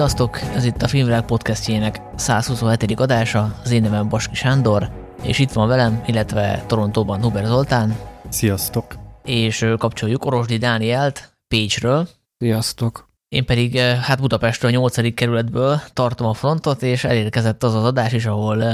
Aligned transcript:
Sziasztok! 0.00 0.40
Ez 0.40 0.64
itt 0.64 0.82
a 0.82 0.88
Filmvilág 0.88 1.24
podcastjének 1.24 2.00
127. 2.16 3.00
adása, 3.00 3.58
az 3.62 3.70
én 3.70 3.82
nevem 3.82 4.08
Baski 4.08 4.34
Sándor, 4.34 4.90
és 5.22 5.38
itt 5.38 5.52
van 5.52 5.68
velem, 5.68 6.02
illetve 6.06 6.64
Torontóban 6.66 7.22
Huber 7.22 7.44
Zoltán. 7.44 7.96
Sziasztok! 8.28 8.98
És 9.24 9.66
kapcsoljuk 9.78 10.24
Orosdi 10.24 10.56
Dánielt 10.56 11.32
Pécsről. 11.48 12.08
Sziasztok! 12.38 13.08
Én 13.28 13.44
pedig 13.44 13.78
hát 13.78 14.20
Budapestről 14.20 14.70
a 14.70 14.74
8. 14.74 15.14
kerületből 15.14 15.80
tartom 15.92 16.26
a 16.26 16.34
frontot, 16.34 16.82
és 16.82 17.04
elérkezett 17.04 17.62
az 17.62 17.74
az 17.74 17.84
adás 17.84 18.12
is, 18.12 18.26
ahol 18.26 18.64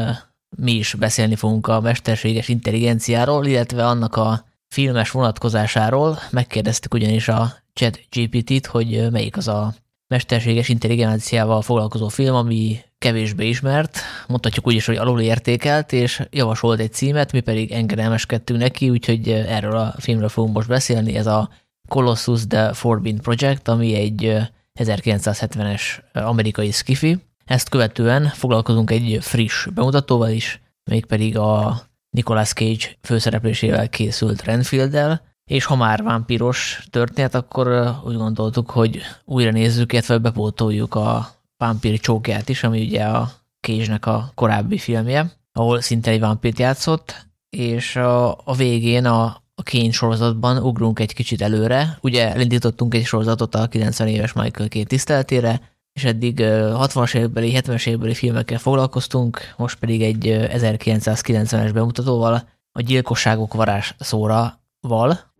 mi 0.56 0.72
is 0.72 0.94
beszélni 0.94 1.34
fogunk 1.34 1.66
a 1.66 1.80
mesterséges 1.80 2.48
intelligenciáról, 2.48 3.46
illetve 3.46 3.86
annak 3.86 4.16
a 4.16 4.44
filmes 4.68 5.10
vonatkozásáról. 5.10 6.18
Megkérdeztük 6.30 6.94
ugyanis 6.94 7.28
a 7.28 7.52
chat 7.74 8.00
GPT-t, 8.10 8.66
hogy 8.66 9.10
melyik 9.10 9.36
az 9.36 9.48
a 9.48 9.74
mesterséges 10.08 10.68
intelligenciával 10.68 11.62
foglalkozó 11.62 12.08
film, 12.08 12.34
ami 12.34 12.78
kevésbé 12.98 13.48
ismert, 13.48 13.98
mondhatjuk 14.28 14.66
úgy 14.66 14.74
is, 14.74 14.86
hogy 14.86 14.96
alul 14.96 15.20
értékelt, 15.20 15.92
és 15.92 16.22
javasolt 16.30 16.80
egy 16.80 16.92
címet, 16.92 17.32
mi 17.32 17.40
pedig 17.40 17.72
engedelmeskedtünk 17.72 18.60
neki, 18.60 18.90
úgyhogy 18.90 19.30
erről 19.30 19.76
a 19.76 19.94
filmről 19.98 20.28
fogunk 20.28 20.54
most 20.54 20.68
beszélni, 20.68 21.16
ez 21.16 21.26
a 21.26 21.50
Colossus 21.88 22.46
The 22.46 22.72
Forbidden 22.72 23.22
Project, 23.22 23.68
ami 23.68 23.94
egy 23.94 24.36
1970-es 24.78 25.82
amerikai 26.12 26.70
skifi. 26.70 27.18
Ezt 27.44 27.68
követően 27.68 28.26
foglalkozunk 28.26 28.90
egy 28.90 29.18
friss 29.20 29.66
bemutatóval 29.74 30.30
is, 30.30 30.60
mégpedig 30.90 31.38
a 31.38 31.80
Nicolas 32.10 32.52
Cage 32.52 32.96
főszereplésével 33.02 33.88
készült 33.88 34.42
Renfield-del, 34.42 35.22
és 35.46 35.64
ha 35.64 35.76
már 35.76 36.02
vámpíros 36.02 36.86
történet, 36.90 37.34
akkor 37.34 37.94
úgy 38.04 38.16
gondoltuk, 38.16 38.70
hogy 38.70 39.00
újra 39.24 39.50
nézzük, 39.50 39.92
illetve 39.92 40.18
bepótoljuk 40.18 40.94
a 40.94 41.28
vámpír 41.56 42.00
csókját 42.00 42.48
is, 42.48 42.62
ami 42.62 42.86
ugye 42.86 43.04
a 43.04 43.30
cage 43.60 43.98
a 44.00 44.30
korábbi 44.34 44.78
filmje, 44.78 45.32
ahol 45.52 45.80
szinte 45.80 46.10
egy 46.10 46.20
vámpírt 46.20 46.58
játszott, 46.58 47.26
és 47.50 47.96
a, 47.96 48.30
a 48.30 48.54
végén 48.56 49.04
a, 49.04 49.24
a 49.54 49.62
Kane 49.62 49.90
sorozatban 49.90 50.58
ugrunk 50.58 50.98
egy 50.98 51.14
kicsit 51.14 51.42
előre. 51.42 51.98
Ugye 52.00 52.32
elindítottunk 52.32 52.94
egy 52.94 53.04
sorozatot 53.04 53.54
a 53.54 53.66
90 53.66 54.08
éves 54.08 54.32
Michael 54.32 54.68
Kane 54.68 54.84
tiszteltére, 54.84 55.60
és 55.92 56.04
eddig 56.04 56.38
60-as 56.42 57.14
évekbeli, 57.14 57.52
70-es 57.56 57.86
évekbeli 57.86 58.14
filmekkel 58.14 58.58
foglalkoztunk, 58.58 59.54
most 59.56 59.78
pedig 59.78 60.02
egy 60.02 60.36
1990-es 60.52 61.70
bemutatóval, 61.74 62.48
a 62.72 62.80
gyilkosságok 62.80 63.54
varázs 63.54 63.92
szóra 63.98 64.60
val. 64.80 65.34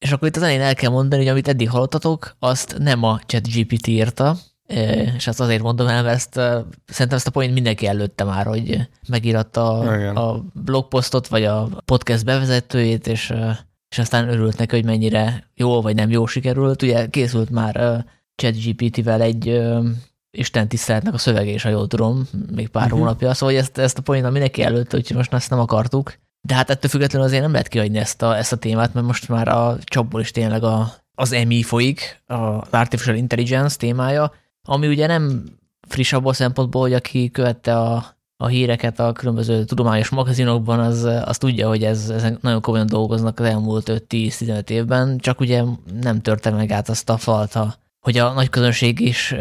És 0.00 0.12
akkor 0.12 0.28
itt 0.28 0.36
az 0.36 0.42
elején 0.42 0.60
el 0.60 0.74
kell 0.74 0.90
mondani, 0.90 1.22
hogy 1.22 1.30
amit 1.30 1.48
eddig 1.48 1.70
hallottatok, 1.70 2.36
azt 2.38 2.78
nem 2.78 3.02
a 3.02 3.20
ChatGPT 3.26 3.86
írta, 3.86 4.36
és 5.16 5.26
ezt 5.26 5.40
azért 5.40 5.62
mondom 5.62 5.86
el, 5.86 6.02
mert 6.02 6.14
ezt, 6.14 6.32
szerintem 6.86 7.16
ezt 7.16 7.26
a 7.26 7.30
point 7.30 7.52
mindenki 7.52 7.86
előtte 7.86 8.24
már, 8.24 8.46
hogy 8.46 8.88
megíratta 9.08 9.78
a, 9.78 10.28
a 10.30 10.44
blogposztot, 10.52 11.28
vagy 11.28 11.44
a 11.44 11.68
podcast 11.84 12.24
bevezetőjét, 12.24 13.06
és, 13.06 13.34
és 13.88 13.98
aztán 13.98 14.28
örült 14.28 14.58
neki, 14.58 14.74
hogy 14.74 14.84
mennyire 14.84 15.50
jó 15.54 15.80
vagy 15.80 15.94
nem 15.94 16.10
jó 16.10 16.26
sikerült. 16.26 16.82
Ugye 16.82 17.08
készült 17.08 17.50
már 17.50 18.04
ChatGPT-vel 18.34 19.20
egy 19.22 19.62
Isten 20.30 20.68
tiszteletnek 20.68 21.14
a 21.14 21.18
szövege 21.18 21.50
is, 21.50 21.62
ha 21.62 21.68
jól 21.68 21.86
tudom, 21.86 22.28
még 22.54 22.68
pár 22.68 22.84
uh-huh. 22.84 22.98
hónapja, 22.98 23.34
szóval 23.34 23.56
ezt, 23.56 23.78
ezt 23.78 23.98
a 23.98 24.02
pointot 24.02 24.30
mindenki 24.30 24.62
előtt, 24.62 24.94
úgyhogy 24.94 25.16
most 25.16 25.32
ezt 25.32 25.50
nem 25.50 25.60
akartuk. 25.60 26.18
De 26.40 26.54
hát 26.54 26.70
ettől 26.70 26.90
függetlenül 26.90 27.26
azért 27.26 27.42
nem 27.42 27.52
lehet 27.52 27.68
kihagyni 27.68 27.98
ezt 27.98 28.22
a, 28.22 28.36
ezt 28.36 28.52
a 28.52 28.56
témát, 28.56 28.94
mert 28.94 29.06
most 29.06 29.28
már 29.28 29.48
a 29.48 29.76
csapból 29.84 30.20
is 30.20 30.30
tényleg 30.30 30.62
a, 30.62 30.92
az 31.14 31.32
EMI 31.32 31.62
folyik, 31.62 32.22
az 32.26 32.68
Artificial 32.70 33.16
Intelligence 33.16 33.76
témája, 33.76 34.32
ami 34.62 34.88
ugye 34.88 35.06
nem 35.06 35.44
friss 35.88 36.12
abból 36.12 36.32
szempontból, 36.32 36.80
hogy 36.80 36.92
aki 36.92 37.30
követte 37.30 37.78
a, 37.78 38.04
a 38.36 38.46
híreket 38.46 39.00
a 39.00 39.12
különböző 39.12 39.64
tudományos 39.64 40.08
magazinokban, 40.08 40.80
az, 40.80 41.04
az 41.04 41.38
tudja, 41.38 41.68
hogy 41.68 41.84
ez, 41.84 42.08
ezek 42.08 42.40
nagyon 42.40 42.60
komolyan 42.60 42.86
dolgoznak 42.86 43.40
az 43.40 43.46
elmúlt 43.46 44.04
5-10-15 44.08 44.70
évben, 44.70 45.18
csak 45.18 45.40
ugye 45.40 45.64
nem 46.00 46.20
törte 46.20 46.50
meg 46.50 46.70
át 46.70 46.88
azt 46.88 47.10
a 47.10 47.16
falt, 47.16 47.58
hogy 48.00 48.18
a 48.18 48.32
nagy 48.32 48.48
közönség 48.48 49.00
is 49.00 49.34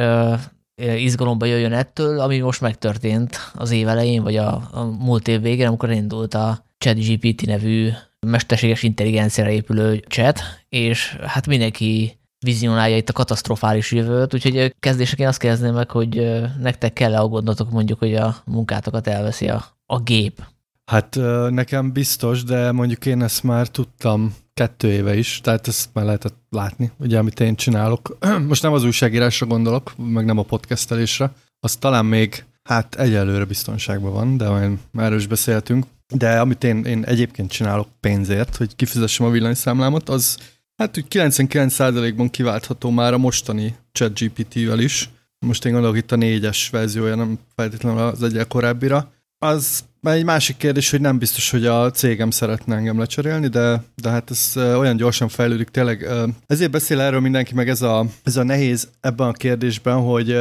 izgalomba 0.95 1.45
jöjjön 1.45 1.73
ettől, 1.73 2.19
ami 2.19 2.39
most 2.39 2.61
megtörtént 2.61 3.37
az 3.53 3.71
év 3.71 3.87
elején, 3.87 4.23
vagy 4.23 4.35
a, 4.35 4.69
a 4.71 4.83
múlt 4.83 5.27
év 5.27 5.41
végén, 5.41 5.67
amikor 5.67 5.91
indult 5.91 6.33
a 6.33 6.67
ChatGPT 6.79 7.45
nevű 7.45 7.89
mesterséges 8.27 8.83
intelligenciára 8.83 9.49
épülő 9.49 10.03
chat, 10.07 10.39
és 10.69 11.17
hát 11.25 11.47
mindenki 11.47 12.17
vizionálja 12.39 12.97
itt 12.97 13.09
a 13.09 13.13
katasztrofális 13.13 13.91
jövőt, 13.91 14.33
úgyhogy 14.33 14.75
kezdéseként 14.79 15.29
azt 15.29 15.39
kezdném 15.39 15.73
meg, 15.73 15.91
hogy 15.91 16.41
nektek 16.59 16.93
kell-e 16.93 17.19
aggódnotok 17.19 17.71
mondjuk, 17.71 17.99
hogy 17.99 18.15
a 18.15 18.35
munkátokat 18.45 19.07
elveszi 19.07 19.49
a, 19.49 19.65
a 19.85 19.99
gép. 19.99 20.43
Hát 20.85 21.15
nekem 21.49 21.91
biztos, 21.91 22.43
de 22.43 22.71
mondjuk 22.71 23.05
én 23.05 23.23
ezt 23.23 23.43
már 23.43 23.67
tudtam 23.67 24.35
kettő 24.53 24.91
éve 24.91 25.17
is, 25.17 25.41
tehát 25.43 25.67
ezt 25.67 25.89
már 25.93 26.05
lehetett 26.05 26.35
látni, 26.49 26.91
ugye, 26.97 27.17
amit 27.17 27.39
én 27.39 27.55
csinálok. 27.55 28.17
Most 28.47 28.63
nem 28.63 28.73
az 28.73 28.83
újságírásra 28.83 29.45
gondolok, 29.45 29.93
meg 29.97 30.25
nem 30.25 30.37
a 30.37 30.43
podcastelésre, 30.43 31.31
az 31.59 31.75
talán 31.75 32.05
még, 32.05 32.43
hát 32.63 32.95
egyelőre 32.95 33.45
biztonságban 33.45 34.13
van, 34.13 34.37
de 34.37 34.69
már 34.91 35.13
is 35.13 35.27
beszéltünk. 35.27 35.85
De 36.13 36.39
amit 36.39 36.63
én, 36.63 36.83
én 36.83 37.03
egyébként 37.03 37.51
csinálok 37.51 37.87
pénzért, 37.99 38.55
hogy 38.55 38.75
kifizessem 38.75 39.25
a 39.25 39.29
villanyszámlámat, 39.29 40.09
az 40.09 40.37
hát 40.75 40.97
úgy 40.97 41.05
99%-ban 41.09 42.29
kiváltható 42.29 42.89
már 42.89 43.13
a 43.13 43.17
mostani 43.17 43.75
ChatGPT-vel 43.91 44.79
is. 44.79 45.09
Most 45.45 45.65
én 45.65 45.71
gondolok 45.71 45.97
itt 45.97 46.11
a 46.11 46.15
négyes 46.15 46.69
verziója, 46.69 47.15
nem 47.15 47.39
feltétlenül 47.55 47.99
az 47.99 48.23
egyel 48.23 48.47
korábbira. 48.47 49.11
Az 49.37 49.83
egy 50.01 50.23
másik 50.23 50.57
kérdés, 50.57 50.89
hogy 50.89 51.01
nem 51.01 51.17
biztos, 51.17 51.49
hogy 51.49 51.65
a 51.65 51.91
cégem 51.91 52.31
szeretne 52.31 52.75
engem 52.75 52.99
lecserélni, 52.99 53.47
de, 53.47 53.83
de 53.95 54.09
hát 54.09 54.31
ez 54.31 54.53
olyan 54.55 54.97
gyorsan 54.97 55.27
fejlődik 55.27 55.69
tényleg. 55.69 56.07
Ezért 56.47 56.71
beszél 56.71 56.99
erről 56.99 57.19
mindenki, 57.19 57.53
meg 57.53 57.69
ez 57.69 57.81
a, 57.81 58.05
ez 58.23 58.37
a 58.37 58.43
nehéz 58.43 58.89
ebben 58.99 59.27
a 59.27 59.31
kérdésben, 59.31 60.01
hogy 60.01 60.37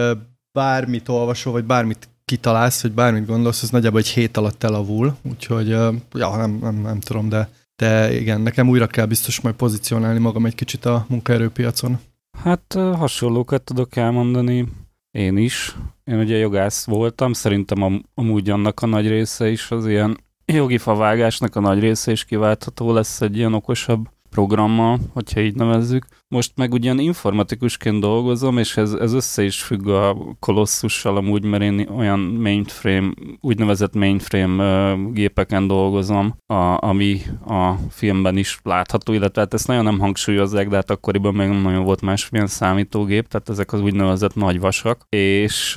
bármit 0.53 1.09
olvasol, 1.09 1.53
vagy 1.53 1.65
bármit 1.65 2.09
kitalálsz, 2.29 2.83
vagy 2.83 2.93
bármit 2.93 3.27
gondolsz, 3.27 3.63
az 3.63 3.71
nagyjából 3.71 4.01
egy 4.01 4.09
hét 4.09 4.37
alatt 4.37 4.63
elavul, 4.65 5.17
úgyhogy 5.23 5.69
ja, 5.69 6.37
nem, 6.37 6.59
nem, 6.61 6.81
nem 6.83 7.01
tudom, 7.01 7.29
de, 7.29 7.49
de 7.77 8.21
igen, 8.21 8.41
nekem 8.41 8.69
újra 8.69 8.87
kell 8.87 9.07
biztos 9.07 9.41
majd 9.41 9.55
pozícionálni 9.55 10.19
magam 10.19 10.47
egy 10.47 10.55
kicsit 10.55 10.85
a 10.85 11.05
munkaerőpiacon. 11.09 11.99
Hát 12.43 12.73
hasonlókat 12.73 13.63
tudok 13.63 13.97
elmondani 13.97 14.69
én 15.11 15.37
is. 15.37 15.77
Én 16.05 16.19
ugye 16.19 16.37
jogász 16.37 16.85
voltam, 16.85 17.33
szerintem 17.33 17.83
am- 17.83 18.05
amúgy 18.15 18.51
annak 18.51 18.83
a 18.83 18.87
nagy 18.87 19.09
része 19.09 19.49
is 19.49 19.71
az 19.71 19.87
ilyen 19.87 20.19
jogi 20.45 20.79
favágásnak 20.79 21.57
a 21.57 21.61
nagy 21.61 21.81
része 21.81 22.11
is 22.11 22.25
kiváltható 22.25 22.93
lesz 22.93 23.21
egy 23.21 23.37
ilyen 23.37 23.55
okosabb 23.55 24.09
programmal, 24.31 24.99
hogyha 25.13 25.41
így 25.41 25.55
nevezzük. 25.55 26.07
Most 26.29 26.53
meg 26.57 26.73
ugyan 26.73 26.99
informatikusként 26.99 28.01
dolgozom, 28.01 28.59
és 28.59 28.77
ez, 28.77 28.93
ez 28.93 29.13
össze 29.13 29.43
is 29.43 29.63
függ 29.63 29.89
a 29.89 30.17
kolosszussal 30.41 31.17
amúgy, 31.17 31.45
mert 31.45 31.63
én 31.63 31.89
olyan 31.97 32.21
mainframe, 32.21 33.13
úgynevezett 33.41 33.95
mainframe 33.95 34.95
gépeken 35.13 35.67
dolgozom, 35.67 36.35
a, 36.47 36.87
ami 36.87 37.21
a 37.47 37.73
filmben 37.91 38.37
is 38.37 38.59
látható, 38.63 39.13
illetve 39.13 39.41
hát 39.41 39.55
ezt 39.55 39.67
nagyon 39.67 39.85
nem 39.85 39.99
hangsúlyozzák, 39.99 40.69
de 40.69 40.77
hát 40.77 40.91
akkoriban 40.91 41.35
még 41.35 41.49
nagyon 41.49 41.85
volt 41.85 42.01
másmilyen 42.01 42.47
számítógép, 42.47 43.29
tehát 43.29 43.49
ezek 43.49 43.73
az 43.73 43.81
úgynevezett 43.81 44.35
nagy 44.35 44.61
vasak. 44.61 45.07
És 45.09 45.75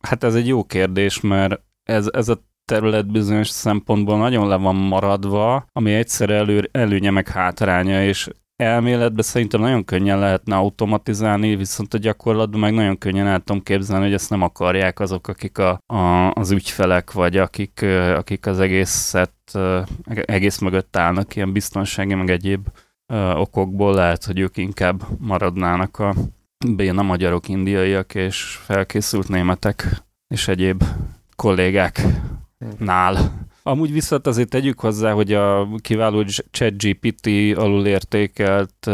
hát 0.00 0.24
ez 0.24 0.34
egy 0.34 0.46
jó 0.46 0.64
kérdés, 0.64 1.20
mert 1.20 1.60
ez, 1.82 2.08
ez 2.12 2.28
a 2.28 2.52
terület 2.64 3.10
bizonyos 3.10 3.48
szempontból 3.48 4.18
nagyon 4.18 4.48
le 4.48 4.56
van 4.56 4.76
maradva, 4.76 5.66
ami 5.72 5.92
egyszer 5.94 6.30
elő, 6.30 6.68
előnye 6.72 7.10
meg 7.10 7.28
hátránya, 7.28 8.04
és 8.04 8.28
elméletben 8.56 9.24
szerintem 9.24 9.60
nagyon 9.60 9.84
könnyen 9.84 10.18
lehetne 10.18 10.56
automatizálni, 10.56 11.56
viszont 11.56 11.94
a 11.94 11.98
gyakorlatban 11.98 12.60
meg 12.60 12.74
nagyon 12.74 12.98
könnyen 12.98 13.26
el 13.26 13.40
tudom 13.40 13.62
képzelni, 13.62 14.04
hogy 14.04 14.14
ezt 14.14 14.30
nem 14.30 14.42
akarják 14.42 15.00
azok, 15.00 15.28
akik 15.28 15.58
a, 15.58 15.78
a, 15.86 16.30
az 16.30 16.50
ügyfelek, 16.50 17.12
vagy 17.12 17.36
akik, 17.36 17.82
akik 18.16 18.46
az 18.46 18.60
egészet, 18.60 19.32
egész 20.24 20.58
mögött 20.58 20.96
állnak, 20.96 21.36
ilyen 21.36 21.52
biztonsági, 21.52 22.14
meg 22.14 22.30
egyéb 22.30 22.66
okokból. 23.34 23.94
Lehet, 23.94 24.24
hogy 24.24 24.38
ők 24.38 24.56
inkább 24.56 25.02
maradnának 25.18 25.98
a 25.98 26.14
béna 26.76 27.02
magyarok, 27.02 27.48
indiaiak 27.48 28.14
és 28.14 28.58
felkészült 28.62 29.28
németek 29.28 30.02
és 30.28 30.48
egyéb 30.48 30.84
kollégák 31.36 32.06
nál. 32.78 33.42
Amúgy 33.66 33.92
viszont 33.92 34.26
azért 34.26 34.48
tegyük 34.48 34.80
hozzá, 34.80 35.12
hogy 35.12 35.32
a 35.32 35.68
kiváló 35.80 36.24
ChatGPT 36.50 37.28
alul 37.56 37.86
értékelt 37.86 38.74
uh, 38.86 38.92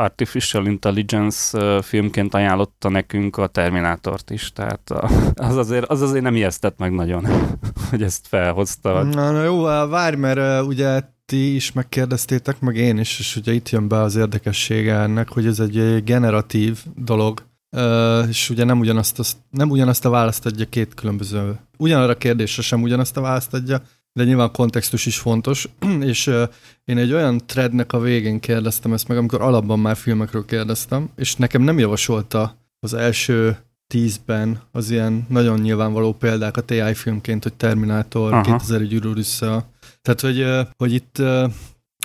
Artificial 0.00 0.66
Intelligence 0.66 1.58
uh, 1.58 1.82
filmként 1.82 2.34
ajánlotta 2.34 2.88
nekünk 2.88 3.36
a 3.36 3.46
Terminátort 3.46 4.30
is, 4.30 4.52
tehát 4.52 4.90
uh, 4.90 5.10
az, 5.34 5.56
azért, 5.56 5.84
az 5.84 6.02
azért 6.02 6.22
nem 6.22 6.36
ijesztett 6.36 6.78
meg 6.78 6.92
nagyon, 6.92 7.26
hogy 7.90 8.02
ezt 8.02 8.26
felhozta. 8.26 9.02
Na, 9.02 9.30
na 9.30 9.42
jó, 9.42 9.62
várj, 9.88 10.16
mert 10.16 10.60
uh, 10.62 10.68
ugye 10.68 11.00
ti 11.26 11.54
is 11.54 11.72
megkérdeztétek, 11.72 12.60
meg 12.60 12.76
én 12.76 12.98
is, 12.98 13.18
és 13.18 13.36
ugye 13.36 13.52
itt 13.52 13.68
jön 13.68 13.88
be 13.88 14.00
az 14.00 14.16
érdekessége 14.16 14.94
ennek, 14.94 15.28
hogy 15.28 15.46
ez 15.46 15.60
egy 15.60 16.04
generatív 16.04 16.78
dolog, 16.96 17.42
és 18.28 18.50
ugye 18.50 18.64
nem 18.64 18.78
ugyanazt, 18.78 19.18
a, 19.18 19.22
nem 19.50 19.70
ugyanazt 19.70 20.04
a 20.04 20.10
választ 20.10 20.46
adja 20.46 20.66
két 20.68 20.94
különböző, 20.94 21.58
ugyanarra 21.78 22.12
a 22.12 22.16
kérdésre 22.18 22.62
sem 22.62 22.82
ugyanazt 22.82 23.16
a 23.16 23.20
választ 23.20 23.54
adja, 23.54 23.82
de 24.12 24.24
nyilván 24.24 24.46
a 24.46 24.50
kontextus 24.50 25.06
is 25.06 25.18
fontos, 25.18 25.68
és 26.00 26.30
én 26.84 26.98
egy 26.98 27.12
olyan 27.12 27.40
threadnek 27.46 27.92
a 27.92 28.00
végén 28.00 28.40
kérdeztem 28.40 28.92
ezt 28.92 29.08
meg, 29.08 29.18
amikor 29.18 29.42
alapban 29.42 29.78
már 29.78 29.96
filmekről 29.96 30.44
kérdeztem, 30.44 31.10
és 31.16 31.36
nekem 31.36 31.62
nem 31.62 31.78
javasolta 31.78 32.56
az 32.80 32.94
első 32.94 33.56
tízben 33.86 34.60
az 34.72 34.90
ilyen 34.90 35.26
nagyon 35.28 35.60
nyilvánvaló 35.60 36.12
példákat 36.12 36.70
AI 36.70 36.94
filmként, 36.94 37.42
hogy 37.42 37.54
Terminátor, 37.54 38.32
Aha. 38.32 38.42
2000 38.42 38.82
gyűrű 38.82 39.12
vissza. 39.12 39.64
Tehát, 40.02 40.20
hogy, 40.20 40.66
hogy 40.76 40.92
itt 40.92 41.18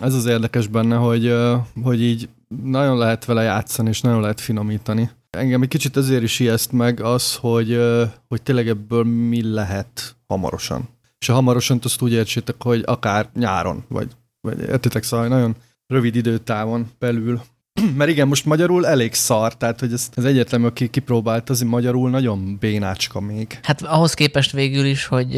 ez 0.02 0.14
az 0.14 0.25
érdekes 0.25 0.68
benne, 0.68 0.96
hogy, 0.96 1.36
hogy 1.84 2.02
így 2.02 2.30
nagyon 2.64 2.98
lehet 2.98 3.25
vele 3.25 3.44
játszani, 3.44 3.90
és 3.90 4.02
nagyon 4.02 4.22
lehet 4.22 4.42
finomítani. 4.42 5.10
Engem 5.38 5.62
egy 5.62 5.68
kicsit 5.68 5.98
ezért 5.98 6.24
is 6.24 6.40
ijeszt 6.40 6.72
meg 6.72 7.02
az, 7.02 7.36
hogy, 7.36 7.80
hogy 8.28 8.42
tényleg 8.42 8.68
ebből 8.68 9.04
mi 9.04 9.54
lehet 9.54 10.16
hamarosan. 10.28 10.90
És 11.20 11.30
a 11.30 11.34
hamarosan 11.34 11.80
azt 11.84 12.02
úgy 12.02 12.12
értsétek, 12.12 12.64
hogy 12.64 12.84
akár 12.86 13.30
nyáron, 13.34 13.86
vagy, 13.88 14.08
vagy 14.42 14.60
értitek, 14.60 15.04
szóval 15.04 15.28
nagyon 15.28 15.56
rövid 15.88 16.16
időtávon 16.16 16.92
belül. 17.00 17.42
Mert 17.98 18.10
igen, 18.10 18.28
most 18.28 18.46
magyarul 18.46 18.88
elég 18.88 19.14
szar, 19.14 19.58
tehát 19.58 19.80
hogy 19.80 19.94
ez, 19.94 20.10
ez 20.14 20.24
egyetlen, 20.24 20.64
aki 20.64 20.90
kipróbált, 20.90 21.50
az 21.50 21.62
magyarul 21.62 22.10
nagyon 22.10 22.58
bénácska 22.60 23.20
még. 23.20 23.60
Hát 23.64 23.82
ahhoz 23.82 24.14
képest 24.14 24.52
végül 24.52 24.86
is, 24.86 25.06
hogy 25.06 25.38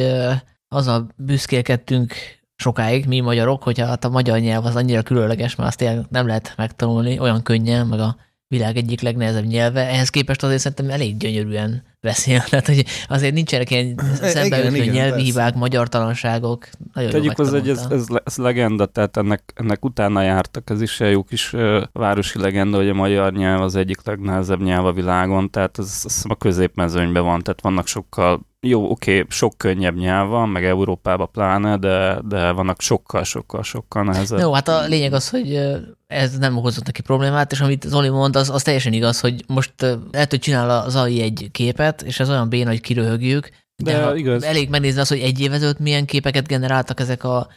az 0.67 0.87
a 0.87 1.07
büszkélkedtünk 1.15 2.13
sokáig, 2.55 3.05
mi 3.05 3.19
magyarok, 3.19 3.63
hogyha 3.63 3.85
hát 3.85 4.05
a 4.05 4.09
magyar 4.09 4.39
nyelv 4.39 4.65
az 4.65 4.75
annyira 4.75 5.01
különleges, 5.01 5.55
mert 5.55 5.69
azt 5.69 6.09
nem 6.09 6.27
lehet 6.27 6.53
megtanulni 6.57 7.19
olyan 7.19 7.41
könnyen, 7.41 7.87
meg 7.87 7.99
a 7.99 8.15
világ 8.47 8.77
egyik 8.77 9.01
legnehezebb 9.01 9.45
nyelve, 9.45 9.89
ehhez 9.89 10.09
képest 10.09 10.43
azért 10.43 10.59
szerintem 10.59 10.89
elég 10.89 11.17
gyönyörűen 11.17 11.83
beszél. 12.01 12.43
Tehát, 12.49 12.67
hogy 12.67 12.85
azért 13.07 13.33
nincsenek 13.33 13.71
ilyen 13.71 13.99
e, 14.21 14.27
szembeütő 14.27 14.85
nyelvi 14.85 15.23
hibák, 15.23 15.55
magyartalanságok. 15.55 16.67
Nagyon 16.93 17.09
Tegyük 17.09 17.35
hozzá, 17.35 17.59
hogy 17.59 17.69
ez, 17.69 17.85
ez, 17.89 18.05
ez, 18.23 18.37
legenda, 18.37 18.85
tehát 18.85 19.17
ennek, 19.17 19.53
ennek 19.55 19.85
utána 19.85 20.21
jártak, 20.21 20.69
ez 20.69 20.81
is 20.81 20.99
egy 20.99 21.11
jó 21.11 21.23
kis 21.23 21.53
uh, 21.53 21.83
városi 21.91 22.39
legenda, 22.39 22.77
hogy 22.77 22.89
a 22.89 22.93
magyar 22.93 23.33
nyelv 23.33 23.61
az 23.61 23.75
egyik 23.75 23.99
legnehezebb 24.03 24.61
nyelv 24.61 24.85
a 24.85 24.93
világon, 24.93 25.49
tehát 25.49 25.79
ez, 25.79 26.01
ez 26.05 26.23
a 26.27 26.35
középmezőnyben 26.35 27.23
van, 27.23 27.41
tehát 27.41 27.61
vannak 27.61 27.87
sokkal 27.87 28.53
jó, 28.67 28.89
oké, 28.89 29.17
okay, 29.17 29.25
sok 29.29 29.57
könnyebb 29.57 29.95
nyelv 29.95 30.29
van, 30.29 30.49
meg 30.49 30.65
Európában 30.65 31.29
pláne, 31.31 31.77
de, 31.77 32.19
de 32.27 32.51
vannak 32.51 32.81
sokkal, 32.81 33.23
sokkal, 33.23 33.63
sokkal 33.63 34.03
nehezebb. 34.03 34.39
Jó, 34.39 34.53
hát 34.53 34.67
a 34.67 34.85
lényeg 34.85 35.13
az, 35.13 35.29
hogy 35.29 35.61
ez 36.07 36.37
nem 36.37 36.57
okozott 36.57 36.85
neki 36.85 37.01
problémát, 37.01 37.51
és 37.51 37.61
amit 37.61 37.83
Zoli 37.83 38.09
mond, 38.09 38.35
az, 38.35 38.49
az 38.49 38.63
teljesen 38.63 38.93
igaz, 38.93 39.19
hogy 39.19 39.43
most 39.47 39.73
lehet, 40.11 40.29
hogy 40.29 40.39
csinál 40.39 40.69
az 40.69 40.95
AI 40.95 41.21
egy 41.21 41.47
képet, 41.51 42.01
és 42.01 42.19
ez 42.19 42.29
olyan 42.29 42.49
béna, 42.49 42.69
hogy 42.69 42.81
kiröhögjük, 42.81 43.49
de, 43.83 43.99
de 43.99 44.15
igaz. 44.15 44.43
elég 44.43 44.69
megnézni 44.69 44.99
azt, 44.99 45.09
hogy 45.09 45.19
egy 45.19 45.39
év 45.39 45.53
ezelőtt 45.53 45.79
milyen 45.79 46.05
képeket 46.05 46.47
generáltak 46.47 46.99
ezek 46.99 47.23
a 47.23 47.47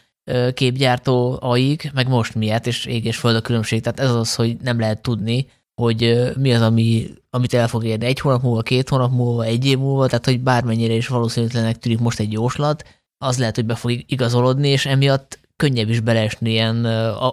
képgyártó 0.55 1.39
AI-k, 1.41 1.91
meg 1.95 2.09
most 2.09 2.35
miért, 2.35 2.67
és 2.67 2.85
ég 2.85 3.05
és 3.05 3.17
föld 3.17 3.37
a 3.37 3.41
különbség. 3.41 3.81
Tehát 3.83 4.01
ez 4.01 4.15
az, 4.15 4.35
hogy 4.35 4.57
nem 4.63 4.81
lehet 4.81 5.03
tudni, 5.03 5.47
hogy 5.75 6.31
mi 6.37 6.55
az, 6.55 6.61
ami, 6.61 7.07
amit 7.39 7.55
el 7.55 7.69
fog 7.69 7.85
érni. 7.85 8.07
Egy 8.07 8.21
hónap 8.21 8.43
múlva, 8.43 8.63
két 8.63 8.89
hónap 8.89 9.11
múlva, 9.11 9.45
egy 9.45 9.67
év 9.67 9.79
múlva, 9.79 10.07
tehát 10.07 10.25
hogy 10.25 10.41
bármennyire 10.41 10.95
is 10.95 11.09
valószínűtlenek 11.09 11.79
tűnik 11.79 11.99
most 11.99 12.21
egy 12.21 12.33
jóslat, 12.33 12.85
az 13.19 13.39
lehet, 13.39 13.55
hogy 13.55 13.67
be 13.67 13.75
fog 13.75 14.05
igazolódni, 14.07 14.69
és 14.69 14.87
emiatt 14.87 15.39
könnyebb 15.57 15.89
is 15.89 16.01
beleesni 16.01 16.51
ilyen 16.51 16.85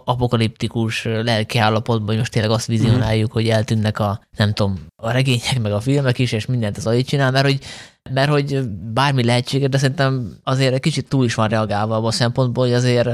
apokaliptikus 0.05 1.03
lelki 1.03 1.57
állapotba, 1.57 2.05
hogy 2.05 2.17
most 2.17 2.31
tényleg 2.31 2.51
azt 2.51 2.67
vizionáljuk, 2.67 3.31
hogy 3.31 3.49
eltűnnek 3.49 3.99
a, 3.99 4.21
nem 4.37 4.53
tudom, 4.53 4.85
a 5.03 5.11
regények, 5.11 5.61
meg 5.61 5.71
a 5.71 5.79
filmek 5.79 6.19
is, 6.19 6.31
és 6.31 6.45
mindent 6.45 6.77
az 6.77 6.87
agyit 6.87 7.07
csinál, 7.07 7.31
mert 7.31 7.45
hogy, 7.45 7.59
mert 8.13 8.29
hogy 8.29 8.69
bármi 8.69 9.23
lehetséges, 9.23 9.69
de 9.69 9.77
szerintem 9.77 10.37
azért 10.43 10.73
egy 10.73 10.79
kicsit 10.79 11.07
túl 11.07 11.25
is 11.25 11.35
van 11.35 11.47
reagálva 11.47 11.95
abban 11.95 12.07
a 12.07 12.11
szempontból, 12.11 12.65
hogy 12.65 12.73
azért 12.73 13.09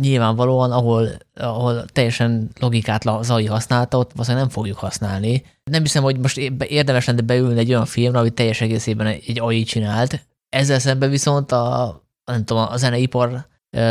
nyilvánvalóan, 0.00 0.72
ahol, 0.72 1.08
ahol 1.34 1.84
teljesen 1.84 2.50
logikát 2.60 3.06
az 3.06 3.30
AI 3.30 3.46
használta, 3.46 3.98
ott 3.98 4.10
valószínűleg 4.12 4.44
nem 4.44 4.54
fogjuk 4.54 4.78
használni. 4.78 5.44
Nem 5.70 5.82
hiszem, 5.82 6.02
hogy 6.02 6.18
most 6.18 6.36
érdemes 6.68 7.06
lenne 7.06 7.20
beülni 7.20 7.58
egy 7.58 7.70
olyan 7.70 7.86
filmre, 7.86 8.18
amit 8.18 8.34
teljes 8.34 8.60
egészében 8.60 9.06
egy 9.06 9.40
AI 9.40 9.62
csinált. 9.62 10.26
Ezzel 10.48 10.78
szemben 10.78 11.10
viszont 11.10 11.52
a, 11.52 12.02
nem 12.24 12.44
tudom, 12.44 12.66
a 12.70 12.76
zeneipar 12.76 13.46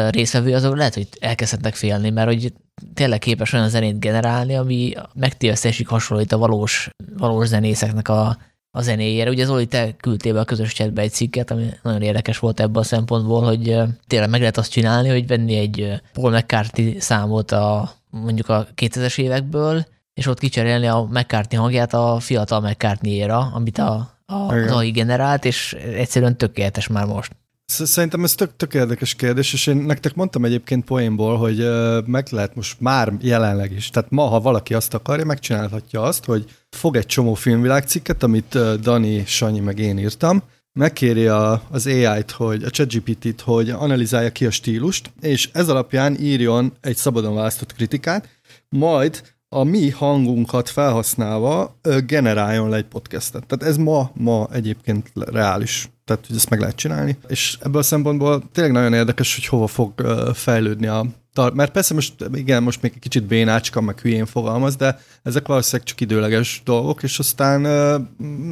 részvevő, 0.10 0.54
azok 0.54 0.75
lehet, 0.75 0.94
hogy 0.94 1.07
elkezdhetnek 1.19 1.75
félni, 1.75 2.10
mert 2.10 2.28
hogy 2.28 2.54
tényleg 2.94 3.19
képes 3.19 3.54
olyan 3.54 3.69
zenét 3.69 4.00
generálni, 4.00 4.56
ami 4.56 4.94
megtévesztésig 5.13 5.88
hasonlít 5.88 6.31
a 6.31 6.38
valós, 6.38 6.89
valós 7.18 7.48
zenészeknek 7.48 8.07
a, 8.07 8.38
a 8.75 8.81
zenéjére. 8.81 9.30
Ugye 9.30 9.46
Zoli, 9.46 9.66
te 9.66 9.96
küldtél 9.96 10.34
be 10.34 10.40
a 10.40 10.46
közös 10.46 10.74
chatbe 10.74 11.02
egy 11.02 11.12
cikket, 11.12 11.52
ami 11.52 11.70
nagyon 11.84 12.02
érdekes 12.02 12.40
volt 12.40 12.60
ebből 12.60 12.81
a 12.81 12.86
szempontból, 12.86 13.42
hogy 13.42 13.78
tényleg 14.08 14.30
meg 14.30 14.40
lehet 14.40 14.58
azt 14.58 14.72
csinálni, 14.72 15.10
hogy 15.10 15.28
venni 15.28 15.56
egy 15.56 16.02
Paul 16.14 16.31
McCartney 16.31 17.00
számot 17.00 17.52
a 17.52 17.92
mondjuk 18.10 18.50
a 18.50 18.68
2000-es 18.75 19.18
évekből, 19.18 19.86
és 20.14 20.28
ott 20.28 20.40
kicserélni 20.40 20.88
a 20.88 21.08
McCartney 21.12 21.60
hangját 21.60 21.94
a 21.94 22.18
fiatal 22.20 22.62
McCartney-ra, 22.62 23.52
amit 23.54 23.78
a, 23.78 24.18
a, 24.25 24.34
az 24.34 24.72
AI 24.72 24.92
generált, 24.92 25.46
és 25.46 25.74
egyszerűen 25.74 26.38
tökéletes 26.38 26.88
már 26.88 27.06
most. 27.06 27.31
Szerintem 27.74 28.24
ez 28.24 28.36
tök, 28.36 28.56
tök 28.56 28.74
érdekes 28.74 29.14
kérdés, 29.16 29.54
és 29.54 29.68
én 29.68 29.75
nektek 29.75 30.16
mondtam 30.16 30.46
egyébként 30.46 30.86
poénból, 30.86 31.38
hogy 31.38 31.68
meg 32.06 32.28
lehet 32.30 32.56
most 32.56 32.80
már 32.80 33.14
jelenleg 33.22 33.72
is. 33.72 33.90
Tehát 33.90 34.10
ma, 34.10 34.24
ha 34.24 34.40
valaki 34.40 34.74
azt 34.74 34.94
akarja, 34.94 35.25
megcsinálhatja 35.25 36.02
azt, 36.02 36.25
hogy 36.25 36.46
fog 36.70 36.96
egy 36.96 37.06
csomó 37.06 37.34
filmvilágcikket, 37.34 38.24
amit 38.24 38.80
Dani, 38.80 39.24
Sanyi 39.25 39.60
meg 39.60 39.80
én 39.80 39.98
írtam, 39.98 40.44
megkéri 40.74 41.28
a, 41.28 41.62
az 41.72 41.88
AI-t, 41.88 42.31
hogy 42.31 42.64
a 42.64 42.70
ChatGPT-t, 42.70 43.42
hogy 43.42 43.70
analizálja 43.70 44.31
ki 44.31 44.46
a 44.46 44.52
stílust, 44.52 45.12
és 45.22 45.50
ez 45.54 45.70
alapján 45.70 46.16
írjon 46.20 46.74
egy 46.81 46.96
szabadon 46.96 47.36
választott 47.36 47.74
kritikát, 47.74 48.30
majd 48.70 49.22
a 49.50 49.64
mi 49.64 49.90
hangunkat 49.90 50.70
felhasználva 50.70 51.80
generáljon 52.06 52.70
le 52.70 52.78
egy 52.78 52.86
podcastet. 52.86 53.46
Tehát 53.46 53.74
ez 53.74 53.78
ma, 53.78 54.12
ma 54.14 54.48
egyébként 54.52 55.12
reális. 55.14 55.90
Tehát, 56.06 56.27
hogy 56.27 56.36
ezt 56.36 56.50
meg 56.50 56.60
lehet 56.60 56.75
csinálni. 56.75 57.18
És 57.27 57.58
ebből 57.62 57.82
a 57.82 57.84
szempontból 57.84 58.44
tényleg 58.51 58.74
nagyon 58.74 58.94
érdekes, 58.94 59.36
hogy 59.36 59.46
hova 59.46 59.68
fog 59.68 59.94
fejlődni 60.34 60.88
a 60.88 61.06
mert 61.54 61.72
persze 61.72 61.94
most, 61.94 62.13
igen, 62.34 62.63
most 62.63 62.82
még 62.82 62.92
egy 62.96 63.01
kicsit 63.01 63.24
bénácska, 63.24 63.82
meg 63.82 64.00
hülyén 64.00 64.25
fogalmaz, 64.25 64.75
de 64.75 65.00
ezek 65.24 65.48
valószínűleg 65.48 65.88
csak 65.88 66.01
időleges 66.01 66.62
dolgok, 66.66 67.04
és 67.04 67.20
aztán 67.20 67.62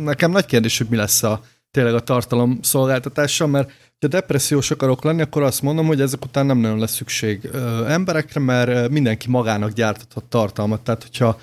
nekem 0.03 0.31
nagy 0.31 0.45
kérdés, 0.45 0.77
hogy 0.77 0.87
mi 0.89 0.95
lesz 0.95 1.23
a 1.23 1.41
tényleg 1.71 1.93
a 1.93 1.99
tartalom 1.99 2.59
szolgáltatással, 2.61 3.47
mert 3.47 3.71
ha 3.99 4.07
depressziós 4.07 4.71
akarok 4.71 5.03
lenni, 5.03 5.21
akkor 5.21 5.43
azt 5.43 5.61
mondom, 5.61 5.85
hogy 5.85 6.01
ezek 6.01 6.25
után 6.25 6.45
nem 6.45 6.57
nagyon 6.57 6.79
lesz 6.79 6.95
szükség 6.95 7.49
ö, 7.51 7.85
emberekre, 7.85 8.39
mert 8.39 8.89
mindenki 8.89 9.29
magának 9.29 9.71
gyártathat 9.71 10.23
tartalmat. 10.23 10.81
Tehát, 10.81 11.01
hogyha 11.01 11.39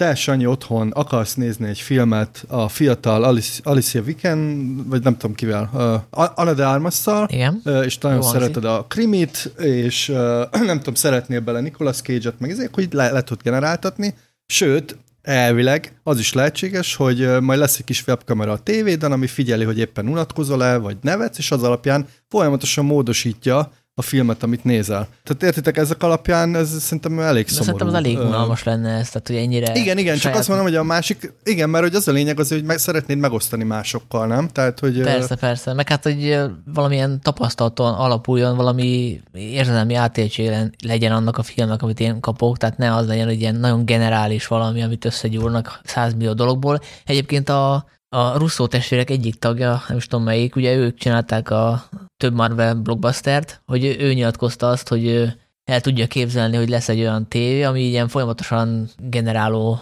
te, 0.00 0.14
Sanyi, 0.14 0.46
otthon 0.46 0.90
akarsz 0.90 1.34
nézni 1.34 1.68
egy 1.68 1.78
filmet 1.78 2.44
a 2.48 2.68
fiatal 2.68 3.24
Alice, 3.24 3.60
Alicia 3.62 4.02
Viken, 4.02 4.74
vagy 4.88 5.02
nem 5.02 5.16
tudom 5.16 5.34
kivel, 5.34 5.70
uh, 6.10 6.30
Anna 6.34 6.52
de 6.52 6.66
armas 6.66 7.00
Igen. 7.26 7.60
Uh, 7.64 7.84
és 7.84 7.98
nagyon 7.98 8.18
Jó 8.22 8.28
szereted 8.28 8.64
a 8.64 8.84
krimit, 8.88 9.52
és 9.58 10.08
uh, 10.08 10.16
nem 10.70 10.78
tudom, 10.78 10.94
szeretnél 10.94 11.40
bele 11.40 11.60
Nicolas 11.60 12.00
Cage-et, 12.00 12.40
meg 12.40 12.50
ezért, 12.50 12.74
hogy 12.74 12.88
le, 12.92 13.10
le 13.10 13.22
tud 13.22 13.42
generáltatni, 13.42 14.14
sőt, 14.46 14.96
Elvileg 15.22 15.92
az 16.02 16.18
is 16.18 16.32
lehetséges, 16.32 16.94
hogy 16.94 17.40
majd 17.40 17.58
lesz 17.58 17.78
egy 17.78 17.84
kis 17.84 18.06
webkamera 18.06 18.52
a 18.52 18.58
tévéden, 18.58 19.12
ami 19.12 19.26
figyeli, 19.26 19.64
hogy 19.64 19.78
éppen 19.78 20.08
unatkozol-e, 20.08 20.76
vagy 20.76 20.96
nevetsz, 21.00 21.38
és 21.38 21.50
az 21.50 21.62
alapján 21.62 22.06
folyamatosan 22.28 22.84
módosítja 22.84 23.72
a 24.00 24.02
filmet, 24.02 24.42
amit 24.42 24.64
nézel. 24.64 25.08
Tehát 25.22 25.42
értitek, 25.42 25.76
ezek 25.76 26.02
alapján 26.02 26.56
ez 26.56 26.82
szerintem 26.82 27.18
elég 27.18 27.48
szomorú. 27.48 27.64
Szerintem 27.64 27.88
az 27.88 27.94
elég 27.94 28.18
unalmas 28.18 28.62
lenne 28.62 28.90
ez, 28.90 29.10
tehát 29.10 29.26
hogy 29.26 29.36
ennyire... 29.36 29.72
Igen, 29.74 29.98
igen, 29.98 30.16
saját... 30.16 30.20
csak 30.20 30.34
azt 30.34 30.48
mondom, 30.48 30.66
hogy 30.66 30.76
a 30.76 30.82
másik, 30.82 31.32
igen, 31.44 31.70
mert 31.70 31.84
hogy 31.84 31.94
az 31.94 32.08
a 32.08 32.12
lényeg 32.12 32.40
az, 32.40 32.48
hogy 32.48 32.64
meg 32.64 32.78
szeretnéd 32.78 33.18
megosztani 33.18 33.64
másokkal, 33.64 34.26
nem? 34.26 34.48
Tehát, 34.48 34.80
hogy... 34.80 35.00
Persze, 35.00 35.34
persze, 35.34 35.72
meg 35.72 35.88
hát, 35.88 36.02
hogy 36.02 36.38
valamilyen 36.74 37.20
tapasztalaton 37.22 37.94
alapuljon, 37.94 38.56
valami 38.56 39.20
érzelmi 39.32 39.94
átéltség 39.94 40.50
legyen 40.86 41.12
annak 41.12 41.38
a 41.38 41.42
filmnek, 41.42 41.82
amit 41.82 42.00
én 42.00 42.20
kapok, 42.20 42.56
tehát 42.56 42.78
ne 42.78 42.94
az 42.94 43.06
legyen, 43.06 43.26
hogy 43.26 43.40
ilyen 43.40 43.54
nagyon 43.54 43.84
generális 43.84 44.46
valami, 44.46 44.82
amit 44.82 45.04
összegyúrnak 45.04 45.80
százmillió 45.84 46.32
dologból. 46.32 46.80
Egyébként 47.04 47.48
a, 47.48 47.86
a 48.08 48.38
Russo 48.38 48.66
testvérek 48.66 49.10
egyik 49.10 49.34
tagja, 49.34 49.82
nem 49.88 49.96
is 49.96 50.06
tudom 50.06 50.24
melyik, 50.24 50.56
ugye 50.56 50.74
ők 50.74 50.98
csinálták 50.98 51.50
a 51.50 51.88
több 52.20 52.34
Marvel 52.34 52.74
blockbustert, 52.74 53.62
hogy 53.66 53.84
ő 53.84 54.12
nyilatkozta 54.12 54.68
azt, 54.68 54.88
hogy 54.88 55.34
el 55.64 55.80
tudja 55.80 56.06
képzelni, 56.06 56.56
hogy 56.56 56.68
lesz 56.68 56.88
egy 56.88 57.00
olyan 57.00 57.28
tévé, 57.28 57.62
ami 57.62 57.82
ilyen 57.82 58.08
folyamatosan 58.08 58.88
generáló 58.98 59.80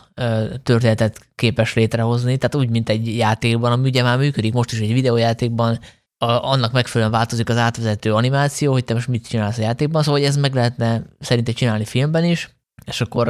történetet 0.62 1.28
képes 1.34 1.74
létrehozni, 1.74 2.36
tehát 2.36 2.54
úgy, 2.54 2.70
mint 2.70 2.88
egy 2.88 3.16
játékban, 3.16 3.72
ami 3.72 3.88
ugye 3.88 4.02
már 4.02 4.18
működik 4.18 4.52
most 4.52 4.72
is 4.72 4.78
egy 4.78 4.92
videójátékban, 4.92 5.78
a, 6.18 6.26
annak 6.26 6.72
megfelelően 6.72 7.18
változik 7.18 7.48
az 7.48 7.56
átvezető 7.56 8.14
animáció, 8.14 8.72
hogy 8.72 8.84
te 8.84 8.94
most 8.94 9.08
mit 9.08 9.28
csinálsz 9.28 9.58
a 9.58 9.62
játékban, 9.62 10.02
szóval 10.02 10.20
hogy 10.20 10.28
ez 10.28 10.36
meg 10.36 10.54
lehetne 10.54 11.02
szerintem 11.20 11.54
csinálni 11.54 11.84
filmben 11.84 12.24
is, 12.24 12.50
és 12.84 13.00
akkor 13.00 13.28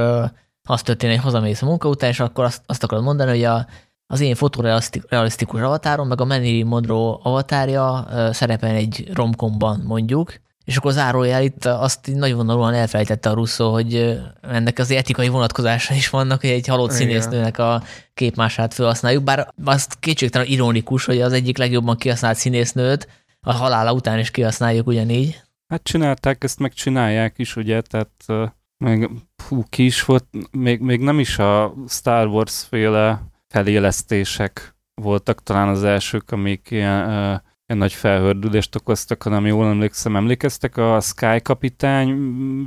az 0.69 0.83
történik, 0.83 1.15
hogy 1.15 1.25
hazamész 1.25 1.63
a 1.63 1.67
munka 1.67 1.89
után, 1.89 2.11
és 2.11 2.21
akkor 2.21 2.45
azt, 2.45 2.63
azt 2.67 2.83
akarod 2.83 3.05
mondani, 3.05 3.31
hogy 3.31 3.45
a 3.45 3.67
az 4.11 4.21
én 4.21 4.35
fotorealisztikus 4.35 5.61
avatárom, 5.61 6.09
meg 6.09 6.21
a 6.21 6.25
Manny 6.25 6.65
Monroe 6.67 7.19
avatárja 7.23 8.07
szerepel 8.33 8.75
egy 8.75 9.11
romkomban 9.15 9.83
mondjuk, 9.87 10.35
és 10.65 10.77
akkor 10.77 10.93
zárójel 10.93 11.43
itt 11.43 11.65
azt 11.65 12.15
nagyon 12.15 12.37
vonalúan 12.37 12.75
elfelejtette 12.75 13.31
a 13.31 13.35
Russo, 13.35 13.71
hogy 13.71 14.19
ennek 14.41 14.79
az 14.79 14.91
etikai 14.91 15.29
vonatkozása 15.29 15.95
is 15.95 16.11
vannak, 16.11 16.41
hogy 16.41 16.51
egy 16.51 16.67
halott 16.67 16.93
Igen. 16.93 16.97
színésznőnek 16.97 17.59
a 17.59 17.83
képmását 18.15 18.75
felhasználjuk, 18.75 19.23
bár 19.23 19.55
azt 19.65 19.99
kétségtelen 20.01 20.47
ironikus, 20.47 21.05
hogy 21.05 21.21
az 21.21 21.33
egyik 21.33 21.59
legjobban 21.59 21.97
kihasznált 21.97 22.37
színésznőt 22.37 23.09
a 23.41 23.53
halála 23.53 23.93
után 23.93 24.19
is 24.19 24.31
kihasználjuk 24.31 24.87
ugyanígy. 24.87 25.41
Hát 25.69 25.83
csinálták, 25.83 26.45
ezt 26.45 26.59
meg 26.59 26.73
csinálják 26.73 27.35
is, 27.39 27.57
ugye, 27.57 27.81
tehát 27.81 28.51
meg 28.85 29.11
hú, 29.49 29.65
ki 29.69 29.85
is 29.85 30.05
volt, 30.05 30.25
még, 30.51 30.81
még 30.81 31.01
nem 31.01 31.19
is 31.19 31.39
a 31.39 31.75
Star 31.89 32.27
Wars 32.27 32.67
féle 32.69 33.23
felélesztések 33.59 34.77
voltak 34.95 35.43
talán 35.43 35.69
az 35.69 35.85
elsők, 35.85 36.31
amik 36.31 36.67
ilyen, 36.71 37.03
uh, 37.03 37.41
ilyen 37.67 37.81
nagy 37.81 37.93
felhördülést 37.93 38.75
okoztak, 38.75 39.23
hanem 39.23 39.47
jól 39.47 39.67
emlékszem, 39.67 40.17
emlékeztek 40.17 40.77
a 40.77 41.01
Sky 41.01 41.41
Kapitány 41.43 42.17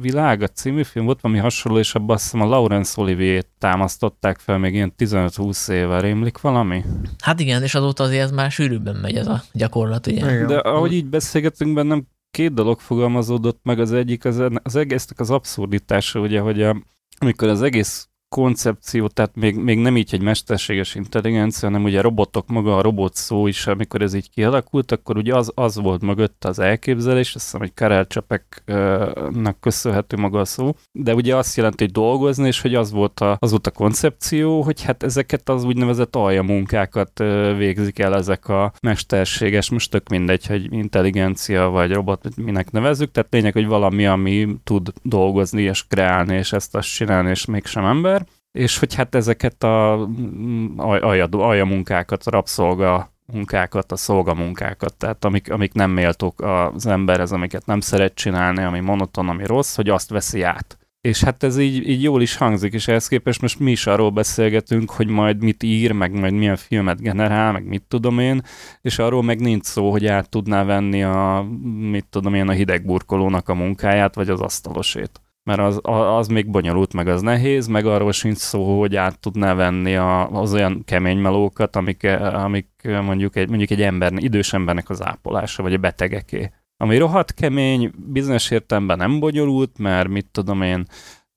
világa 0.02 0.48
című 0.48 0.84
film, 0.84 1.06
volt 1.06 1.22
valami 1.22 1.40
hasonló, 1.40 1.78
és 1.78 1.96
abban 1.96 2.16
azt 2.16 2.24
hiszem 2.24 2.42
a 2.42 2.46
Laurence 2.46 3.02
Olivier 3.02 3.44
támasztották 3.58 4.40
fel 4.40 4.58
még 4.58 4.74
ilyen 4.74 4.94
15-20 4.98 5.70
éve, 5.70 6.00
rémlik 6.00 6.42
valami? 6.42 6.84
Hát 7.24 7.40
igen, 7.40 7.64
és 7.64 7.76
azóta 7.76 8.04
azért 8.04 8.24
ez 8.24 8.32
már 8.32 8.52
sűrűbben 8.52 8.96
megy 8.96 9.16
ez 9.16 9.28
a 9.28 9.44
gyakorlat, 9.52 10.08
ugye? 10.08 10.46
De 10.46 10.58
ahogy 10.58 10.94
így 10.94 11.10
beszélgetünk 11.10 11.74
bennem, 11.74 12.08
két 12.32 12.54
dolog 12.54 12.80
fogalmazódott 12.80 13.60
meg, 13.64 13.80
az 13.80 13.92
egyik 13.92 14.26
az, 14.26 14.44
az 14.64 14.76
egésznek 14.76 15.20
az 15.20 15.30
abszurditása, 15.30 16.20
ugye, 16.20 16.40
hogy 16.40 16.62
a, 16.62 16.84
amikor 17.20 17.48
az 17.48 17.62
egész 17.62 18.11
koncepció, 18.32 19.08
tehát 19.08 19.36
még, 19.36 19.56
még 19.56 19.78
nem 19.78 19.98
így 19.98 20.10
egy 20.14 20.22
mesterséges 20.22 20.96
intelligencia, 20.96 21.68
hanem 21.68 21.84
ugye 21.84 22.02
robotok 22.02 22.48
maga, 22.48 22.78
a 22.78 22.82
robot 22.82 23.16
szó 23.16 23.48
is, 23.48 23.68
amikor 23.68 24.02
ez 24.02 24.14
így 24.14 24.30
kialakult, 24.30 24.92
akkor 24.92 25.18
ugye 25.18 25.36
az, 25.36 25.52
az 25.56 25.76
volt 25.76 26.02
mögött 26.02 26.46
az 26.46 26.60
elképzelés, 26.60 27.36
azt 27.36 27.44
hiszem, 27.44 27.60
hogy 27.60 27.74
Karel 27.74 28.08
Csepeknek 28.08 29.60
köszönhető 29.60 30.18
maga 30.18 30.40
a 30.40 30.46
szó, 30.46 30.76
de 30.92 31.14
ugye 31.14 31.36
azt 31.36 31.58
jelenti, 31.58 31.84
hogy 31.84 31.94
dolgozni, 31.94 32.48
és 32.48 32.62
hogy 32.62 32.76
az 32.76 32.92
volt 32.92 33.20
a, 33.20 33.38
az 33.40 33.50
volt 33.50 33.68
a 33.68 33.72
koncepció, 33.72 34.62
hogy 34.62 34.84
hát 34.84 35.04
ezeket 35.04 35.50
az 35.50 35.64
úgynevezett 35.64 36.16
aljamunkákat 36.16 37.20
végzik 37.58 38.00
el 38.00 38.16
ezek 38.16 38.48
a 38.48 38.74
mesterséges, 38.82 39.70
most 39.70 39.92
tök 39.92 40.10
mindegy, 40.10 40.48
hogy 40.48 40.74
intelligencia 40.74 41.70
vagy 41.70 41.92
robot, 41.92 42.36
minek 42.36 42.72
nevezzük, 42.72 43.12
tehát 43.12 43.34
lényeg, 43.34 43.54
hogy 43.54 43.68
valami, 43.68 44.06
ami 44.06 44.48
tud 44.64 44.94
dolgozni 45.04 45.62
és 45.62 45.88
kreálni, 45.88 46.36
és 46.36 46.54
ezt 46.54 46.76
azt 46.76 46.94
csinálni, 46.94 47.30
és 47.30 47.46
mégsem 47.46 47.86
ember, 47.86 48.21
és 48.52 48.80
hogy 48.80 48.94
hát 48.94 49.16
ezeket 49.16 49.64
a 49.64 50.08
mm, 50.22 50.80
alja, 50.80 51.66
munkákat, 51.66 52.24
a 52.24 52.32
rabszolga 52.32 53.12
munkákat, 53.34 53.92
a 53.92 53.96
szolgamunkákat, 53.96 54.96
tehát 54.96 55.26
amik, 55.26 55.52
amik 55.52 55.74
nem 55.74 55.92
méltók 55.92 56.42
az 56.42 56.86
emberhez, 56.86 57.32
amiket 57.32 57.66
nem 57.66 57.80
szeret 57.80 58.14
csinálni, 58.14 58.64
ami 58.64 58.80
monoton, 58.80 59.30
ami 59.30 59.46
rossz, 59.46 59.76
hogy 59.76 59.90
azt 59.90 60.10
veszi 60.10 60.42
át. 60.42 60.76
És 61.02 61.24
hát 61.24 61.44
ez 61.44 61.58
így, 61.58 61.90
így 61.90 62.04
jól 62.04 62.22
is 62.22 62.36
hangzik, 62.36 62.74
és 62.74 62.88
ehhez 62.88 63.08
képest 63.08 63.42
most 63.42 63.60
mi 63.60 63.72
is 63.72 63.88
arról 63.88 64.10
beszélgetünk, 64.10 64.92
hogy 64.92 65.08
majd 65.08 65.44
mit 65.44 65.64
ír, 65.64 65.92
meg 65.92 66.20
majd 66.20 66.34
milyen 66.34 66.56
filmet 66.56 67.02
generál, 67.02 67.52
meg 67.52 67.66
mit 67.66 67.84
tudom 67.88 68.20
én, 68.20 68.42
és 68.82 69.00
arról 69.00 69.24
meg 69.24 69.40
nincs 69.40 69.66
szó, 69.66 69.92
hogy 69.92 70.06
át 70.06 70.30
tudná 70.30 70.64
venni 70.64 71.04
a, 71.04 71.48
mit 71.90 72.06
tudom 72.10 72.34
én, 72.34 72.48
a 72.48 72.52
hidegburkolónak 72.52 73.50
a 73.50 73.54
munkáját, 73.54 74.16
vagy 74.16 74.30
az 74.30 74.42
asztalosét 74.42 75.22
mert 75.44 75.60
az, 75.60 75.80
az 76.18 76.28
még 76.28 76.50
bonyolult, 76.50 76.94
meg 76.94 77.08
az 77.08 77.22
nehéz, 77.22 77.68
meg 77.68 77.86
arról 77.86 78.12
sincs 78.12 78.38
szó, 78.38 78.80
hogy 78.80 78.96
át 78.96 79.20
tudná 79.20 79.54
venni 79.54 79.96
a, 79.96 80.30
az 80.30 80.54
olyan 80.54 80.84
kemény 80.86 81.18
melókat, 81.18 81.76
amik, 81.76 82.04
amik 82.34 82.70
mondjuk 82.84 83.36
egy, 83.36 83.48
mondjuk 83.50 83.70
egy 83.70 83.82
ember, 83.82 84.14
idős 84.16 84.54
embernek 84.54 84.90
az 84.90 85.04
ápolása, 85.04 85.64
vagy 85.64 85.74
a 85.74 85.78
betegeké. 85.78 86.52
Ami 86.78 86.98
rohadt 86.98 87.34
kemény, 87.34 87.92
bizonyos 87.98 88.52
értelemben 88.52 88.98
nem 88.98 89.20
bonyolult, 89.20 89.78
mert 89.78 90.08
mit 90.08 90.28
tudom 90.32 90.62
én, 90.62 90.86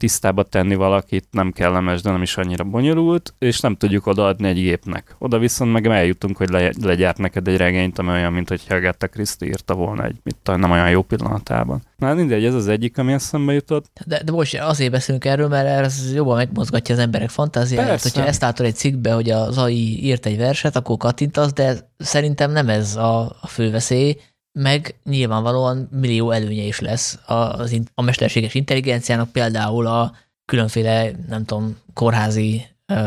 tisztába 0.04 0.42
tenni 0.42 0.74
valakit 0.74 1.26
nem 1.30 1.52
kellemes, 1.52 2.02
de 2.02 2.10
nem 2.10 2.22
is 2.22 2.36
annyira 2.36 2.64
bonyolult, 2.64 3.34
és 3.38 3.60
nem 3.60 3.76
tudjuk 3.76 4.06
odaadni 4.06 4.48
egy 4.48 4.60
gépnek. 4.60 5.16
Oda 5.18 5.38
viszont 5.38 5.72
meg 5.72 5.86
eljutunk, 5.86 6.36
hogy 6.36 6.48
le, 6.48 6.70
legyárt 6.82 7.18
neked 7.18 7.48
egy 7.48 7.56
regényt, 7.56 7.98
ami 7.98 8.08
olyan, 8.08 8.32
mint 8.32 8.48
hogy 8.48 8.62
Agatha 8.68 9.08
Christie 9.08 9.48
írta 9.48 9.74
volna 9.74 10.04
egy, 10.04 10.16
mit 10.22 10.36
tudom, 10.42 10.60
nem 10.60 10.70
olyan 10.70 10.90
jó 10.90 11.02
pillanatában. 11.02 11.82
Na 11.96 12.14
mindegy, 12.14 12.44
ez 12.44 12.54
az 12.54 12.68
egyik, 12.68 12.98
ami 12.98 13.12
eszembe 13.12 13.52
jutott. 13.52 14.00
De, 14.06 14.22
de 14.22 14.32
most 14.32 14.58
azért 14.58 14.90
beszélünk 14.90 15.24
erről, 15.24 15.48
mert 15.48 15.84
ez 15.84 16.14
jobban 16.14 16.36
megmozgatja 16.36 16.94
az 16.94 17.00
emberek 17.00 17.28
fantáziáját. 17.28 18.02
Hogyha 18.02 18.24
ezt 18.24 18.40
látod 18.40 18.66
egy 18.66 18.74
cikkbe, 18.74 19.12
hogy 19.12 19.30
az 19.30 19.58
AI 19.58 20.04
írt 20.04 20.26
egy 20.26 20.36
verset, 20.36 20.76
akkor 20.76 20.96
kattintasz, 20.96 21.52
de 21.52 21.90
szerintem 21.96 22.52
nem 22.52 22.68
ez 22.68 22.96
a, 22.96 23.36
a 23.40 23.46
fő 23.46 23.70
veszély, 23.70 24.16
meg 24.58 24.98
nyilvánvalóan 25.04 25.88
millió 25.90 26.30
előnye 26.30 26.62
is 26.62 26.80
lesz 26.80 27.18
az, 27.26 27.80
a 27.94 28.02
mesterséges 28.02 28.54
intelligenciának, 28.54 29.28
például 29.32 29.86
a 29.86 30.12
különféle, 30.44 31.10
nem 31.28 31.44
tudom, 31.44 31.78
kórházi 31.94 32.62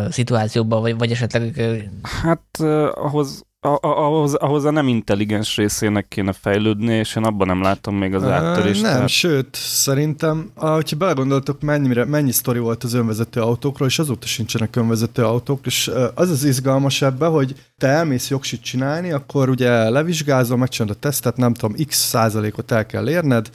szituációkban, 0.09 0.81
vagy, 0.81 0.97
vagy 0.97 1.11
esetleg... 1.11 1.61
Hát 2.01 2.45
uh, 2.59 2.89
ahhoz 2.93 3.46
ahhoz, 3.75 4.33
ahhoz 4.33 4.65
a 4.65 4.71
nem 4.71 4.87
intelligens 4.87 5.55
részének 5.55 6.07
kéne 6.07 6.33
fejlődni, 6.33 6.93
és 6.93 7.15
én 7.15 7.23
abban 7.23 7.47
nem 7.47 7.61
látom 7.61 7.95
még 7.95 8.15
az 8.15 8.23
áttörést. 8.23 8.81
Nem, 8.81 8.91
tehát... 8.91 9.09
sőt, 9.09 9.55
szerintem, 9.55 10.51
hogyha 10.55 10.97
belegondoltok, 10.97 11.61
mennyire, 11.61 12.05
mennyi 12.05 12.31
sztori 12.31 12.59
volt 12.59 12.83
az 12.83 12.93
önvezető 12.93 13.41
autókról, 13.41 13.87
és 13.87 13.99
azóta 13.99 14.27
sincsenek 14.27 14.75
önvezető 14.75 15.23
autók, 15.23 15.65
és 15.65 15.91
az 16.15 16.29
az 16.29 16.43
izgalmas 16.43 17.01
ebbe, 17.01 17.25
hogy 17.25 17.55
te 17.77 17.87
elmész 17.87 18.29
jogsit 18.29 18.61
csinálni, 18.61 19.11
akkor 19.11 19.49
ugye 19.49 19.89
levizsgázol, 19.89 20.57
megcsinálod 20.57 20.95
a 20.95 20.99
tesztet, 20.99 21.37
nem 21.37 21.53
tudom, 21.53 21.75
x 21.87 21.97
százalékot 21.97 22.71
el 22.71 22.85
kell 22.85 23.09
érned, 23.09 23.49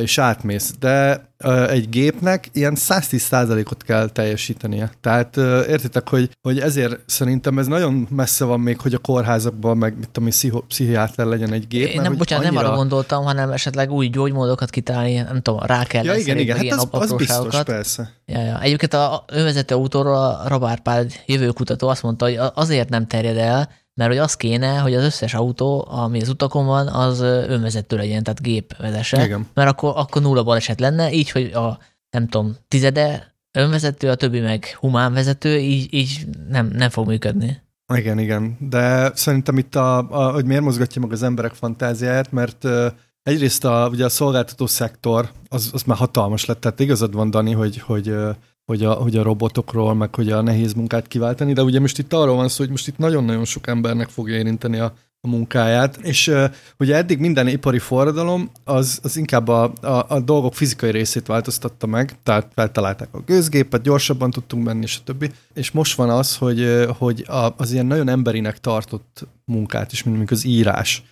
és 0.00 0.18
átmész. 0.18 0.72
De 0.78 1.28
egy 1.68 1.88
gépnek 1.88 2.48
ilyen 2.52 2.76
110%-ot 2.78 3.82
kell 3.82 4.08
teljesítenie. 4.08 4.90
Tehát 5.00 5.36
értitek, 5.68 6.08
hogy, 6.08 6.30
hogy 6.42 6.58
ezért 6.58 6.98
szerintem 7.06 7.58
ez 7.58 7.66
nagyon 7.66 8.06
messze 8.10 8.44
van 8.44 8.60
még, 8.60 8.80
hogy 8.80 8.94
a 8.94 8.98
kórházakban 8.98 9.76
meg 9.76 9.96
mit 9.98 10.08
tudom, 10.08 10.28
pszichiáter 10.68 11.26
legyen 11.26 11.52
egy 11.52 11.68
gép. 11.68 11.88
Én 11.88 12.00
nem, 12.00 12.16
bocsánat, 12.16 12.44
annyira... 12.44 12.60
nem 12.60 12.70
arra 12.70 12.78
gondoltam, 12.78 13.24
hanem 13.24 13.50
esetleg 13.50 13.90
új 13.90 14.08
gyógymódokat 14.08 14.70
kitalálni, 14.70 15.14
nem 15.14 15.42
tudom, 15.42 15.60
rá 15.62 15.84
kell 15.84 16.04
ja, 16.04 16.14
igen, 16.14 16.38
igen, 16.38 16.56
hát 16.56 16.72
az, 16.72 16.88
az 16.90 17.12
biztos, 17.12 17.62
persze. 17.62 18.10
Ja, 18.26 18.40
ja. 18.40 18.60
Egyébként 18.60 18.94
a 18.94 19.24
önvezető 19.32 19.74
autóról 19.74 20.14
a 20.14 20.42
Rabárpád 20.46 21.12
jövőkutató 21.26 21.88
azt 21.88 22.02
mondta, 22.02 22.24
hogy 22.24 22.38
azért 22.54 22.88
nem 22.88 23.06
terjed 23.06 23.36
el, 23.36 23.68
mert 24.00 24.12
hogy 24.12 24.20
az 24.20 24.34
kéne, 24.34 24.78
hogy 24.78 24.94
az 24.94 25.04
összes 25.04 25.34
autó, 25.34 25.86
ami 25.88 26.20
az 26.20 26.28
utakon 26.28 26.66
van, 26.66 26.88
az 26.88 27.20
önvezető 27.20 27.96
legyen, 27.96 28.22
tehát 28.22 28.42
gép 28.42 28.76
vezesse, 28.76 29.24
Igen. 29.24 29.46
mert 29.54 29.70
akkor, 29.70 29.92
akkor 29.96 30.22
nulla 30.22 30.42
baleset 30.42 30.80
lenne, 30.80 31.12
így, 31.12 31.30
hogy 31.30 31.52
a 31.52 31.78
nem 32.10 32.28
tudom, 32.28 32.56
tizede 32.68 33.34
önvezető, 33.58 34.10
a 34.10 34.14
többi 34.14 34.40
meg 34.40 34.64
humán 34.78 35.12
vezető, 35.12 35.58
így, 35.58 35.94
így 35.94 36.26
nem, 36.48 36.66
nem 36.66 36.90
fog 36.90 37.06
működni. 37.06 37.62
Igen, 37.94 38.18
igen. 38.18 38.56
De 38.60 39.10
szerintem 39.14 39.58
itt, 39.58 39.74
a, 39.74 40.10
a, 40.10 40.32
hogy 40.32 40.44
miért 40.44 40.62
mozgatja 40.62 41.00
meg 41.00 41.12
az 41.12 41.22
emberek 41.22 41.52
fantáziáját, 41.52 42.32
mert 42.32 42.64
uh, 42.64 42.86
egyrészt 43.22 43.64
a, 43.64 43.88
ugye 43.90 44.04
a 44.04 44.08
szolgáltató 44.08 44.66
szektor 44.66 45.30
az, 45.48 45.70
az 45.72 45.82
már 45.82 45.96
hatalmas 45.96 46.44
lett, 46.44 46.60
tehát 46.60 46.80
igazad 46.80 47.14
van, 47.14 47.30
Dani, 47.30 47.52
hogy, 47.52 47.78
hogy 47.78 48.08
uh, 48.08 48.34
hogy 48.70 48.84
a, 48.84 48.92
hogy 48.92 49.16
a 49.16 49.22
robotokról, 49.22 49.94
meg 49.94 50.14
hogy 50.14 50.30
a 50.30 50.40
nehéz 50.40 50.72
munkát 50.72 51.06
kiváltani, 51.06 51.52
de 51.52 51.62
ugye 51.62 51.80
most 51.80 51.98
itt 51.98 52.12
arról 52.12 52.36
van 52.36 52.48
szó, 52.48 52.56
hogy 52.58 52.70
most 52.70 52.88
itt 52.88 52.98
nagyon-nagyon 52.98 53.44
sok 53.44 53.66
embernek 53.66 54.08
fogja 54.08 54.36
érinteni 54.36 54.78
a, 54.78 54.92
a 55.20 55.28
munkáját, 55.28 55.96
és 55.96 56.28
uh, 56.28 56.44
ugye 56.78 56.96
eddig 56.96 57.18
minden 57.18 57.48
ipari 57.48 57.78
forradalom 57.78 58.50
az, 58.64 58.98
az 59.02 59.16
inkább 59.16 59.48
a, 59.48 59.72
a, 59.80 60.04
a 60.08 60.20
dolgok 60.20 60.54
fizikai 60.54 60.90
részét 60.90 61.26
változtatta 61.26 61.86
meg, 61.86 62.12
tehát 62.22 62.52
feltalálták 62.54 63.08
a 63.12 63.20
gőzgépet, 63.26 63.82
gyorsabban 63.82 64.30
tudtunk 64.30 64.64
menni, 64.64 64.82
és 64.82 65.00
többi, 65.04 65.30
és 65.54 65.70
most 65.70 65.94
van 65.94 66.10
az, 66.10 66.36
hogy, 66.36 66.86
hogy 66.98 67.24
a, 67.28 67.54
az 67.56 67.72
ilyen 67.72 67.86
nagyon 67.86 68.08
emberinek 68.08 68.60
tartott 68.60 69.26
munkát 69.44 69.92
is, 69.92 70.02
mint 70.02 70.30
az 70.30 70.44
írás, 70.44 71.02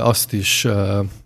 azt 0.00 0.32
is 0.32 0.66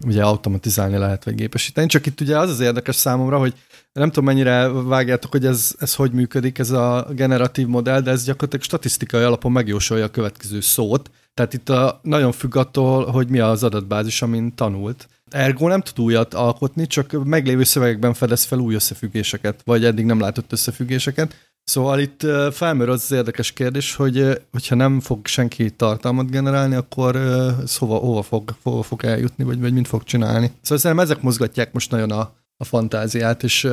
ugye 0.06 0.22
automatizálni 0.22 0.96
lehet, 0.96 1.24
vagy 1.24 1.34
gépesíteni, 1.34 1.86
csak 1.86 2.06
itt 2.06 2.20
ugye 2.20 2.38
az 2.38 2.50
az 2.50 2.60
érdekes 2.60 2.96
számomra, 2.96 3.38
hogy 3.38 3.54
nem 3.92 4.08
tudom, 4.08 4.24
mennyire 4.24 4.68
vágjátok, 4.68 5.30
hogy 5.30 5.46
ez, 5.46 5.74
ez 5.78 5.94
hogy 5.94 6.12
működik, 6.12 6.58
ez 6.58 6.70
a 6.70 7.06
generatív 7.10 7.66
modell, 7.66 8.00
de 8.00 8.10
ez 8.10 8.24
gyakorlatilag 8.24 8.64
statisztikai 8.64 9.22
alapon 9.22 9.52
megjósolja 9.52 10.04
a 10.04 10.10
következő 10.10 10.60
szót. 10.60 11.10
Tehát 11.34 11.54
itt 11.54 11.68
a, 11.68 12.00
nagyon 12.02 12.32
függ 12.32 12.56
attól, 12.56 13.06
hogy 13.06 13.28
mi 13.28 13.38
az 13.38 13.62
adatbázis, 13.62 14.22
amin 14.22 14.54
tanult. 14.54 15.08
Ergo 15.30 15.68
nem 15.68 15.80
tud 15.80 16.04
újat 16.04 16.34
alkotni, 16.34 16.86
csak 16.86 17.24
meglévő 17.24 17.62
szövegekben 17.62 18.14
fedez 18.14 18.44
fel 18.44 18.58
új 18.58 18.74
összefüggéseket, 18.74 19.60
vagy 19.64 19.84
eddig 19.84 20.04
nem 20.04 20.20
látott 20.20 20.52
összefüggéseket. 20.52 21.34
Szóval 21.64 22.00
itt 22.00 22.26
felmerül 22.52 22.92
az, 22.92 23.02
az 23.02 23.12
érdekes 23.12 23.52
kérdés, 23.52 23.94
hogy 23.94 24.40
hogyha 24.50 24.74
nem 24.74 25.00
fog 25.00 25.26
senki 25.26 25.70
tartalmat 25.70 26.30
generálni, 26.30 26.74
akkor 26.74 27.16
ez 27.62 27.76
hova, 27.76 27.96
hova, 27.96 28.22
fog, 28.22 28.54
hova 28.62 28.82
fog 28.82 29.04
eljutni, 29.04 29.44
vagy, 29.44 29.60
vagy 29.60 29.72
mint 29.72 29.88
fog 29.88 30.02
csinálni. 30.02 30.52
Szóval 30.62 30.78
szerintem 30.78 31.06
ezek 31.06 31.22
mozgatják 31.22 31.72
most 31.72 31.90
nagyon 31.90 32.10
a, 32.10 32.32
a 32.60 32.64
fantáziát, 32.64 33.42
és 33.42 33.68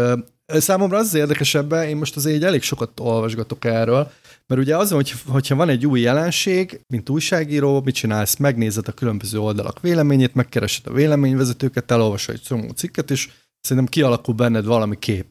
Számomra 0.48 0.98
az, 0.98 1.08
az 1.08 1.13
érdekesebb, 1.13 1.72
én 1.72 1.98
most 1.98 2.15
azért 2.15 2.44
elég 2.44 2.62
sokat 2.62 3.00
olvasgatok 3.00 3.65
erről, 3.65 4.12
mert 4.48 4.62
ugye 4.62 4.77
az, 4.77 4.91
hogy, 4.91 5.13
hogyha 5.27 5.56
van 5.56 5.70
egy 5.70 5.86
új 5.86 6.00
jelenség, 6.00 6.79
mint 6.88 7.10
újságíró, 7.10 7.82
mit 7.82 7.96
csinálsz? 7.96 8.36
Megnézed 8.36 8.88
a 8.88 8.91
különböző 8.91 9.39
oldalak 9.39 9.82
véleményét, 9.82 10.36
megkeresed 10.36 10.88
a 10.88 10.94
véleményvezetőket, 10.94 11.91
elolvasod 11.91 12.36
egy 12.36 12.41
csomó 12.41 12.70
cikket, 12.70 13.12
és 13.12 13.29
szerintem 13.62 13.91
kialakul 13.91 14.34
benned 14.34 14.65
valami 14.65 15.00
kép. 15.00 15.25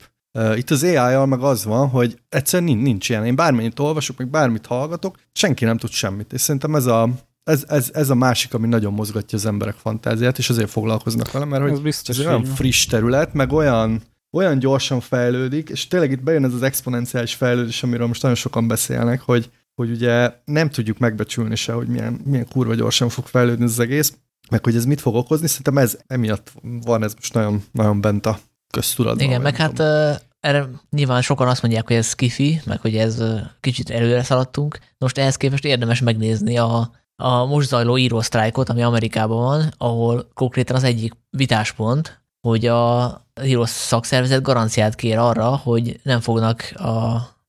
Itt 0.55 0.71
az 0.71 0.83
AI-jal 0.83 1.27
meg 1.27 1.41
az 1.41 1.65
van, 1.65 1.89
hogy 1.89 2.19
egyszerűen 2.29 2.69
nincs, 2.69 2.83
nincs 2.83 3.09
ilyen. 3.09 3.27
Én 3.27 3.37
bármennyit 3.37 3.79
olvasok, 3.79 4.17
meg 4.17 4.29
bármit 4.29 4.67
hallgatok, 4.67 5.19
senki 5.33 5.65
nem 5.65 5.79
tud 5.79 5.91
semmit. 5.91 6.33
És 6.33 6.41
szerintem 6.41 6.75
ez 6.75 6.87
a, 6.87 7.09
ez, 7.47 7.65
ez, 7.69 7.91
ez 7.93 8.11
a 8.11 8.15
másik, 8.15 8.55
ami 8.55 8.67
nagyon 8.67 8.93
mozgatja 8.93 9.39
az 9.39 9.47
emberek 9.47 9.75
fantáziát, 9.75 10.39
és 10.39 10.51
azért 10.51 10.71
foglalkoznak 10.71 11.31
vele, 11.33 11.45
mert 11.45 11.63
hogy 11.63 11.73
ez, 11.73 11.81
biztos, 11.81 12.19
ez 12.19 12.27
olyan 12.27 12.45
friss 12.45 12.87
terület, 12.87 13.35
meg 13.35 13.53
olyan, 13.53 14.03
olyan 14.33 14.59
gyorsan 14.59 15.01
fejlődik, 15.01 15.69
és 15.69 15.89
tényleg 15.89 16.11
itt 16.11 16.23
bejön 16.23 16.45
ez 16.45 16.55
az 16.55 16.63
exponenciális 16.63 17.35
fejlődés, 17.35 17.83
amiről 17.83 18.07
most 18.07 18.23
nagyon 18.23 18.37
sokan 18.37 18.69
beszélnek, 18.69 19.21
hogy, 19.21 19.51
hogy 19.75 19.91
ugye 19.91 20.33
nem 20.45 20.71
tudjuk 20.71 20.99
megbecsülni 20.99 21.57
se, 21.57 21.73
hogy 21.73 21.87
milyen, 21.87 22.21
milyen 22.25 22.49
kurva 22.49 22.75
gyorsan 22.75 23.09
fog 23.09 23.27
fejlődni 23.27 23.65
az 23.65 23.79
egész, 23.79 24.17
meg 24.51 24.65
hogy 24.65 24.77
ez 24.77 24.85
mit 24.85 25.01
fog 25.01 25.15
okozni, 25.15 25.47
szerintem 25.47 25.79
ez 25.79 25.99
emiatt 26.07 26.53
van 26.63 27.03
ez 27.03 27.15
most 27.15 27.35
nagyon, 27.35 27.65
nagyon 27.73 28.01
bent 28.01 28.27
a 28.27 28.39
köztudatban. 28.71 29.27
Igen, 29.27 29.41
meg 29.41 29.57
hát 29.57 29.79
uh, 29.79 30.17
erre 30.41 30.69
nyilván 30.91 31.23
sokan 31.23 31.49
azt 31.49 31.63
mondják, 31.63 31.87
hogy 31.87 31.97
ez 31.97 32.15
kifi, 32.15 32.61
meg 32.65 32.81
hogy 32.81 32.97
ez 32.97 33.21
uh, 33.21 33.41
kicsit 33.61 33.91
előre 33.91 34.23
szaladtunk. 34.23 34.79
Most 34.99 35.19
ehhez 35.19 35.37
képest 35.37 35.65
érdemes 35.65 36.01
megnézni 36.01 36.59
a, 36.59 36.91
a 37.17 37.45
most 37.45 37.69
zajló 37.69 37.99
írósztrájkot, 37.99 38.69
ami 38.69 38.83
Amerikában 38.83 39.37
van, 39.37 39.73
ahol 39.79 40.29
konkrétan 40.35 40.77
az 40.77 40.85
egyik 40.85 41.13
vitáspont, 41.31 42.21
hogy 42.41 42.67
a 42.67 43.27
író 43.45 43.65
szakszervezet 43.65 44.43
garanciát 44.43 44.95
kér 44.95 45.19
arra, 45.19 45.57
hogy 45.57 46.01
nem 46.03 46.21
fognak 46.21 46.73
a, 46.75 46.91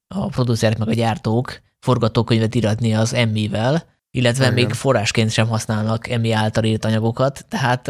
a 0.08 0.28
producerek 0.28 0.78
meg 0.78 0.88
a 0.88 0.94
gyártók 0.94 1.62
forgatókönyvet 1.80 2.56
iratni 2.56 2.94
az 2.96 3.14
emmivel, 3.14 3.84
illetve 4.12 4.44
Igen. 4.44 4.54
még 4.56 4.74
forrásként 4.74 5.32
sem 5.32 5.48
használnak 5.48 6.10
emmi 6.10 6.32
által 6.32 6.64
írt 6.64 6.86
anyagokat, 6.86 7.46
tehát 7.50 7.88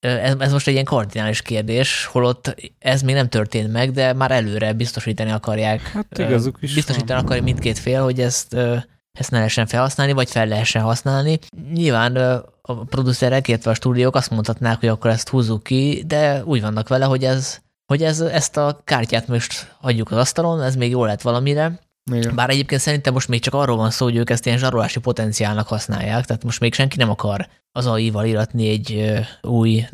ez, 0.00 0.34
ez 0.38 0.52
most 0.52 0.66
egy 0.66 0.72
ilyen 0.72 0.84
kardinális 0.84 1.42
kérdés, 1.42 2.04
holott 2.04 2.54
ez 2.78 3.02
még 3.02 3.14
nem 3.14 3.28
történt 3.28 3.72
meg, 3.72 3.90
de 3.90 4.12
már 4.12 4.30
előre 4.30 4.72
biztosítani 4.72 5.30
akarják. 5.30 5.80
Hát 5.80 6.18
igazuk 6.18 6.58
is 6.60 6.74
Biztosítani 6.74 7.12
van. 7.12 7.24
akarja 7.24 7.42
mindkét 7.42 7.78
fél, 7.78 8.02
hogy 8.02 8.20
ezt, 8.20 8.56
ezt 9.12 9.30
ne 9.30 9.36
lehessen 9.36 9.66
felhasználni, 9.66 10.12
vagy 10.12 10.30
fel 10.30 10.46
lehessen 10.46 10.82
használni. 10.82 11.38
Nyilván 11.72 12.16
a 12.62 12.84
producerek, 12.84 13.48
illetve 13.48 13.70
a 13.70 13.74
stúdiók 13.74 14.14
azt 14.14 14.30
mondhatnák, 14.30 14.80
hogy 14.80 14.88
akkor 14.88 15.10
ezt 15.10 15.28
húzzuk 15.28 15.62
ki, 15.62 16.04
de 16.06 16.44
úgy 16.44 16.60
vannak 16.60 16.88
vele, 16.88 17.04
hogy 17.04 17.24
ez, 17.24 17.60
hogy 17.86 18.02
ez, 18.02 18.20
ezt 18.20 18.56
a 18.56 18.80
kártyát 18.84 19.28
most 19.28 19.74
hagyjuk 19.80 20.10
az 20.10 20.18
asztalon, 20.18 20.62
ez 20.62 20.76
még 20.76 20.90
jó 20.90 21.04
lett 21.04 21.22
valamire, 21.22 21.80
igen. 22.12 22.34
Bár 22.34 22.50
egyébként 22.50 22.80
szerintem 22.80 23.12
most 23.12 23.28
még 23.28 23.40
csak 23.40 23.54
arról 23.54 23.76
van 23.76 23.90
szó, 23.90 24.04
hogy 24.04 24.16
ők 24.16 24.30
ezt 24.30 24.46
ilyen 24.46 24.58
zsarolási 24.58 25.00
potenciálnak 25.00 25.68
használják, 25.68 26.24
tehát 26.24 26.44
most 26.44 26.60
még 26.60 26.74
senki 26.74 26.96
nem 26.96 27.10
akar 27.10 27.48
az 27.72 27.86
AI-val 27.86 28.24
iratni 28.24 28.68
egy 28.68 29.12
új 29.42 29.86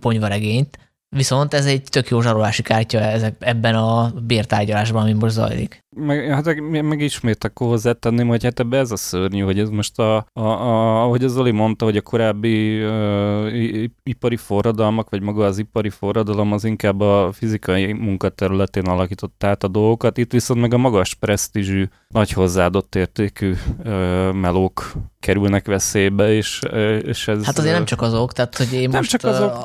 ponyvaregényt, 0.00 0.78
Viszont 1.16 1.54
ez 1.54 1.66
egy 1.66 1.82
tök 1.82 2.08
jó 2.08 2.20
zsarolási 2.20 2.62
kártya 2.62 2.98
ezek, 2.98 3.36
ebben 3.38 3.74
a 3.74 4.10
bértárgyalásban, 4.10 5.02
ami 5.02 5.12
most 5.12 5.34
zajlik. 5.34 5.84
Meg, 6.00 6.32
hát 6.32 6.60
meg 6.82 7.00
ismét 7.00 7.44
akkor 7.44 7.68
hozzátenném, 7.68 8.28
hogy 8.28 8.44
hát 8.44 8.60
ebbe 8.60 8.78
ez 8.78 8.90
a 8.90 8.96
szörnyű, 8.96 9.40
hogy 9.40 9.58
ez 9.58 9.68
most 9.68 9.98
a, 9.98 10.26
a, 10.32 10.40
a 10.40 11.02
ahogy 11.02 11.24
az 11.24 11.32
Zoli 11.32 11.50
mondta, 11.50 11.84
hogy 11.84 11.96
a 11.96 12.00
korábbi 12.00 12.84
uh, 12.84 13.84
ipari 14.02 14.36
forradalmak, 14.36 15.10
vagy 15.10 15.22
maga 15.22 15.44
az 15.44 15.58
ipari 15.58 15.90
forradalom 15.90 16.52
az 16.52 16.64
inkább 16.64 17.00
a 17.00 17.30
fizikai 17.32 17.92
munkaterületén 17.92 18.84
alakított 18.84 19.44
át 19.44 19.64
a 19.64 19.68
dolgokat, 19.68 20.18
itt 20.18 20.32
viszont 20.32 20.60
meg 20.60 20.74
a 20.74 20.78
magas 20.78 21.14
presztízsű, 21.14 21.88
nagy 22.08 22.32
hozzáadott 22.32 22.94
értékű 22.94 23.54
uh, 23.84 24.32
melók 24.32 24.92
kerülnek 25.20 25.66
veszélybe, 25.66 26.32
és, 26.32 26.60
és 27.02 27.28
ez... 27.28 27.44
Hát 27.44 27.58
azért 27.58 27.74
nem 27.74 27.84
csak 27.84 28.02
azok, 28.02 28.32
tehát 28.32 28.56
hogy 28.56 28.72
én 28.72 28.88
nem 28.88 28.98
most 28.98 29.10
csak 29.10 29.24
azok. 29.24 29.56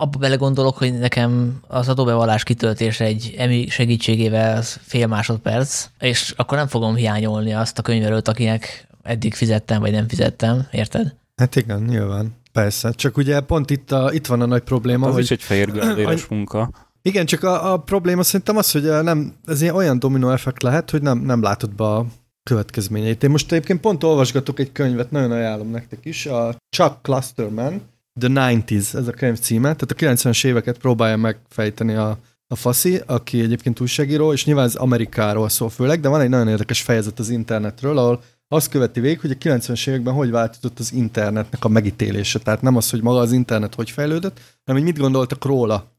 abba 0.00 0.18
belegondolok, 0.18 0.76
hogy 0.78 0.98
nekem 0.98 1.60
az 1.68 1.88
adóbevallás 1.88 2.42
kitöltése 2.42 3.04
egy 3.04 3.34
emi 3.38 3.68
segítségével 3.68 4.62
fél 4.62 5.06
másodperc, 5.06 5.81
és 5.98 6.34
akkor 6.36 6.58
nem 6.58 6.66
fogom 6.66 6.94
hiányolni 6.94 7.54
azt 7.54 7.78
a 7.78 7.82
könyvelőt, 7.82 8.28
akinek 8.28 8.86
eddig 9.02 9.34
fizettem, 9.34 9.80
vagy 9.80 9.92
nem 9.92 10.08
fizettem, 10.08 10.66
érted? 10.70 11.14
Hát 11.36 11.56
igen, 11.56 11.82
nyilván. 11.82 12.34
Persze, 12.52 12.90
csak 12.90 13.16
ugye 13.16 13.40
pont 13.40 13.70
itt, 13.70 13.92
a, 13.92 14.12
itt 14.12 14.26
van 14.26 14.40
a 14.40 14.46
nagy 14.46 14.62
probléma, 14.62 15.00
hát 15.00 15.08
az 15.08 15.14
hogy... 15.14 15.24
is 15.24 15.30
egy 15.30 15.42
fehér 15.42 16.26
munka. 16.28 16.70
Igen, 17.02 17.26
csak 17.26 17.42
a, 17.42 17.72
a 17.72 17.76
probléma 17.76 18.22
szerintem 18.22 18.56
az, 18.56 18.70
hogy 18.70 18.82
nem, 18.82 19.34
ez 19.46 19.62
ilyen 19.62 19.74
olyan 19.74 19.98
dominó 19.98 20.30
effekt 20.30 20.62
lehet, 20.62 20.90
hogy 20.90 21.02
nem, 21.02 21.18
nem 21.18 21.42
látod 21.42 21.74
be 21.74 21.84
a 21.84 22.06
következményeit. 22.42 23.22
Én 23.22 23.30
most 23.30 23.52
egyébként 23.52 23.80
pont 23.80 24.04
olvasgatok 24.04 24.58
egy 24.58 24.72
könyvet, 24.72 25.10
nagyon 25.10 25.30
ajánlom 25.30 25.70
nektek 25.70 26.04
is, 26.04 26.26
a 26.26 26.56
Chuck 26.76 27.02
Clusterman, 27.02 27.82
The 28.20 28.28
90s, 28.28 28.94
ez 28.94 29.06
a 29.06 29.12
könyv 29.12 29.38
címe, 29.38 29.74
tehát 29.74 30.18
a 30.22 30.28
90-es 30.28 30.44
éveket 30.44 30.78
próbálja 30.78 31.16
megfejteni 31.16 31.94
a, 31.94 32.18
a 32.52 32.56
Faszi, 32.56 33.00
aki 33.06 33.40
egyébként 33.40 33.80
újságíró, 33.80 34.32
és 34.32 34.44
nyilván 34.44 34.64
ez 34.64 34.74
Amerikáról 34.74 35.48
szól 35.48 35.70
főleg, 35.70 36.00
de 36.00 36.08
van 36.08 36.20
egy 36.20 36.28
nagyon 36.28 36.48
érdekes 36.48 36.82
fejezet 36.82 37.18
az 37.18 37.28
internetről, 37.28 37.98
ahol 37.98 38.22
azt 38.48 38.68
követi 38.68 39.00
végig, 39.00 39.20
hogy 39.20 39.30
a 39.30 39.34
90-es 39.34 39.88
években 39.88 40.14
hogy 40.14 40.30
változott 40.30 40.78
az 40.78 40.92
internetnek 40.92 41.64
a 41.64 41.68
megítélése. 41.68 42.38
Tehát 42.38 42.62
nem 42.62 42.76
az, 42.76 42.90
hogy 42.90 43.02
maga 43.02 43.18
az 43.18 43.32
internet 43.32 43.74
hogy 43.74 43.90
fejlődött, 43.90 44.40
hanem 44.64 44.82
hogy 44.82 44.92
mit 44.92 45.00
gondoltak 45.00 45.44
róla 45.44 45.92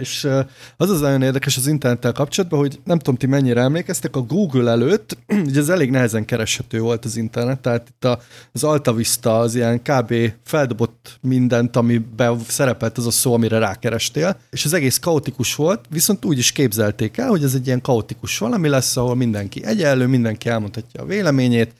és 0.00 0.28
az 0.76 0.90
az 0.90 1.00
nagyon 1.00 1.22
érdekes 1.22 1.56
az 1.56 1.66
internettel 1.66 2.12
kapcsolatban, 2.12 2.58
hogy 2.58 2.80
nem 2.84 2.98
tudom, 2.98 3.16
ti 3.16 3.26
mennyire 3.26 3.60
emlékeztek, 3.60 4.16
a 4.16 4.20
Google 4.20 4.70
előtt, 4.70 5.18
ugye 5.46 5.60
ez 5.60 5.68
elég 5.68 5.90
nehezen 5.90 6.24
kereshető 6.24 6.80
volt 6.80 7.04
az 7.04 7.16
internet, 7.16 7.60
tehát 7.60 7.88
itt 7.88 8.18
az 8.52 8.64
AltaVista 8.64 9.38
az 9.38 9.54
ilyen 9.54 9.82
kb. 9.82 10.14
feldobott 10.44 11.18
mindent, 11.20 11.76
amiben 11.76 12.38
szerepelt 12.48 12.98
az 12.98 13.06
a 13.06 13.10
szó, 13.10 13.34
amire 13.34 13.58
rákerestél, 13.58 14.36
és 14.50 14.64
az 14.64 14.72
egész 14.72 14.98
kaotikus 14.98 15.54
volt, 15.54 15.84
viszont 15.88 16.24
úgy 16.24 16.38
is 16.38 16.52
képzelték 16.52 17.16
el, 17.16 17.28
hogy 17.28 17.44
ez 17.44 17.54
egy 17.54 17.66
ilyen 17.66 17.80
kaotikus 17.80 18.38
valami 18.38 18.68
lesz, 18.68 18.96
ahol 18.96 19.14
mindenki 19.14 19.64
egyenlő, 19.64 20.06
mindenki 20.06 20.48
elmondhatja 20.48 21.02
a 21.02 21.06
véleményét, 21.06 21.72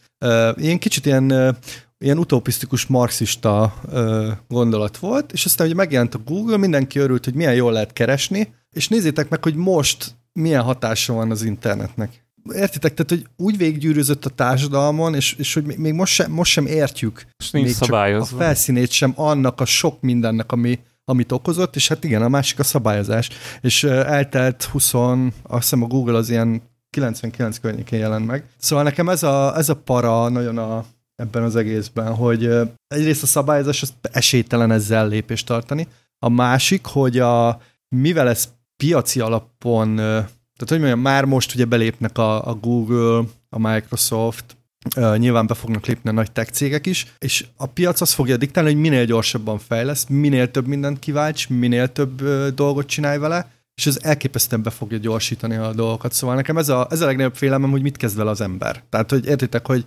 Ilyen 0.56 0.78
kicsit 0.78 1.06
ilyen 1.06 1.56
ilyen 1.98 2.18
utopisztikus 2.18 2.86
marxista 2.86 3.74
ö, 3.90 4.30
gondolat 4.48 4.98
volt, 4.98 5.32
és 5.32 5.44
aztán, 5.44 5.66
hogy 5.66 5.76
megjelent 5.76 6.14
a 6.14 6.20
Google, 6.24 6.56
mindenki 6.56 6.98
örült, 6.98 7.24
hogy 7.24 7.34
milyen 7.34 7.54
jól 7.54 7.72
lehet 7.72 7.92
keresni, 7.92 8.54
és 8.70 8.88
nézzétek 8.88 9.28
meg, 9.28 9.42
hogy 9.42 9.54
most 9.54 10.14
milyen 10.32 10.62
hatása 10.62 11.12
van 11.12 11.30
az 11.30 11.42
internetnek. 11.42 12.24
Értitek? 12.52 12.94
Tehát, 12.94 13.10
hogy 13.10 13.26
úgy 13.36 13.56
végiggyűrűzött 13.56 14.24
a 14.24 14.30
társadalmon, 14.30 15.14
és, 15.14 15.32
és 15.32 15.54
hogy 15.54 15.64
még 15.64 15.92
most 15.92 16.12
sem, 16.12 16.30
most 16.30 16.52
sem 16.52 16.66
értjük 16.66 17.26
és 17.38 17.50
még 17.50 17.68
szabályozva. 17.68 18.36
a 18.36 18.40
felszínét 18.40 18.90
sem 18.90 19.12
annak 19.16 19.60
a 19.60 19.64
sok 19.64 20.00
mindennek, 20.00 20.52
ami, 20.52 20.78
amit 21.04 21.32
okozott, 21.32 21.76
és 21.76 21.88
hát 21.88 22.04
igen, 22.04 22.22
a 22.22 22.28
másik 22.28 22.58
a 22.58 22.62
szabályozás. 22.62 23.28
És 23.60 23.84
eltelt 23.84 24.62
20, 24.62 24.94
azt 24.94 25.30
hiszem 25.52 25.82
a 25.82 25.86
Google 25.86 26.16
az 26.16 26.30
ilyen 26.30 26.62
99 26.90 27.58
környékén 27.58 27.98
jelent 27.98 28.26
meg. 28.26 28.44
Szóval 28.58 28.84
nekem 28.84 29.08
ez 29.08 29.22
a, 29.22 29.56
ez 29.56 29.68
a 29.68 29.76
para 29.76 30.28
nagyon 30.28 30.58
a, 30.58 30.84
ebben 31.16 31.42
az 31.42 31.56
egészben, 31.56 32.14
hogy 32.14 32.50
egyrészt 32.86 33.22
a 33.22 33.26
szabályozás 33.26 33.82
az 33.82 33.94
esélytelen 34.00 34.70
ezzel 34.70 35.08
lépést 35.08 35.46
tartani, 35.46 35.88
a 36.18 36.28
másik, 36.28 36.86
hogy 36.86 37.18
a, 37.18 37.60
mivel 37.88 38.28
ez 38.28 38.48
piaci 38.76 39.20
alapon, 39.20 39.96
tehát 39.96 40.68
hogy 40.68 40.78
mondjam, 40.78 41.00
már 41.00 41.24
most 41.24 41.54
ugye 41.54 41.64
belépnek 41.64 42.18
a, 42.18 42.48
a 42.48 42.54
Google, 42.54 43.24
a 43.48 43.58
Microsoft, 43.58 44.56
nyilván 45.16 45.46
be 45.46 45.54
fognak 45.54 45.86
lépni 45.86 46.10
a 46.10 46.12
nagy 46.12 46.32
tech 46.32 46.50
cégek 46.50 46.86
is, 46.86 47.06
és 47.18 47.46
a 47.56 47.66
piac 47.66 48.00
azt 48.00 48.12
fogja 48.12 48.36
diktálni, 48.36 48.72
hogy 48.72 48.80
minél 48.80 49.04
gyorsabban 49.04 49.58
fejlesz, 49.58 50.06
minél 50.08 50.50
több 50.50 50.66
mindent 50.66 50.98
kiválts, 50.98 51.48
minél 51.48 51.92
több 51.92 52.28
dolgot 52.54 52.86
csinálj 52.86 53.18
vele, 53.18 53.50
és 53.74 53.86
ez 53.86 53.98
elképesztően 54.02 54.62
be 54.62 54.70
fogja 54.70 54.98
gyorsítani 54.98 55.56
a 55.56 55.72
dolgokat. 55.72 56.12
Szóval 56.12 56.36
nekem 56.36 56.58
ez 56.58 56.68
a, 56.68 56.86
ez 56.90 57.00
a 57.00 57.06
legnagyobb 57.06 57.34
félelmem, 57.34 57.70
hogy 57.70 57.82
mit 57.82 57.96
kezd 57.96 58.16
vele 58.16 58.30
az 58.30 58.40
ember. 58.40 58.82
Tehát, 58.88 59.10
hogy 59.10 59.26
értitek, 59.26 59.66
hogy 59.66 59.84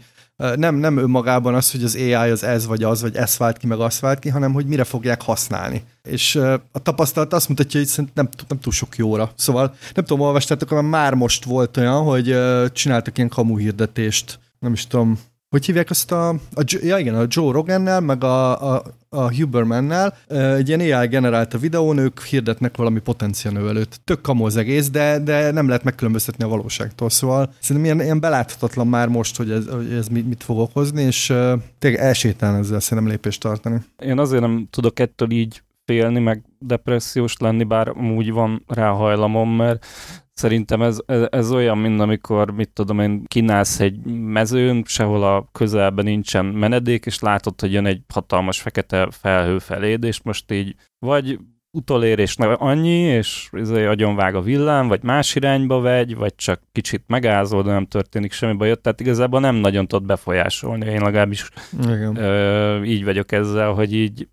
nem, 0.56 0.75
nem 0.75 0.97
önmagában 0.97 1.56
az, 1.56 1.71
hogy 1.71 1.84
az 1.84 1.95
AI 1.95 2.13
az 2.13 2.43
ez 2.43 2.65
vagy 2.65 2.84
az, 2.84 3.02
vagy 3.02 3.15
ez 3.15 3.38
vált 3.38 3.58
ki, 3.58 3.67
meg 3.67 3.80
azt 3.80 3.99
vált 3.99 4.19
ki, 4.19 4.30
hanem 4.30 4.54
hogy 4.54 4.65
mire 4.65 4.84
fogják 4.84 5.21
használni. 5.21 5.84
És 6.04 6.36
a 6.71 6.80
tapasztalat 6.84 7.34
azt 7.34 7.49
mutatja, 7.49 7.80
hogy 7.80 8.10
nem, 8.13 8.30
nem 8.47 8.60
túl 8.60 8.73
sok 8.73 8.95
jóra. 8.95 9.32
Szóval 9.36 9.75
nem 9.93 10.06
tudom, 10.06 10.25
olvastátok, 10.25 10.69
mert 10.69 10.88
már 10.88 11.13
most 11.13 11.45
volt 11.45 11.78
olyan, 11.78 12.04
hogy 12.04 12.38
csináltak 12.71 13.17
ilyen 13.17 13.30
kamu 13.30 13.58
hirdetést, 13.58 14.39
nem 14.60 14.73
is 14.73 14.88
tudom, 14.88 15.19
hogy 15.49 15.65
hívják 15.65 15.89
azt 15.89 16.12
a, 16.12 16.29
a 16.29 16.63
ja 16.65 16.97
igen, 16.97 17.15
a 17.15 17.25
Joe 17.27 17.51
Rogannel, 17.51 17.99
meg 17.99 18.23
a, 18.23 18.73
a, 18.75 18.83
a 19.09 19.33
Hubermannel, 19.35 20.17
egy 20.27 20.67
ilyen 20.67 20.79
AI 20.79 21.07
generált 21.07 21.53
a 21.53 21.57
videón, 21.57 21.97
ők 21.97 22.23
hirdetnek 22.23 22.77
valami 22.77 22.99
potenciálnövelőt. 22.99 24.01
Tök 24.03 24.21
kamu 24.21 24.45
az 24.45 24.55
egész, 24.55 24.89
de, 24.89 25.19
de 25.19 25.51
nem 25.51 25.67
lehet 25.67 25.83
megkülönböztetni 25.83 26.43
a 26.43 26.47
valóságtól. 26.47 27.09
Szóval 27.09 27.53
szerintem 27.59 27.85
ilyen, 27.85 28.05
ilyen 28.05 28.19
beláthatatlan 28.19 28.88
már 28.88 29.07
most, 29.07 29.38
hogy 29.38 29.51
ez, 29.51 29.67
hogy 29.67 29.91
ez 29.91 30.07
mit, 30.07 30.27
mit 30.27 30.43
fog 30.43 30.59
okozni, 30.59 31.01
és 31.01 31.29
uh, 31.29 31.53
tényleg 31.79 32.01
elsétálni 32.01 32.59
ezzel 32.59 32.79
szerintem 32.79 33.07
lépést 33.07 33.41
tartani. 33.41 33.81
Én 33.99 34.19
azért 34.19 34.41
nem 34.41 34.67
tudok 34.71 34.99
ettől 34.99 35.31
így 35.31 35.62
félni, 35.89 36.19
meg 36.19 36.43
depressziós 36.60 37.38
lenni, 37.38 37.63
bár 37.63 37.91
úgy 37.91 38.32
van 38.32 38.63
rá 38.67 38.89
hajlamom, 38.89 39.49
mert 39.49 39.86
Szerintem 40.34 40.82
ez, 40.82 40.97
ez, 41.06 41.28
ez 41.30 41.52
olyan, 41.52 41.78
mint 41.78 41.99
amikor, 41.99 42.52
mit 42.52 42.69
tudom 42.73 42.99
én, 42.99 43.23
kínálsz 43.28 43.80
egy 43.80 44.06
mezőn, 44.06 44.84
sehol 44.86 45.23
a 45.23 45.49
közelben 45.52 46.06
nincsen 46.06 46.45
menedék, 46.45 47.06
és 47.06 47.19
látod, 47.19 47.60
hogy 47.60 47.73
jön 47.73 47.86
egy 47.86 48.02
hatalmas 48.13 48.62
fekete 48.62 49.08
felhő 49.12 49.60
feléd, 49.60 50.04
és 50.04 50.21
most 50.21 50.52
így 50.52 50.75
vagy 50.99 51.39
utolér 51.71 52.19
és 52.19 52.36
annyi, 52.38 52.99
és 52.99 53.49
izé 53.52 53.86
agyonvág 53.86 54.36
a 54.36 54.41
villám, 54.41 54.88
vagy 54.88 55.04
más 55.04 55.36
irányba 55.36 55.80
vegy, 55.80 56.15
vagy 56.15 56.36
csak 56.36 56.62
kicsit 56.71 57.04
megázol, 57.08 57.63
de 57.63 57.71
nem 57.71 57.86
történik 57.86 58.32
semmi 58.32 58.54
baj. 58.54 58.75
Tehát 58.75 58.99
igazából 58.99 59.39
nem 59.39 59.56
nagyon 59.56 59.88
tud 59.88 60.06
befolyásolni. 60.06 60.86
Én 60.86 61.02
legalábbis 61.02 61.49
Igen. 61.84 62.15
Ö, 62.15 62.84
így 62.84 63.04
vagyok 63.04 63.32
ezzel, 63.32 63.71
hogy 63.71 63.93
így 63.93 64.28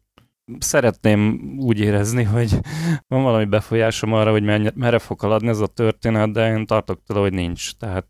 szeretném 0.59 1.41
úgy 1.59 1.81
érezni, 1.81 2.23
hogy 2.23 2.59
van 3.09 3.23
valami 3.23 3.45
befolyásom 3.45 4.13
arra, 4.13 4.31
hogy 4.31 4.73
merre 4.75 4.99
fog 4.99 5.21
haladni 5.21 5.49
ez 5.49 5.61
a 5.61 5.67
történet, 5.67 6.33
de 6.33 6.53
én 6.53 6.67
tartok 6.67 7.03
tőle, 7.03 7.21
hogy 7.21 7.33
nincs. 7.33 7.75
Tehát 7.75 8.09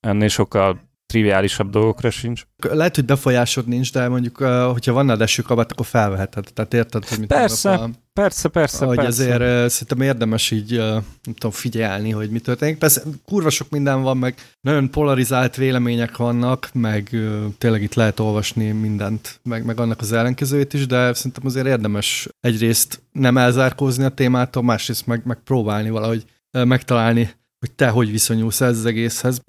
ennél 0.00 0.28
sokkal 0.28 0.87
triviálisabb 1.08 1.70
dolgokra 1.70 2.10
sincs. 2.10 2.42
Lehet, 2.70 2.94
hogy 2.94 3.04
befolyásod 3.04 3.66
nincs, 3.66 3.92
de 3.92 4.08
mondjuk, 4.08 4.36
hogyha 4.72 4.92
van 4.92 5.04
nálad 5.04 5.22
esőkabát, 5.22 5.72
akkor 5.72 5.86
felveheted. 5.86 6.48
Tehát 6.54 6.74
érted, 6.74 7.08
hogy 7.08 7.18
mit 7.18 7.28
Persze, 7.28 7.72
a, 7.72 7.90
persze, 8.12 8.48
persze. 8.48 8.84
Hogy 8.84 8.96
persze. 8.96 9.10
azért 9.10 9.70
szerintem 9.70 10.00
érdemes 10.00 10.50
így, 10.50 10.76
nem 10.76 11.34
tudom, 11.34 11.50
figyelni, 11.50 12.10
hogy 12.10 12.30
mi 12.30 12.38
történik. 12.38 12.78
Persze 12.78 13.02
kurva 13.24 13.50
sok 13.50 13.70
minden 13.70 14.02
van, 14.02 14.16
meg 14.16 14.34
nagyon 14.60 14.90
polarizált 14.90 15.56
vélemények 15.56 16.16
vannak, 16.16 16.68
meg 16.72 17.16
tényleg 17.58 17.82
itt 17.82 17.94
lehet 17.94 18.20
olvasni 18.20 18.70
mindent, 18.70 19.40
meg, 19.42 19.64
meg 19.64 19.80
annak 19.80 20.00
az 20.00 20.12
ellenkezőjét 20.12 20.74
is, 20.74 20.86
de 20.86 21.14
szerintem 21.14 21.46
azért 21.46 21.66
érdemes 21.66 22.28
egyrészt 22.40 23.02
nem 23.12 23.38
elzárkózni 23.38 24.04
a 24.04 24.08
témától, 24.08 24.62
másrészt 24.62 25.06
meg, 25.06 25.22
meg 25.24 25.38
próbálni 25.44 25.90
valahogy 25.90 26.24
megtalálni 26.50 27.36
hogy 27.60 27.72
te 27.72 27.88
hogy 27.88 28.10
viszonyulsz 28.10 28.60
ez 28.60 28.78
az 28.78 28.86
egészhez? 28.86 29.40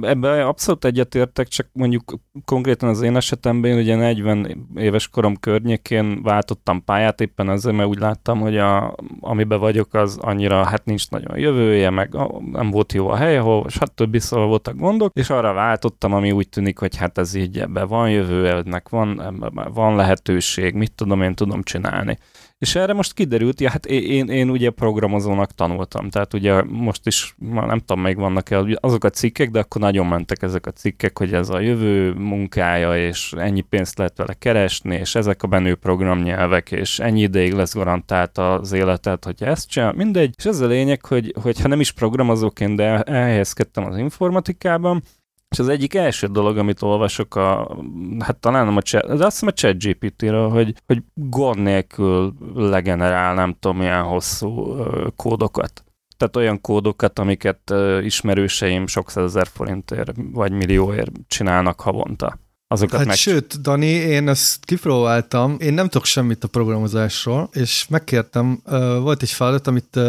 Ebben 0.00 0.46
abszolút 0.46 0.84
egyetértek, 0.84 1.48
csak 1.48 1.66
mondjuk 1.72 2.14
konkrétan 2.44 2.88
az 2.88 3.00
én 3.00 3.16
esetemben 3.16 3.78
ugye 3.78 3.96
40 3.96 4.68
éves 4.76 5.08
korom 5.08 5.36
környékén 5.36 6.22
váltottam 6.22 6.84
pályát 6.84 7.20
éppen 7.20 7.48
azért, 7.48 7.76
mert 7.76 7.88
úgy 7.88 7.98
láttam, 7.98 8.40
hogy 8.40 8.56
a, 8.56 8.96
amiben 9.20 9.58
vagyok, 9.58 9.94
az 9.94 10.16
annyira 10.20 10.64
hát 10.64 10.84
nincs 10.84 11.10
nagyon 11.10 11.38
jövője, 11.38 11.90
meg 11.90 12.16
nem 12.52 12.70
volt 12.70 12.92
jó 12.92 13.08
a 13.08 13.16
hely, 13.16 13.36
ahol, 13.36 13.68
stb. 13.68 14.18
szóval 14.18 14.46
voltak 14.46 14.76
gondok, 14.76 15.12
és 15.14 15.30
arra 15.30 15.52
váltottam, 15.52 16.12
ami 16.12 16.32
úgy 16.32 16.48
tűnik, 16.48 16.78
hogy 16.78 16.96
hát 16.96 17.18
ez 17.18 17.34
így 17.34 17.58
ebben 17.58 17.88
van 17.88 18.10
jövő, 18.10 18.48
ennek 18.48 18.88
van, 18.88 19.38
van 19.74 19.96
lehetőség, 19.96 20.74
mit 20.74 20.92
tudom 20.92 21.22
én 21.22 21.34
tudom 21.34 21.62
csinálni. 21.62 22.18
És 22.58 22.74
erre 22.74 22.92
most 22.92 23.12
kiderült, 23.12 23.60
ja, 23.60 23.70
hát 23.70 23.86
én, 23.86 24.28
én, 24.28 24.50
ugye 24.50 24.70
programozónak 24.70 25.52
tanultam, 25.52 26.10
tehát 26.10 26.34
ugye 26.34 26.62
most 26.62 27.06
is, 27.06 27.34
nem 27.38 27.78
tudom, 27.78 28.02
még 28.02 28.16
vannak 28.16 28.50
el 28.50 28.78
azok 28.80 29.04
a 29.04 29.10
cikkek, 29.10 29.50
de 29.50 29.58
akkor 29.58 29.80
nagyon 29.80 30.06
mentek 30.06 30.42
ezek 30.42 30.66
a 30.66 30.70
cikkek, 30.70 31.18
hogy 31.18 31.32
ez 31.32 31.48
a 31.48 31.60
jövő 31.60 32.12
munkája, 32.12 33.06
és 33.06 33.32
ennyi 33.32 33.60
pénzt 33.60 33.98
lehet 33.98 34.16
vele 34.16 34.34
keresni, 34.34 34.96
és 34.96 35.14
ezek 35.14 35.42
a 35.42 35.46
benő 35.46 35.74
programnyelvek, 35.74 36.72
és 36.72 36.98
ennyi 36.98 37.20
ideig 37.20 37.52
lesz 37.52 37.74
garantált 37.74 38.38
az 38.38 38.72
életet, 38.72 39.24
hogy 39.24 39.42
ezt 39.42 39.68
csinál, 39.68 39.92
mindegy. 39.92 40.34
És 40.36 40.44
ez 40.44 40.60
a 40.60 40.66
lényeg, 40.66 41.04
hogy, 41.04 41.34
hogy 41.42 41.60
ha 41.60 41.68
nem 41.68 41.80
is 41.80 41.92
programozóként, 41.92 42.76
de 42.76 43.02
elhelyezkedtem 43.02 43.84
az 43.84 43.96
informatikában, 43.96 45.02
és 45.50 45.58
az 45.58 45.68
egyik 45.68 45.94
első 45.94 46.26
dolog, 46.26 46.58
amit 46.58 46.82
olvasok, 46.82 47.34
a, 47.34 47.76
hát 48.18 48.36
talán 48.36 48.64
nem 48.64 48.76
a 48.76 48.80
chat, 48.80 49.06
de 49.06 49.24
azt 49.24 49.40
hiszem 49.40 49.48
a 49.48 49.52
chat 49.52 49.82
GPT-ről, 49.82 50.48
hogy, 50.48 50.74
hogy 50.86 51.02
gond 51.14 51.58
nélkül 51.62 52.34
legenerál 52.54 53.34
nem 53.34 53.56
tudom 53.60 53.76
milyen 53.76 54.02
hosszú 54.02 54.76
kódokat. 55.16 55.84
Tehát 56.16 56.36
olyan 56.36 56.60
kódokat, 56.60 57.18
amiket 57.18 57.72
ismerőseim 58.02 58.86
sok 58.86 59.10
százezer 59.10 59.46
forintért 59.46 60.12
vagy 60.32 60.52
millióért 60.52 61.10
csinálnak 61.26 61.80
havonta 61.80 62.38
azokat 62.68 62.98
hát 62.98 63.06
meg... 63.06 63.16
sőt, 63.16 63.60
Dani, 63.60 63.86
én 63.86 64.28
ezt 64.28 64.64
kipróbáltam, 64.64 65.56
én 65.60 65.74
nem 65.74 65.88
tudok 65.88 66.06
semmit 66.06 66.44
a 66.44 66.48
programozásról, 66.48 67.48
és 67.52 67.86
megkértem, 67.88 68.60
volt 69.00 69.22
egy 69.22 69.30
feladat, 69.30 69.66
amit 69.66 70.00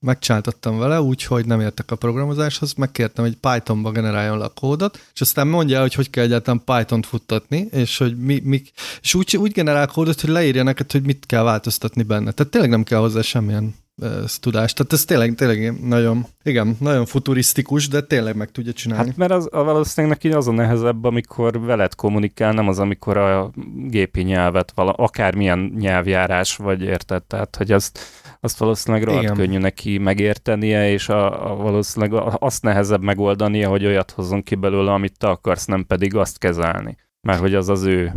megcsináltattam 0.00 0.78
vele, 0.78 1.00
úgyhogy 1.00 1.46
nem 1.46 1.60
értek 1.60 1.90
a 1.90 1.96
programozáshoz, 1.96 2.74
megkértem, 2.74 3.24
hogy 3.24 3.36
Pythonba 3.36 3.90
generáljon 3.90 4.38
le 4.38 4.44
a 4.44 4.48
kódot, 4.48 5.00
és 5.14 5.20
aztán 5.20 5.46
mondja 5.46 5.76
el, 5.76 5.82
hogy 5.82 5.94
hogy 5.94 6.10
kell 6.10 6.24
egyáltalán 6.24 6.62
Python-t 6.64 7.06
futtatni, 7.06 7.68
és 7.70 7.98
hogy 7.98 8.18
mi, 8.18 8.40
mi 8.44 8.62
és 9.02 9.14
úgy, 9.14 9.36
úgy 9.36 9.52
generál 9.52 9.86
kódot, 9.86 10.20
hogy 10.20 10.30
leírja 10.30 10.62
neked, 10.62 10.92
hogy 10.92 11.02
mit 11.02 11.24
kell 11.26 11.42
változtatni 11.42 12.02
benne. 12.02 12.30
Tehát 12.30 12.52
tényleg 12.52 12.70
nem 12.70 12.82
kell 12.82 12.98
hozzá 12.98 13.20
semmilyen 13.20 13.74
ez 14.02 14.38
tudás. 14.38 14.72
Tehát 14.72 14.92
ez 14.92 15.04
tényleg, 15.04 15.34
tényleg 15.34 15.86
nagyon, 15.86 16.26
igen, 16.42 16.76
nagyon 16.80 17.06
futurisztikus, 17.06 17.88
de 17.88 18.00
tényleg 18.00 18.36
meg 18.36 18.50
tudja 18.50 18.72
csinálni. 18.72 19.08
Hát 19.08 19.16
mert 19.16 19.32
az, 19.32 19.48
a 19.52 19.64
valószínűleg 19.64 20.16
neki 20.16 20.36
az 20.36 20.48
a 20.48 20.52
nehezebb, 20.52 21.04
amikor 21.04 21.60
veled 21.60 21.94
kommunikál, 21.94 22.52
nem 22.52 22.68
az, 22.68 22.78
amikor 22.78 23.16
a 23.16 23.50
gépi 23.76 24.22
nyelvet, 24.22 24.72
vala, 24.74 24.92
akármilyen 24.92 25.72
nyelvjárás 25.78 26.56
vagy 26.56 26.82
érted, 26.82 27.22
tehát 27.22 27.56
hogy 27.56 27.72
azt, 27.72 27.98
azt 28.40 28.58
valószínűleg 28.58 29.06
rohadt 29.06 29.32
könnyű 29.32 29.58
neki 29.58 29.98
megértenie, 29.98 30.90
és 30.90 31.08
a, 31.08 31.50
a 31.50 31.54
valószínűleg 31.56 32.22
azt 32.38 32.62
nehezebb 32.62 33.02
megoldania, 33.02 33.68
hogy 33.68 33.86
olyat 33.86 34.10
hozzon 34.10 34.42
ki 34.42 34.54
belőle, 34.54 34.92
amit 34.92 35.18
te 35.18 35.28
akarsz, 35.28 35.64
nem 35.64 35.86
pedig 35.86 36.14
azt 36.14 36.38
kezelni. 36.38 36.96
Mert 37.20 37.40
hogy 37.40 37.54
az 37.54 37.68
az 37.68 37.82
ő 37.82 38.12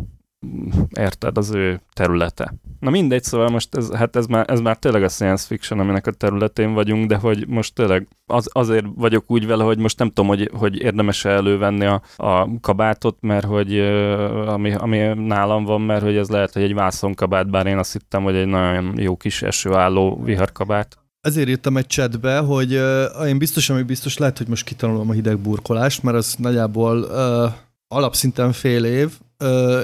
érted, 0.98 1.38
az 1.38 1.52
ő 1.52 1.82
területe. 1.94 2.54
Na 2.80 2.90
mindegy, 2.90 3.24
szóval 3.24 3.50
most 3.50 3.76
ez, 3.76 3.92
hát 3.92 4.16
ez 4.16 4.26
már, 4.26 4.46
ez 4.50 4.60
már 4.60 4.78
tényleg 4.78 5.04
a 5.04 5.10
science 5.10 5.46
fiction, 5.46 5.80
aminek 5.80 6.08
a 6.08 6.12
területén 6.12 6.74
vagyunk, 6.74 7.08
de 7.08 7.16
hogy 7.16 7.48
most 7.48 7.76
tényleg 7.76 8.08
az, 8.26 8.50
azért 8.52 8.86
vagyok 8.96 9.32
úgy 9.32 9.48
vele, 9.48 9.64
hogy 9.64 9.78
most 9.78 10.00
nem 10.00 10.08
tudom, 10.08 10.28
hogy, 10.28 10.50
hogy 10.54 10.82
érdemes 10.82 11.26
-e 11.26 11.30
elővenni 11.30 11.86
a, 11.86 12.02
a 12.16 12.60
kabátot, 12.62 13.18
mert 13.22 13.46
hogy 13.46 13.80
ami, 14.48 14.74
ami 14.74 14.98
nálam 15.16 15.64
van, 15.64 15.82
mert 15.82 16.04
hogy 16.04 16.16
ez 16.16 16.30
lehet, 16.30 16.54
hogy 16.54 16.62
egy 16.62 16.74
vászonkabát, 16.74 17.50
bár 17.50 17.66
én 17.66 17.78
azt 17.78 17.94
hittem, 17.94 18.24
hogy 18.24 18.36
egy 18.36 18.48
nagyon 18.48 19.00
jó 19.00 19.16
kis 19.16 19.42
esőálló 19.42 20.22
viharkabát. 20.24 20.98
Ezért 21.22 21.50
írtam 21.50 21.78
egy 21.78 21.88
chatbe, 21.88 22.38
hogy 22.38 22.76
uh, 22.76 23.28
én 23.28 23.38
biztos, 23.38 23.70
ami 23.70 23.82
biztos 23.82 24.18
lehet, 24.18 24.38
hogy 24.38 24.48
most 24.48 24.66
kitanulom 24.66 25.10
a 25.10 25.14
hideg 25.14 25.38
burkolást, 25.38 26.04
mert 26.04 26.18
az 26.18 26.36
nagyjából 26.38 26.98
uh, 26.98 27.54
alapszinten 27.88 28.52
fél 28.52 28.86
év, 28.86 29.12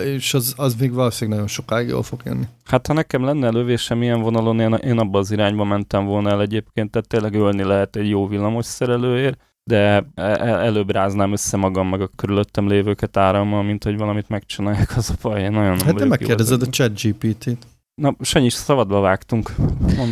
és 0.04 0.34
az, 0.34 0.54
az 0.58 0.76
még 0.76 0.94
valószínűleg 0.94 1.40
nagyon 1.40 1.54
sokáig 1.54 1.88
jól 1.88 2.04
fog 2.04 2.22
jönni. 2.26 2.48
Hát 2.64 2.88
ha 2.88 2.94
nekem 2.94 3.24
lenne 3.24 3.50
lövésem 3.50 4.02
ilyen 4.02 4.22
vonalon, 4.22 4.60
én, 4.60 4.74
én 4.74 5.00
abba 5.00 5.20
az 5.20 5.32
irányba 5.32 5.64
mentem 5.64 6.06
volna 6.06 6.30
el 6.30 6.42
egyébként, 6.42 6.92
tehát 6.92 7.08
tényleg 7.08 7.34
ölni 7.34 7.64
lehet 7.64 7.96
egy 7.96 8.10
jó 8.10 8.28
villamos 8.28 8.66
szerelőért, 8.66 9.40
de 9.64 10.06
e, 10.16 10.24
e, 10.24 10.48
előbb 10.48 10.92
ráznám 10.92 11.32
össze 11.32 11.58
magam 11.58 11.88
meg 11.88 12.02
a 12.02 12.10
körülöttem 12.16 12.68
lévőket 12.68 13.18
árammal, 13.18 13.64
mint 13.64 13.84
hogy 13.84 13.98
valamit 13.98 14.30
megcsinálják, 14.30 14.98
az 14.98 15.10
a 15.10 15.14
baj. 15.22 15.42
Én 15.42 15.52
nagyon 15.52 15.80
hát 15.80 15.96
te 15.96 16.06
megkérdezed 16.06 16.62
a 16.62 16.66
chat 16.66 17.02
GPT-t. 17.02 17.58
Na, 18.02 18.16
Sanyi, 18.22 18.50
szabadba 18.50 19.00
vágtunk. 19.00 19.56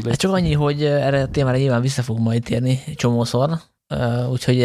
Hát 0.06 0.16
csak 0.16 0.32
annyi, 0.32 0.54
hogy 0.54 0.84
erre 0.84 1.22
a 1.22 1.28
témára 1.28 1.58
nyilván 1.58 1.82
vissza 1.82 2.02
fog 2.02 2.20
majd 2.20 2.44
térni 2.44 2.80
csomószor, 2.96 3.50
úgyhogy 4.32 4.58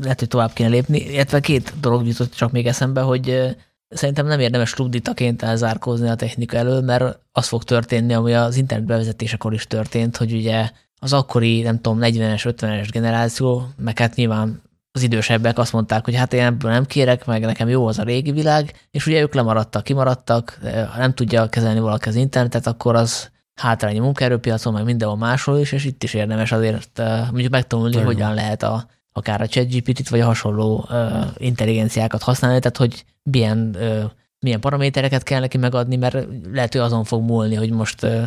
lehet, 0.00 0.18
hogy 0.18 0.28
tovább 0.28 0.52
kéne 0.52 0.68
lépni, 0.68 0.98
illetve 0.98 1.40
két 1.40 1.72
dolog 1.80 2.06
jutott 2.06 2.34
csak 2.34 2.52
még 2.52 2.66
eszembe, 2.66 3.00
hogy 3.00 3.56
szerintem 3.88 4.26
nem 4.26 4.40
érdemes 4.40 4.74
klubditaként 4.74 5.42
elzárkózni 5.42 6.08
a 6.08 6.14
technika 6.14 6.56
elől, 6.56 6.80
mert 6.80 7.18
az 7.32 7.46
fog 7.46 7.64
történni, 7.64 8.14
ami 8.14 8.34
az 8.34 8.56
internet 8.56 8.86
bevezetésekor 8.86 9.52
is 9.52 9.66
történt, 9.66 10.16
hogy 10.16 10.32
ugye 10.32 10.70
az 11.00 11.12
akkori, 11.12 11.62
nem 11.62 11.80
tudom, 11.80 11.98
40-es, 12.02 12.54
50-es 12.58 12.88
generáció, 12.90 13.68
meg 13.76 13.98
hát 13.98 14.14
nyilván 14.14 14.62
az 14.92 15.02
idősebbek 15.02 15.58
azt 15.58 15.72
mondták, 15.72 16.04
hogy 16.04 16.14
hát 16.14 16.32
én 16.32 16.42
ebből 16.42 16.70
nem 16.70 16.86
kérek, 16.86 17.26
meg 17.26 17.40
nekem 17.40 17.68
jó 17.68 17.86
az 17.86 17.98
a 17.98 18.02
régi 18.02 18.32
világ, 18.32 18.72
és 18.90 19.06
ugye 19.06 19.20
ők 19.20 19.34
lemaradtak, 19.34 19.84
kimaradtak, 19.84 20.58
ha 20.62 20.98
nem 20.98 21.14
tudja 21.14 21.48
kezelni 21.48 21.80
valaki 21.80 22.08
az 22.08 22.14
internetet, 22.14 22.66
akkor 22.66 22.94
az 22.94 23.30
hátrány 23.54 23.98
a 23.98 24.02
munkaerőpiacon, 24.02 24.72
meg 24.72 24.84
mindenhol 24.84 25.16
máshol 25.16 25.58
is, 25.58 25.72
és 25.72 25.84
itt 25.84 26.02
is 26.02 26.14
érdemes 26.14 26.52
azért 26.52 26.98
eh, 26.98 27.26
mondjuk 27.30 27.52
megtanulni, 27.52 27.96
hogy 27.96 28.04
hogyan 28.04 28.34
lehet 28.34 28.62
a 28.62 28.86
akár 29.16 29.40
a 29.40 29.46
ChatGPT-t, 29.46 30.08
vagy 30.08 30.20
a 30.20 30.24
hasonló 30.24 30.86
uh, 30.90 31.24
intelligenciákat 31.36 32.22
használni, 32.22 32.58
tehát 32.58 32.76
hogy 32.76 33.04
milyen, 33.22 33.76
uh, 33.78 34.10
milyen 34.38 34.60
paramétereket 34.60 35.22
kell 35.22 35.40
neki 35.40 35.58
megadni, 35.58 35.96
mert 35.96 36.26
lehet, 36.52 36.72
hogy 36.72 36.80
azon 36.80 37.04
fog 37.04 37.22
múlni, 37.22 37.54
hogy 37.54 37.70
most 37.70 38.02
uh, 38.02 38.22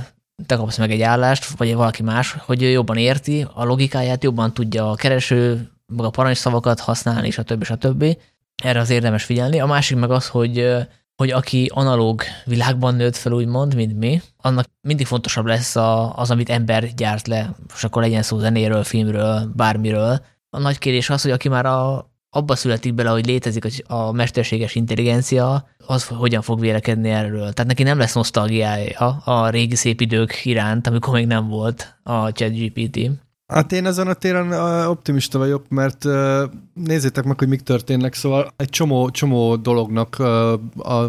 te 0.45 0.55
kapsz 0.55 0.77
meg 0.77 0.91
egy 0.91 1.01
állást, 1.01 1.45
vagy 1.45 1.75
valaki 1.75 2.03
más, 2.03 2.31
hogy 2.31 2.61
jobban 2.61 2.97
érti 2.97 3.47
a 3.53 3.63
logikáját, 3.63 4.23
jobban 4.23 4.53
tudja 4.53 4.91
a 4.91 4.95
kereső, 4.95 5.69
meg 5.85 6.05
a 6.05 6.09
parancsszavakat 6.09 6.79
használni, 6.79 7.27
és 7.27 7.37
a 7.37 7.43
többi, 7.43 7.61
és 7.61 7.69
a 7.69 7.75
többi. 7.75 8.17
Erre 8.63 8.79
az 8.79 8.89
érdemes 8.89 9.23
figyelni. 9.23 9.59
A 9.59 9.65
másik 9.65 9.97
meg 9.97 10.11
az, 10.11 10.27
hogy 10.27 10.87
hogy 11.17 11.31
aki 11.31 11.71
analóg 11.73 12.21
világban 12.45 12.95
nőtt 12.95 13.15
fel, 13.15 13.31
úgymond, 13.31 13.75
mint 13.75 13.97
mi, 13.97 14.21
annak 14.37 14.65
mindig 14.81 15.05
fontosabb 15.05 15.45
lesz 15.45 15.75
a, 15.75 16.17
az, 16.17 16.31
amit 16.31 16.49
ember 16.49 16.93
gyárt 16.93 17.27
le, 17.27 17.55
és 17.75 17.83
akkor 17.83 18.01
legyen 18.01 18.21
szó 18.21 18.37
zenéről, 18.39 18.83
filmről, 18.83 19.51
bármiről, 19.55 20.25
a 20.57 20.59
nagy 20.59 20.77
kérdés 20.77 21.09
az, 21.09 21.21
hogy 21.21 21.31
aki 21.31 21.49
már 21.49 21.65
a 21.65 22.09
abba 22.29 22.55
születik 22.55 22.93
bele, 22.93 23.09
hogy 23.09 23.25
létezik 23.25 23.83
a 23.87 24.11
mesterséges 24.11 24.75
intelligencia, 24.75 25.67
az 25.85 26.07
hogyan 26.07 26.41
fog 26.41 26.59
vélekedni 26.59 27.09
erről. 27.09 27.39
Tehát 27.39 27.65
neki 27.65 27.83
nem 27.83 27.97
lesz 27.97 28.13
nosztalgiája 28.13 29.09
a 29.23 29.49
régi 29.49 29.75
szép 29.75 30.01
idők 30.01 30.45
iránt, 30.45 30.87
amikor 30.87 31.13
még 31.13 31.27
nem 31.27 31.47
volt 31.47 31.97
a 32.03 32.31
ChatGPT. 32.31 33.11
Hát 33.53 33.71
én 33.71 33.85
ezen 33.85 34.07
a 34.07 34.13
téren 34.13 34.51
optimista 34.87 35.37
vagyok, 35.37 35.69
mert 35.69 36.05
nézzétek 36.73 37.23
meg, 37.23 37.39
hogy 37.39 37.47
mik 37.47 37.61
történnek, 37.61 38.13
szóval 38.13 38.53
egy 38.55 38.69
csomó, 38.69 39.09
csomó 39.09 39.55
dolognak 39.55 40.19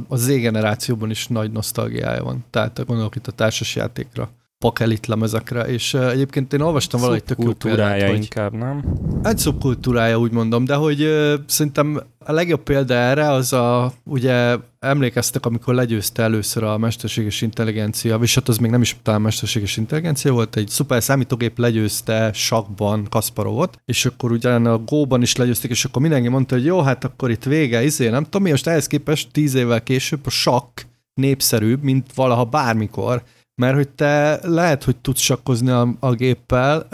a 0.09 0.17
Z 0.17 0.27
generációban 0.27 1.11
is 1.11 1.27
nagy 1.27 1.51
nosztalgiája 1.53 2.25
van. 2.25 2.45
Tehát 2.51 2.87
gondolok 2.87 3.17
itt 3.17 3.27
a 3.27 3.33
társasjátékra 3.33 4.31
pakelit 4.59 5.07
lemezekre, 5.07 5.63
és 5.63 5.95
uh, 5.95 6.11
egyébként 6.11 6.53
én 6.53 6.61
olvastam 6.61 7.01
valahogy 7.01 7.25
tök 7.25 7.43
jó 7.43 7.53
példát, 7.53 8.03
hogy... 8.03 8.15
inkább, 8.15 8.53
nem? 8.53 8.85
Egy 9.23 9.39
szubkultúrája, 9.39 10.19
úgy 10.19 10.33
mondom, 10.33 10.65
de 10.65 10.75
hogy 10.75 11.03
uh, 11.03 11.33
szerintem 11.47 12.03
a 12.19 12.33
legjobb 12.33 12.63
példa 12.63 12.95
erre 12.95 13.31
az 13.31 13.53
a, 13.53 13.93
ugye 14.05 14.57
emlékeztek, 14.79 15.47
amikor 15.47 15.75
legyőzte 15.75 16.23
először 16.23 16.63
a 16.63 16.79
mesterséges 16.79 17.43
intelligencia, 17.43 18.19
és 18.23 18.35
hát 18.35 18.49
az 18.49 18.59
még 18.59 18.71
nem 18.71 18.81
is 18.81 18.97
talán 19.03 19.21
mesterséges 19.21 19.77
intelligencia 19.77 20.33
volt, 20.33 20.57
egy 20.57 20.69
szuper 20.69 21.03
számítógép 21.03 21.59
legyőzte 21.59 22.33
sakban 22.33 23.07
Kasparovot, 23.11 23.81
és 23.85 24.07
akkor 24.07 24.33
ugyan 24.33 24.67
a 24.67 24.79
Go-ban 24.79 25.23
is 25.23 25.37
legyőzték, 25.37 25.71
és 25.71 25.85
akkor 25.85 26.03
mindenki 26.03 26.29
mondta, 26.29 26.55
hogy 26.55 26.65
jó, 26.65 26.81
hát 26.81 27.05
akkor 27.05 27.31
itt 27.31 27.45
vége, 27.45 27.85
izé, 27.85 28.09
nem 28.09 28.25
tudom 28.25 28.51
most 28.51 28.67
ehhez 28.67 28.87
képest 28.87 29.29
tíz 29.33 29.55
évvel 29.55 29.83
később 29.83 30.27
a 30.27 30.31
sakk 30.31 30.81
népszerűbb, 31.15 31.83
mint 31.83 32.07
valaha 32.15 32.45
bármikor, 32.45 33.23
mert 33.59 33.75
hogy 33.75 33.89
te 33.89 34.41
lehet, 34.43 34.85
hogy 34.85 34.97
tudsz 34.97 35.21
sakkozni 35.21 35.71
a, 35.71 35.95
a 36.01 36.13
géppel, 36.13 36.87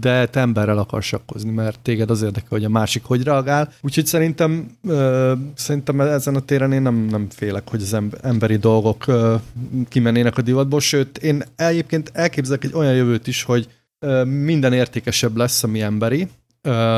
de 0.00 0.26
te 0.26 0.40
emberrel 0.40 0.78
akarsz 0.78 1.06
sakkozni, 1.06 1.50
mert 1.50 1.78
téged 1.78 2.10
az 2.10 2.22
érdekel, 2.22 2.48
hogy 2.48 2.64
a 2.64 2.68
másik 2.68 3.04
hogy 3.04 3.22
reagál. 3.22 3.72
Úgyhogy 3.80 4.06
szerintem, 4.06 4.66
szerintem 5.54 6.00
ezen 6.00 6.34
a 6.34 6.40
téren 6.40 6.72
én 6.72 6.82
nem, 6.82 6.94
nem 6.94 7.26
félek, 7.30 7.68
hogy 7.68 7.82
az 7.82 7.96
emberi 8.22 8.56
dolgok 8.56 9.04
kimennének 9.88 10.38
a 10.38 10.42
divatból, 10.42 10.80
sőt, 10.80 11.18
én 11.18 11.42
egyébként 11.56 12.10
elképzelek 12.14 12.64
egy 12.64 12.74
olyan 12.74 12.94
jövőt 12.94 13.26
is, 13.26 13.42
hogy 13.42 13.68
minden 14.24 14.72
értékesebb 14.72 15.36
lesz, 15.36 15.62
ami 15.62 15.80
emberi, 15.80 16.28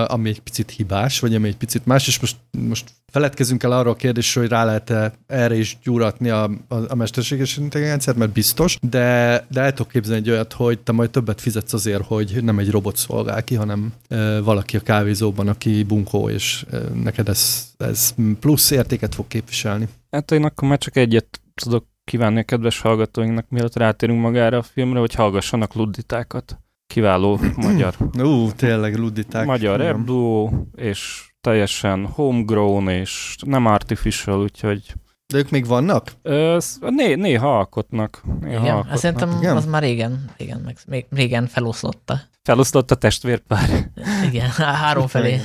ami 0.07 0.29
egy 0.29 0.41
picit 0.41 0.71
hibás, 0.71 1.21
vagy 1.21 1.35
ami 1.35 1.49
egy 1.49 1.57
picit 1.57 1.87
más, 1.87 2.07
és 2.07 2.21
most, 2.21 2.37
most 2.59 2.91
feledkezünk 3.13 3.63
el 3.63 3.73
arról 3.73 3.93
a 3.93 3.97
kérdésről, 3.97 4.45
hogy 4.45 4.53
rá 4.53 4.65
lehet-e 4.65 5.13
erre 5.27 5.57
is 5.57 5.79
gyúratni 5.83 6.29
a, 6.29 6.43
a, 6.69 6.75
a 6.89 6.95
mesterséges 6.95 7.57
intelligenciát, 7.57 8.17
mert 8.17 8.33
biztos, 8.33 8.79
de, 8.81 9.47
de 9.51 9.61
el 9.61 9.73
tudok 9.73 9.93
képzelni 9.93 10.21
egy 10.21 10.31
olyat, 10.31 10.53
hogy 10.53 10.79
te 10.79 10.93
majd 10.93 11.11
többet 11.11 11.41
fizetsz 11.41 11.73
azért, 11.73 12.05
hogy 12.05 12.39
nem 12.43 12.59
egy 12.59 12.71
robot 12.71 12.97
szolgál 12.97 13.45
ki, 13.45 13.55
hanem 13.55 13.93
e, 14.09 14.41
valaki 14.41 14.77
a 14.77 14.81
kávézóban, 14.81 15.49
aki 15.49 15.83
bunkó, 15.83 16.29
és 16.29 16.67
e, 16.71 16.79
neked 17.03 17.29
ez, 17.29 17.67
ez 17.77 18.15
plusz 18.41 18.71
értéket 18.71 19.15
fog 19.15 19.27
képviselni. 19.29 19.89
Hát 20.11 20.31
én 20.31 20.45
akkor 20.45 20.69
már 20.69 20.79
csak 20.79 20.97
egyet 20.97 21.41
tudok 21.55 21.87
kívánni 22.05 22.39
a 22.39 22.43
kedves 22.45 22.81
hallgatóinknak, 22.81 23.49
mielőtt 23.49 23.77
rátérünk 23.77 24.21
magára 24.21 24.59
a 24.59 24.63
filmre, 24.63 24.99
hogy 24.99 25.15
hallgassanak 25.15 25.75
ludditákat 25.75 26.59
kiváló 26.89 27.41
magyar. 27.57 27.95
Ú, 28.23 28.53
tényleg 28.53 28.97
luditák. 28.97 29.47
Magyar 29.47 29.81
Ebdo, 29.81 30.49
és 30.77 31.31
teljesen 31.41 32.07
homegrown, 32.07 32.89
és 32.89 33.37
nem 33.47 33.67
artificial, 33.67 34.41
úgyhogy 34.43 34.95
de 35.33 35.39
ők 35.39 35.51
még 35.51 35.67
vannak? 35.67 36.13
Ö, 36.23 36.59
né, 36.81 37.15
néha 37.15 37.59
alkotnak. 37.59 38.23
Néha 38.41 38.63
igen, 38.63 38.75
alkotnak. 38.75 38.99
szerintem 38.99 39.37
igen. 39.39 39.57
az 39.57 39.67
már 39.67 39.83
régen, 39.83 40.25
régen, 40.37 40.61
meg, 40.65 40.77
még 40.87 41.07
régen 41.11 41.47
feloszlotta. 41.47 42.21
Felosztott 42.43 42.91
a 42.91 42.95
testvérpár. 42.95 43.91
Igen, 44.29 44.51
három 44.51 45.07
felé. 45.07 45.41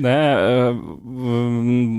De 0.00 0.34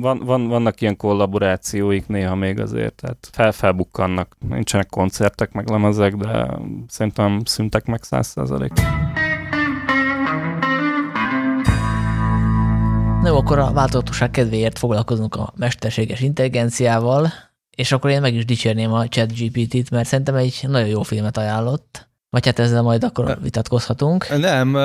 van, 0.02 0.20
van, 0.24 0.48
vannak 0.48 0.82
ilyen 0.82 0.98
kollaborációik 0.98 2.08
néha 2.08 2.36
még 2.36 2.60
azért, 2.60 2.96
tehát 2.96 3.30
fel, 3.32 3.52
felbukkannak. 3.52 4.38
Nincsenek 4.50 4.90
koncertek, 4.90 5.52
meg 5.52 5.70
lemezek, 5.70 6.16
de 6.16 6.58
szerintem 6.88 7.42
szüntek 7.46 7.86
meg 7.86 8.04
száz 8.04 8.28
százalék. 8.28 8.72
Na 13.22 13.36
akkor 13.36 13.60
a 13.60 13.72
változatosság 13.72 14.32
kedvéért 14.32 14.78
foglalkozunk 14.78 15.36
a 15.36 15.54
mesterséges 15.56 16.22
intelligenciával, 16.22 17.34
és 17.76 17.92
akkor 17.92 18.10
én 18.10 18.22
meg 18.22 18.34
is 18.34 18.46
dicsérném 18.46 18.94
a 18.94 19.08
ChatGPT-t, 19.08 19.90
mert 19.90 20.08
szerintem 20.08 20.36
egy 20.36 20.60
nagyon 20.68 20.88
jó 20.88 21.02
filmet 21.02 21.38
ajánlott. 21.38 22.10
Vagy 22.30 22.46
hát 22.46 22.60
ezzel 22.60 22.82
majd 22.82 23.04
akkor 23.04 23.38
vitatkozhatunk. 23.42 24.38
Nem, 24.38 24.78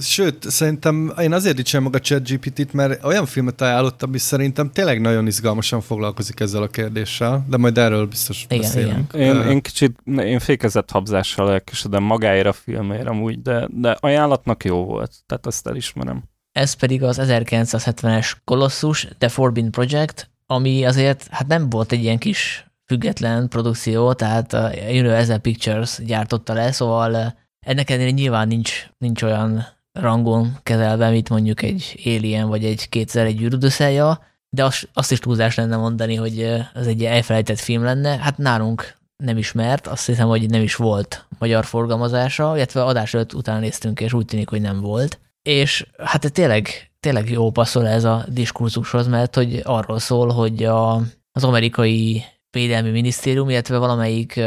sőt, 0.00 0.50
szerintem 0.50 1.12
én 1.20 1.32
azért 1.32 1.56
dicsérem 1.56 1.84
meg 1.84 1.94
a 1.94 2.00
ChatGPT-t, 2.00 2.72
mert 2.72 3.04
olyan 3.04 3.26
filmet 3.26 3.60
ajánlott, 3.60 4.02
ami 4.02 4.18
szerintem 4.18 4.70
tényleg 4.70 5.00
nagyon 5.00 5.26
izgalmasan 5.26 5.80
foglalkozik 5.80 6.40
ezzel 6.40 6.62
a 6.62 6.68
kérdéssel, 6.68 7.44
de 7.48 7.56
majd 7.56 7.78
erről 7.78 8.06
biztos 8.06 8.44
igen, 8.48 8.60
beszélünk. 8.60 9.12
Igen. 9.12 9.36
Én, 9.36 9.50
én 9.50 9.60
kicsit, 9.60 9.98
én 10.04 10.38
fékezett 10.38 10.90
habzással 10.90 11.52
elkesedem 11.52 12.02
magáért 12.02 12.46
a 12.46 12.52
filmért 12.52 13.06
amúgy, 13.06 13.42
de, 13.42 13.68
de 13.70 13.96
ajánlatnak 14.00 14.64
jó 14.64 14.84
volt, 14.84 15.12
tehát 15.26 15.46
ezt 15.46 15.66
elismerem. 15.66 16.24
Ez 16.56 16.72
pedig 16.72 17.02
az 17.02 17.18
1970-es 17.22 18.32
Colossus 18.44 19.08
The 19.18 19.28
Forbidden 19.28 19.70
Project, 19.70 20.30
ami 20.46 20.84
azért 20.84 21.26
hát 21.30 21.46
nem 21.46 21.70
volt 21.70 21.92
egy 21.92 22.02
ilyen 22.02 22.18
kis 22.18 22.66
független 22.84 23.48
produkció, 23.48 24.12
tehát 24.12 24.52
a 24.52 24.70
Universal 24.88 25.38
Pictures 25.38 25.98
gyártotta 26.04 26.52
le, 26.52 26.72
szóval 26.72 27.34
ennek 27.66 27.90
ennél 27.90 28.10
nyilván 28.10 28.48
nincs, 28.48 28.88
nincs 28.98 29.22
olyan 29.22 29.66
rangon 29.92 30.58
kezelve, 30.62 31.10
mint 31.10 31.28
mondjuk 31.28 31.62
egy 31.62 32.00
Alien 32.04 32.48
vagy 32.48 32.64
egy 32.64 32.88
2001 32.88 33.42
űrudöszelja, 33.42 34.20
de 34.48 34.64
azt, 34.64 34.88
azt 34.92 35.12
is 35.12 35.18
túlzás 35.18 35.54
lenne 35.54 35.76
mondani, 35.76 36.14
hogy 36.14 36.40
ez 36.74 36.86
egy 36.86 37.04
elfelejtett 37.04 37.60
film 37.60 37.82
lenne. 37.82 38.18
Hát 38.18 38.38
nálunk 38.38 38.96
nem 39.16 39.36
ismert, 39.36 39.86
azt 39.86 40.06
hiszem, 40.06 40.28
hogy 40.28 40.50
nem 40.50 40.62
is 40.62 40.74
volt 40.74 41.26
magyar 41.38 41.64
forgalmazása, 41.64 42.56
illetve 42.56 42.84
adás 42.84 43.14
előtt 43.14 43.34
utána 43.34 43.58
néztünk, 43.58 44.00
és 44.00 44.12
úgy 44.12 44.24
tűnik, 44.24 44.48
hogy 44.48 44.60
nem 44.60 44.80
volt. 44.80 45.18
És 45.46 45.86
hát 45.98 46.32
tényleg, 46.32 46.90
tényleg 47.00 47.30
jó 47.30 47.50
passzol 47.50 47.86
ez 47.86 48.04
a 48.04 48.24
diskurzushoz, 48.28 49.06
mert 49.06 49.34
hogy 49.34 49.60
arról 49.64 49.98
szól, 49.98 50.28
hogy 50.28 50.64
a, 50.64 50.94
az 51.32 51.44
amerikai 51.44 52.24
Védelmi 52.50 52.90
Minisztérium, 52.90 53.50
illetve 53.50 53.78
valamelyik 53.78 54.40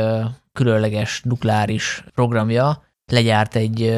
különleges 0.53 1.21
nukleáris 1.23 2.03
programja 2.13 2.83
legyárt 3.11 3.55
egy 3.55 3.97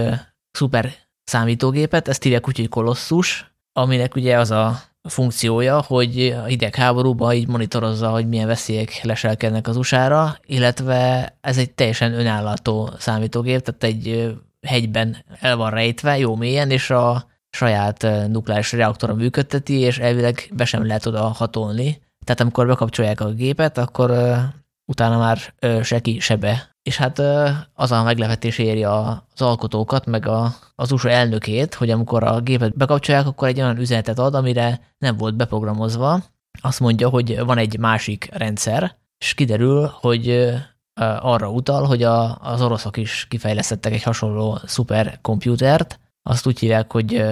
szuper 0.52 0.92
számítógépet, 1.24 2.08
ezt 2.08 2.24
hívják 2.24 2.48
úgy, 2.48 2.58
hogy 2.58 2.70
kolosszus, 2.70 3.54
aminek 3.74 4.16
ugye 4.16 4.38
az 4.38 4.52
a 4.52 4.82
funkciója, 5.04 5.82
hogy 5.82 6.28
a 6.28 6.44
hidegháborúban 6.44 7.34
így 7.34 7.48
monitorozza, 7.48 8.10
hogy 8.10 8.28
milyen 8.28 8.48
veszélyek 8.48 9.00
leselkednek 9.04 9.68
az 9.68 9.78
USA-ra, 9.78 10.38
illetve 10.46 11.34
ez 11.42 11.58
egy 11.58 11.72
teljesen 11.72 12.14
önállátó 12.14 12.90
számítógép, 12.98 13.62
tehát 13.62 13.84
egy 13.84 14.34
hegyben 14.68 15.18
el 15.40 15.56
van 15.56 15.70
rejtve, 15.70 16.18
jó 16.18 16.36
mélyen, 16.36 16.72
és 16.72 16.90
a 16.90 17.30
saját 17.50 18.08
nukleáris 18.28 18.72
reaktora 18.72 19.14
működteti, 19.14 19.80
és 19.80 20.00
elvileg 20.00 20.52
be 20.54 20.66
sem 20.66 20.86
lehet 20.86 21.06
oda 21.06 21.22
hatolni. 21.22 22.02
Tehát 22.26 22.42
amikor 22.42 22.68
bekapcsolják 22.68 23.22
a 23.22 23.34
gépet, 23.34 23.78
akkor 23.78 24.12
utána 24.86 25.18
már 25.18 25.38
uh, 25.62 25.82
se 25.82 26.00
ki, 26.00 26.20
se 26.20 26.36
be. 26.36 26.70
És 26.84 26.98
hát 26.98 27.20
az 27.74 27.92
a 27.92 28.04
meglepetés 28.04 28.58
éri 28.58 28.84
az 28.84 29.42
alkotókat, 29.42 30.06
meg 30.06 30.28
a, 30.28 30.54
az 30.76 30.92
USA 30.92 31.10
elnökét, 31.10 31.74
hogy 31.74 31.90
amikor 31.90 32.24
a 32.24 32.40
gépet 32.40 32.78
bekapcsolják, 32.78 33.28
akkor 33.28 33.48
egy 33.48 33.60
olyan 33.62 33.78
üzenetet 33.78 34.20
ad, 34.20 34.36
amire 34.36 34.94
nem 34.98 35.18
volt 35.18 35.36
beprogramozva. 35.36 36.24
Azt 36.62 36.80
mondja, 36.80 37.10
hogy 37.10 37.40
van 37.40 37.58
egy 37.58 37.80
másik 37.80 38.30
rendszer, 38.34 38.98
és 39.18 39.34
kiderül, 39.34 39.92
hogy 40.00 40.54
arra 41.20 41.50
utal, 41.50 41.86
hogy 41.86 42.04
a, 42.04 42.38
az 42.42 42.62
oroszok 42.62 42.98
is 42.98 43.26
kifejlesztettek 43.30 43.94
egy 43.94 44.04
hasonló 44.04 44.60
szuperkomputert, 44.66 46.00
azt 46.24 46.48
úgy 46.48 46.60
hívják, 46.60 46.92
hogy 46.92 47.26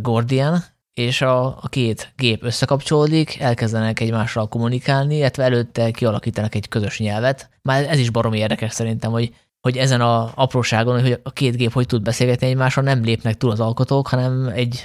Gordian, 0.00 0.64
és 0.94 1.20
a, 1.20 1.46
a 1.46 1.68
két 1.68 2.12
gép 2.16 2.44
összekapcsolódik, 2.44 3.40
elkezdenek 3.40 4.00
egymással 4.00 4.48
kommunikálni, 4.48 5.16
illetve 5.16 5.44
előtte 5.44 5.90
kialakítanak 5.90 6.54
egy 6.54 6.68
közös 6.68 6.98
nyelvet. 6.98 7.50
Már 7.62 7.84
ez 7.88 7.98
is 7.98 8.10
baromi 8.10 8.38
érdekes 8.38 8.72
szerintem, 8.72 9.10
hogy, 9.10 9.34
hogy 9.60 9.76
ezen 9.76 10.00
a 10.00 10.30
apróságon, 10.34 11.00
hogy 11.00 11.20
a 11.22 11.30
két 11.30 11.56
gép 11.56 11.72
hogy 11.72 11.86
tud 11.86 12.02
beszélgetni 12.02 12.46
egymással, 12.46 12.84
nem 12.84 13.02
lépnek 13.02 13.36
túl 13.36 13.50
az 13.50 13.60
alkotók, 13.60 14.08
hanem 14.08 14.48
egy 14.54 14.84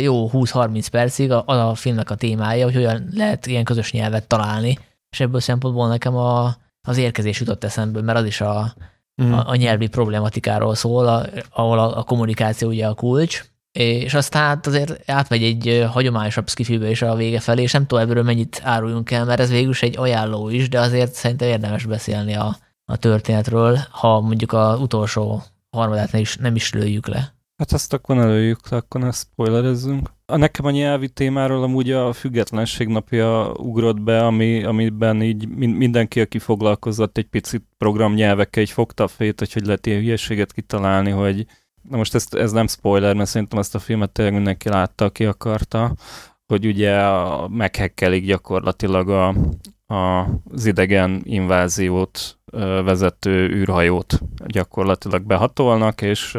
jó 0.00 0.30
20-30 0.32 0.86
percig 0.90 1.32
a, 1.32 1.42
a 1.46 1.74
filmnek 1.74 2.10
a 2.10 2.14
témája, 2.14 2.64
hogy 2.64 2.74
hogyan 2.74 3.08
lehet 3.12 3.46
ilyen 3.46 3.64
közös 3.64 3.92
nyelvet 3.92 4.26
találni. 4.28 4.78
És 5.10 5.20
ebből 5.20 5.40
szempontból 5.40 5.88
nekem 5.88 6.16
a, 6.16 6.56
az 6.84 6.96
érkezés 6.96 7.40
jutott 7.40 7.64
eszembe, 7.64 8.02
mert 8.02 8.18
az 8.18 8.24
is 8.24 8.40
a, 8.40 8.74
mm. 9.22 9.32
a, 9.32 9.48
a 9.48 9.54
nyelvi 9.54 9.86
problematikáról 9.86 10.74
szól, 10.74 11.08
a, 11.08 11.26
ahol 11.50 11.78
a, 11.78 11.98
a 11.98 12.02
kommunikáció 12.02 12.68
ugye 12.68 12.86
a 12.86 12.94
kulcs, 12.94 13.44
és 13.72 14.14
aztán 14.14 14.42
hát 14.42 14.66
azért 14.66 15.10
átmegy 15.10 15.42
egy 15.42 15.86
hagyományosabb 15.90 16.48
skifibe 16.48 16.90
is 16.90 17.02
a 17.02 17.14
vége 17.14 17.40
felé, 17.40 17.62
és 17.62 17.72
nem 17.72 17.86
tudom 17.86 18.08
ebből 18.08 18.22
mennyit 18.22 18.60
áruljunk 18.64 19.10
el, 19.10 19.24
mert 19.24 19.40
ez 19.40 19.50
végül 19.50 19.72
egy 19.80 19.98
ajánló 19.98 20.48
is, 20.48 20.68
de 20.68 20.80
azért 20.80 21.12
szerintem 21.12 21.48
érdemes 21.48 21.84
beszélni 21.84 22.34
a, 22.34 22.56
a 22.84 22.96
történetről, 22.96 23.78
ha 23.90 24.20
mondjuk 24.20 24.52
az 24.52 24.80
utolsó 24.80 25.42
harmadát 25.70 26.12
nem 26.12 26.20
is, 26.20 26.36
nem 26.36 26.54
is 26.54 26.72
lőjük 26.72 27.06
le. 27.06 27.34
Hát 27.56 27.72
ezt 27.72 27.92
akkor 27.92 28.16
ne 28.16 28.26
lőjük 28.26 28.68
le, 28.68 28.76
akkor 28.76 29.00
ne 29.00 29.10
spoilerezzünk. 29.10 30.10
A 30.26 30.36
nekem 30.36 30.64
a 30.64 30.70
nyelvi 30.70 31.08
témáról 31.08 31.62
amúgy 31.62 31.90
a 31.90 32.12
függetlenség 32.12 32.88
napja 32.88 33.52
ugrott 33.56 34.00
be, 34.00 34.26
ami, 34.26 34.64
amiben 34.64 35.22
így 35.22 35.48
mindenki, 35.56 36.20
aki 36.20 36.38
foglalkozott 36.38 37.18
egy 37.18 37.26
picit 37.26 37.62
programnyelvekkel, 37.78 38.62
így 38.62 38.70
fogta 38.70 39.04
a 39.04 39.08
fét, 39.08 39.38
hogy 39.38 39.52
hogy 39.52 39.66
lehet 39.66 39.86
ilyen 39.86 40.00
hülyeséget 40.00 40.52
kitalálni, 40.52 41.10
hogy 41.10 41.46
na 41.82 41.96
most 41.96 42.14
ez, 42.14 42.26
ez 42.30 42.52
nem 42.52 42.66
spoiler, 42.66 43.14
mert 43.14 43.28
szerintem 43.28 43.58
ezt 43.58 43.74
a 43.74 43.78
filmet 43.78 44.10
tényleg 44.10 44.34
mindenki 44.34 44.68
látta, 44.68 45.04
aki 45.04 45.24
akarta, 45.24 45.94
hogy 46.46 46.66
ugye 46.66 47.02
meghekkelik 47.48 48.24
gyakorlatilag 48.24 49.08
a, 49.08 49.28
a, 49.94 50.28
az 50.50 50.66
idegen 50.66 51.20
inváziót 51.24 52.38
vezető 52.84 53.48
űrhajót 53.48 54.20
gyakorlatilag 54.46 55.22
behatolnak, 55.22 56.02
és 56.02 56.38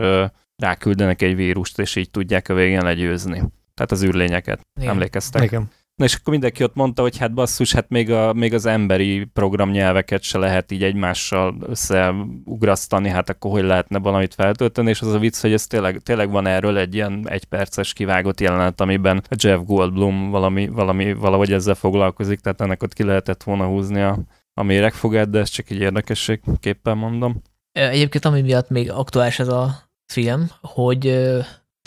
ráküldenek 0.55 1.21
egy 1.21 1.35
vírust, 1.35 1.79
és 1.79 1.95
így 1.95 2.09
tudják 2.09 2.49
a 2.49 2.53
végén 2.53 2.83
legyőzni. 2.83 3.43
Tehát 3.75 3.91
az 3.91 4.03
űrlényeket. 4.03 4.61
Igen. 4.79 4.89
Emlékeztek? 4.89 5.43
Igen. 5.43 5.69
Na 5.95 6.05
és 6.05 6.15
akkor 6.15 6.33
mindenki 6.33 6.63
ott 6.63 6.75
mondta, 6.75 7.01
hogy 7.01 7.17
hát 7.17 7.33
basszus, 7.33 7.73
hát 7.73 7.89
még, 7.89 8.11
a, 8.11 8.33
még 8.33 8.53
az 8.53 8.65
emberi 8.65 9.23
programnyelveket 9.33 10.21
se 10.21 10.37
lehet 10.37 10.71
így 10.71 10.83
egymással 10.83 11.55
összeugrasztani, 11.61 13.09
hát 13.09 13.29
akkor 13.29 13.51
hogy 13.51 13.63
lehetne 13.63 13.99
valamit 13.99 14.33
feltölteni, 14.33 14.89
és 14.89 15.01
az 15.01 15.13
a 15.13 15.19
vicc, 15.19 15.41
hogy 15.41 15.53
ez 15.53 15.67
tényleg, 15.67 15.99
tényleg 15.99 16.29
van 16.29 16.47
erről 16.47 16.77
egy 16.77 16.95
ilyen 16.95 17.29
egyperces 17.29 17.93
kivágott 17.93 18.39
jelenet, 18.39 18.81
amiben 18.81 19.23
Jeff 19.35 19.59
Goldblum 19.65 20.29
valami, 20.29 20.67
valami, 20.67 21.13
valahogy 21.13 21.53
ezzel 21.53 21.75
foglalkozik, 21.75 22.39
tehát 22.39 22.61
ennek 22.61 22.83
ott 22.83 22.93
ki 22.93 23.03
lehetett 23.03 23.43
volna 23.43 23.65
húzni 23.65 24.01
a, 24.01 24.19
a 24.53 24.63
méregfogát, 24.63 25.29
de 25.29 25.39
ez 25.39 25.49
csak 25.49 25.69
egy 25.69 25.79
érdekességképpen 25.79 26.97
mondom. 26.97 27.41
Egyébként 27.71 28.25
ami 28.25 28.41
miatt 28.41 28.69
még 28.69 28.91
aktuális 28.91 29.39
ez 29.39 29.47
a 29.47 29.89
film, 30.13 30.49
hogy 30.61 31.19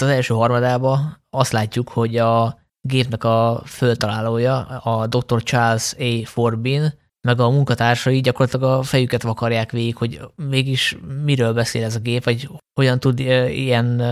az 0.02 0.08
első 0.08 0.34
harmadában 0.34 1.22
azt 1.30 1.52
látjuk, 1.52 1.88
hogy 1.88 2.16
a 2.16 2.58
gépnek 2.80 3.24
a 3.24 3.62
föltalálója, 3.64 4.58
a 4.66 5.06
Dr. 5.06 5.42
Charles 5.42 5.94
A. 5.98 6.26
Forbin, 6.26 6.92
meg 7.20 7.40
a 7.40 7.50
munkatársai 7.50 8.20
gyakorlatilag 8.20 8.78
a 8.78 8.82
fejüket 8.82 9.22
vakarják 9.22 9.70
végig, 9.70 9.96
hogy 9.96 10.20
mégis 10.36 10.98
miről 11.24 11.52
beszél 11.52 11.84
ez 11.84 11.94
a 11.94 12.00
gép, 12.00 12.24
vagy 12.24 12.48
hogyan 12.74 13.00
tud 13.00 13.18
ilyen 13.48 14.02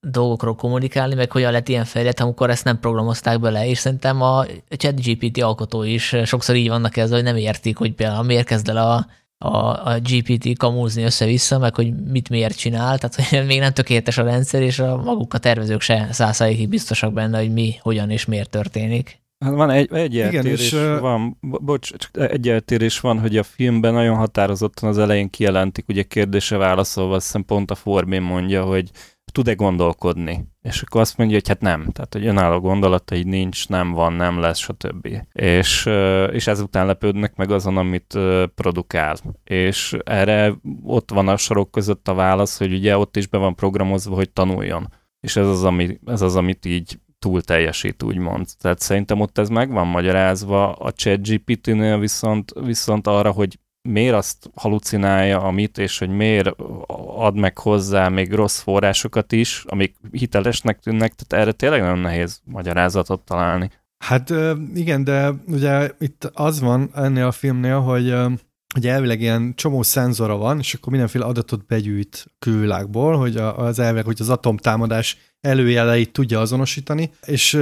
dolgokról 0.00 0.54
kommunikálni, 0.54 1.14
meg 1.14 1.32
hogyan 1.32 1.52
lett 1.52 1.68
ilyen 1.68 1.84
fejlett, 1.84 2.20
amikor 2.20 2.50
ezt 2.50 2.64
nem 2.64 2.80
programozták 2.80 3.40
bele, 3.40 3.66
és 3.66 3.78
szerintem 3.78 4.22
a 4.22 4.44
ChatGPT 4.68 5.42
alkotó 5.42 5.82
is 5.82 6.14
sokszor 6.24 6.54
így 6.54 6.68
vannak 6.68 6.96
ezzel, 6.96 7.14
hogy 7.14 7.24
nem 7.24 7.36
értik, 7.36 7.76
hogy 7.76 7.94
például 7.94 8.22
miért 8.22 8.46
kezd 8.46 8.68
el 8.68 8.76
a 8.76 9.06
a, 9.38 9.56
a 9.90 9.98
GPT 10.00 10.56
kamúzni 10.56 11.02
össze-vissza, 11.02 11.58
meg 11.58 11.74
hogy 11.74 11.94
mit 12.10 12.28
miért 12.28 12.58
csinál, 12.58 12.98
tehát 12.98 13.14
hogy 13.14 13.46
még 13.46 13.58
nem 13.58 13.72
tökéletes 13.72 14.18
a 14.18 14.22
rendszer, 14.22 14.62
és 14.62 14.78
a 14.78 14.96
maguk 14.96 15.34
a 15.34 15.38
tervezők 15.38 15.80
se 15.80 16.08
százszázalékig 16.10 16.68
biztosak 16.68 17.12
benne, 17.12 17.38
hogy 17.38 17.52
mi, 17.52 17.74
hogyan 17.80 18.10
és 18.10 18.24
miért 18.24 18.50
történik. 18.50 19.20
Hát 19.44 19.54
van 19.54 19.70
egy, 19.70 19.92
egy 19.92 20.18
eltérés, 20.18 20.72
Igen, 20.72 20.94
és, 20.94 21.00
van, 21.00 21.38
bocs, 21.40 21.96
csak 21.96 22.30
egy 22.30 22.48
eltérés 22.48 23.00
van, 23.00 23.20
hogy 23.20 23.36
a 23.36 23.42
filmben 23.42 23.92
nagyon 23.92 24.16
határozottan 24.16 24.88
az 24.88 24.98
elején 24.98 25.30
kijelentik, 25.30 25.88
ugye 25.88 26.02
kérdése 26.02 26.56
válaszolva, 26.56 27.14
azt 27.14 27.24
hiszem 27.24 27.44
pont 27.44 27.70
a 27.70 27.74
Forbin 27.74 28.22
mondja, 28.22 28.64
hogy 28.64 28.90
tud-e 29.38 29.54
gondolkodni? 29.54 30.46
És 30.62 30.82
akkor 30.82 31.00
azt 31.00 31.16
mondja, 31.16 31.36
hogy 31.36 31.48
hát 31.48 31.60
nem. 31.60 31.90
Tehát, 31.92 32.12
hogy 32.12 32.26
önálló 32.26 32.60
gondolatai 32.60 33.22
nincs, 33.22 33.68
nem 33.68 33.92
van, 33.92 34.12
nem 34.12 34.38
lesz, 34.38 34.58
stb. 34.58 35.08
És, 35.32 35.88
és 36.32 36.46
ezután 36.46 36.86
lepődnek 36.86 37.36
meg 37.36 37.50
azon, 37.50 37.76
amit 37.76 38.18
produkál. 38.54 39.16
És 39.44 39.96
erre 40.04 40.54
ott 40.82 41.10
van 41.10 41.28
a 41.28 41.36
sorok 41.36 41.70
között 41.70 42.08
a 42.08 42.14
válasz, 42.14 42.58
hogy 42.58 42.72
ugye 42.72 42.96
ott 42.96 43.16
is 43.16 43.26
be 43.26 43.38
van 43.38 43.54
programozva, 43.54 44.14
hogy 44.14 44.30
tanuljon. 44.30 44.92
És 45.20 45.36
ez 45.36 45.46
az, 45.46 45.64
ami, 45.64 45.98
ez 46.04 46.22
az 46.22 46.36
amit 46.36 46.64
így 46.64 46.98
túl 47.18 47.42
teljesít, 47.42 48.02
úgymond. 48.02 48.46
Tehát 48.60 48.80
szerintem 48.80 49.20
ott 49.20 49.38
ez 49.38 49.48
meg 49.48 49.70
van 49.70 49.86
magyarázva, 49.86 50.72
a 50.72 50.92
ChatGPT-nél 50.92 51.98
viszont, 51.98 52.52
viszont 52.64 53.06
arra, 53.06 53.30
hogy 53.30 53.58
miért 53.82 54.14
azt 54.14 54.50
halucinálja, 54.54 55.40
amit, 55.40 55.78
és 55.78 55.98
hogy 55.98 56.08
miért 56.08 56.48
ad 57.16 57.36
meg 57.36 57.58
hozzá 57.58 58.08
még 58.08 58.32
rossz 58.32 58.60
forrásokat 58.60 59.32
is, 59.32 59.64
amik 59.66 59.96
hitelesnek 60.10 60.78
tűnnek, 60.78 61.14
tehát 61.14 61.44
erre 61.44 61.52
tényleg 61.52 61.80
nagyon 61.80 61.98
nehéz 61.98 62.40
magyarázatot 62.44 63.20
találni. 63.20 63.70
Hát 64.04 64.34
igen, 64.74 65.04
de 65.04 65.32
ugye 65.46 65.90
itt 65.98 66.30
az 66.34 66.60
van 66.60 66.90
ennél 66.94 67.26
a 67.26 67.32
filmnél, 67.32 67.80
hogy 67.80 68.14
hogy 68.74 68.86
elvileg 68.86 69.20
ilyen 69.20 69.54
csomó 69.54 69.82
szenzora 69.82 70.36
van, 70.36 70.58
és 70.58 70.74
akkor 70.74 70.90
mindenféle 70.90 71.24
adatot 71.24 71.66
begyűjt 71.66 72.26
külvilágból, 72.38 73.16
hogy 73.16 73.36
az 73.36 73.78
elvileg, 73.78 74.04
hogy 74.04 74.20
az 74.20 74.28
atomtámadás 74.28 75.16
előjeleit 75.40 76.12
tudja 76.12 76.40
azonosítani, 76.40 77.10
és 77.26 77.60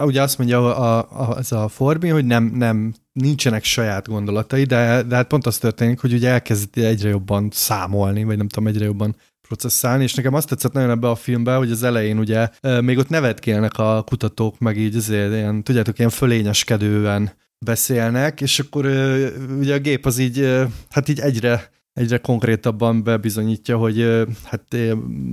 ugye 0.00 0.22
azt 0.22 0.38
mondja 0.38 0.76
a, 0.76 1.08
a, 1.20 1.28
az 1.28 1.52
a 1.52 1.68
Forbi, 1.68 2.08
hogy 2.08 2.24
nem, 2.24 2.44
nem 2.44 2.94
nincsenek 3.12 3.64
saját 3.64 4.08
gondolatai, 4.08 4.64
de, 4.64 5.02
de 5.02 5.14
hát 5.14 5.26
pont 5.26 5.46
az 5.46 5.58
történik, 5.58 6.00
hogy 6.00 6.12
ugye 6.12 6.30
elkezd 6.30 6.78
egyre 6.78 7.08
jobban 7.08 7.48
számolni, 7.52 8.24
vagy 8.24 8.36
nem 8.36 8.48
tudom, 8.48 8.68
egyre 8.68 8.84
jobban 8.84 9.16
processzálni, 9.48 10.02
és 10.02 10.14
nekem 10.14 10.34
azt 10.34 10.48
tetszett 10.48 10.72
nagyon 10.72 10.90
ebbe 10.90 11.08
a 11.08 11.14
filmbe, 11.14 11.54
hogy 11.54 11.70
az 11.70 11.82
elején 11.82 12.18
ugye 12.18 12.48
még 12.80 12.98
ott 12.98 13.08
nevetkélnek 13.08 13.78
a 13.78 14.02
kutatók, 14.06 14.58
meg 14.58 14.76
így 14.76 14.96
azért 14.96 15.32
ilyen, 15.32 15.62
tudjátok, 15.62 15.98
ilyen 15.98 16.10
fölényeskedően 16.10 17.32
beszélnek, 17.58 18.40
és 18.40 18.58
akkor 18.58 18.86
ugye 19.58 19.74
a 19.74 19.78
gép 19.78 20.06
az 20.06 20.18
így, 20.18 20.64
hát 20.90 21.08
így 21.08 21.20
egyre 21.20 21.70
egyre 21.92 22.18
konkrétabban 22.18 23.02
bebizonyítja, 23.02 23.76
hogy 23.76 24.26
hát 24.44 24.76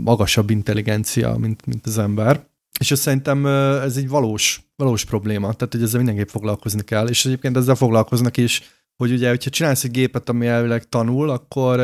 magasabb 0.04 0.50
intelligencia, 0.50 1.36
mint, 1.38 1.66
mint 1.66 1.86
az 1.86 1.98
ember. 1.98 2.48
És 2.80 2.92
ez 2.92 3.00
szerintem 3.00 3.46
ez 3.46 3.98
egy 3.98 4.10
valós, 4.10 4.62
valós 4.76 5.06
probléma, 5.06 5.54
tehát 5.54 5.74
hogy 5.74 5.84
ezzel 5.84 5.98
mindenképp 5.98 6.28
foglalkozni 6.28 6.84
kell, 6.84 7.08
és 7.08 7.26
egyébként 7.26 7.58
ezzel 7.58 7.76
foglalkoznak 7.76 8.38
is, 8.38 8.62
hogy 8.96 9.12
ugye, 9.12 9.30
hogyha 9.30 9.50
csinálsz 9.50 9.84
egy 9.84 9.92
gépet, 9.92 10.30
ami 10.30 10.48
elvileg 10.48 10.90
tanul, 10.90 11.30
akkor, 11.30 11.80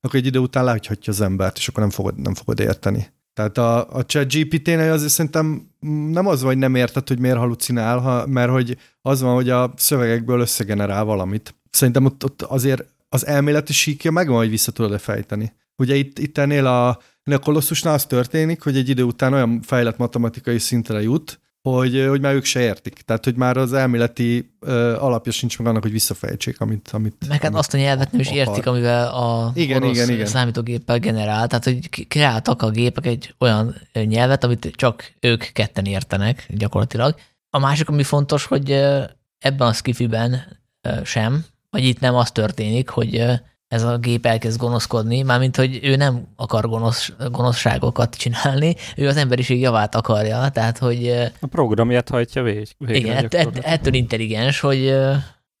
akkor 0.00 0.14
egy 0.14 0.26
idő 0.26 0.38
után 0.38 0.64
láthatja 0.64 1.12
az 1.12 1.20
embert, 1.20 1.56
és 1.56 1.68
akkor 1.68 1.82
nem 1.82 1.90
fogod, 1.90 2.18
nem 2.18 2.34
fogod 2.34 2.60
érteni. 2.60 3.06
Tehát 3.34 3.58
a, 3.58 3.90
a 3.90 4.04
chat 4.04 4.32
GPT-nél 4.32 4.92
azért 4.92 5.12
szerintem 5.12 5.70
nem 6.10 6.26
az 6.26 6.40
van, 6.40 6.50
hogy 6.50 6.58
nem 6.58 6.74
érted, 6.74 7.08
hogy 7.08 7.18
miért 7.18 7.36
halucinál, 7.36 7.98
ha, 7.98 8.26
mert 8.26 8.50
hogy 8.50 8.76
az 9.02 9.20
van, 9.20 9.34
hogy 9.34 9.50
a 9.50 9.72
szövegekből 9.76 10.40
összegenerál 10.40 11.04
valamit. 11.04 11.54
Szerintem 11.70 12.04
ott, 12.04 12.24
ott 12.24 12.42
azért 12.42 12.84
az 13.08 13.26
elméleti 13.26 13.72
síkja 13.72 14.10
megvan, 14.10 14.36
hogy 14.36 14.50
vissza 14.50 14.72
tudod-e 14.72 14.98
fejteni. 14.98 15.52
Ugye 15.76 15.94
itt, 15.94 16.18
itt 16.18 16.38
ennél 16.38 16.66
a 16.66 16.98
a 17.34 17.38
kolosszusnál 17.38 17.94
az 17.94 18.04
történik, 18.04 18.62
hogy 18.62 18.76
egy 18.76 18.88
idő 18.88 19.02
után 19.02 19.32
olyan 19.32 19.60
fejlett 19.62 19.96
matematikai 19.96 20.58
szintre 20.58 21.02
jut, 21.02 21.40
hogy, 21.62 22.06
hogy 22.08 22.20
már 22.20 22.34
ők 22.34 22.44
se 22.44 22.60
értik. 22.60 22.94
Tehát, 22.94 23.24
hogy 23.24 23.34
már 23.34 23.56
az 23.56 23.72
elméleti 23.72 24.54
ö, 24.60 24.96
alapja 24.96 25.32
sincs 25.32 25.58
meg 25.58 25.66
annak, 25.66 25.82
hogy 25.82 25.92
visszafejtsék, 25.92 26.60
amit... 26.60 26.88
amit 26.92 27.28
meg 27.28 27.42
hát 27.42 27.54
azt 27.54 27.74
a 27.74 27.76
nyelvet 27.76 28.12
nem 28.12 28.20
is 28.20 28.26
akar. 28.26 28.38
értik, 28.38 28.66
amivel 28.66 29.08
a 29.08 29.52
igen, 29.54 29.82
orosz 29.82 29.96
igen, 29.96 30.10
igen. 30.10 30.26
számítógéppel 30.26 30.98
generál. 30.98 31.46
Tehát, 31.46 31.64
hogy 31.64 32.06
kreáltak 32.08 32.62
a 32.62 32.70
gépek 32.70 33.06
egy 33.06 33.34
olyan 33.38 33.74
nyelvet, 33.92 34.44
amit 34.44 34.72
csak 34.74 35.12
ők 35.20 35.44
ketten 35.52 35.84
értenek 35.84 36.46
gyakorlatilag. 36.48 37.14
A 37.50 37.58
másik, 37.58 37.88
ami 37.88 38.02
fontos, 38.02 38.44
hogy 38.44 38.70
ebben 39.38 39.68
a 39.68 39.72
skifiben 39.72 40.58
sem, 41.04 41.44
vagy 41.70 41.84
itt 41.84 42.00
nem 42.00 42.14
az 42.14 42.30
történik, 42.30 42.88
hogy 42.88 43.24
ez 43.68 43.82
a 43.82 43.98
gép 43.98 44.26
elkezd 44.26 44.58
gonoszkodni, 44.58 45.22
mármint, 45.22 45.56
hogy 45.56 45.80
ő 45.82 45.96
nem 45.96 46.28
akar 46.36 46.68
gonosz, 46.68 47.12
gonoszságokat 47.30 48.14
csinálni, 48.14 48.76
ő 48.96 49.08
az 49.08 49.16
emberiség 49.16 49.60
javát 49.60 49.94
akarja, 49.94 50.48
tehát, 50.48 50.78
hogy... 50.78 51.08
A 51.40 51.46
programját 51.46 52.08
hajtja 52.08 52.42
vég, 52.42 52.68
végre. 52.78 52.96
Igen, 52.96 53.16
ett, 53.24 53.34
ett, 53.34 53.58
ettől 53.58 53.94
intelligens, 53.94 54.60
hogy 54.60 54.94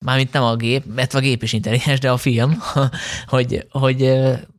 mármint 0.04 0.32
nem 0.32 0.42
a 0.42 0.56
gép, 0.56 0.84
mert 0.94 1.14
a 1.14 1.20
gép 1.20 1.42
is 1.42 1.52
intelligens, 1.52 1.98
de 1.98 2.10
a 2.10 2.16
film, 2.16 2.62
hogy, 3.26 3.66
hogy 3.70 4.12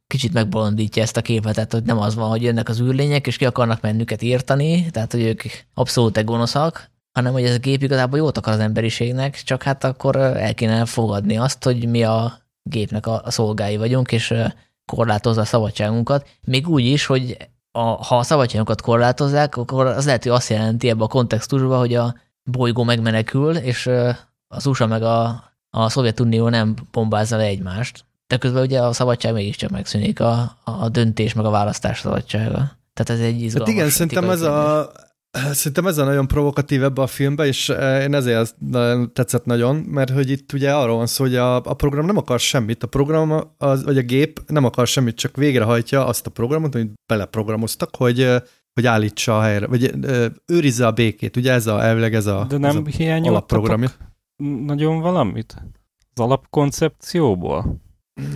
kicsit 0.08 0.34
megbolondítja 0.34 1.02
ezt 1.02 1.18
a 1.18 1.22
képet, 1.22 1.54
tehát 1.54 1.72
hogy 1.72 1.84
nem 1.84 2.00
az 2.00 2.16
van, 2.16 2.30
hogy 2.30 2.42
jönnek 2.42 2.70
az 2.70 2.82
űrlények, 2.82 3.28
és 3.28 3.38
ki 3.38 3.46
akarnak 3.46 3.82
mennüket 3.82 4.22
írtani, 4.22 4.86
tehát 4.92 5.12
hogy 5.12 5.22
ők 5.22 5.42
abszolút 5.74 6.26
gonoszak, 6.26 6.92
hanem 7.12 7.34
hogy 7.34 7.44
ez 7.44 7.56
a 7.56 7.60
gép 7.60 7.84
igazából 7.84 8.18
jót 8.18 8.38
akar 8.38 8.54
az 8.54 8.60
emberiségnek, 8.60 9.42
csak 9.44 9.64
hát 9.64 9.84
akkor 9.84 10.16
el 10.16 10.54
kéne 10.54 10.86
fogadni 10.86 11.38
azt, 11.38 11.64
hogy 11.64 11.88
mi 11.88 12.04
a 12.04 12.48
gépnek 12.70 13.08
a, 13.08 13.22
a 13.24 13.32
szolgái 13.32 13.78
vagyunk, 13.78 14.12
és 14.12 14.34
korlátozza 14.86 15.42
a 15.42 15.46
szabadságunkat. 15.46 16.28
Még 16.42 16.68
úgy 16.68 16.86
is, 16.86 17.06
hogy 17.06 17.38
a, 17.72 17.80
ha 17.80 18.18
a 18.18 18.24
szabadságunkat 18.24 18.82
korlátozzák, 18.82 19.58
akkor 19.58 19.86
az 19.86 20.06
lehet, 20.06 20.24
hogy 20.24 20.32
azt 20.32 20.50
jelenti 20.50 20.90
ebbe 20.90 21.04
a 21.04 21.08
kontextusban, 21.08 21.80
hogy 21.80 21.96
a 21.96 22.16
bolygó 22.44 22.84
megmenekül, 22.84 23.56
és 23.56 23.90
az 24.48 24.66
USA 24.66 24.88
meg 24.88 25.04
a, 25.04 25.44
a 25.70 25.90
Szovjetunió 25.90 26.50
nem 26.50 26.76
bombázza 26.92 27.38
le 27.38 27.44
egymást. 27.44 28.06
De 28.28 28.38
közben 28.38 28.64
ugye 28.64 28.82
a 28.82 28.94
szabadság 28.94 29.34
mégiscsak 29.34 29.70
megszűnik, 29.70 30.20
a, 30.20 30.58
a 30.64 30.90
döntés 30.90 31.34
meg 31.34 31.46
a 31.46 31.50
választás 31.50 32.00
szabadsága. 32.00 32.78
Tehát 32.94 33.10
ez 33.10 33.20
egy 33.20 33.42
izgalmas. 33.42 33.70
Hát 33.70 33.78
igen, 33.78 33.90
szerintem 33.90 34.30
ez 34.30 34.42
a, 34.42 34.92
Szerintem 35.32 35.88
ez 35.88 35.98
a 35.98 36.04
nagyon 36.04 36.28
provokatív 36.28 36.84
ebbe 36.84 37.02
a 37.02 37.08
filmbe, 37.08 37.46
és 37.46 37.70
eh, 37.70 38.04
én 38.04 38.14
ezért 38.14 38.56
tetszett 39.14 39.46
nagyon, 39.46 39.76
mert 39.76 40.10
hogy 40.10 40.30
itt 40.30 40.54
ugye 40.54 40.74
arról 40.74 40.96
van 40.96 41.08
szó, 41.08 41.24
hogy 41.24 41.36
a, 41.36 41.56
a 41.56 41.74
program 41.74 42.06
nem 42.06 42.18
akar 42.18 42.40
semmit, 42.40 42.84
a 42.84 42.88
program, 42.88 43.54
az, 43.58 43.84
vagy 43.84 43.98
a 43.98 44.02
gép 44.02 44.42
nem 44.48 44.66
akar 44.66 44.88
semmit, 44.88 45.16
csak 45.16 45.36
végrehajtja 45.36 46.06
azt 46.06 46.28
a 46.28 46.30
programot, 46.30 46.76
amit 46.76 46.94
beleprogramoztak, 47.06 47.96
hogy, 47.96 48.22
eh, 48.22 48.42
hogy 48.74 48.86
állítsa 48.86 49.38
a 49.38 49.42
helyre, 49.42 49.68
vagy 49.68 49.94
ö, 50.02 50.26
őrizze 50.46 50.88
a 50.88 50.92
békét. 50.92 51.38
Ugye 51.38 51.52
ez 51.52 51.68
a, 51.68 51.84
elvileg 51.84 52.16
ez 52.16 52.26
a, 52.26 52.46
De 52.50 52.58
nem 52.58 52.86
ez 52.86 53.00
a 53.00 53.28
alapprogramja. 53.28 53.90
nagyon 54.66 55.00
valamit? 55.00 55.64
Az 56.14 56.24
alapkoncepcióból? 56.24 57.82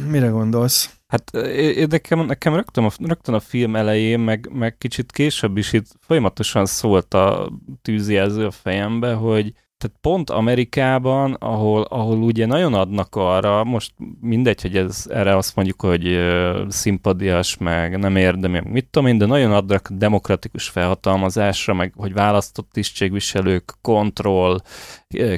Mire 0.10 0.28
gondolsz? 0.28 0.90
Hát 1.14 1.46
é- 1.48 1.88
nekem, 2.28 2.56
rögtön, 2.56 2.84
a, 2.84 2.90
rögtön 2.98 3.36
a 3.36 3.40
film 3.40 3.76
elején, 3.76 4.20
meg, 4.20 4.50
meg 4.54 4.78
kicsit 4.78 5.12
később 5.12 5.58
is 5.58 5.74
itt 5.74 5.86
folyamatosan 6.00 6.66
szólt 6.66 7.14
a 7.14 7.52
tűzjelző 7.82 8.46
a 8.46 8.52
fejembe, 8.52 9.14
hogy 9.14 9.54
tehát 9.78 9.98
pont 10.02 10.30
Amerikában, 10.30 11.34
ahol, 11.34 11.82
ahol 11.82 12.18
ugye 12.18 12.46
nagyon 12.46 12.74
adnak 12.74 13.16
arra, 13.16 13.64
most 13.64 13.94
mindegy, 14.22 14.62
hogy 14.62 14.78
ez 14.78 15.06
erre 15.10 15.38
azt 15.38 15.56
mondjuk, 15.56 15.82
hogy 15.82 16.20
szimpadias, 16.68 17.58
meg 17.58 18.00
nem 18.00 18.16
érdemi, 18.16 18.62
mit 18.66 18.88
tudom 18.90 19.08
én, 19.08 19.18
de 19.18 19.26
nagyon 19.26 19.52
adnak 19.52 19.90
demokratikus 19.92 20.70
felhatalmazásra, 20.70 21.74
meg 21.74 21.94
hogy 21.96 22.14
választott 22.14 22.70
tisztségviselők, 22.72 23.74
kontroll, 23.82 24.62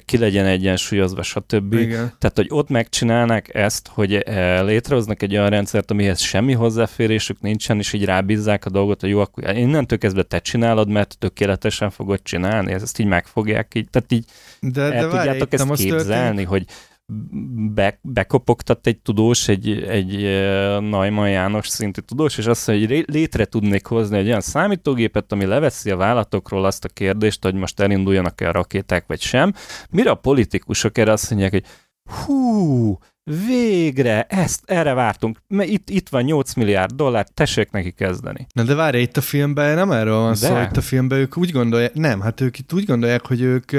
ki 0.06 0.18
legyen 0.18 0.46
egyensúlyozva, 0.46 1.24
stb. 1.24 1.74
Igen. 1.74 2.14
Tehát, 2.20 2.34
hogy 2.36 2.48
ott 2.50 2.70
megcsinálnak 2.70 3.56
ezt, 3.56 3.90
hogy 3.94 4.14
eh, 4.14 4.64
létrehoznak 4.64 5.22
egy 5.22 5.34
olyan 5.34 5.50
rendszert, 5.50 5.92
amihez 5.92 6.20
semmi 6.20 6.54
hozzáférésük 6.54 7.42
nincsen, 7.42 7.78
és 7.78 7.94
így 7.94 8.06
rábízzák 8.06 8.66
a 8.66 8.70
dolgot, 8.70 9.02
hogy 9.02 9.10
jó, 9.10 9.20
akkor 9.20 9.58
innentől 9.58 9.98
kezdve 9.98 10.24
te 10.24 10.40
csinálod, 10.40 10.90
mert 10.90 11.16
tökéletesen 11.20 11.90
fogod 11.90 12.20
csinálni, 12.24 12.72
ezt 12.72 13.00
így 13.00 13.08
megfogják, 13.08 13.72
így, 13.76 13.88
tehát 13.90 14.12
így 14.12 14.26
De, 14.60 14.82
el 14.82 14.90
de 14.90 15.08
várj, 15.08 15.18
tudjátok 15.18 15.54
itt 15.54 15.60
ezt 15.60 15.74
képzelni, 15.74 16.12
történik? 16.12 16.48
hogy 16.48 16.66
be, 17.74 18.00
bekopogtat 18.02 18.88
egy 18.88 19.00
tudós, 19.00 19.48
egy, 19.48 19.70
egy 19.70 20.22
Neumann 20.82 21.28
János 21.28 21.68
szintű 21.68 22.02
tudós, 22.02 22.38
és 22.38 22.46
azt 22.46 22.68
mondja, 22.68 22.96
hogy 22.96 23.06
létre 23.08 23.46
tudnék 23.46 23.86
hozni 23.86 24.18
egy 24.18 24.28
olyan 24.28 24.42
számítógépet, 24.42 25.32
ami 25.32 25.46
leveszi 25.46 25.92
a 25.92 25.98
vállalatokról 25.98 26.66
azt 26.66 26.86
a 26.86 26.90
kérdést, 26.90 27.44
hogy 27.44 27.54
most 27.54 27.80
elinduljanak-e 27.80 28.48
a 28.48 28.52
rakéták, 28.52 29.06
vagy 29.08 29.22
sem. 29.22 29.54
Mire 29.90 30.10
a 30.10 30.16
politikusok 30.16 30.98
erre 30.98 31.12
azt 31.12 31.30
mondják, 31.30 31.52
hogy 31.52 31.66
hú, 32.26 32.98
végre, 33.48 34.24
ezt, 34.24 34.62
erre 34.66 34.94
vártunk, 34.94 35.38
mert 35.48 35.70
itt, 35.70 35.90
itt 35.90 36.10
van 36.10 36.24
8 36.24 36.54
milliárd 36.54 36.92
dollár, 36.92 37.28
tessék 37.34 37.72
neki 37.72 37.92
kezdeni. 37.92 38.48
Na 38.54 38.64
de 38.64 38.76
várj, 38.76 38.98
itt 38.98 39.18
a 39.18 39.22
filmben 39.22 39.76
nem 39.76 39.92
erről 39.92 40.20
van 40.20 40.30
De. 40.30 40.36
szó, 40.36 40.62
itt 40.62 40.78
a 40.78 40.82
filmben 40.82 41.20
ők 41.20 41.38
úgy 41.38 41.52
gondolják, 41.52 41.94
nem, 41.94 42.22
hát 42.22 42.42
ők 42.42 42.60
itt 42.60 42.74
úgy 42.74 42.86
gondolják, 42.86 43.26
hogy 43.26 43.42
ők 43.42 43.70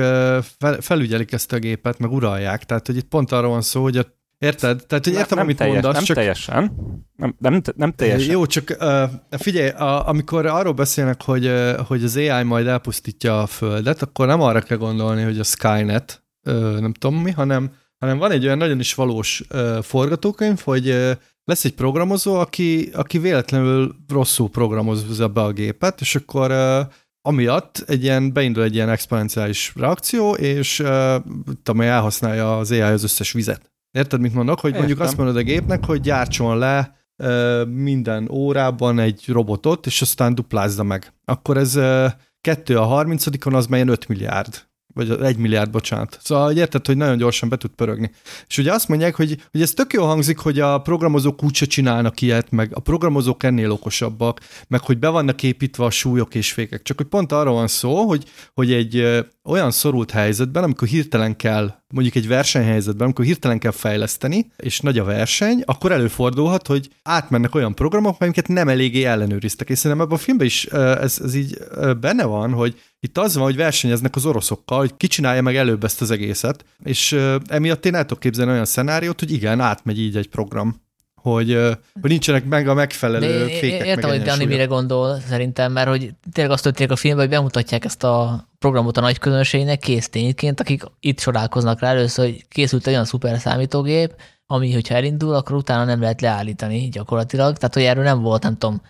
fel, 0.58 0.80
felügyelik 0.80 1.32
ezt 1.32 1.52
a 1.52 1.58
gépet, 1.58 1.98
meg 1.98 2.12
uralják, 2.12 2.64
tehát 2.64 2.86
hogy 2.86 2.96
itt 2.96 3.08
pont 3.08 3.32
arról 3.32 3.50
van 3.50 3.62
szó, 3.62 3.82
hogy 3.82 3.96
a, 3.96 4.06
érted? 4.38 4.86
Tehát, 4.86 5.04
hogy 5.04 5.14
értem, 5.14 5.36
nem, 5.36 5.44
amit 5.44 5.56
teljes, 5.56 5.74
mondasz, 5.74 5.94
nem 5.94 6.04
csak 6.04 6.16
teljesen. 6.16 6.72
Nem, 7.16 7.34
nem, 7.38 7.62
nem 7.76 7.92
teljesen. 7.92 8.30
Jó, 8.30 8.46
csak 8.46 8.76
uh, 8.80 9.02
figyelj, 9.30 9.68
a, 9.68 10.08
amikor 10.08 10.46
arról 10.46 10.72
beszélnek, 10.72 11.22
hogy, 11.22 11.46
uh, 11.46 11.76
hogy 11.76 12.04
az 12.04 12.16
AI 12.16 12.42
majd 12.42 12.66
elpusztítja 12.66 13.42
a 13.42 13.46
Földet, 13.46 14.02
akkor 14.02 14.26
nem 14.26 14.40
arra 14.40 14.60
kell 14.60 14.78
gondolni, 14.78 15.22
hogy 15.22 15.38
a 15.38 15.44
Skynet, 15.44 16.22
uh, 16.44 16.78
nem 16.78 16.92
tudom 16.92 17.22
mi, 17.22 17.30
hanem, 17.30 17.70
hanem 17.98 18.18
van 18.18 18.30
egy 18.30 18.44
olyan 18.44 18.58
nagyon 18.58 18.78
is 18.78 18.94
valós 18.94 19.42
uh, 19.50 19.82
forgatókönyv, 19.82 20.60
hogy 20.60 20.88
uh, 20.88 21.10
lesz 21.44 21.64
egy 21.64 21.74
programozó, 21.74 22.34
aki, 22.34 22.90
aki 22.92 23.18
véletlenül 23.18 23.94
rosszul 24.08 24.50
programozza 24.50 25.28
be 25.28 25.40
a 25.40 25.52
gépet, 25.52 26.00
és 26.00 26.14
akkor 26.14 26.50
uh, 26.50 26.92
amiatt 27.20 27.84
egy 27.86 28.02
ilyen, 28.02 28.32
beindul 28.32 28.62
egy 28.62 28.74
ilyen 28.74 28.88
exponenciális 28.88 29.72
reakció, 29.76 30.34
és 30.34 30.78
uh, 30.80 31.14
tudom, 31.62 31.80
elhasználja 31.80 32.58
az 32.58 32.70
AI 32.70 32.80
az 32.80 33.02
összes 33.02 33.32
vizet. 33.32 33.74
Érted, 33.96 34.20
mit 34.20 34.34
mondok? 34.34 34.60
Hogy 34.60 34.72
mondjuk 34.72 34.90
Értem. 34.90 35.06
azt 35.06 35.16
mondod 35.16 35.36
a 35.36 35.42
gépnek, 35.42 35.84
hogy 35.84 36.00
gyártson 36.00 36.58
le 36.58 36.96
ö, 37.16 37.64
minden 37.64 38.30
órában 38.30 38.98
egy 38.98 39.24
robotot, 39.26 39.86
és 39.86 40.02
aztán 40.02 40.34
duplázza 40.34 40.82
meg. 40.82 41.12
Akkor 41.24 41.56
ez 41.56 41.74
ö, 41.74 42.06
kettő 42.40 42.78
a 42.78 42.84
30 42.84 43.26
az 43.26 43.66
már 43.66 43.80
ilyen 43.80 43.88
5 43.88 44.08
milliárd. 44.08 44.66
Vagy 44.96 45.10
1 45.10 45.36
milliárd, 45.36 45.70
bocsánat. 45.70 46.18
Szóval 46.22 46.44
hogy 46.46 46.56
érted, 46.56 46.86
hogy 46.86 46.96
nagyon 46.96 47.16
gyorsan 47.16 47.48
be 47.48 47.56
tud 47.56 47.70
pörögni. 47.70 48.10
És 48.48 48.58
ugye 48.58 48.72
azt 48.72 48.88
mondják, 48.88 49.14
hogy, 49.14 49.36
hogy 49.50 49.62
ez 49.62 49.70
tök 49.70 49.92
jól 49.92 50.06
hangzik, 50.06 50.38
hogy 50.38 50.60
a 50.60 50.78
programozók 50.78 51.42
úgyse 51.42 51.66
csinálnak 51.66 52.20
ilyet, 52.20 52.50
meg 52.50 52.70
a 52.74 52.80
programozók 52.80 53.42
ennél 53.42 53.70
okosabbak, 53.70 54.40
meg 54.68 54.80
hogy 54.80 54.98
be 54.98 55.08
vannak 55.08 55.42
építve 55.42 55.84
a 55.84 55.90
súlyok 55.90 56.34
és 56.34 56.52
fékek. 56.52 56.82
Csak 56.82 56.96
hogy 56.96 57.06
pont 57.06 57.32
arról 57.32 57.54
van 57.54 57.66
szó, 57.66 58.06
hogy, 58.06 58.24
hogy 58.54 58.72
egy 58.72 59.24
olyan 59.44 59.70
szorult 59.70 60.10
helyzetben, 60.10 60.62
amikor 60.62 60.88
hirtelen 60.88 61.36
kell, 61.36 61.74
mondjuk 61.94 62.14
egy 62.14 62.28
versenyhelyzetben, 62.28 63.04
amikor 63.04 63.24
hirtelen 63.24 63.58
kell 63.58 63.70
fejleszteni, 63.70 64.50
és 64.56 64.80
nagy 64.80 64.98
a 64.98 65.04
verseny, 65.04 65.62
akkor 65.64 65.92
előfordulhat, 65.92 66.66
hogy 66.66 66.88
átmennek 67.02 67.54
olyan 67.54 67.74
programok, 67.74 68.20
amiket 68.20 68.48
nem 68.48 68.68
eléggé 68.68 69.04
ellenőriztek. 69.04 69.68
És 69.68 69.78
szerintem 69.78 70.06
ebben 70.06 70.18
a 70.18 70.20
filmben 70.20 70.46
is 70.46 70.64
ez, 70.64 71.20
ez 71.24 71.34
így 71.34 71.58
benne 72.00 72.24
van, 72.24 72.52
hogy 72.52 72.80
itt 73.00 73.18
az 73.18 73.34
van, 73.34 73.44
hogy 73.44 73.56
versenyeznek 73.56 74.16
az 74.16 74.26
oroszokkal, 74.26 74.78
hogy 74.78 74.96
ki 74.96 75.06
csinálja 75.06 75.42
meg 75.42 75.56
előbb 75.56 75.84
ezt 75.84 76.00
az 76.00 76.10
egészet, 76.10 76.64
és 76.84 77.12
emiatt 77.46 77.86
én 77.86 77.94
el 77.94 78.02
tudok 78.02 78.20
képzelni 78.20 78.52
olyan 78.52 78.64
szenáriót, 78.64 79.20
hogy 79.20 79.32
igen, 79.32 79.60
átmegy 79.60 80.00
így 80.00 80.16
egy 80.16 80.28
program, 80.28 80.84
hogy, 81.30 81.58
hogy 82.00 82.10
nincsenek 82.10 82.44
meg 82.44 82.68
a 82.68 82.74
megfelelő 82.74 83.46
De 83.46 83.58
fékek, 83.58 83.86
értem, 83.86 84.10
hogy 84.10 84.22
Dani 84.22 84.44
mire 84.44 84.64
gondol 84.64 85.20
szerintem, 85.28 85.72
mert 85.72 85.88
hogy 85.88 86.10
tényleg 86.32 86.52
azt 86.52 86.62
történik 86.62 86.92
a 86.92 86.96
filmben, 86.96 87.26
hogy 87.26 87.34
bemutatják 87.34 87.84
ezt 87.84 88.04
a 88.04 88.46
programot 88.58 88.96
a 88.96 89.00
nagy 89.00 89.18
közönségnek 89.18 89.78
kész 89.78 90.08
tényként, 90.08 90.60
akik 90.60 90.82
itt 91.00 91.20
sorálkoznak 91.20 91.80
rá 91.80 91.88
először, 91.88 92.24
hogy 92.24 92.44
készült 92.48 92.86
egy 92.86 92.92
olyan 92.92 93.04
szuper 93.04 93.38
számítógép, 93.38 94.14
ami, 94.46 94.72
hogyha 94.72 94.94
elindul, 94.94 95.34
akkor 95.34 95.56
utána 95.56 95.84
nem 95.84 96.00
lehet 96.00 96.20
leállítani 96.20 96.88
gyakorlatilag. 96.88 97.56
Tehát, 97.56 97.74
hogy 97.74 97.82
erről 97.82 98.04
nem 98.04 98.20
volt, 98.20 98.42
nem 98.42 98.58
tudom, 98.58 98.82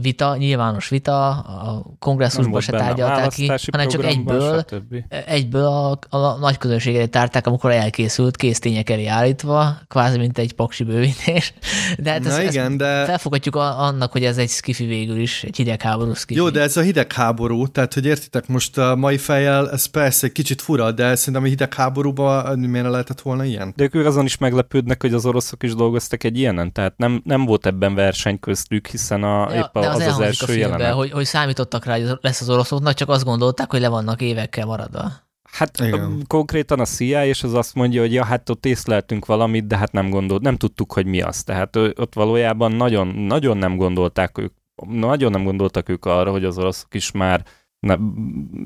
vita, 0.00 0.36
nyilvános 0.36 0.88
vita, 0.88 1.28
a 1.30 1.84
kongresszusban 1.98 2.60
se 2.60 2.72
tárgyalták 2.72 3.28
ki, 3.28 3.52
hanem 3.70 3.88
csak 3.88 4.04
egyből, 4.04 4.64
stb. 4.68 4.94
egyből 5.26 5.64
a, 5.64 5.98
a 6.16 6.38
nagy 6.38 6.58
közönség 6.58 6.94
elé 6.94 7.06
tárták, 7.06 7.46
amikor 7.46 7.70
elkészült, 7.70 8.36
kész 8.36 8.58
tények 8.58 8.90
elé 8.90 9.06
állítva, 9.06 9.76
kvázi 9.88 10.18
mint 10.18 10.38
egy 10.38 10.52
paksi 10.52 10.84
bővítés. 10.84 11.54
De 11.98 12.10
hát 12.10 12.22
Na 12.22 12.30
ezt, 12.30 12.52
igen, 12.52 12.66
ezt 12.66 12.76
de... 12.76 13.04
felfogadjuk 13.04 13.56
a, 13.56 13.80
annak, 13.80 14.12
hogy 14.12 14.24
ez 14.24 14.38
egy 14.38 14.48
skifi 14.48 14.84
végül 14.84 15.16
is, 15.16 15.42
egy 15.42 15.56
hidegháború 15.56 16.14
skifi. 16.14 16.40
Jó, 16.40 16.50
de 16.50 16.60
ez 16.60 16.76
a 16.76 16.80
hidegháború, 16.80 17.66
tehát 17.66 17.94
hogy 17.94 18.06
értitek, 18.06 18.46
most 18.46 18.78
a 18.78 18.96
mai 18.96 19.18
fejjel 19.18 19.70
ez 19.70 19.86
persze 19.86 20.26
egy 20.26 20.32
kicsit 20.32 20.62
fura, 20.62 20.92
de 20.92 21.14
szerintem 21.14 21.42
a 21.42 21.46
hidegháborúban 21.46 22.58
miért 22.58 22.90
lehetett 22.90 23.20
volna 23.20 23.44
ilyen? 23.44 23.72
De 23.76 23.88
ők 23.92 24.06
azon 24.06 24.24
is 24.24 24.38
meglepődnek, 24.38 25.00
hogy 25.00 25.14
az 25.14 25.26
oroszok 25.26 25.62
is 25.62 25.74
dolgoztak 25.74 26.24
egy 26.24 26.38
ilyenen, 26.38 26.72
tehát 26.72 26.96
nem, 26.96 27.22
nem 27.24 27.44
volt 27.44 27.66
ebben 27.66 27.94
verseny 27.94 28.40
köztük, 28.40 28.86
hiszen 28.86 29.22
a, 29.22 29.60
Ja, 29.61 29.61
épp 29.62 29.76
a, 29.76 29.80
de 29.80 29.88
az 29.88 29.94
az, 29.94 30.00
elhangzik 30.00 30.26
első 30.26 30.44
a 30.44 30.46
filmben, 30.46 30.70
jelenet. 30.78 30.96
hogy, 30.96 31.10
hogy 31.10 31.24
számítottak 31.24 31.84
rá, 31.84 31.92
hogy 31.94 32.02
az- 32.02 32.18
lesz 32.20 32.40
az 32.40 32.50
oroszoknak, 32.50 32.94
csak 32.94 33.08
azt 33.08 33.24
gondolták, 33.24 33.70
hogy 33.70 33.80
le 33.80 33.88
vannak 33.88 34.20
évekkel 34.20 34.66
maradva. 34.66 35.12
Hát 35.52 35.80
Igen. 35.80 36.24
Konkrétan 36.26 36.80
a 36.80 36.84
CIA, 36.84 37.24
és 37.24 37.42
az 37.42 37.54
azt 37.54 37.74
mondja, 37.74 38.00
hogy 38.00 38.12
ja, 38.12 38.24
hát 38.24 38.48
ott 38.48 38.66
észleltünk 38.66 39.26
valamit, 39.26 39.66
de 39.66 39.76
hát 39.76 39.92
nem 39.92 40.10
gondolt, 40.10 40.42
nem 40.42 40.56
tudtuk, 40.56 40.92
hogy 40.92 41.06
mi 41.06 41.20
az. 41.20 41.42
Tehát 41.42 41.76
ott 41.76 42.14
valójában 42.14 42.72
nagyon, 42.72 43.06
nagyon 43.08 43.56
nem 43.56 43.76
gondolták 43.76 44.38
ők, 44.38 44.52
nagyon 44.88 45.30
nem 45.30 45.44
gondoltak 45.44 45.88
ők 45.88 46.04
arra, 46.04 46.30
hogy 46.30 46.44
az 46.44 46.58
oroszok 46.58 46.94
is 46.94 47.10
már 47.10 47.44
ne, 47.86 47.96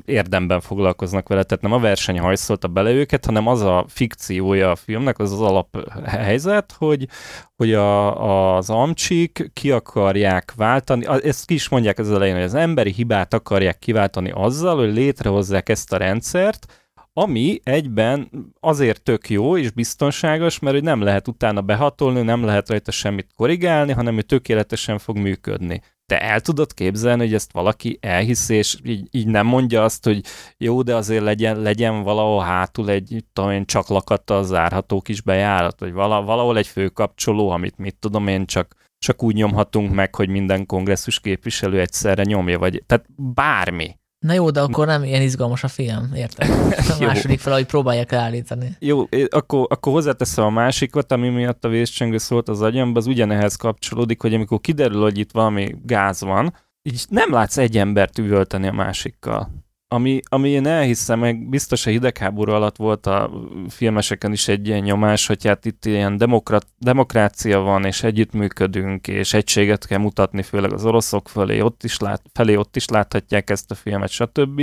érdemben 0.05 0.61
foglalkoznak 0.61 1.29
vele, 1.29 1.43
tehát 1.43 1.63
nem 1.63 1.73
a 1.73 1.79
verseny 1.79 2.19
hajszolta 2.19 2.69
bele 2.69 2.91
őket, 2.91 3.25
hanem 3.25 3.47
az 3.47 3.61
a 3.61 3.85
fikciója 3.89 4.71
a 4.71 4.77
filmnek, 4.77 5.19
az 5.19 5.33
az 5.33 5.41
alaphelyzet, 5.41 6.75
hogy, 6.79 7.09
hogy 7.57 7.73
a, 7.73 8.57
az 8.57 8.71
amcsik 8.71 9.51
ki 9.53 9.71
akarják 9.71 10.53
váltani, 10.57 11.07
ezt 11.23 11.47
ki 11.47 11.55
is 11.55 11.69
mondják 11.69 11.99
az 11.99 12.11
elején, 12.11 12.35
hogy 12.35 12.45
az 12.45 12.55
emberi 12.55 12.93
hibát 12.93 13.35
akarják 13.35 13.79
kiváltani 13.79 14.31
azzal, 14.31 14.77
hogy 14.77 14.95
létrehozzák 14.95 15.69
ezt 15.69 15.93
a 15.93 15.97
rendszert, 15.97 16.67
ami 17.13 17.61
egyben 17.63 18.31
azért 18.61 19.03
tök 19.03 19.29
jó 19.31 19.57
és 19.57 19.71
biztonságos, 19.71 20.59
mert 20.59 20.75
hogy 20.75 20.85
nem 20.85 21.01
lehet 21.01 21.29
utána 21.29 21.61
behatolni, 21.61 22.23
nem 22.23 22.45
lehet 22.45 22.69
rajta 22.69 22.91
semmit 22.91 23.33
korrigálni, 23.37 23.93
hanem 23.93 24.15
hogy 24.15 24.27
tökéletesen 24.27 24.99
fog 24.99 25.17
működni. 25.17 25.81
Te 26.07 26.21
el 26.21 26.41
tudod 26.41 26.75
képzelni, 26.75 27.23
hogy 27.23 27.35
ezt 27.35 27.53
valaki 27.53 27.99
elhiszi, 28.01 28.55
és 28.55 28.77
így, 28.85 29.09
így 29.11 29.27
nem 29.27 29.47
mondja 29.47 29.85
azt, 29.85 30.05
hogy 30.05 30.25
jó, 30.57 30.83
de 30.83 30.95
azért 30.95 31.23
legyen, 31.23 31.61
legyen 31.61 32.03
valahol 32.03 32.43
hátul 32.43 32.91
egy, 32.91 33.25
tudom 33.33 33.51
én, 33.51 33.65
csak 33.67 33.89
lakattal 33.89 34.45
zárható 34.45 35.01
kis 35.01 35.21
bejárat, 35.21 35.81
vagy 35.81 35.93
vala, 35.93 36.23
valahol 36.23 36.57
egy 36.59 36.67
főkapcsoló, 36.67 37.51
amit 37.51 37.79
mit 37.79 37.97
tudom 37.97 38.27
én, 38.27 38.47
csak, 38.47 38.75
csak 38.99 39.23
úgy 39.23 39.35
nyomhatunk 39.35 39.95
meg, 39.95 40.15
hogy 40.15 40.29
minden 40.29 40.67
kongresszus 40.67 41.21
képviselő 41.21 41.81
egyszerre 41.81 42.23
nyomja, 42.23 42.59
vagy 42.59 42.83
tehát 42.87 43.07
bármi. 43.17 43.97
Na 44.19 44.33
jó, 44.33 44.51
de 44.51 44.61
akkor 44.61 44.87
nem 44.87 45.05
ilyen 45.05 45.23
izgalmas 45.23 45.65
a 45.65 45.69
film, 45.69 46.13
érted? 46.15 46.51
A 46.89 46.97
második 47.05 47.41
fel, 47.41 47.53
hogy 47.53 47.67
próbálják 47.67 48.13
állítani. 48.13 48.77
Jó, 48.79 49.05
akkor, 49.29 49.67
akkor 49.71 49.93
hozzáteszem 49.93 50.45
a 50.45 50.51
másikat, 50.51 51.13
ami 51.13 51.29
miatt 51.29 51.65
a 51.65 51.69
vészcsengő 51.69 52.19
szólt 52.19 52.49
az 52.49 52.63
agyamba, 52.63 52.99
az 52.99 53.07
ugyanehhez 53.07 53.57
kapcsolódik, 53.57 54.21
hogy 54.21 54.35
amikor 54.35 54.61
kiderül, 54.61 55.03
hogy 55.03 55.19
itt 55.19 55.31
valami 55.33 55.77
gáz 55.85 56.21
van, 56.21 56.55
így 56.83 57.05
nem 57.09 57.33
látsz 57.33 57.57
egy 57.57 57.79
embert 57.79 58.19
üvölteni 58.19 58.67
a 58.67 58.73
másikkal. 58.73 59.66
Ami, 59.89 60.21
ami 60.29 60.49
én 60.49 60.67
elhiszem, 60.67 61.19
meg 61.19 61.49
biztos 61.49 61.87
a 61.87 61.91
hidegháború 61.91 62.53
alatt 62.53 62.77
volt 62.77 63.07
a 63.07 63.31
filmeseken 63.69 64.33
is 64.33 64.49
egy 64.49 64.67
ilyen 64.67 64.83
nyomás, 64.83 65.27
hogy 65.27 65.47
hát 65.47 65.65
itt 65.65 65.85
ilyen 65.85 66.17
demokrat, 66.17 66.67
demokrácia 66.79 67.61
van, 67.61 67.85
és 67.85 68.03
együttműködünk, 68.03 69.09
és 69.09 69.35
egységet 69.35 69.87
kell 69.87 69.99
mutatni, 69.99 70.43
főleg 70.43 70.73
az 70.73 70.85
oroszok 70.85 71.29
fölé, 71.29 71.61
ott 71.61 71.85
is 71.85 71.99
lát, 71.99 72.23
felé 72.33 72.57
ott 72.57 72.77
is 72.77 72.89
láthatják 72.89 73.51
ezt 73.51 73.71
a 73.71 73.75
filmet, 73.75 74.11
stb. 74.11 74.63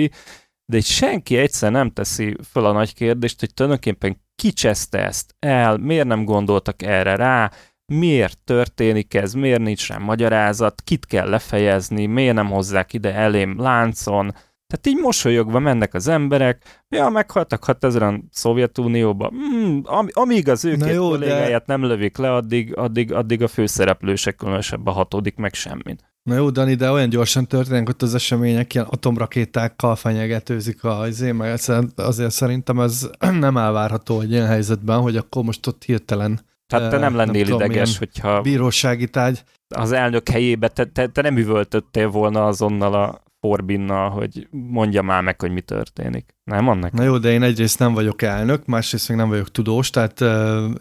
De 0.65 0.77
itt 0.77 0.85
senki 0.85 1.37
egyszer 1.37 1.71
nem 1.71 1.91
teszi 1.91 2.37
föl 2.51 2.65
a 2.65 2.71
nagy 2.71 2.93
kérdést, 2.93 3.39
hogy 3.39 3.53
tulajdonképpen 3.53 4.21
kicseszte 4.35 5.05
ezt 5.05 5.35
el, 5.39 5.77
miért 5.77 6.07
nem 6.07 6.25
gondoltak 6.25 6.81
erre 6.81 7.15
rá, 7.15 7.51
miért 7.85 8.37
történik 8.43 9.13
ez, 9.13 9.33
miért 9.33 9.61
nincs 9.61 9.87
rá 9.87 9.97
magyarázat, 9.97 10.81
kit 10.81 11.05
kell 11.05 11.29
lefejezni, 11.29 12.05
miért 12.05 12.35
nem 12.35 12.49
hozzák 12.49 12.93
ide 12.93 13.13
elém 13.13 13.61
láncon, 13.61 14.33
tehát 14.73 14.97
így 14.97 15.03
mosolyogva 15.03 15.59
mennek 15.59 15.93
az 15.93 16.07
emberek, 16.07 16.83
ja, 16.89 17.09
meghaltak 17.09 17.63
6000 17.63 18.19
Szovjetunióba, 18.31 19.31
mm, 19.33 19.79
am, 19.83 20.07
amíg 20.11 20.49
az 20.49 20.65
ő 20.65 20.75
két 20.75 20.97
kollégáját 20.97 21.65
de... 21.65 21.75
nem 21.75 21.85
lövik 21.85 22.17
le, 22.17 22.33
addig, 22.33 22.77
addig, 22.77 23.13
addig 23.13 23.41
a 23.41 23.47
főszereplősek 23.47 24.35
különösebben 24.35 24.93
hatódik 24.93 25.35
meg 25.35 25.53
semmit. 25.53 26.03
Na 26.23 26.35
jó, 26.35 26.49
Dani, 26.49 26.73
de 26.73 26.91
olyan 26.91 27.09
gyorsan 27.09 27.47
történnek 27.47 27.89
ott 27.89 28.01
az 28.01 28.15
események, 28.15 28.73
ilyen 28.73 28.87
atomrakétákkal 28.89 29.95
fenyegetőzik 29.95 30.83
a 30.83 31.07
izé, 31.07 31.31
meg 31.31 31.59
azért 31.95 32.31
szerintem 32.31 32.79
ez 32.79 33.09
nem 33.39 33.57
elvárható 33.57 34.21
egy 34.21 34.31
ilyen 34.31 34.47
helyzetben, 34.47 34.99
hogy 34.99 35.17
akkor 35.17 35.43
most 35.43 35.67
ott 35.67 35.83
hirtelen 35.83 36.39
tehát 36.67 36.89
te 36.89 36.97
nem 36.97 37.15
lennél 37.15 37.45
nem 37.45 37.55
ideges, 37.55 37.93
tudom, 37.93 38.09
hogyha... 38.13 38.41
Bírósági 38.41 39.07
tágy. 39.07 39.43
Az 39.75 39.91
elnök 39.91 40.29
helyébe 40.29 40.67
te, 40.67 40.85
te, 40.85 41.07
te 41.07 41.21
nem 41.21 41.37
üvöltöttél 41.37 42.07
volna 42.07 42.45
azonnal 42.45 42.93
a 42.93 43.22
Forbinnal, 43.43 44.09
hogy 44.09 44.47
mondja 44.51 45.01
már 45.01 45.21
meg, 45.23 45.41
hogy 45.41 45.51
mi 45.51 45.61
történik. 45.61 46.35
Nem 46.43 46.67
annak? 46.67 46.91
Na 46.91 47.03
jó, 47.03 47.17
de 47.17 47.31
én 47.31 47.43
egyrészt 47.43 47.79
nem 47.79 47.93
vagyok 47.93 48.21
elnök, 48.21 48.65
másrészt 48.65 49.07
meg 49.07 49.17
nem 49.17 49.29
vagyok 49.29 49.51
tudós, 49.51 49.89
tehát 49.89 50.21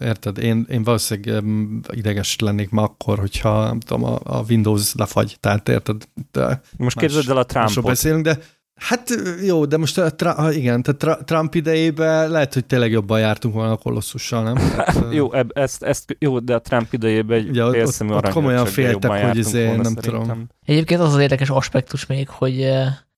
érted, 0.01 0.37
én, 0.37 0.65
én 0.69 0.83
valószínűleg 0.83 1.43
ideges 1.91 2.39
lennék 2.39 2.69
ma 2.69 2.81
akkor, 2.83 3.19
hogyha 3.19 3.65
nem 3.65 3.79
tudom, 3.79 4.03
a, 4.03 4.19
a 4.23 4.43
Windows 4.49 4.93
lefagy, 4.95 5.37
tehát 5.39 5.69
érted? 5.69 6.07
De 6.31 6.61
Most 6.77 6.97
képzeld 6.97 7.29
el 7.29 7.37
a 7.37 7.43
Trumpot. 7.43 7.83
beszélünk, 7.83 8.23
de 8.23 8.39
Hát 8.75 9.09
jó, 9.45 9.65
de 9.65 9.77
most 9.77 9.97
a, 9.97 10.51
igen, 10.51 10.83
tehát 10.83 11.25
Trump 11.25 11.55
idejében 11.55 12.29
lehet, 12.29 12.53
hogy 12.53 12.65
tényleg 12.65 12.91
jobban 12.91 13.19
jártunk 13.19 13.53
volna 13.53 13.71
a 13.71 13.77
kolosszussal, 13.77 14.43
nem? 14.43 14.55
Tehát, 14.75 15.05
jó, 15.11 15.33
eb, 15.33 15.51
ezt, 15.53 15.83
ezt, 15.83 16.15
jó, 16.19 16.39
de 16.39 16.55
a 16.55 16.59
Trump 16.59 16.93
idejében 16.93 17.37
egy 17.37 17.49
ugye, 17.49 17.65
ott, 17.65 17.75
ott, 17.75 18.09
ott 18.09 18.29
komolyan 18.29 18.65
féltek, 18.65 19.25
hogy 19.25 19.37
izé, 19.37 19.65
nem 19.65 19.83
szerintem. 19.83 20.03
tudom. 20.03 20.47
Egyébként 20.65 21.01
az 21.01 21.13
az 21.13 21.19
érdekes 21.19 21.49
aspektus 21.49 22.05
még, 22.05 22.29
hogy 22.29 22.69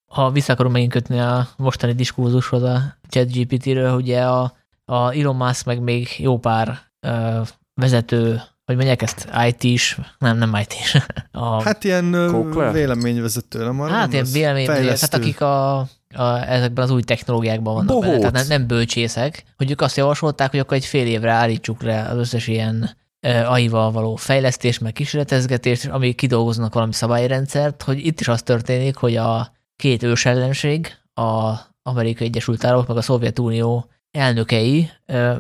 ha 0.05 0.31
vissza 0.31 0.53
akarom 0.53 0.71
megint 0.71 0.91
kötni 0.91 1.19
a 1.19 1.47
mostani 1.57 1.93
diskurzushoz 1.93 2.63
a 2.63 2.97
ChatGPT-ről, 3.09 3.95
ugye 3.95 4.21
a, 4.21 4.53
a 4.85 5.13
Elon 5.13 5.35
Musk 5.35 5.65
meg 5.65 5.79
még 5.81 6.07
jó 6.17 6.37
pár 6.37 6.79
uh, 7.07 7.47
vezető 7.73 8.41
hogy 8.65 8.75
mondják 8.75 9.01
ezt, 9.01 9.29
IT-s, 9.47 9.97
nem, 10.19 10.37
nem 10.37 10.55
IT-s. 10.61 10.97
A 11.31 11.63
hát 11.63 11.83
ilyen 11.83 12.27
Kókler? 12.31 12.73
véleményvezető, 12.73 13.63
nem 13.63 13.81
arra 13.81 13.93
Hát 13.93 14.13
ilyen 14.13 14.27
véleményvezető, 14.31 14.97
hát 14.99 15.13
akik 15.13 15.41
a, 15.41 15.77
a, 16.15 16.47
ezekben 16.47 16.83
az 16.83 16.91
új 16.91 17.01
technológiákban 17.01 17.73
vannak 17.73 17.87
Bohóc. 17.87 18.05
benne, 18.05 18.17
tehát 18.17 18.33
nem, 18.33 18.47
nem 18.47 18.67
bölcsészek, 18.67 19.43
hogy 19.57 19.71
ők 19.71 19.81
azt 19.81 19.97
javasolták, 19.97 20.51
hogy 20.51 20.59
akkor 20.59 20.77
egy 20.77 20.85
fél 20.85 21.07
évre 21.07 21.31
állítsuk 21.31 21.83
le 21.83 22.01
az 22.01 22.17
összes 22.17 22.47
ilyen 22.47 22.95
AI-val 23.25 23.91
való 23.91 24.15
fejlesztés, 24.15 24.79
meg 24.79 24.93
kísérletezgetés, 24.93 25.85
ami 25.85 26.13
kidolgoznak 26.13 26.73
valami 26.73 26.93
szabályrendszert, 26.93 27.83
hogy 27.83 28.05
itt 28.05 28.19
is 28.19 28.27
az 28.27 28.41
történik, 28.41 28.95
hogy 28.95 29.15
a 29.15 29.53
két 29.75 30.03
ős 30.03 30.25
ellenség, 30.25 30.97
a 31.13 31.53
Amerikai 31.83 32.27
Egyesült 32.27 32.63
Államok, 32.63 32.87
meg 32.87 32.97
a 32.97 33.01
Szovjetunió 33.01 33.89
elnökei 34.11 34.89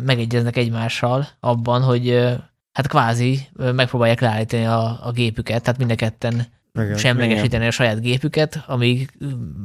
megegyeznek 0.05 0.57
egymással 0.57 1.27
abban, 1.39 1.81
hogy 1.81 2.35
hát 2.75 2.87
kvázi 2.87 3.47
megpróbálják 3.53 4.21
leállítani 4.21 4.65
a, 4.65 5.07
a 5.07 5.11
gépüket, 5.11 5.63
tehát 5.63 5.79
mind 5.79 5.91
a 5.91 5.95
ketten 5.95 6.45
igen, 6.73 6.97
semlegesíteni 6.97 7.55
igen. 7.55 7.67
a 7.67 7.71
saját 7.71 8.01
gépüket, 8.01 8.63
amíg 8.67 9.11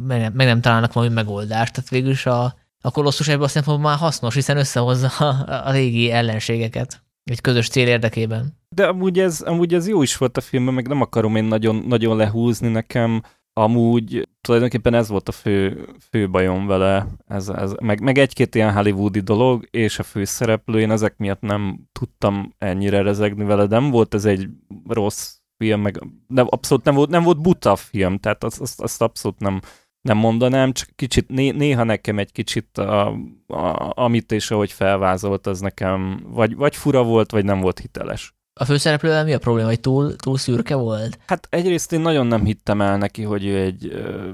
meg 0.06 0.20
nem, 0.20 0.32
meg 0.32 0.46
nem 0.46 0.60
találnak 0.60 0.92
valami 0.92 1.14
megoldást. 1.14 1.72
Tehát 1.74 1.90
végül 1.90 2.10
is 2.10 2.26
a, 2.26 2.54
a 2.80 2.90
kolosszus 2.90 3.28
ebből 3.28 3.44
azt 3.44 3.66
mondom, 3.66 3.84
már 3.84 3.98
hasznos, 3.98 4.34
hiszen 4.34 4.56
összehozza 4.56 5.08
a, 5.08 5.66
a 5.66 5.70
régi 5.70 6.10
ellenségeket 6.10 7.02
egy 7.24 7.40
közös 7.40 7.68
cél 7.68 7.86
érdekében. 7.86 8.58
De 8.68 8.86
amúgy 8.86 9.18
ez, 9.18 9.40
amúgy 9.40 9.74
ez 9.74 9.88
jó 9.88 10.02
is 10.02 10.16
volt 10.16 10.36
a 10.36 10.40
filmben, 10.40 10.74
meg 10.74 10.88
nem 10.88 11.00
akarom 11.00 11.36
én 11.36 11.44
nagyon, 11.44 11.76
nagyon 11.76 12.16
lehúzni 12.16 12.68
nekem. 12.68 13.22
Amúgy 13.60 14.28
tulajdonképpen 14.40 14.94
ez 14.94 15.08
volt 15.08 15.28
a 15.28 15.32
fő, 15.32 15.88
fő 16.10 16.30
bajom 16.30 16.66
vele, 16.66 17.06
ez, 17.26 17.48
ez, 17.48 17.74
meg, 17.80 18.00
meg 18.00 18.18
egy-két 18.18 18.54
ilyen 18.54 18.72
hollywoodi 18.72 19.20
dolog, 19.20 19.66
és 19.70 19.98
a 19.98 20.02
főszereplő, 20.02 20.80
én 20.80 20.90
ezek 20.90 21.16
miatt 21.16 21.40
nem 21.40 21.80
tudtam 21.92 22.54
ennyire 22.58 23.02
rezegni 23.02 23.44
vele, 23.44 23.66
nem 23.66 23.90
volt 23.90 24.14
ez 24.14 24.24
egy 24.24 24.48
rossz 24.88 25.36
film, 25.56 25.80
meg 25.80 26.00
nem, 26.26 26.46
abszolút 26.48 26.84
nem 26.84 26.94
volt, 26.94 27.10
nem 27.10 27.22
volt 27.22 27.40
buta 27.40 27.76
film, 27.76 28.18
tehát 28.18 28.44
azt, 28.44 28.60
azt, 28.60 28.80
azt 28.80 29.02
abszolút 29.02 29.38
nem, 29.38 29.60
nem 30.00 30.16
mondanám, 30.16 30.72
csak 30.72 30.88
kicsit, 30.96 31.28
né, 31.28 31.50
néha 31.50 31.84
nekem 31.84 32.18
egy 32.18 32.32
kicsit 32.32 32.78
a, 32.78 33.06
a, 33.46 33.92
amit 33.94 34.32
és 34.32 34.50
ahogy 34.50 34.72
felvázolt, 34.72 35.46
az 35.46 35.60
nekem 35.60 36.26
vagy, 36.28 36.56
vagy 36.56 36.76
fura 36.76 37.02
volt, 37.02 37.30
vagy 37.30 37.44
nem 37.44 37.60
volt 37.60 37.78
hiteles. 37.78 38.34
A 38.52 38.64
főszereplővel 38.64 39.24
mi 39.24 39.32
a 39.32 39.38
probléma, 39.38 39.68
hogy 39.68 39.80
túl, 39.80 40.16
túl 40.16 40.38
szürke 40.38 40.74
volt? 40.74 41.18
Hát 41.26 41.46
egyrészt 41.50 41.92
én 41.92 42.00
nagyon 42.00 42.26
nem 42.26 42.44
hittem 42.44 42.80
el 42.80 42.98
neki, 42.98 43.22
hogy 43.22 43.46
ő 43.46 43.58
egy 43.58 43.86
ö, 43.86 44.30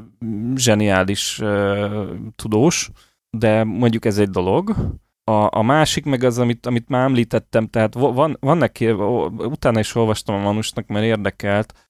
zseniális 0.54 1.40
ö, 1.40 2.14
tudós, 2.36 2.90
de 3.30 3.64
mondjuk 3.64 4.04
ez 4.04 4.18
egy 4.18 4.30
dolog. 4.30 4.74
A, 5.24 5.58
a 5.58 5.62
másik 5.62 6.04
meg 6.04 6.22
az, 6.22 6.38
amit, 6.38 6.66
amit 6.66 6.88
már 6.88 7.04
említettem, 7.04 7.66
tehát 7.66 7.94
van, 7.94 8.36
van 8.40 8.58
neki, 8.58 8.90
utána 9.36 9.78
is 9.78 9.94
olvastam 9.94 10.34
a 10.34 10.38
Manusnak, 10.38 10.86
mert 10.86 11.04
érdekelt, 11.04 11.85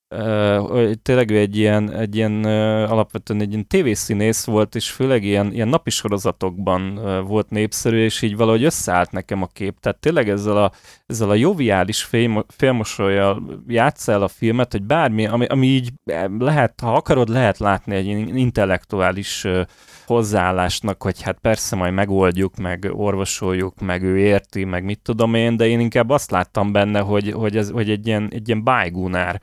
Tényleg 1.02 1.30
ő 1.30 1.38
egy 1.38 1.56
ilyen, 1.56 1.92
egy 1.92 2.16
ilyen 2.16 2.44
alapvetően 2.84 3.40
egy 3.40 3.50
ilyen 3.50 3.66
tévészínész 3.66 4.44
volt, 4.44 4.74
és 4.74 4.90
főleg 4.90 5.24
ilyen, 5.24 5.52
ilyen 5.52 5.68
napi 5.68 5.90
sorozatokban 5.90 6.94
volt 7.26 7.50
népszerű, 7.50 8.04
és 8.04 8.22
így 8.22 8.36
valahogy 8.36 8.64
összeállt 8.64 9.10
nekem 9.10 9.42
a 9.42 9.46
kép. 9.46 9.80
Tehát 9.80 9.98
tényleg 9.98 10.28
ezzel 10.28 10.56
a, 10.56 10.72
ezzel 11.06 11.30
a 11.30 11.34
joviális 11.34 12.02
fél, 12.02 12.46
félmosolyjal 12.48 13.62
játsz 13.66 14.08
el 14.08 14.22
a 14.22 14.28
filmet, 14.28 14.72
hogy 14.72 14.82
bármi, 14.82 15.26
ami, 15.26 15.46
ami 15.46 15.66
így 15.66 15.92
lehet, 16.38 16.80
ha 16.80 16.92
akarod, 16.92 17.28
lehet 17.28 17.58
látni 17.58 17.94
egy 17.94 18.06
intellektuális 18.36 19.44
uh, 19.44 19.60
hozzáállásnak, 20.06 21.02
hogy 21.02 21.22
hát 21.22 21.38
persze 21.38 21.76
majd 21.76 21.92
megoldjuk, 21.92 22.56
meg 22.56 22.88
orvosoljuk, 22.92 23.80
meg 23.80 24.02
ő 24.02 24.18
érti, 24.18 24.64
meg 24.64 24.84
mit 24.84 25.00
tudom 25.02 25.34
én, 25.34 25.56
de 25.56 25.66
én 25.66 25.80
inkább 25.80 26.10
azt 26.10 26.30
láttam 26.30 26.72
benne, 26.72 27.00
hogy, 27.00 27.32
hogy, 27.32 27.56
ez, 27.56 27.70
hogy 27.70 27.90
egy 27.90 28.06
ilyen, 28.06 28.28
egy 28.32 28.48
ilyen 28.48 28.64
bájgúnár 28.64 29.40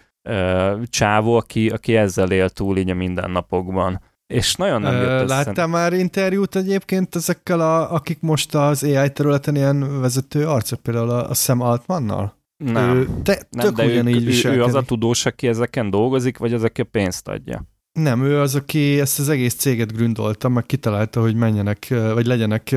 csávó, 0.90 1.36
aki, 1.36 1.70
aki 1.70 1.96
ezzel 1.96 2.32
él 2.32 2.50
túl 2.50 2.78
így 2.78 2.90
a 2.90 2.94
mindennapokban. 2.94 4.02
És 4.28 4.56
nagyon 4.56 4.82
nem 4.82 4.94
jött 4.94 5.22
össze. 5.22 5.36
Láttál 5.36 5.68
már 5.68 5.94
interjút 5.94 6.56
egyébként 6.56 7.16
ezekkel, 7.16 7.60
a, 7.60 7.94
akik 7.94 8.20
most 8.22 8.56
az 8.56 8.84
AI 8.84 9.12
területen 9.12 9.56
ilyen 9.56 10.02
vezető 10.02 10.48
arcok, 10.48 10.80
például 10.80 11.10
a, 11.10 11.30
a 11.30 11.34
Sam 11.34 11.62
Altmannal? 11.62 12.42
Nem, 12.58 12.96
ő, 12.96 13.10
te, 13.24 13.48
nem 13.50 13.74
de 13.74 13.86
ő, 13.86 14.04
ő, 14.04 14.52
ő 14.52 14.64
az 14.64 14.74
a 14.74 14.82
tudós, 14.82 15.26
aki 15.26 15.48
ezeken 15.48 15.90
dolgozik, 15.90 16.38
vagy 16.38 16.54
az, 16.54 16.64
aki 16.64 16.82
a 16.82 16.88
pénzt 16.92 17.28
adja? 17.28 17.64
Nem, 17.94 18.24
ő 18.24 18.40
az, 18.40 18.56
aki 18.56 19.00
ezt 19.00 19.20
az 19.20 19.30
egész 19.30 19.54
céget 19.54 19.94
gründolta, 19.94 20.50
meg 20.50 20.66
kitalálta, 20.66 21.22
hogy 21.22 21.36
menjenek, 21.36 21.94
vagy 22.14 22.26
legyenek, 22.26 22.76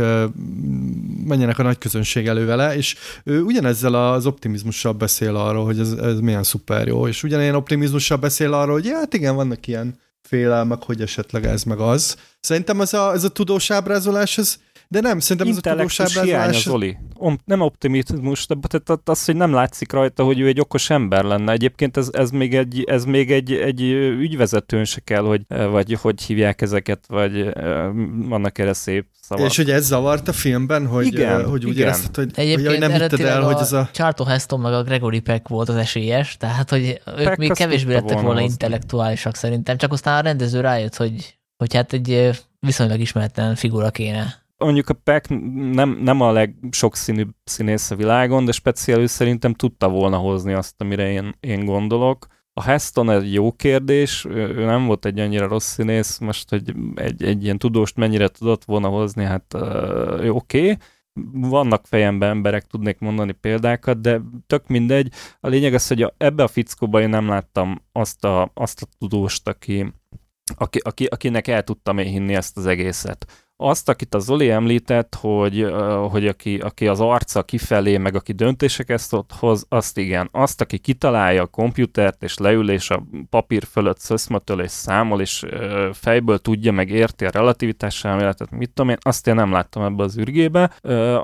menjenek 1.24 1.58
a 1.58 1.62
nagy 1.62 1.78
közönség 1.78 2.26
elő 2.26 2.46
vele, 2.46 2.76
és 2.76 2.96
ő 3.24 3.42
ugyanezzel 3.42 3.94
az 3.94 4.26
optimizmussal 4.26 4.92
beszél 4.92 5.36
arról, 5.36 5.64
hogy 5.64 5.78
ez, 5.78 5.92
ez 5.92 6.20
milyen 6.20 6.42
szuper 6.42 6.86
jó, 6.86 7.08
és 7.08 7.22
ugyanilyen 7.22 7.54
optimizmussal 7.54 8.16
beszél 8.16 8.52
arról, 8.52 8.74
hogy 8.74 8.90
hát 8.90 9.14
igen, 9.14 9.34
vannak 9.34 9.66
ilyen 9.66 9.98
félelmek, 10.22 10.82
hogy 10.82 11.00
esetleg 11.00 11.44
ez 11.44 11.62
meg 11.62 11.78
az. 11.78 12.16
Szerintem 12.40 12.80
ez 12.80 12.92
a, 12.92 13.12
ez 13.12 13.24
a 13.24 13.28
tudós 13.28 13.70
ábrázolás, 13.70 14.38
ez, 14.38 14.58
de 14.88 15.00
nem, 15.00 15.18
szerintem 15.18 15.48
ez 15.48 15.56
a 15.56 15.60
tudós 15.60 16.00
ábrázolás... 16.00 16.62
Zoli. 16.62 16.96
Nem 17.44 17.60
optimizmus, 17.60 18.46
de 18.46 18.54
tehát 18.82 19.08
az, 19.08 19.24
hogy 19.24 19.36
nem 19.36 19.52
látszik 19.52 19.92
rajta, 19.92 20.24
hogy 20.24 20.40
ő 20.40 20.46
egy 20.46 20.60
okos 20.60 20.90
ember 20.90 21.24
lenne. 21.24 21.52
Egyébként 21.52 21.96
ez, 21.96 22.08
ez 22.12 22.30
még, 22.30 22.54
egy, 22.54 22.84
ez 22.86 23.04
még 23.04 23.32
egy, 23.32 23.52
egy 23.52 23.82
ügyvezetőn 24.20 24.84
se 24.84 25.00
kell, 25.00 25.22
hogy, 25.22 25.42
vagy 25.48 25.98
hogy 26.00 26.22
hívják 26.22 26.60
ezeket, 26.60 27.04
vagy 27.06 27.52
vannak 28.28 28.58
erre 28.58 28.72
szép 28.72 29.06
szavak. 29.20 29.46
És 29.50 29.56
hogy 29.56 29.70
ez 29.70 29.86
zavart 29.86 30.28
a 30.28 30.32
filmben, 30.32 30.86
hogy, 30.86 31.06
igen, 31.06 31.48
hogy 31.48 31.64
úgy 31.64 31.70
igen. 31.70 31.82
érezted, 31.82 32.14
hogy, 32.14 32.30
Egyébként 32.34 32.68
hogy 32.68 32.78
nem 32.78 32.90
hitted 32.90 33.20
el, 33.20 33.42
hogy 33.42 33.56
ez 33.60 33.72
a... 33.72 33.88
Charlton 33.92 34.26
Heston 34.26 34.60
meg 34.60 34.72
a 34.72 34.82
Gregory 34.82 35.20
Peck 35.20 35.48
volt 35.48 35.68
az 35.68 35.76
esélyes, 35.76 36.36
tehát 36.36 36.70
hogy 36.70 37.00
ők 37.06 37.24
Peck 37.24 37.36
még 37.36 37.52
kevésbé 37.52 37.92
lettek 37.92 38.12
volna, 38.12 38.26
volna 38.26 38.40
intellektuálisak 38.40 39.34
szerintem, 39.34 39.76
csak 39.76 39.92
aztán 39.92 40.18
a 40.18 40.20
rendező 40.20 40.60
rájött, 40.60 40.96
hogy, 40.96 41.38
hogy 41.56 41.74
hát 41.74 41.92
egy 41.92 42.30
viszonylag 42.60 43.00
ismeretlen 43.00 43.54
figura 43.54 43.90
kéne 43.90 44.44
mondjuk 44.58 44.88
a 44.88 44.94
Peck 44.94 45.28
nem, 45.72 45.90
nem 45.90 46.20
a 46.20 46.32
legsokszínűbb 46.32 47.30
színész 47.44 47.90
a 47.90 47.96
világon, 47.96 48.44
de 48.44 48.52
speciál 48.52 49.00
ő 49.00 49.06
szerintem 49.06 49.54
tudta 49.54 49.88
volna 49.88 50.16
hozni 50.16 50.52
azt, 50.52 50.80
amire 50.80 51.10
én, 51.10 51.34
én 51.40 51.64
gondolok. 51.64 52.26
A 52.52 52.62
Heston 52.62 53.10
egy 53.10 53.32
jó 53.32 53.52
kérdés, 53.52 54.24
ő 54.24 54.64
nem 54.64 54.86
volt 54.86 55.04
egy 55.04 55.18
annyira 55.18 55.48
rossz 55.48 55.72
színész, 55.72 56.18
most, 56.18 56.50
hogy 56.50 56.74
egy, 56.94 57.22
egy 57.22 57.44
ilyen 57.44 57.58
tudóst 57.58 57.96
mennyire 57.96 58.28
tudott 58.28 58.64
volna 58.64 58.88
hozni, 58.88 59.24
hát 59.24 59.54
uh, 59.54 60.34
oké. 60.36 60.60
Okay. 60.60 60.76
Vannak 61.32 61.86
fejemben 61.86 62.28
emberek, 62.28 62.66
tudnék 62.66 62.98
mondani 62.98 63.32
példákat, 63.32 64.00
de 64.00 64.20
tök 64.46 64.66
mindegy. 64.66 65.12
A 65.40 65.48
lényeg 65.48 65.74
az, 65.74 65.86
hogy 65.86 66.12
ebbe 66.16 66.42
a 66.42 66.48
fickóba 66.48 67.00
én 67.00 67.08
nem 67.08 67.28
láttam 67.28 67.82
azt 67.92 68.24
a, 68.24 68.50
azt 68.54 68.82
a 68.82 68.86
tudóst, 68.98 69.48
aki, 69.48 69.92
aki, 70.56 70.78
aki, 70.78 71.04
akinek 71.04 71.48
el 71.48 71.62
tudtam 71.62 71.98
én 71.98 72.06
hinni 72.06 72.34
ezt 72.34 72.56
az 72.56 72.66
egészet 72.66 73.45
azt, 73.56 73.88
akit 73.88 74.14
a 74.14 74.18
Zoli 74.18 74.50
említett, 74.50 75.14
hogy, 75.14 75.66
hogy 76.10 76.26
aki, 76.26 76.58
aki 76.58 76.86
az 76.86 77.00
arca 77.00 77.42
kifelé, 77.42 77.96
meg 77.96 78.14
aki 78.14 78.32
döntéseket 78.32 79.08
hoz, 79.38 79.66
azt 79.68 79.98
igen. 79.98 80.28
Azt, 80.32 80.60
aki 80.60 80.78
kitalálja 80.78 81.42
a 81.42 81.46
komputert, 81.46 82.22
és 82.22 82.38
leül, 82.38 82.70
és 82.70 82.90
a 82.90 83.02
papír 83.30 83.64
fölött 83.64 83.98
szöszmötöl, 83.98 84.60
és 84.60 84.70
számol, 84.70 85.20
és 85.20 85.44
fejből 85.92 86.38
tudja, 86.38 86.72
meg 86.72 86.90
érti 86.90 87.24
a 87.24 87.30
relativitás 87.30 88.04
elméletet, 88.04 88.50
mit 88.50 88.70
tudom 88.70 88.90
én, 88.90 88.98
azt 89.00 89.26
én 89.26 89.34
nem 89.34 89.52
láttam 89.52 89.82
ebbe 89.82 90.02
az 90.02 90.16
ürgébe. 90.16 90.70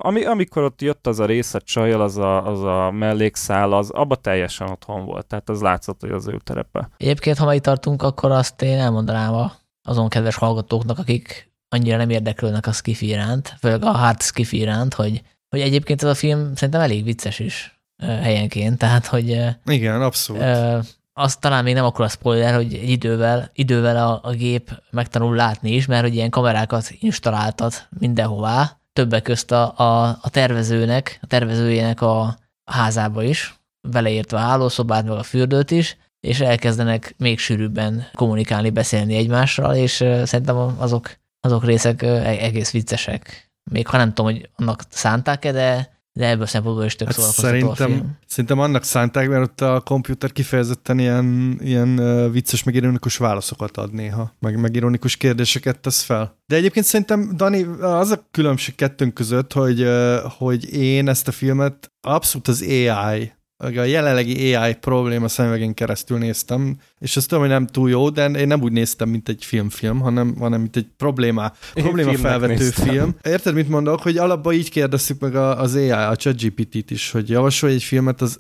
Ami, 0.01 0.25
amikor 0.25 0.63
ott 0.63 0.83
jött 0.83 1.07
az 1.07 1.21
a 1.21 1.27
rész 1.27 1.55
a 1.55 1.61
csajjal, 1.61 2.01
az 2.01 2.17
a, 2.17 2.47
az 2.47 2.63
a 2.63 2.91
mellékszál, 2.91 3.73
az 3.73 3.91
abba 3.91 4.17
teljesen 4.17 4.71
otthon 4.71 5.05
volt. 5.05 5.27
Tehát 5.27 5.49
az 5.49 5.61
látszott, 5.61 6.01
hogy 6.01 6.11
az 6.11 6.29
ő 6.29 6.41
terepe. 6.45 6.89
Egyébként, 6.97 7.39
ha 7.39 7.55
itt 7.55 7.63
tartunk, 7.63 8.03
akkor 8.03 8.31
azt 8.31 8.63
én 8.63 8.79
elmondanám 8.79 9.35
a 9.35 9.53
azon 9.85 10.09
kedves 10.09 10.37
hallgatóknak, 10.37 10.99
akik 10.99 11.52
annyira 11.73 11.97
nem 11.97 12.11
érdeklődnek 12.11 12.67
a 12.67 12.73
skifi 12.73 13.07
iránt, 13.07 13.55
főleg 13.61 13.85
a 13.85 13.91
hard 13.91 14.23
skifi 14.23 14.59
iránt, 14.59 14.95
hogy, 14.95 15.23
hogy 15.49 15.61
egyébként 15.61 16.03
ez 16.03 16.09
a 16.09 16.15
film 16.15 16.55
szerintem 16.55 16.81
elég 16.81 17.05
vicces 17.05 17.39
is 17.39 17.81
helyenként, 18.03 18.79
tehát 18.79 19.07
hogy... 19.07 19.41
Igen, 19.65 20.03
abszolút. 20.03 20.43
Az 21.13 21.37
talán 21.37 21.65
még 21.65 21.75
nem 21.75 21.85
akkor 21.85 22.05
a 22.05 22.09
spoiler, 22.09 22.55
hogy 22.55 22.75
egy 22.75 22.91
idővel, 22.91 23.51
idővel 23.55 24.09
a, 24.09 24.21
a 24.23 24.31
gép 24.31 24.83
megtanul 24.91 25.35
látni 25.35 25.75
is, 25.75 25.87
mert 25.87 26.03
hogy 26.03 26.15
ilyen 26.15 26.31
kamerákat 26.31 26.91
installáltat 27.01 27.89
mindenhová, 27.99 28.81
többek 28.93 29.23
közt 29.23 29.51
a, 29.51 29.79
a, 29.79 30.19
a 30.23 30.31
tervezőnek, 30.31 31.19
a 31.23 31.27
tervezőjének 31.27 32.01
a 32.01 32.39
házába 32.65 33.23
is, 33.23 33.55
beleértve 33.89 34.37
a 34.37 34.41
hálószobát, 34.41 35.05
meg 35.05 35.17
a 35.17 35.23
fürdőt 35.23 35.71
is, 35.71 35.97
és 36.21 36.41
elkezdenek 36.41 37.15
még 37.19 37.39
sűrűbben 37.39 38.09
kommunikálni, 38.15 38.71
beszélni 38.71 39.15
egymással, 39.15 39.75
és 39.75 39.93
szerintem 40.25 40.57
azok 40.79 41.21
azok 41.43 41.65
részek 41.65 42.03
e-, 42.03 42.23
egész 42.27 42.71
viccesek. 42.71 43.51
Még 43.71 43.87
ha 43.87 43.97
nem 43.97 44.09
tudom, 44.13 44.33
hogy 44.33 44.49
annak 44.57 44.83
szánták-e, 44.89 45.53
de, 45.53 45.99
de 46.13 46.29
ebből 46.29 46.47
szempontból 46.47 46.85
is 46.85 46.97
tök 46.97 47.13
hát 47.13 47.17
szerintem, 47.17 47.69
a 47.69 47.75
film. 47.75 48.19
Szerintem 48.27 48.59
annak 48.59 48.85
szánták, 48.85 49.29
mert 49.29 49.43
ott 49.43 49.61
a 49.61 49.81
komputer 49.81 50.33
kifejezetten 50.33 50.99
ilyen, 50.99 51.59
ilyen 51.63 51.97
vicces, 52.33 52.63
meg 52.63 52.75
ironikus 52.75 53.17
válaszokat 53.17 53.77
ad 53.77 53.93
néha, 53.93 54.35
meg, 54.39 54.61
meg 54.61 54.77
ironikus 54.77 55.17
kérdéseket 55.17 55.79
tesz 55.79 56.03
fel. 56.03 56.37
De 56.47 56.57
egyébként 56.57 56.87
szerintem, 56.87 57.37
Dani, 57.37 57.63
az 57.81 58.11
a 58.11 58.27
különbség 58.31 58.75
kettőnk 58.75 59.15
között, 59.15 59.53
hogy, 59.53 59.89
hogy 60.39 60.75
én 60.75 61.09
ezt 61.09 61.29
a 61.29 61.33
filmet 61.33 61.93
abszolút 62.01 62.49
az 62.49 62.63
AI 62.63 63.33
a 63.63 63.85
jelenlegi 63.85 64.55
AI 64.55 64.75
probléma 64.75 65.29
szemüvegén 65.29 65.75
keresztül 65.75 66.19
néztem, 66.19 66.77
és 66.99 67.17
azt 67.17 67.29
tudom, 67.29 67.45
hogy 67.45 67.53
nem 67.53 67.67
túl 67.67 67.91
jó, 67.91 68.11
de 68.11 68.27
én 68.27 68.47
nem 68.47 68.63
úgy 68.63 68.73
néztem, 68.73 69.09
mint 69.09 69.29
egy 69.29 69.45
filmfilm, 69.45 70.01
hanem, 70.01 70.37
hanem 70.39 70.61
mint 70.61 70.77
egy 70.77 70.87
probléma, 70.97 71.53
probléma 71.75 72.15
felvető 72.15 72.55
néztem. 72.55 72.89
film. 72.89 73.15
Érted, 73.23 73.55
mit 73.55 73.69
mondok, 73.69 74.03
hogy 74.03 74.17
alapban 74.17 74.53
így 74.53 74.71
kérdeztük 74.71 75.21
meg 75.21 75.35
az 75.35 75.75
AI, 75.75 75.91
a 75.91 76.17
ChatGPT-t 76.17 76.91
is, 76.91 77.11
hogy 77.11 77.29
javasolj 77.29 77.75
egy 77.75 77.83
filmet, 77.83 78.21
az, 78.21 78.39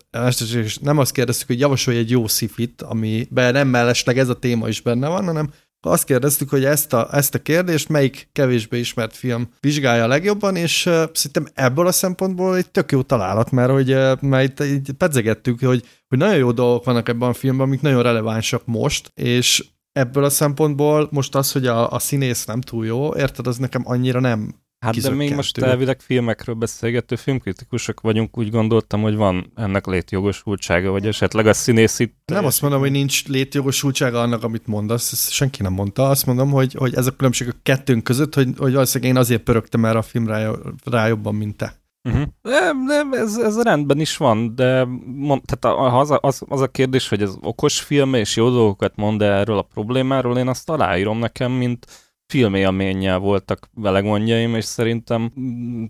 és 0.54 0.78
nem 0.78 0.98
azt 0.98 1.12
kérdeztük, 1.12 1.46
hogy 1.46 1.60
javasolj 1.60 1.98
egy 1.98 2.10
jó 2.10 2.26
szifit, 2.26 2.82
amiben 2.82 3.52
nem 3.52 3.68
mellesleg 3.68 4.18
ez 4.18 4.28
a 4.28 4.38
téma 4.38 4.68
is 4.68 4.80
benne 4.80 5.08
van, 5.08 5.24
hanem 5.24 5.50
azt 5.90 6.04
kérdeztük, 6.04 6.48
hogy 6.48 6.64
ezt 6.64 6.92
a, 6.92 7.08
ezt 7.12 7.34
a 7.34 7.38
kérdést 7.38 7.88
melyik 7.88 8.28
kevésbé 8.32 8.78
ismert 8.78 9.16
film 9.16 9.48
vizsgálja 9.60 10.04
a 10.04 10.06
legjobban, 10.06 10.56
és 10.56 10.86
uh, 10.86 10.92
szerintem 10.92 11.46
ebből 11.54 11.86
a 11.86 11.92
szempontból 11.92 12.56
egy 12.56 12.70
tök 12.70 12.92
jó 12.92 13.02
találat, 13.02 13.50
mert 13.50 13.70
hogy 13.70 13.92
uh, 13.92 14.20
mert 14.20 14.60
itt, 14.60 14.88
itt 14.88 14.92
pedzegettük, 14.92 15.60
hogy, 15.60 15.84
hogy 16.08 16.18
nagyon 16.18 16.36
jó 16.36 16.52
dolgok 16.52 16.84
vannak 16.84 17.08
ebben 17.08 17.28
a 17.28 17.32
filmben, 17.32 17.66
amik 17.66 17.80
nagyon 17.80 18.02
relevánsak 18.02 18.66
most, 18.66 19.10
és 19.14 19.64
ebből 19.92 20.24
a 20.24 20.30
szempontból 20.30 21.08
most 21.10 21.34
az, 21.34 21.52
hogy 21.52 21.66
a, 21.66 21.90
a 21.90 21.98
színész 21.98 22.44
nem 22.44 22.60
túl 22.60 22.86
jó, 22.86 23.14
érted, 23.16 23.46
az 23.46 23.56
nekem 23.56 23.82
annyira 23.84 24.20
nem 24.20 24.54
Hát 24.82 25.00
de 25.00 25.10
még 25.10 25.34
most 25.34 25.58
elvileg 25.58 26.00
filmekről 26.00 26.54
beszélgető 26.54 27.16
filmkritikusok 27.16 28.00
vagyunk, 28.00 28.38
úgy 28.38 28.50
gondoltam, 28.50 29.02
hogy 29.02 29.14
van 29.14 29.52
ennek 29.54 29.86
létjogosultsága, 29.86 30.90
vagy 30.90 31.06
esetleg 31.06 31.46
a 31.46 31.52
színészi... 31.52 32.14
Nem 32.24 32.44
azt 32.44 32.62
mondom, 32.62 32.80
hogy 32.80 32.90
nincs 32.90 33.26
létjogosultsága 33.26 34.20
annak, 34.20 34.42
amit 34.42 34.66
mondasz, 34.66 35.12
ezt 35.12 35.30
senki 35.30 35.62
nem 35.62 35.72
mondta. 35.72 36.08
Azt 36.08 36.26
mondom, 36.26 36.50
hogy, 36.50 36.74
hogy 36.74 36.94
ez 36.94 37.06
a 37.06 37.16
különbség 37.16 37.48
a 37.48 37.58
kettőnk 37.62 38.02
között, 38.02 38.34
hogy, 38.34 38.48
hogy 38.56 38.72
valószínűleg 38.72 39.12
én 39.12 39.18
azért 39.18 39.42
pörögtem 39.42 39.84
erre 39.84 39.98
a 39.98 40.02
film 40.02 40.26
rá, 40.26 40.50
rá 40.84 41.06
jobban, 41.06 41.34
mint 41.34 41.56
te. 41.56 41.80
Uh-huh. 42.08 42.22
Nem, 42.42 42.84
nem, 42.84 43.12
ez, 43.12 43.36
ez 43.36 43.62
rendben 43.62 44.00
is 44.00 44.16
van, 44.16 44.54
de 44.54 44.84
mond, 45.04 45.42
tehát 45.44 45.78
az, 45.94 46.18
az, 46.20 46.42
az 46.48 46.60
a 46.60 46.68
kérdés, 46.68 47.08
hogy 47.08 47.22
ez 47.22 47.34
okos 47.40 47.80
film 47.80 48.14
és 48.14 48.36
jó 48.36 48.50
dolgokat 48.50 48.96
mond 48.96 49.22
erről 49.22 49.58
a 49.58 49.62
problémáról, 49.74 50.38
én 50.38 50.48
azt 50.48 50.70
aláírom 50.70 51.18
nekem, 51.18 51.52
mint 51.52 51.86
filmélménnyel 52.32 53.18
voltak 53.18 53.68
vele 53.74 54.00
gondjaim, 54.00 54.54
és 54.54 54.64
szerintem 54.64 55.32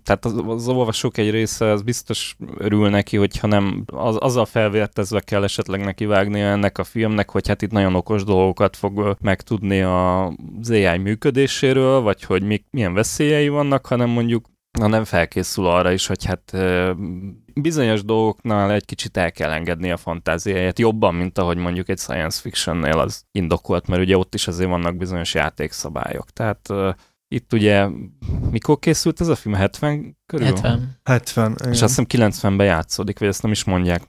tehát 0.03 0.25
az, 0.25 0.43
az 0.47 0.67
olvasók 0.67 1.17
egy 1.17 1.29
része 1.29 1.71
az 1.71 1.81
biztos 1.81 2.35
örül 2.57 2.89
neki, 2.89 3.17
hogyha 3.17 3.47
nem 3.47 3.83
az, 3.85 4.15
azzal 4.19 4.45
felvértezve 4.45 5.19
kell 5.19 5.43
esetleg 5.43 5.83
neki 5.83 6.05
vágni 6.05 6.39
ennek 6.39 6.77
a 6.77 6.83
filmnek, 6.83 7.29
hogy 7.29 7.47
hát 7.47 7.61
itt 7.61 7.71
nagyon 7.71 7.95
okos 7.95 8.23
dolgokat 8.23 8.75
fog 8.75 9.17
megtudni 9.21 9.81
az 9.81 10.69
AI 10.69 10.97
működéséről, 10.97 12.01
vagy 12.01 12.23
hogy 12.23 12.43
mi, 12.43 12.63
milyen 12.69 12.93
veszélyei 12.93 13.49
vannak, 13.49 13.85
hanem 13.85 14.09
mondjuk 14.09 14.45
na 14.79 14.87
nem 14.87 15.03
felkészül 15.03 15.65
arra 15.65 15.91
is, 15.91 16.07
hogy 16.07 16.25
hát 16.25 16.53
bizonyos 17.55 18.03
dolgoknál 18.03 18.71
egy 18.71 18.85
kicsit 18.85 19.17
el 19.17 19.31
kell 19.31 19.51
engedni 19.51 19.91
a 19.91 19.97
fantáziáját, 19.97 20.79
jobban, 20.79 21.15
mint 21.15 21.37
ahogy 21.37 21.57
mondjuk 21.57 21.89
egy 21.89 21.99
science 21.99 22.41
fictionnél 22.41 22.99
az 22.99 23.23
indokolt, 23.31 23.87
mert 23.87 24.01
ugye 24.01 24.17
ott 24.17 24.33
is 24.33 24.47
azért 24.47 24.69
vannak 24.69 24.97
bizonyos 24.97 25.33
játékszabályok. 25.33 26.29
Tehát 26.29 26.69
itt 27.27 27.53
ugye, 27.53 27.87
mikor 28.51 28.79
készült 28.79 29.21
ez 29.21 29.27
a 29.27 29.35
film? 29.35 29.55
70 29.55 30.17
körül? 30.25 30.45
70. 30.45 30.97
70, 31.03 31.55
igen. 31.59 31.71
És 31.71 31.81
azt 31.81 31.99
hiszem 32.09 32.29
90-ben 32.31 32.65
játszódik, 32.65 33.19
vagy 33.19 33.27
ezt 33.27 33.41
nem 33.41 33.51
is 33.51 33.63
mondják. 33.63 34.01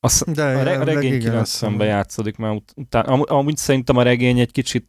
Azt, 0.00 0.32
De 0.32 0.42
a, 0.42 0.62
re- 0.62 0.84
regény 0.84 1.22
90-ben 1.24 1.86
játszódik, 1.86 2.36
mert 2.36 2.72
utána, 2.76 3.12
am- 3.12 3.24
amúgy 3.26 3.56
szerintem 3.56 3.96
a 3.96 4.02
regény 4.02 4.38
egy 4.38 4.50
kicsit 4.50 4.86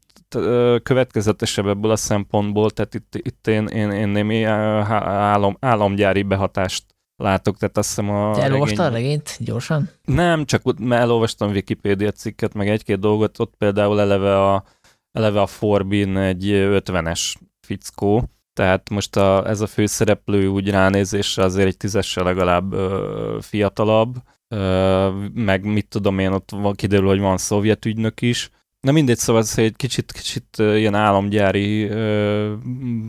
következetesebb 0.84 1.68
ebből 1.68 1.92
a 1.92 1.96
szempontból, 1.96 2.72
tehát 2.72 2.94
itt, 2.94 3.16
itt 3.16 3.48
én, 3.48 3.68
én, 3.68 3.92
én 3.92 4.08
némi 4.08 4.44
állam, 4.44 5.58
államgyári 5.60 6.24
behatást 6.24 6.95
látok, 7.16 7.58
tehát 7.58 7.78
azt 7.78 7.88
hiszem 7.88 8.10
a... 8.10 8.36
Te 8.36 8.42
elolvastad 8.42 8.78
regény... 8.78 8.92
a 8.92 8.96
regényt 8.96 9.38
gyorsan? 9.40 9.90
Nem, 10.04 10.46
csak 10.46 10.80
mert 10.80 11.02
elolvastam 11.02 11.52
Wikipédia 11.52 12.12
cikket, 12.12 12.54
meg 12.54 12.70
egy-két 12.70 13.00
dolgot, 13.00 13.40
ott 13.40 13.54
például 13.58 14.00
eleve 14.00 14.42
a, 14.52 14.64
eleve 15.12 15.42
a 15.42 15.48
Forbin 15.48 16.18
egy 16.18 16.46
50-es 16.52 17.34
fickó, 17.60 18.30
tehát 18.54 18.90
most 18.90 19.16
a, 19.16 19.48
ez 19.48 19.62
a 19.62 19.68
főszereplő 19.68 20.48
úgy 20.48 20.70
ránézésre 20.70 21.44
azért 21.44 21.68
egy 21.68 21.78
tízessel 21.78 22.24
legalább 22.24 22.74
ö, 22.74 23.38
fiatalabb, 23.42 24.16
ö, 24.48 25.10
meg 25.34 25.66
mit 25.66 25.88
tudom 25.88 26.20
én, 26.20 26.32
ott 26.32 26.52
van, 26.52 26.74
kiderül, 26.74 27.08
hogy 27.08 27.20
van 27.20 27.38
szovjet 27.38 27.86
ügynök 27.86 28.22
is, 28.22 28.50
Na 28.86 28.92
mindegy, 28.92 29.18
szóval 29.18 29.42
ez 29.42 29.58
egy 29.58 29.76
kicsit, 29.76 30.12
kicsit 30.12 30.58
ilyen 30.58 30.96
államgyári 30.96 31.84
ö, 31.84 32.54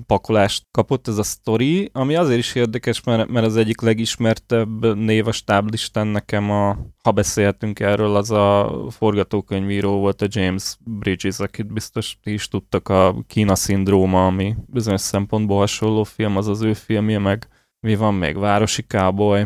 pakolást 0.06 0.62
kapott 0.70 1.08
ez 1.08 1.18
a 1.18 1.22
sztori, 1.22 1.90
ami 1.92 2.14
azért 2.14 2.38
is 2.38 2.54
érdekes, 2.54 3.02
mert, 3.04 3.28
mert 3.28 3.46
az 3.46 3.56
egyik 3.56 3.80
legismertebb 3.80 4.96
név 4.96 5.26
a 5.26 5.32
stáblistán 5.32 6.06
nekem, 6.06 6.50
a, 6.50 6.78
ha 7.02 7.12
beszélhetünk 7.12 7.80
erről, 7.80 8.16
az 8.16 8.30
a 8.30 8.78
forgatókönyvíró 8.90 9.98
volt 9.98 10.22
a 10.22 10.26
James 10.28 10.76
Bridges, 10.84 11.38
akit 11.38 11.72
biztos 11.72 12.18
ti 12.22 12.32
is 12.32 12.48
tudtak, 12.48 12.88
a 12.88 13.24
Kína 13.26 13.54
szindróma, 13.54 14.26
ami 14.26 14.54
bizonyos 14.66 15.00
szempontból 15.00 15.58
hasonló 15.58 16.02
film, 16.02 16.36
az 16.36 16.48
az 16.48 16.62
ő 16.62 16.72
filmje, 16.72 17.18
meg 17.18 17.48
mi 17.80 17.96
van 17.96 18.14
még? 18.14 18.36
Városi 18.36 18.82
Cowboy, 18.82 19.44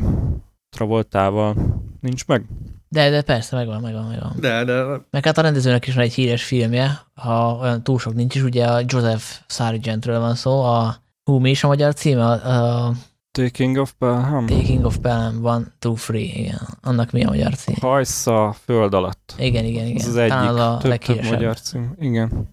Travoltával. 0.77 1.55
Nincs 2.01 2.27
meg? 2.27 2.45
De, 2.93 3.11
de 3.11 3.23
persze, 3.23 3.57
megvan, 3.57 3.81
megvan, 3.81 4.05
megvan. 4.05 4.33
De, 4.41 4.65
de... 4.65 4.85
Meg 5.11 5.25
hát 5.25 5.39
a 5.39 5.43
rendezőnek 5.43 5.87
is 5.87 5.95
van 5.95 6.05
egy 6.05 6.15
híres 6.15 6.45
filmje, 6.45 7.01
ha 7.15 7.59
olyan 7.61 7.83
túl 7.83 7.99
sok 7.99 8.15
nincs 8.15 8.35
is, 8.35 8.43
ugye 8.43 8.67
a 8.67 8.83
Joseph 8.87 9.25
Sargentről 9.47 10.21
van 10.21 10.35
szó, 10.35 10.63
a 10.63 10.97
hú, 11.25 11.39
mi 11.39 11.51
is 11.51 11.65
a 11.65 11.67
magyar 11.67 11.95
címe? 11.95 12.27
A, 12.27 12.87
a 12.87 12.93
Taking 13.31 13.77
of 13.77 13.93
Pelham. 13.99 14.47
Taking 14.47 14.85
of 14.85 14.97
Pelham, 14.97 15.45
one, 15.45 15.65
two, 15.79 15.95
three, 15.95 16.23
igen. 16.23 16.69
Annak 16.83 17.11
mi 17.11 17.25
a 17.25 17.29
magyar 17.29 17.55
cím? 17.55 17.75
Hajsza 17.81 18.55
föld 18.65 18.95
alatt. 18.95 19.35
Igen, 19.39 19.65
igen, 19.65 19.87
igen. 19.87 20.01
Ez 20.01 20.09
az 20.09 20.17
egyik, 20.17 20.49
az 20.49 20.57
a 20.57 20.79
több, 20.83 20.99
több 20.99 21.25
magyar 21.25 21.61
cím. 21.61 21.95
Igen. 21.99 22.49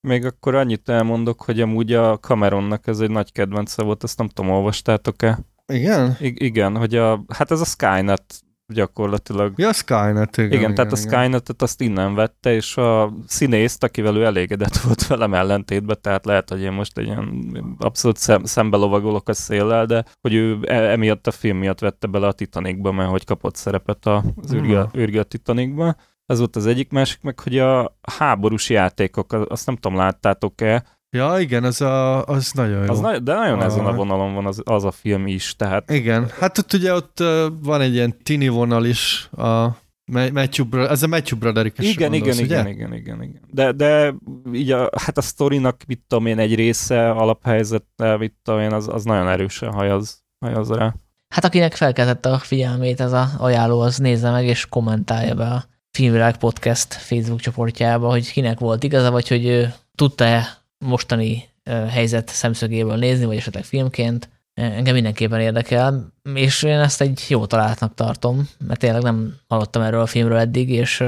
Még 0.00 0.24
akkor 0.24 0.54
annyit 0.54 0.88
elmondok, 0.88 1.42
hogy 1.42 1.60
amúgy 1.60 1.92
a 1.92 2.18
Cameronnak 2.18 2.86
ez 2.86 3.00
egy 3.00 3.10
nagy 3.10 3.32
kedvence 3.32 3.82
volt, 3.82 4.04
ezt 4.04 4.18
nem 4.18 4.28
tudom, 4.28 4.50
olvastátok-e? 4.50 5.38
Igen? 5.66 6.16
I- 6.20 6.44
igen, 6.44 6.76
hogy 6.76 6.94
a, 6.94 7.24
hát 7.28 7.50
ez 7.50 7.60
a 7.60 7.64
Skynet 7.64 8.42
gyakorlatilag. 8.72 9.52
Ja, 9.56 9.72
Skynet, 9.72 10.36
igen. 10.36 10.46
Igen, 10.50 10.58
igen 10.58 10.74
tehát 10.74 10.92
a 10.92 10.96
igen. 10.98 11.10
Skynet-et 11.10 11.62
azt 11.62 11.80
innen 11.80 12.14
vette, 12.14 12.54
és 12.54 12.76
a 12.76 13.12
színészt, 13.26 13.82
akivel 13.84 14.16
ő 14.16 14.24
elégedett 14.24 14.76
volt 14.86 15.06
velem 15.06 15.34
ellentétben, 15.34 15.98
tehát 16.00 16.24
lehet, 16.24 16.48
hogy 16.48 16.60
én 16.60 16.72
most 16.72 16.98
egy 16.98 17.04
ilyen 17.06 17.54
abszolút 17.78 18.16
szem, 18.16 18.44
szembe 18.44 18.76
lovagolok 18.76 19.28
a 19.28 19.32
széllel, 19.32 19.86
de 19.86 20.04
hogy 20.20 20.34
ő 20.34 20.58
e- 20.62 20.90
emiatt 20.90 21.26
a 21.26 21.30
film 21.30 21.58
miatt 21.58 21.78
vette 21.80 22.06
bele 22.06 22.26
a 22.26 22.32
Titanicba, 22.32 22.92
mert 22.92 23.10
hogy 23.10 23.24
kapott 23.24 23.56
szerepet 23.56 24.06
a- 24.06 24.24
az 24.42 24.52
űrge, 24.54 24.78
Aha. 24.78 24.90
űrge 24.96 25.20
a 25.20 25.24
Titanicba. 25.24 25.96
Ez 26.26 26.38
volt 26.38 26.56
az 26.56 26.66
egyik, 26.66 26.90
másik 26.90 27.22
meg, 27.22 27.40
hogy 27.40 27.58
a 27.58 27.96
háborús 28.18 28.70
játékok, 28.70 29.32
azt 29.32 29.66
nem 29.66 29.76
tudom, 29.76 29.96
láttátok-e, 29.98 30.84
Ja, 31.16 31.38
igen, 31.38 31.64
az, 31.64 31.80
a, 31.80 32.24
az 32.24 32.50
nagyon 32.52 32.84
jó. 32.84 32.90
az 32.90 33.00
na- 33.00 33.18
de 33.18 33.34
nagyon 33.34 33.58
Ah. 33.58 33.64
ezen 33.64 33.86
a 33.86 33.92
vonalon 33.94 34.34
van 34.34 34.46
az, 34.46 34.62
az 34.64 34.84
a 34.84 34.90
film 34.90 35.26
is, 35.26 35.56
tehát 35.56 35.90
Igen, 35.90 36.28
hát 36.40 36.58
ott 36.58 36.72
ugye 36.72 36.94
ott 36.94 37.20
uh, 37.20 37.46
van 37.62 37.80
egy 37.80 37.92
ilyen 37.94 38.16
tini 38.22 38.48
vonal 38.48 38.84
is, 38.84 39.28
a 39.32 39.66
Ma- 40.12 40.30
Matthew, 40.32 40.64
Bro- 40.68 40.90
ez 40.90 41.02
a 41.02 41.06
Matthew 41.06 41.38
broderick 41.38 41.78
Igen, 41.78 42.12
igen, 42.12 42.38
igen, 42.38 42.66
igen, 42.66 42.94
igen, 42.94 43.22
igen. 43.22 43.40
De, 43.50 43.72
de 43.72 44.14
így 44.52 44.70
a, 44.72 44.90
hát 44.96 45.18
a 45.18 45.20
sztorinak, 45.20 45.82
mit 45.86 46.04
tudom 46.08 46.26
én, 46.26 46.38
egy 46.38 46.54
része, 46.54 47.10
alaphelyzete, 47.10 48.16
mit 48.16 48.34
tudom 48.42 48.60
én, 48.60 48.72
az, 48.72 48.88
az 48.88 49.04
nagyon 49.04 49.28
erősen 49.28 49.72
hajaz, 49.72 50.22
hajaz 50.44 50.70
rá. 50.70 50.94
Hát 51.34 51.44
akinek 51.44 51.74
felkeltette 51.74 52.30
a 52.32 52.38
figyelmét 52.38 53.00
ez 53.00 53.12
a 53.12 53.28
ajánló, 53.38 53.80
az 53.80 53.96
nézze 53.98 54.30
meg 54.30 54.44
és 54.46 54.66
kommentálja 54.66 55.34
be 55.34 55.44
a 55.46 55.64
Filmvilág 55.90 56.36
Podcast 56.36 56.94
Facebook 56.94 57.40
csoportjába, 57.40 58.08
hogy 58.10 58.32
kinek 58.32 58.58
volt 58.58 58.82
igaza, 58.82 59.10
vagy 59.10 59.28
hogy 59.28 59.46
ő 59.46 59.72
tudta-e 59.94 60.58
mostani 60.84 61.48
helyzet 61.88 62.28
szemszögéből 62.28 62.96
nézni, 62.96 63.24
vagy 63.24 63.36
esetleg 63.36 63.64
filmként. 63.64 64.30
Engem 64.54 64.94
mindenképpen 64.94 65.40
érdekel, 65.40 66.12
és 66.34 66.62
én 66.62 66.78
ezt 66.78 67.00
egy 67.00 67.24
jó 67.28 67.46
találtnak 67.46 67.94
tartom, 67.94 68.48
mert 68.66 68.80
tényleg 68.80 69.02
nem 69.02 69.34
hallottam 69.48 69.82
erről 69.82 70.00
a 70.00 70.06
filmről 70.06 70.38
eddig, 70.38 70.70
és 70.70 71.04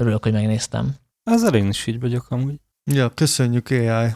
örülök, 0.00 0.22
hogy 0.22 0.32
megnéztem. 0.32 0.94
Ezzel 1.30 1.54
én 1.54 1.68
is 1.68 1.86
így 1.86 2.00
vagyok 2.00 2.26
amúgy. 2.28 2.54
Ja, 2.92 3.08
köszönjük 3.08 3.70
AI. 3.70 4.14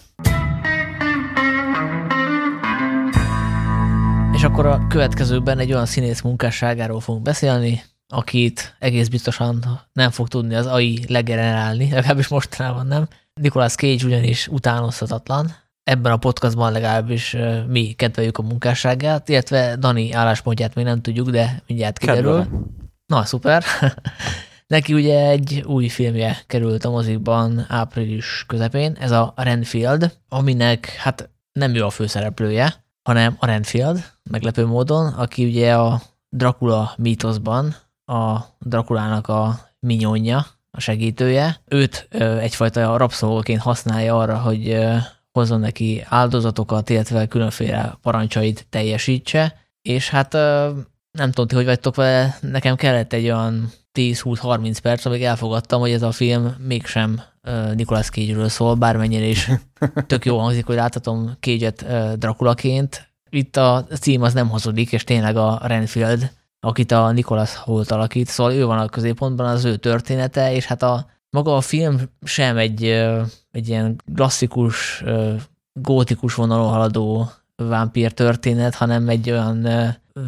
És 4.32 4.44
akkor 4.44 4.66
a 4.66 4.86
következőkben 4.88 5.58
egy 5.58 5.72
olyan 5.72 5.86
színész 5.86 6.20
munkásságáról 6.20 7.00
fogunk 7.00 7.24
beszélni, 7.24 7.82
akit 8.08 8.76
egész 8.78 9.08
biztosan 9.08 9.80
nem 9.92 10.10
fog 10.10 10.28
tudni 10.28 10.54
az 10.54 10.66
AI 10.66 11.04
legenerálni, 11.08 11.90
legalábbis 11.90 12.28
mostanában 12.28 12.86
nem. 12.86 13.08
Nicolas 13.34 13.74
Cage 13.74 14.04
ugyanis 14.04 14.48
utánozhatatlan. 14.48 15.54
Ebben 15.82 16.12
a 16.12 16.16
podcastban 16.16 16.72
legalábbis 16.72 17.36
mi 17.66 17.92
kedveljük 17.92 18.38
a 18.38 18.42
munkásságát, 18.42 19.28
illetve 19.28 19.76
Dani 19.76 20.12
álláspontját 20.12 20.74
még 20.74 20.84
nem 20.84 21.00
tudjuk, 21.00 21.30
de 21.30 21.62
mindjárt 21.66 21.98
kiderül. 21.98 22.38
Kedvelem. 22.38 22.66
Na, 23.06 23.24
szuper. 23.24 23.64
Neki 24.66 24.94
ugye 24.94 25.28
egy 25.28 25.62
új 25.66 25.88
filmje 25.88 26.38
került 26.46 26.84
a 26.84 26.90
mozikban 26.90 27.66
április 27.68 28.44
közepén, 28.46 28.96
ez 29.00 29.10
a 29.10 29.32
Renfield, 29.36 30.18
aminek 30.28 30.86
hát 30.86 31.30
nem 31.52 31.74
ő 31.74 31.84
a 31.84 31.90
főszereplője, 31.90 32.84
hanem 33.02 33.36
a 33.38 33.46
Renfield, 33.46 34.04
meglepő 34.30 34.66
módon, 34.66 35.12
aki 35.12 35.44
ugye 35.44 35.76
a 35.76 36.02
Dracula 36.28 36.92
mítoszban 36.96 37.74
a 38.08 38.56
Drakulának 38.58 39.28
a 39.28 39.58
minyonja, 39.80 40.46
a 40.70 40.80
segítője. 40.80 41.60
Őt 41.68 42.08
egyfajta 42.40 42.96
rabszolgaként 42.96 43.60
használja 43.60 44.18
arra, 44.18 44.38
hogy 44.38 44.78
hozzon 45.32 45.60
neki 45.60 46.04
áldozatokat, 46.08 46.90
illetve 46.90 47.26
különféle 47.26 47.98
parancsait 48.02 48.66
teljesítse, 48.70 49.54
és 49.82 50.10
hát 50.10 50.32
nem 51.10 51.30
tudom, 51.30 51.46
ti 51.46 51.54
hogy 51.54 51.64
vagytok 51.64 51.94
vele, 51.94 52.38
nekem 52.40 52.76
kellett 52.76 53.12
egy 53.12 53.24
olyan 53.24 53.72
10-20-30 53.94 54.76
perc, 54.82 55.04
amíg 55.04 55.22
elfogadtam, 55.22 55.80
hogy 55.80 55.90
ez 55.90 56.02
a 56.02 56.12
film 56.12 56.56
mégsem 56.66 57.20
Nicolas 57.74 58.08
Cage-ről 58.08 58.48
szól, 58.48 58.74
bármennyire 58.74 59.24
is 59.24 59.50
tök 60.06 60.24
jó 60.24 60.38
hangzik, 60.38 60.66
hogy 60.66 60.76
láthatom 60.76 61.36
Cage-et 61.40 61.86
Draculaként. 62.18 63.08
Itt 63.30 63.56
a 63.56 63.84
cím 64.00 64.22
az 64.22 64.32
nem 64.32 64.48
hazudik, 64.48 64.92
és 64.92 65.04
tényleg 65.04 65.36
a 65.36 65.60
Renfield, 65.62 66.30
akit 66.60 66.92
a 66.92 67.10
Nicolas 67.10 67.56
Holt 67.56 67.90
alakít, 67.90 68.26
szóval 68.26 68.52
ő 68.52 68.64
van 68.64 68.78
a 68.78 68.88
középpontban, 68.88 69.46
az 69.46 69.64
ő 69.64 69.76
története, 69.76 70.54
és 70.54 70.64
hát 70.64 70.82
a 70.82 71.06
maga 71.30 71.56
a 71.56 71.60
film 71.60 72.00
sem 72.22 72.56
egy, 72.56 72.84
egy 73.50 73.68
ilyen 73.68 74.02
klasszikus, 74.14 75.04
gótikus 75.72 76.34
vonalon 76.34 76.70
haladó 76.70 77.30
vámpír 77.56 78.12
történet, 78.12 78.74
hanem 78.74 79.08
egy 79.08 79.30
olyan 79.30 79.66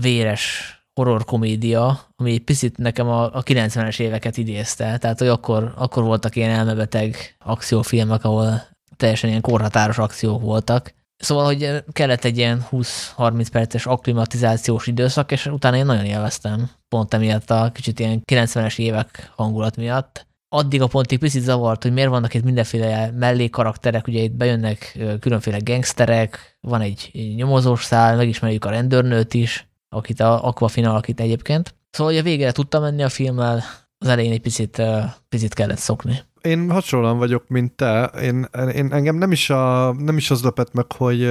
véres 0.00 0.74
horror 0.94 1.24
komédia, 1.24 2.00
ami 2.16 2.32
egy 2.32 2.44
picit 2.44 2.78
nekem 2.78 3.08
a, 3.08 3.36
a 3.36 3.42
90-es 3.42 4.00
éveket 4.00 4.36
idézte. 4.36 4.98
Tehát, 4.98 5.18
hogy 5.18 5.28
akkor, 5.28 5.72
akkor 5.76 6.02
voltak 6.02 6.36
ilyen 6.36 6.50
elmebeteg 6.50 7.36
akciófilmek, 7.38 8.24
ahol 8.24 8.62
teljesen 8.96 9.28
ilyen 9.28 9.40
korhatáros 9.40 9.98
akciók 9.98 10.42
voltak. 10.42 10.94
Szóval, 11.20 11.44
hogy 11.44 11.84
kellett 11.92 12.24
egy 12.24 12.36
ilyen 12.36 12.66
20-30 12.70 13.46
perces 13.52 13.86
akklimatizációs 13.86 14.86
időszak, 14.86 15.32
és 15.32 15.46
utána 15.46 15.76
én 15.76 15.86
nagyon 15.86 16.04
élveztem. 16.04 16.70
Pont 16.88 17.14
emiatt 17.14 17.50
a 17.50 17.70
kicsit 17.74 18.00
ilyen 18.00 18.22
90-es 18.32 18.78
évek 18.78 19.32
hangulat 19.36 19.76
miatt. 19.76 20.26
Addig 20.48 20.82
a 20.82 20.86
pontig 20.86 21.18
picit 21.18 21.42
zavart, 21.42 21.82
hogy 21.82 21.92
miért 21.92 22.08
vannak 22.08 22.34
itt 22.34 22.44
mindenféle 22.44 23.10
mellékarakterek, 23.10 24.06
ugye 24.06 24.20
itt 24.20 24.32
bejönnek 24.32 24.98
különféle 25.20 25.58
gangsterek, 25.62 26.56
van 26.60 26.80
egy 26.80 27.10
nyomozós 27.36 27.84
szál, 27.84 28.16
megismerjük 28.16 28.64
a 28.64 28.70
rendőrnőt 28.70 29.34
is, 29.34 29.68
akit 29.88 30.20
a 30.20 30.46
Aquafina 30.46 30.90
alakít 30.90 31.20
egyébként. 31.20 31.74
Szóval, 31.90 32.12
hogy 32.12 32.20
a 32.20 32.24
végére 32.24 32.52
tudtam 32.52 32.82
menni 32.82 33.02
a 33.02 33.08
filmmel, 33.08 33.62
az 33.98 34.08
elején 34.08 34.32
egy 34.32 34.40
picit, 34.40 34.82
picit 35.28 35.54
kellett 35.54 35.78
szokni. 35.78 36.22
Én 36.42 36.70
hasonlóan 36.70 37.18
vagyok, 37.18 37.48
mint 37.48 37.72
te. 37.72 38.04
Én, 38.04 38.48
én 38.74 38.92
engem 38.92 39.16
nem 39.16 39.32
is, 39.32 39.50
a, 39.50 39.92
nem 39.92 40.16
is 40.16 40.30
az 40.30 40.42
lepett 40.42 40.72
meg, 40.72 40.92
hogy, 40.92 41.30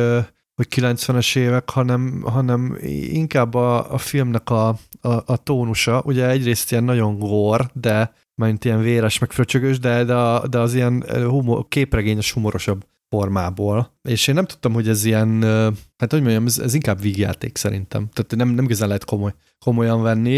hogy 0.55 0.67
90-es 0.75 1.35
évek, 1.35 1.69
hanem, 1.69 2.21
hanem 2.25 2.77
inkább 3.11 3.53
a, 3.53 3.93
a 3.93 3.97
filmnek 3.97 4.49
a, 4.49 4.67
a, 5.01 5.09
a 5.25 5.37
tónusa. 5.43 6.01
Ugye 6.05 6.29
egyrészt 6.29 6.71
ilyen 6.71 6.83
nagyon 6.83 7.17
gór, 7.17 7.69
de 7.73 8.13
mint 8.35 8.65
ilyen 8.65 8.81
véres, 8.81 9.19
meg 9.19 9.31
fröcsögös, 9.31 9.79
de, 9.79 10.03
de, 10.03 10.39
de 10.49 10.59
az 10.59 10.73
ilyen 10.73 11.03
humor, 11.09 11.67
képregényes, 11.67 12.31
humorosabb 12.31 12.85
formából. 13.09 13.97
És 14.09 14.27
én 14.27 14.35
nem 14.35 14.45
tudtam, 14.45 14.73
hogy 14.73 14.87
ez 14.87 15.05
ilyen, 15.05 15.43
hát 15.99 16.11
hogy 16.11 16.21
mondjam, 16.21 16.45
ez, 16.45 16.59
ez 16.59 16.73
inkább 16.73 17.01
vígjáték 17.01 17.57
szerintem. 17.57 18.09
Tehát 18.13 18.35
nem, 18.35 18.55
nem 18.55 18.65
igazán 18.65 18.87
lehet 18.87 19.05
komoly, 19.05 19.33
komolyan 19.59 20.01
venni, 20.01 20.33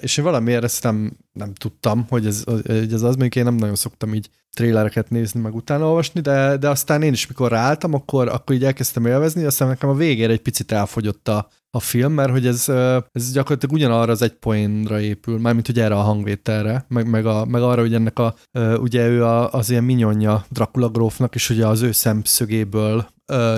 és 0.00 0.16
én 0.16 0.24
valamiért 0.24 0.64
ezt 0.64 0.82
nem, 0.82 1.16
nem 1.32 1.54
tudtam, 1.54 2.06
hogy 2.08 2.26
ez, 2.26 2.44
hogy 2.44 2.92
ez 2.92 3.02
az, 3.02 3.16
mondjuk 3.16 3.36
én 3.36 3.44
nem 3.44 3.54
nagyon 3.54 3.74
szoktam 3.74 4.14
így 4.14 4.28
trélereket 4.56 5.10
nézni, 5.10 5.40
meg 5.40 5.54
utána 5.54 5.86
olvasni, 5.86 6.20
de, 6.20 6.56
de 6.56 6.68
aztán 6.68 7.02
én 7.02 7.12
is, 7.12 7.26
mikor 7.26 7.50
ráálltam, 7.50 7.94
akkor, 7.94 8.28
akkor 8.28 8.54
így 8.54 8.64
elkezdtem 8.64 9.06
élvezni, 9.06 9.44
aztán 9.44 9.68
nekem 9.68 9.88
a 9.88 9.94
végére 9.94 10.32
egy 10.32 10.42
picit 10.42 10.72
elfogyott 10.72 11.28
a, 11.28 11.48
a 11.70 11.80
film, 11.80 12.12
mert 12.12 12.30
hogy 12.30 12.46
ez, 12.46 12.68
ez 13.12 13.32
gyakorlatilag 13.32 13.74
ugyanarra 13.74 14.12
az 14.12 14.22
egy 14.22 14.32
poénra 14.32 15.00
épül, 15.00 15.38
mármint 15.38 15.66
hogy 15.66 15.80
erre 15.80 15.94
a 15.94 16.02
hangvételre, 16.02 16.84
meg, 16.88 17.08
meg, 17.08 17.26
a, 17.26 17.44
meg 17.44 17.62
arra, 17.62 17.80
hogy 17.80 17.94
ennek 17.94 18.18
a, 18.18 18.34
ugye 18.76 19.08
ő 19.08 19.24
a, 19.24 19.52
az 19.52 19.70
ilyen 19.70 19.84
minyonja 19.84 20.44
Dracula 20.50 20.88
grófnak, 20.88 21.34
és 21.34 21.50
ugye 21.50 21.66
az 21.66 21.82
ő 21.82 21.92
szemszögéből 21.92 23.06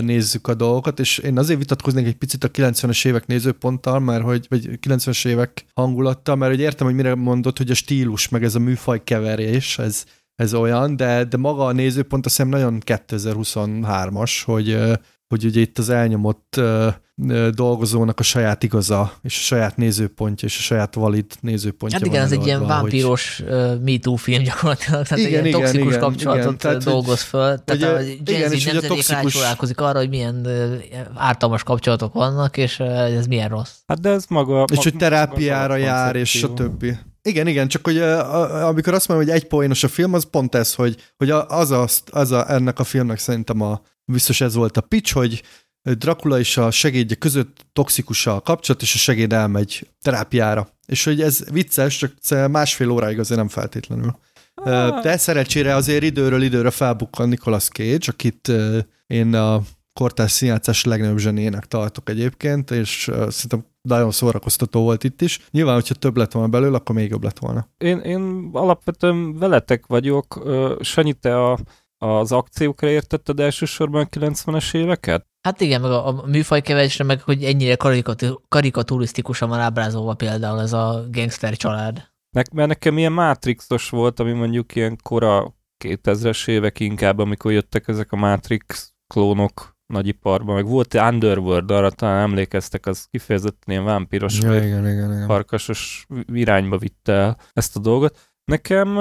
nézzük 0.00 0.48
a 0.48 0.54
dolgokat, 0.54 1.00
és 1.00 1.18
én 1.18 1.38
azért 1.38 1.58
vitatkoznék 1.58 2.06
egy 2.06 2.16
picit 2.16 2.44
a 2.44 2.50
90-es 2.50 3.06
évek 3.06 3.26
nézőponttal, 3.26 3.98
mert 3.98 4.22
hogy, 4.22 4.46
vagy 4.48 4.78
90-es 4.86 5.26
évek 5.26 5.64
hangulattal, 5.74 6.36
mert 6.36 6.52
hogy 6.52 6.60
értem, 6.60 6.86
hogy 6.86 6.96
mire 6.96 7.14
mondod, 7.14 7.58
hogy 7.58 7.70
a 7.70 7.74
stílus, 7.74 8.28
meg 8.28 8.44
ez 8.44 8.54
a 8.54 8.58
műfaj 8.58 9.04
keverés, 9.04 9.78
ez, 9.78 10.04
ez 10.34 10.54
olyan, 10.54 10.96
de, 10.96 11.24
de 11.24 11.36
maga 11.36 11.64
a 11.64 11.72
nézőpont 11.72 12.26
azt 12.26 12.36
hiszem 12.36 12.50
nagyon 12.50 12.82
2023-as, 12.86 14.42
hogy, 14.44 14.78
hogy 15.34 15.44
ugye 15.44 15.60
itt 15.60 15.78
az 15.78 15.88
elnyomott 15.88 16.54
ö, 16.56 16.88
ö, 17.28 17.48
dolgozónak 17.54 18.20
a 18.20 18.22
saját 18.22 18.62
igaza, 18.62 19.12
és 19.22 19.36
a 19.36 19.40
saját 19.40 19.76
nézőpontja, 19.76 20.48
és 20.48 20.58
a 20.58 20.60
saját 20.60 20.94
valid 20.94 21.24
nézőpontja 21.40 21.98
Hát 21.98 22.06
igen, 22.06 22.20
van 22.20 22.32
ez 22.32 22.38
egy 22.38 22.46
ilyen 22.46 22.58
hogy- 22.58 22.68
vámpíros 22.68 23.40
uh, 23.40 23.80
Me 23.84 23.98
Too 23.98 24.16
film 24.16 24.42
gyakorlatilag, 24.42 25.06
tehát 25.06 25.24
Igen, 25.24 25.30
igen, 25.30 25.44
egy 25.44 25.46
ilyen 25.46 25.46
igen, 25.46 25.60
toxikus 25.60 25.86
igen, 25.88 26.00
kapcsolatot 26.00 26.44
igen, 26.44 26.58
tehát, 26.58 26.84
dolgoz 26.84 27.22
föl. 27.22 27.58
Tehát 27.64 27.74
ugye- 27.82 27.88
a 27.88 28.22
Gen 28.24 28.48
Z 28.48 28.52
és 28.52 28.66
a 28.66 28.72
nemzedék 28.72 28.88
toxikus- 28.88 29.08
rácsodálkozik 29.34 29.80
arra, 29.80 29.98
hogy 29.98 30.08
milyen 30.08 30.46
ártalmas 31.14 31.62
kapcsolatok 31.62 32.12
vannak, 32.12 32.56
és 32.56 32.80
ez 32.80 33.26
milyen 33.26 33.48
rossz. 33.48 33.72
Hát 33.86 34.00
de 34.00 34.08
ez 34.10 34.24
maga... 34.28 34.64
És 34.70 34.76
ma- 34.76 34.82
hogy 34.82 34.96
terápiára 34.96 35.62
maga 35.72 35.72
a 35.74 35.76
jár, 35.86 36.16
és 36.16 36.40
koncepció. 36.40 36.66
stb. 36.66 36.96
Igen, 37.22 37.46
igen, 37.46 37.68
csak 37.68 37.84
hogy 37.84 37.98
a- 37.98 38.66
amikor 38.66 38.94
azt 38.94 39.08
mondom, 39.08 39.26
hogy 39.26 39.36
egy 39.36 39.46
poénos 39.46 39.84
a 39.84 39.88
film, 39.88 40.14
az 40.14 40.24
pont 40.30 40.54
ez, 40.54 40.74
hogy, 40.74 40.96
hogy 41.16 41.30
a- 41.30 41.46
az, 41.48 41.70
a, 41.70 41.86
az 42.10 42.30
a, 42.30 42.50
ennek 42.52 42.78
a 42.78 42.84
filmnek 42.84 43.18
szerintem 43.18 43.60
a, 43.60 43.80
biztos 44.04 44.40
ez 44.40 44.54
volt 44.54 44.76
a 44.76 44.80
pitch, 44.80 45.12
hogy 45.12 45.42
Dracula 45.82 46.38
és 46.38 46.56
a 46.56 46.70
segédje 46.70 47.16
között 47.16 47.66
toxikus 47.72 48.26
a 48.26 48.40
kapcsolat, 48.40 48.82
és 48.82 48.94
a 48.94 48.98
segéd 48.98 49.32
elmegy 49.32 49.88
terápiára. 50.02 50.68
És 50.86 51.04
hogy 51.04 51.20
ez 51.20 51.50
vicces, 51.50 51.96
csak 51.96 52.12
másfél 52.50 52.90
óráig 52.90 53.18
azért 53.18 53.38
nem 53.38 53.48
feltétlenül. 53.48 54.18
Ah. 54.54 55.02
De 55.02 55.16
szerencsére 55.16 55.74
azért 55.74 56.02
időről 56.02 56.42
időre 56.42 56.70
felbukkan 56.70 57.28
Nicolas 57.28 57.68
Cage, 57.68 58.06
akit 58.06 58.52
én 59.06 59.34
a 59.34 59.62
kortárs 59.92 60.32
színjátszás 60.32 60.84
legnagyobb 60.84 61.18
zsenének 61.18 61.64
tartok 61.64 62.08
egyébként, 62.08 62.70
és 62.70 63.10
szerintem 63.28 63.66
nagyon 63.82 64.10
szórakoztató 64.10 64.82
volt 64.82 65.04
itt 65.04 65.22
is. 65.22 65.40
Nyilván, 65.50 65.74
hogyha 65.74 65.94
több 65.94 66.16
lett 66.16 66.32
volna 66.32 66.48
belőle, 66.48 66.76
akkor 66.76 66.94
még 66.94 67.10
jobb 67.10 67.22
lett 67.22 67.38
volna. 67.38 67.68
Én, 67.78 67.98
én 67.98 68.48
alapvetően 68.52 69.38
veletek 69.38 69.86
vagyok. 69.86 70.48
Sanyi, 70.80 71.12
te 71.12 71.42
a, 71.42 71.58
az 72.04 72.32
akciókra 72.32 72.88
értetted 72.88 73.40
elsősorban 73.40 74.02
a 74.02 74.16
90-es 74.18 74.74
éveket? 74.74 75.26
Hát 75.40 75.60
igen, 75.60 75.80
meg 75.80 75.90
a, 75.90 76.06
a 76.06 76.26
műfaj 76.26 76.60
kevésre, 76.60 77.04
meg 77.04 77.22
hogy 77.22 77.44
ennyire 77.44 77.76
karikaturisztikusan 78.48 79.48
van 79.48 79.60
ábrázolva 79.60 80.14
például 80.14 80.60
ez 80.60 80.72
a 80.72 81.04
gangster 81.10 81.56
család. 81.56 82.12
Nek, 82.30 82.50
mert 82.50 82.68
nekem 82.68 82.98
ilyen 82.98 83.12
Matrixos 83.12 83.90
volt, 83.90 84.20
ami 84.20 84.32
mondjuk 84.32 84.74
ilyen 84.74 84.98
kora 85.02 85.54
2000-es 85.84 86.48
évek 86.48 86.80
inkább, 86.80 87.18
amikor 87.18 87.52
jöttek 87.52 87.88
ezek 87.88 88.12
a 88.12 88.16
Matrix 88.16 88.92
klónok 89.06 89.76
nagyiparban, 89.86 90.54
meg 90.54 90.66
volt 90.66 90.94
Underworld, 90.94 91.70
arra 91.70 91.90
talán 91.90 92.20
emlékeztek, 92.20 92.86
az 92.86 93.06
kifejezetten 93.10 93.74
ilyen 93.74 93.84
vámpiros, 93.84 94.40
ja, 94.40 94.56
igen, 94.56 94.88
igen, 94.88 95.12
igen. 95.12 95.26
farkasos 95.26 96.06
irányba 96.32 96.78
vitte 96.78 97.12
el 97.12 97.38
ezt 97.52 97.76
a 97.76 97.80
dolgot. 97.80 98.32
Nekem, 98.44 98.92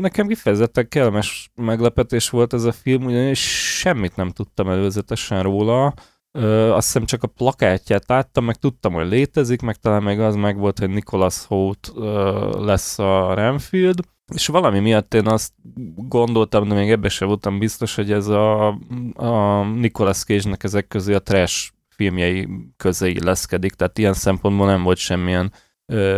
nekem 0.00 0.26
kifejezetten 0.26 0.88
kellemes 0.88 1.50
meglepetés 1.54 2.30
volt 2.30 2.52
ez 2.52 2.64
a 2.64 2.72
film, 2.72 3.04
ugyanis 3.04 3.40
semmit 3.78 4.16
nem 4.16 4.30
tudtam 4.30 4.68
előzetesen 4.68 5.42
róla. 5.42 5.94
Ö, 6.32 6.70
azt 6.72 6.86
hiszem 6.86 7.04
csak 7.04 7.22
a 7.22 7.26
plakátját 7.26 8.08
láttam, 8.08 8.44
meg 8.44 8.56
tudtam, 8.56 8.92
hogy 8.92 9.08
létezik, 9.08 9.60
meg 9.60 9.76
talán 9.76 10.02
meg 10.02 10.20
az 10.20 10.34
meg 10.34 10.58
volt, 10.58 10.78
hogy 10.78 10.90
Nicholas 10.90 11.46
Holt 11.46 11.92
ö, 11.96 12.64
lesz 12.64 12.98
a 12.98 13.34
Renfield, 13.34 14.00
és 14.34 14.46
valami 14.46 14.78
miatt 14.78 15.14
én 15.14 15.26
azt 15.26 15.52
gondoltam, 15.96 16.68
de 16.68 16.74
még 16.74 16.90
ebbe 16.90 17.08
sem 17.08 17.28
voltam 17.28 17.58
biztos, 17.58 17.94
hogy 17.94 18.12
ez 18.12 18.26
a, 18.26 18.68
a 19.14 19.64
Nicolas 19.64 20.24
Cage-nek 20.24 20.64
ezek 20.64 20.88
közé 20.88 21.14
a 21.14 21.18
trash 21.18 21.70
filmjei 21.88 22.48
közé 22.76 23.10
illeszkedik, 23.10 23.72
tehát 23.72 23.98
ilyen 23.98 24.12
szempontból 24.12 24.66
nem 24.66 24.82
volt 24.82 24.98
semmilyen 24.98 25.52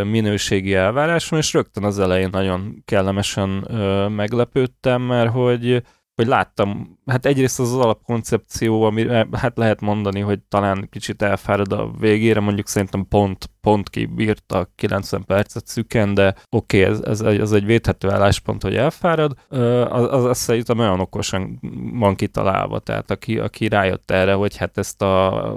minőségi 0.04 0.74
elvárásom, 0.74 1.38
és 1.38 1.52
rögtön 1.52 1.84
az 1.84 1.98
elején 1.98 2.28
nagyon 2.32 2.82
kellemesen 2.84 3.48
meglepődtem, 4.10 5.02
mert 5.02 5.30
hogy 5.30 5.82
hogy 6.14 6.26
láttam, 6.26 6.98
hát 7.06 7.26
egyrészt 7.26 7.60
az 7.60 7.72
az 7.72 7.78
alapkoncepció, 7.78 8.82
ami 8.82 9.08
hát 9.32 9.56
lehet 9.56 9.80
mondani, 9.80 10.20
hogy 10.20 10.40
talán 10.40 10.88
kicsit 10.90 11.22
elfárad 11.22 11.72
a 11.72 11.90
végére, 11.98 12.40
mondjuk 12.40 12.68
szerintem 12.68 13.06
pont, 13.08 13.50
pont 13.62 13.90
kibírta 13.90 14.68
90 14.74 15.24
percet 15.24 15.66
szüken, 15.66 16.14
de 16.14 16.34
oké, 16.50 16.82
okay, 16.82 16.92
ez, 16.92 17.00
ez, 17.00 17.20
ez 17.20 17.52
egy 17.52 17.64
védhető 17.64 18.10
álláspont, 18.10 18.62
hogy 18.62 18.76
elfárad, 18.76 19.32
az, 19.88 20.06
az, 20.10 20.24
az 20.24 20.38
szerintem 20.38 20.78
olyan 20.78 21.00
okosan 21.00 21.60
van 21.92 22.14
kitalálva, 22.14 22.78
tehát 22.78 23.10
aki, 23.10 23.38
aki 23.38 23.68
rájött 23.68 24.10
erre, 24.10 24.32
hogy 24.32 24.56
hát 24.56 24.78
ezt 24.78 25.02
a 25.02 25.54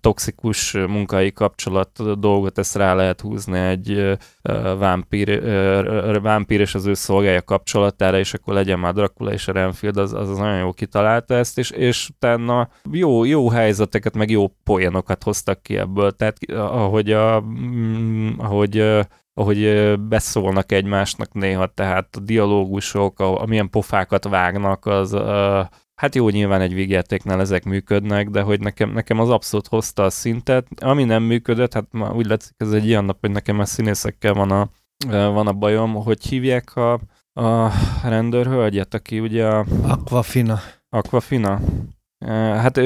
toxikus 0.00 0.72
munkai 0.72 1.32
kapcsolat 1.32 2.18
dolgot, 2.20 2.58
ezt 2.58 2.76
rá 2.76 2.94
lehet 2.94 3.20
húzni 3.20 3.58
egy 3.58 4.18
vámpír, 4.78 5.42
vámpír 6.22 6.60
és 6.60 6.74
az 6.74 6.86
ő 6.86 6.94
szolgája 6.94 7.42
kapcsolatára, 7.42 8.18
és 8.18 8.34
akkor 8.34 8.54
legyen 8.54 8.78
már 8.78 8.92
Dracula 8.92 9.32
és 9.32 9.48
a 9.48 9.52
Renfield, 9.52 9.96
az, 9.96 10.12
az 10.12 10.38
nagyon 10.38 10.58
jó 10.58 10.72
kitalálta 10.72 11.34
ezt, 11.34 11.58
és, 11.58 11.70
és 11.70 12.08
utána 12.08 12.68
jó, 12.90 13.24
jó 13.24 13.48
helyzeteket, 13.48 14.14
meg 14.14 14.30
jó 14.30 14.46
poénokat 14.64 15.22
hoztak 15.22 15.62
ki 15.62 15.76
ebből, 15.78 16.10
tehát 16.12 16.36
ahogy, 16.52 17.13
a, 17.14 17.40
mm, 17.40 18.28
ahogy 18.38 19.04
ahogy 19.36 19.94
beszólnak 20.00 20.72
egymásnak 20.72 21.32
néha, 21.32 21.66
tehát 21.66 22.16
a 22.16 22.20
dialógusok, 22.20 23.20
a, 23.20 23.40
amilyen 23.40 23.70
pofákat 23.70 24.24
vágnak, 24.24 24.86
az 24.86 25.16
hát 25.94 26.14
jó, 26.14 26.28
nyilván 26.28 26.60
egy 26.60 26.74
végjátéknál 26.74 27.40
ezek 27.40 27.64
működnek, 27.64 28.30
de 28.30 28.42
hogy 28.42 28.60
nekem, 28.60 28.90
nekem 28.90 29.20
az 29.20 29.30
abszolút 29.30 29.66
hozta 29.66 30.02
a 30.02 30.10
szintet. 30.10 30.66
Ami 30.80 31.04
nem 31.04 31.22
működött, 31.22 31.74
hát 31.74 31.86
ma 31.90 32.14
úgy 32.14 32.26
látszik, 32.26 32.54
ez 32.56 32.72
egy 32.72 32.86
ilyen 32.86 33.04
nap, 33.04 33.20
hogy 33.20 33.30
nekem 33.30 33.58
a 33.58 33.64
színészekkel 33.64 34.34
van 34.34 34.50
a, 34.50 34.68
van 35.08 35.46
a 35.46 35.52
bajom, 35.52 35.94
hogy 35.94 36.26
hívják 36.26 36.76
a, 36.76 36.92
a 37.32 37.70
rendőrhölgyet, 38.04 38.94
aki 38.94 39.20
ugye 39.20 39.46
a... 39.46 39.64
Aquafina. 39.82 40.60
Aquafina. 40.88 41.60
Hát 42.26 42.78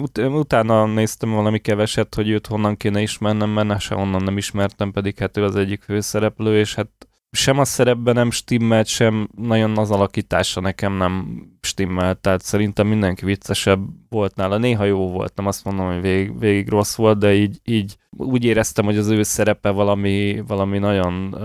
ut- 0.00 0.18
utána 0.18 0.86
néztem 0.86 1.30
valami 1.30 1.58
keveset, 1.58 2.14
hogy 2.14 2.28
őt 2.28 2.46
honnan 2.46 2.76
kéne 2.76 3.00
ismernem, 3.00 3.50
mert 3.50 3.80
se 3.80 3.94
onnan 3.96 4.22
nem 4.22 4.36
ismertem, 4.36 4.92
pedig 4.92 5.18
hát 5.18 5.36
ő 5.36 5.44
az 5.44 5.56
egyik 5.56 5.82
főszereplő, 5.82 6.58
és 6.58 6.74
hát 6.74 6.88
sem 7.30 7.58
a 7.58 7.64
szerepben 7.64 8.14
nem 8.14 8.30
stimmelt, 8.30 8.86
sem 8.86 9.28
nagyon 9.36 9.78
az 9.78 9.90
alakítása 9.90 10.60
nekem 10.60 10.96
nem 10.96 11.42
stimmelt, 11.60 12.18
tehát 12.18 12.42
szerintem 12.42 12.86
mindenki 12.86 13.24
viccesebb 13.24 13.80
volt 14.08 14.36
nála. 14.36 14.58
Néha 14.58 14.84
jó 14.84 15.10
volt, 15.10 15.32
nem 15.36 15.46
azt 15.46 15.64
mondom, 15.64 15.86
hogy 15.86 16.00
végig, 16.00 16.38
végig 16.38 16.68
rossz 16.68 16.94
volt, 16.94 17.18
de 17.18 17.34
így, 17.34 17.60
így 17.64 17.96
úgy 18.10 18.44
éreztem, 18.44 18.84
hogy 18.84 18.96
az 18.96 19.08
ő 19.08 19.22
szerepe 19.22 19.70
valami, 19.70 20.42
valami 20.46 20.78
nagyon 20.78 21.36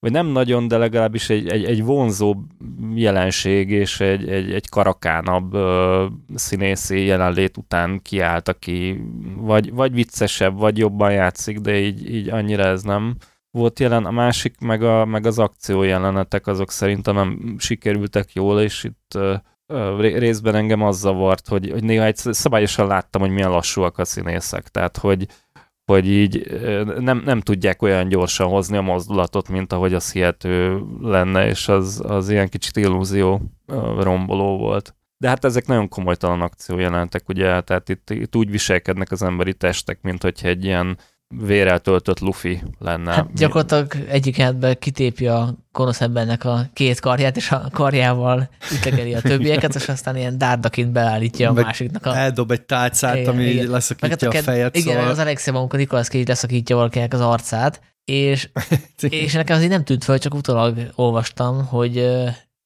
vagy 0.00 0.12
nem 0.12 0.26
nagyon, 0.26 0.68
de 0.68 0.76
legalábbis 0.76 1.30
egy, 1.30 1.48
egy, 1.48 1.64
egy 1.64 1.84
vonzó 1.84 2.36
jelenség 2.94 3.70
és 3.70 4.00
egy, 4.00 4.28
egy, 4.28 4.52
egy 4.52 4.68
karakánabb 4.68 5.54
ö, 5.54 6.06
színészi 6.34 7.04
jelenlét 7.04 7.56
után 7.56 8.02
kiállt, 8.02 8.48
aki 8.48 9.00
vagy, 9.36 9.72
vagy 9.72 9.92
viccesebb, 9.92 10.58
vagy 10.58 10.78
jobban 10.78 11.12
játszik, 11.12 11.58
de 11.58 11.78
így, 11.78 12.14
így 12.14 12.28
annyira 12.28 12.62
ez 12.62 12.82
nem 12.82 13.16
volt 13.50 13.78
jelen. 13.80 14.04
A 14.04 14.10
másik, 14.10 14.58
meg, 14.60 14.82
a, 14.82 15.04
meg 15.04 15.26
az 15.26 15.38
akció 15.38 15.82
jelenetek, 15.82 16.46
azok 16.46 16.70
szerintem 16.70 17.14
nem 17.14 17.56
sikerültek 17.58 18.32
jól, 18.32 18.60
és 18.60 18.84
itt 18.84 19.14
ö, 19.14 19.34
részben 19.98 20.54
engem 20.54 20.82
az 20.82 20.98
zavart, 20.98 21.48
hogy, 21.48 21.70
hogy 21.70 21.84
néha 21.84 22.04
egy 22.04 22.16
szabályosan 22.16 22.86
láttam, 22.86 23.20
hogy 23.20 23.30
milyen 23.30 23.50
lassúak 23.50 23.98
a 23.98 24.04
színészek. 24.04 24.68
Tehát, 24.68 24.96
hogy, 24.96 25.26
hogy 25.90 26.08
így 26.08 26.60
nem, 26.98 27.22
nem 27.24 27.40
tudják 27.40 27.82
olyan 27.82 28.08
gyorsan 28.08 28.48
hozni 28.48 28.76
a 28.76 28.82
mozdulatot, 28.82 29.48
mint 29.48 29.72
ahogy 29.72 29.94
az 29.94 30.12
hihető 30.12 30.82
lenne, 31.00 31.46
és 31.46 31.68
az, 31.68 32.02
az 32.06 32.28
ilyen 32.28 32.48
kicsit 32.48 32.76
illúzió 32.76 33.40
romboló 33.98 34.58
volt. 34.58 34.94
De 35.16 35.28
hát 35.28 35.44
ezek 35.44 35.66
nagyon 35.66 35.88
komolytalan 35.88 36.40
akció 36.40 36.78
jelentek, 36.78 37.28
ugye, 37.28 37.60
tehát 37.60 37.88
itt, 37.88 38.10
itt 38.10 38.36
úgy 38.36 38.50
viselkednek 38.50 39.10
az 39.10 39.22
emberi 39.22 39.54
testek, 39.54 40.02
mint 40.02 40.22
hogyha 40.22 40.48
egy 40.48 40.64
ilyen 40.64 40.98
vérel 41.38 41.78
töltött 41.78 42.20
lufi 42.20 42.62
lenne. 42.78 43.12
Hát 43.12 43.34
gyakorlatilag 43.34 44.08
egyik 44.08 44.36
helyetben 44.36 44.76
kitépi 44.78 45.26
a 45.26 45.54
gonosz 45.72 46.00
embernek 46.00 46.44
a 46.44 46.66
két 46.72 47.00
karját, 47.00 47.36
és 47.36 47.50
a 47.50 47.68
karjával 47.72 48.48
ütegeli 48.72 49.14
a 49.14 49.20
többieket, 49.20 49.74
és 49.74 49.88
aztán 49.88 50.16
ilyen 50.16 50.38
dárdaként 50.38 50.92
beállítja 50.92 51.50
a 51.50 51.52
Meg 51.52 51.64
másiknak 51.64 52.06
a... 52.06 52.16
Eldob 52.16 52.50
egy 52.50 52.62
tálcát, 52.62 53.16
igen, 53.16 53.28
ami 53.28 53.44
igen. 53.44 53.66
leszakítja 53.66 54.08
Meg 54.08 54.20
hát 54.20 54.34
a, 54.34 54.38
a 54.38 54.52
fejet. 54.52 54.76
Igen, 54.76 54.94
szóval... 54.94 55.10
az 55.10 55.18
a 55.18 55.24
legszebb, 55.24 55.54
amikor 55.54 55.78
Nikolas 55.78 56.08
Cage 56.08 56.24
leszakítja 56.26 56.76
valakinek 56.76 57.12
az 57.12 57.20
arcát, 57.20 57.80
és, 58.04 58.50
és 59.08 59.32
nekem 59.32 59.56
azért 59.56 59.72
nem 59.72 59.84
tűnt 59.84 60.04
föl, 60.04 60.18
csak 60.18 60.34
utólag 60.34 60.78
olvastam, 60.94 61.66
hogy 61.66 62.10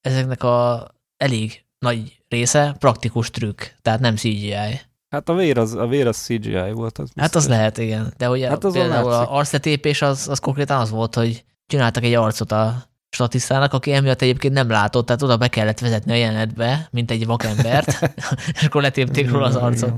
ezeknek 0.00 0.42
a 0.42 0.88
elég 1.16 1.64
nagy 1.78 2.18
része 2.28 2.76
praktikus 2.78 3.30
trükk, 3.30 3.62
tehát 3.82 4.00
nem 4.00 4.16
CGI. 4.16 4.80
Hát 5.14 5.28
a 5.28 5.34
vér 5.34 5.58
az, 5.58 5.74
a 5.74 5.86
vér 5.86 6.06
az 6.06 6.16
CGI 6.16 6.72
volt. 6.72 6.98
Az 6.98 7.10
hát 7.16 7.34
az 7.34 7.48
lehet, 7.48 7.78
igen. 7.78 8.12
De 8.16 8.30
ugye 8.30 8.48
hát 8.48 8.64
az 8.64 8.72
például 8.72 9.12
az 9.12 9.26
arcletépés 9.28 10.02
az, 10.02 10.28
az 10.28 10.38
konkrétan 10.38 10.80
az 10.80 10.90
volt, 10.90 11.14
hogy 11.14 11.44
csináltak 11.66 12.04
egy 12.04 12.14
arcot 12.14 12.52
a 12.52 12.88
statisztának, 13.10 13.72
aki 13.72 13.92
emiatt 13.92 14.22
egyébként 14.22 14.54
nem 14.54 14.68
látott, 14.68 15.06
tehát 15.06 15.22
oda 15.22 15.36
be 15.36 15.48
kellett 15.48 15.78
vezetni 15.78 16.12
a 16.12 16.14
jelenetbe, 16.14 16.88
mint 16.90 17.10
egy 17.10 17.26
vakembert, 17.26 18.12
és 18.54 18.62
akkor 18.62 18.82
letépték 18.82 19.30
róla 19.30 19.46
az 19.46 19.56
arcot. 19.56 19.92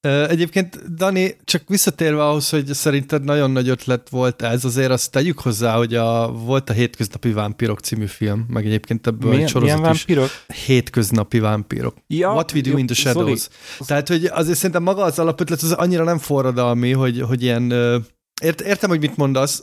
Egyébként, 0.00 0.94
Dani, 0.94 1.36
csak 1.44 1.62
visszatérve 1.66 2.24
ahhoz, 2.24 2.48
hogy 2.50 2.66
szerinted 2.66 3.24
nagyon 3.24 3.50
nagy 3.50 3.68
ötlet 3.68 4.08
volt 4.08 4.42
ez, 4.42 4.64
azért 4.64 4.90
azt 4.90 5.10
tegyük 5.10 5.40
hozzá, 5.40 5.76
hogy 5.76 5.94
a, 5.94 6.32
volt 6.32 6.70
a 6.70 6.72
Hétköznapi 6.72 7.32
Vámpírok 7.32 7.80
című 7.80 8.06
film, 8.06 8.46
meg 8.48 8.66
egyébként 8.66 9.06
ebből 9.06 9.30
milyen, 9.30 9.44
egy 9.44 9.50
sorozat 9.50 9.76
milyen 9.76 9.92
vámpírok? 9.92 10.30
is. 10.48 10.64
Hétköznapi 10.66 11.38
Vámpírok. 11.38 11.94
Ja, 12.06 12.32
What 12.32 12.52
We 12.52 12.60
Do 12.60 12.70
jó, 12.70 12.76
in 12.76 12.86
the 12.86 12.94
Shadows. 12.94 13.26
Zoli. 13.26 13.40
Tehát, 13.86 14.08
hogy 14.08 14.24
azért 14.24 14.56
szerintem 14.56 14.82
maga 14.82 15.02
az 15.02 15.18
alapötlet 15.18 15.62
az 15.62 15.72
annyira 15.72 16.04
nem 16.04 16.18
forradalmi, 16.18 16.92
hogy, 16.92 17.20
hogy 17.20 17.42
ilyen 17.42 17.72
Ért, 18.40 18.60
értem, 18.60 18.90
hogy 18.90 19.00
mit 19.00 19.16
mondasz, 19.16 19.62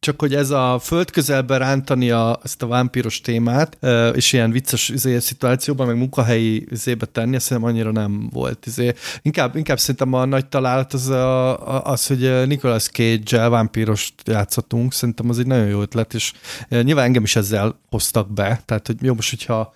csak 0.00 0.20
hogy 0.20 0.34
ez 0.34 0.50
a 0.50 0.78
föld 0.82 1.10
közelben 1.10 1.58
rántani 1.58 2.10
a, 2.10 2.40
ezt 2.44 2.62
a 2.62 2.66
vámpíros 2.66 3.20
témát, 3.20 3.78
és 4.14 4.32
ilyen 4.32 4.50
vicces 4.50 4.88
izé, 4.88 5.18
szituációban, 5.18 5.86
meg 5.86 5.96
munkahelyi 5.96 6.66
izébe 6.70 7.06
tenni, 7.06 7.36
azt 7.36 7.46
szerintem 7.46 7.72
annyira 7.72 7.92
nem 7.92 8.28
volt. 8.32 8.66
Izé. 8.66 8.92
Inkább, 9.22 9.56
inkább 9.56 9.78
szerintem 9.78 10.12
a 10.12 10.24
nagy 10.24 10.46
találat 10.46 10.92
az, 10.92 11.08
a, 11.08 11.84
az 11.84 12.06
hogy 12.06 12.46
Nicolas 12.46 12.88
Cage-el 12.88 13.50
vámpírost 13.50 14.14
játszottunk, 14.24 14.92
szerintem 14.92 15.28
az 15.28 15.38
egy 15.38 15.46
nagyon 15.46 15.66
jó 15.66 15.80
ötlet, 15.80 16.14
és 16.14 16.32
nyilván 16.68 17.04
engem 17.04 17.22
is 17.22 17.36
ezzel 17.36 17.78
hoztak 17.90 18.32
be, 18.32 18.62
tehát 18.64 18.86
hogy 18.86 18.96
jó, 19.00 19.14
most, 19.14 19.30
hogyha 19.30 19.74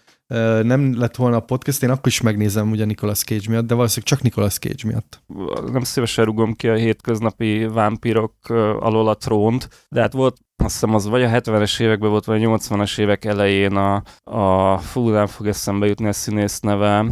nem 0.62 0.99
lett 0.99 1.16
volna 1.16 1.37
a 1.37 1.41
podcast, 1.41 1.83
én 1.83 1.91
akkor 1.91 2.07
is 2.07 2.20
megnézem 2.20 2.70
ugye 2.70 2.85
Nicolas 2.85 3.22
Cage 3.22 3.49
miatt, 3.49 3.66
de 3.66 3.74
valószínűleg 3.74 4.09
csak 4.09 4.22
Nicolas 4.22 4.59
Cage 4.59 4.83
miatt. 4.85 5.22
Nem 5.72 5.83
szívesen 5.83 6.24
rugom 6.24 6.55
ki 6.55 6.68
a 6.68 6.74
hétköznapi 6.74 7.66
vámpirok 7.66 8.35
alól 8.79 9.09
a 9.09 9.16
trónt, 9.16 9.87
de 9.89 10.01
hát 10.01 10.12
volt 10.12 10.37
azt 10.65 10.73
hiszem 10.73 10.95
az 10.95 11.09
vagy 11.09 11.23
a 11.23 11.29
70-es 11.29 11.81
években 11.81 12.11
volt, 12.11 12.25
vagy 12.25 12.45
a 12.45 12.49
80-as 12.49 12.99
évek 12.99 13.25
elején 13.25 13.77
a, 13.77 14.03
a 14.25 14.79
fú, 14.79 15.09
nem 15.09 15.27
fog 15.27 15.47
eszembe 15.47 15.87
jutni 15.87 16.09
a 16.09 16.13
színész 16.13 16.61
neve, 16.61 17.05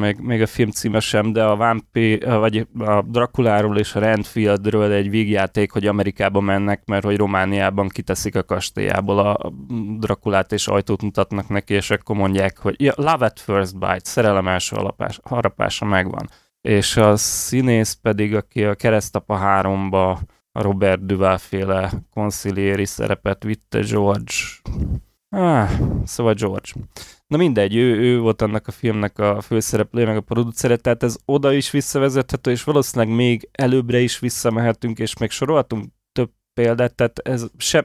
még, 0.00 0.18
még 0.18 0.42
a 0.42 0.46
film 0.46 0.70
címe 0.70 1.00
sem, 1.00 1.32
de 1.32 1.44
a 1.44 1.56
Vampi, 1.56 2.18
vagy 2.18 2.66
a 2.78 3.02
Drakuláról 3.02 3.78
és 3.78 3.94
a 3.94 4.00
Renfieldről 4.00 4.92
egy 4.92 5.10
vígjáték, 5.10 5.72
hogy 5.72 5.86
Amerikába 5.86 6.40
mennek, 6.40 6.82
mert 6.84 7.04
hogy 7.04 7.16
Romániában 7.16 7.88
kiteszik 7.88 8.36
a 8.36 8.42
kastélyából 8.42 9.18
a 9.18 9.52
Drakulát, 9.98 10.52
és 10.52 10.68
ajtót 10.68 11.02
mutatnak 11.02 11.48
neki, 11.48 11.74
és 11.74 11.90
akkor 11.90 12.16
mondják, 12.16 12.58
hogy 12.58 12.74
ja, 12.78 12.92
Love 12.96 13.24
at 13.26 13.40
First 13.40 13.78
Bite, 13.78 14.00
szerelem 14.02 14.48
első 14.48 14.76
alapás, 14.76 15.20
harapása 15.24 15.84
megvan. 15.84 16.28
És 16.60 16.96
a 16.96 17.16
színész 17.16 17.98
pedig, 18.02 18.34
aki 18.34 18.64
a 18.64 18.74
Keresztapa 18.74 19.40
3-ba 19.42 20.18
a 20.56 20.62
Robert 20.62 21.06
Duval 21.06 21.38
féle 21.38 21.92
konciliéri 22.10 22.84
szerepet 22.84 23.42
vitte 23.42 23.80
George. 23.80 24.32
Ah, 25.28 25.70
szóval 26.04 26.34
George. 26.34 26.70
Na 27.26 27.36
mindegy, 27.36 27.76
ő, 27.76 28.00
ő 28.00 28.18
volt 28.18 28.42
annak 28.42 28.66
a 28.66 28.70
filmnek 28.70 29.18
a 29.18 29.40
főszereplője, 29.40 30.06
meg 30.06 30.16
a 30.16 30.20
producere, 30.20 30.76
tehát 30.76 31.02
ez 31.02 31.16
oda 31.24 31.52
is 31.52 31.70
visszavezethető, 31.70 32.50
és 32.50 32.64
valószínűleg 32.64 33.16
még 33.16 33.48
előbbre 33.52 33.98
is 33.98 34.18
visszamehetünk, 34.18 34.98
és 34.98 35.18
még 35.18 35.30
sorolhatunk 35.30 35.84
több 36.12 36.30
példát, 36.54 36.94
tehát 36.94 37.18
ez 37.18 37.46
se, 37.56 37.84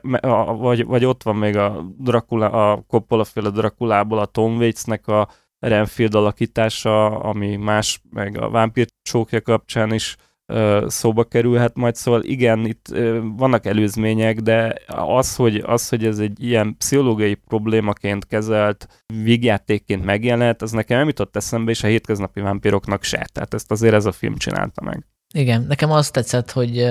vagy, 0.58 0.86
vagy 0.86 1.06
ott 1.06 1.24
van 1.24 1.36
még 1.36 1.58
a 1.58 1.86
Dracula, 1.98 2.72
a 2.72 2.84
Coppola 2.88 3.24
féle 3.24 3.50
Draculából 3.50 4.20
a 4.20 4.26
Tom 4.26 4.58
Waits-nek 4.58 5.08
a 5.08 5.30
Renfield 5.60 6.16
alakítása, 6.16 7.06
ami 7.20 7.56
más, 7.56 8.02
meg 8.10 8.38
a 8.38 8.50
vámpír 8.50 8.88
csókja 9.02 9.42
kapcsán 9.42 9.94
is 9.94 10.16
szóba 10.88 11.24
kerülhet 11.24 11.76
majd, 11.76 11.96
szóval 11.96 12.24
igen, 12.24 12.66
itt 12.66 12.86
vannak 13.36 13.66
előzmények, 13.66 14.40
de 14.40 14.76
az, 14.88 15.36
hogy, 15.36 15.64
az, 15.66 15.90
hogy 15.90 16.06
ez 16.06 16.20
egy 16.20 16.44
ilyen 16.44 16.76
pszichológiai 16.78 17.34
problémaként 17.34 18.28
kezelt 18.28 19.04
vígjátékként 19.24 20.06
megjelent, 20.06 20.62
az 20.62 20.72
nekem 20.72 20.98
nem 20.98 21.08
jutott 21.08 21.36
eszembe, 21.36 21.72
és 21.72 21.84
a 21.84 21.88
hétköznapi 21.88 22.42
vámpiroknak 22.42 23.04
se. 23.04 23.28
Tehát 23.34 23.54
ezt 23.54 23.72
azért 23.72 23.94
ez 23.94 24.06
a 24.06 24.12
film 24.12 24.36
csinálta 24.36 24.82
meg. 24.82 25.06
Igen, 25.34 25.66
nekem 25.68 25.92
az 25.92 26.12
tetszett, 26.12 26.52
hogy, 26.52 26.88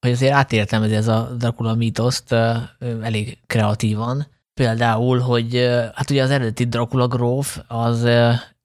hogy 0.00 0.10
azért 0.10 0.32
átértelmezi 0.32 0.94
ez 0.94 1.08
a 1.08 1.30
Dracula 1.38 1.74
mítoszt 1.74 2.32
elég 3.02 3.38
kreatívan. 3.46 4.26
Például, 4.54 5.18
hogy 5.18 5.54
hát 5.94 6.10
ugye 6.10 6.22
az 6.22 6.30
eredeti 6.30 6.64
Dracula 6.64 7.06
gróf 7.06 7.58
az 7.68 8.08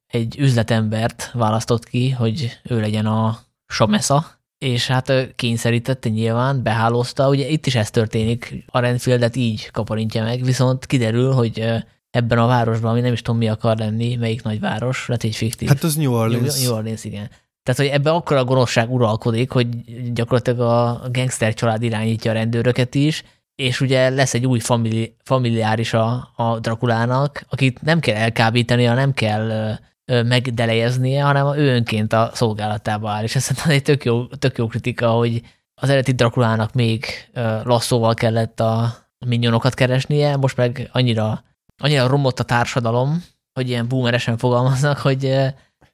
egy 0.08 0.36
üzletembert 0.40 1.32
választott 1.34 1.86
ki, 1.86 2.12
hogy 2.12 2.60
ő 2.64 2.80
legyen 2.80 3.06
a 3.06 3.38
Samesa, 3.66 4.26
és 4.58 4.88
hát 4.88 5.34
kényszerítette 5.36 6.10
nyilván, 6.10 6.64
behálózta, 6.64 7.30
ugye 7.30 7.48
itt 7.48 7.66
is 7.66 7.76
ez 7.76 7.90
történik, 7.90 8.66
a 8.68 8.80
Renfieldet 8.80 9.36
így 9.36 9.72
kaparintja 9.72 10.24
meg, 10.24 10.44
viszont 10.44 10.86
kiderül, 10.86 11.32
hogy 11.32 11.64
ebben 12.10 12.38
a 12.38 12.48
városban, 12.48 12.92
ami 12.92 13.02
nem 13.02 13.14
is 13.14 13.22
tudom 13.22 13.40
mi 13.40 13.50
akar 13.50 13.78
lenni, 13.78 14.16
melyik 14.16 14.44
nagyváros, 14.44 15.08
lehet 15.08 15.24
egy 15.24 15.36
fiktív. 15.36 15.68
Hát 15.68 15.84
az 15.84 15.96
New 15.96 16.14
Orleans. 16.14 16.64
New 16.64 16.74
Orleans, 16.74 17.04
igen. 17.04 17.30
Tehát, 17.64 17.82
hogy 17.82 18.00
ebben 18.00 18.14
akkor 18.14 18.38
a 18.38 18.44
gonoszság 18.44 18.94
uralkodik, 18.94 19.52
hogy 19.52 19.68
gyakorlatilag 20.14 20.60
a 20.60 21.02
gangster 21.12 21.54
család 21.54 21.84
irányítja 21.84 22.32
a 22.32 22.34
rendőröket 22.34 22.96
is, 22.96 23.24
és 23.56 23.82
ugye 23.82 24.10
lesz 24.10 24.34
egy 24.34 24.46
új 24.46 24.60
famili, 24.60 25.16
familiáris 25.24 25.94
a, 25.94 26.32
a 26.36 26.60
Drakulának, 26.60 27.46
akit 27.50 27.82
nem 27.82 28.00
kell 28.00 28.16
elkábítania, 28.16 28.94
nem 28.94 29.14
kell 29.14 29.76
megdelejeznie, 30.08 31.24
hanem 31.24 31.58
ő 31.58 31.76
önként 31.76 32.14
a 32.14 32.30
szolgálatába 32.34 33.10
áll. 33.10 33.24
És 33.24 33.36
ez 33.36 33.44
szerintem 33.44 33.72
egy 33.72 33.82
tök 33.82 34.06
jó, 34.06 34.26
tök 34.26 34.58
jó 34.58 34.68
kritika, 34.68 35.10
hogy 35.10 35.42
az 35.82 35.90
eredeti 35.90 36.12
Drakulának 36.12 36.74
még 36.74 37.06
lasszóval 37.64 38.14
kellett 38.14 38.60
a 38.60 38.96
minyonokat 39.26 39.74
keresnie, 39.74 40.36
most 40.36 40.58
meg 40.58 40.90
annyira, 40.92 41.44
annyira 41.84 42.08
romott 42.08 42.40
a 42.40 42.44
társadalom, 42.44 43.24
hogy 43.54 43.70
ilyen 43.70 43.88
boomeresen 43.88 44.38
fogalmaznak, 44.38 44.98
hogy 44.98 45.26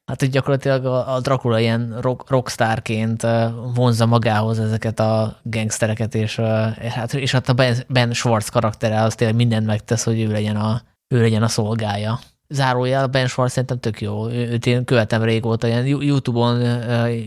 hát 0.06 0.20
hogy 0.20 0.30
gyakorlatilag 0.30 0.86
a, 0.86 1.20
Dracula 1.20 1.60
ilyen 1.60 1.98
rock, 2.02 2.30
rockstárként 2.30 3.28
vonza 3.74 4.06
magához 4.06 4.60
ezeket 4.60 5.00
a 5.00 5.40
gangstereket, 5.44 6.16
és, 6.16 6.36
hát, 6.90 7.14
és 7.14 7.32
hát 7.32 7.50
a 7.50 7.54
Ben, 7.54 7.76
ben 7.88 8.14
Schwartz 8.14 8.50
karaktere 8.50 9.02
az 9.02 9.16
tényleg 9.16 9.36
mindent 9.38 9.66
megtesz, 9.66 10.04
hogy 10.04 10.22
ő 10.22 10.32
legyen 10.32 10.56
a, 10.56 10.82
ő 11.08 11.22
legyen 11.22 11.44
a 11.44 11.48
szolgája 11.48 12.20
zárójel, 12.54 13.08
Ben 13.08 13.28
Schwartz 13.28 13.54
szerintem 13.54 13.80
tök 13.80 14.02
jó. 14.02 14.30
Őt 14.30 14.66
én 14.66 14.86
követem 14.86 15.24
régóta, 15.24 15.68
ilyen 15.68 15.86
YouTube-on 15.86 16.62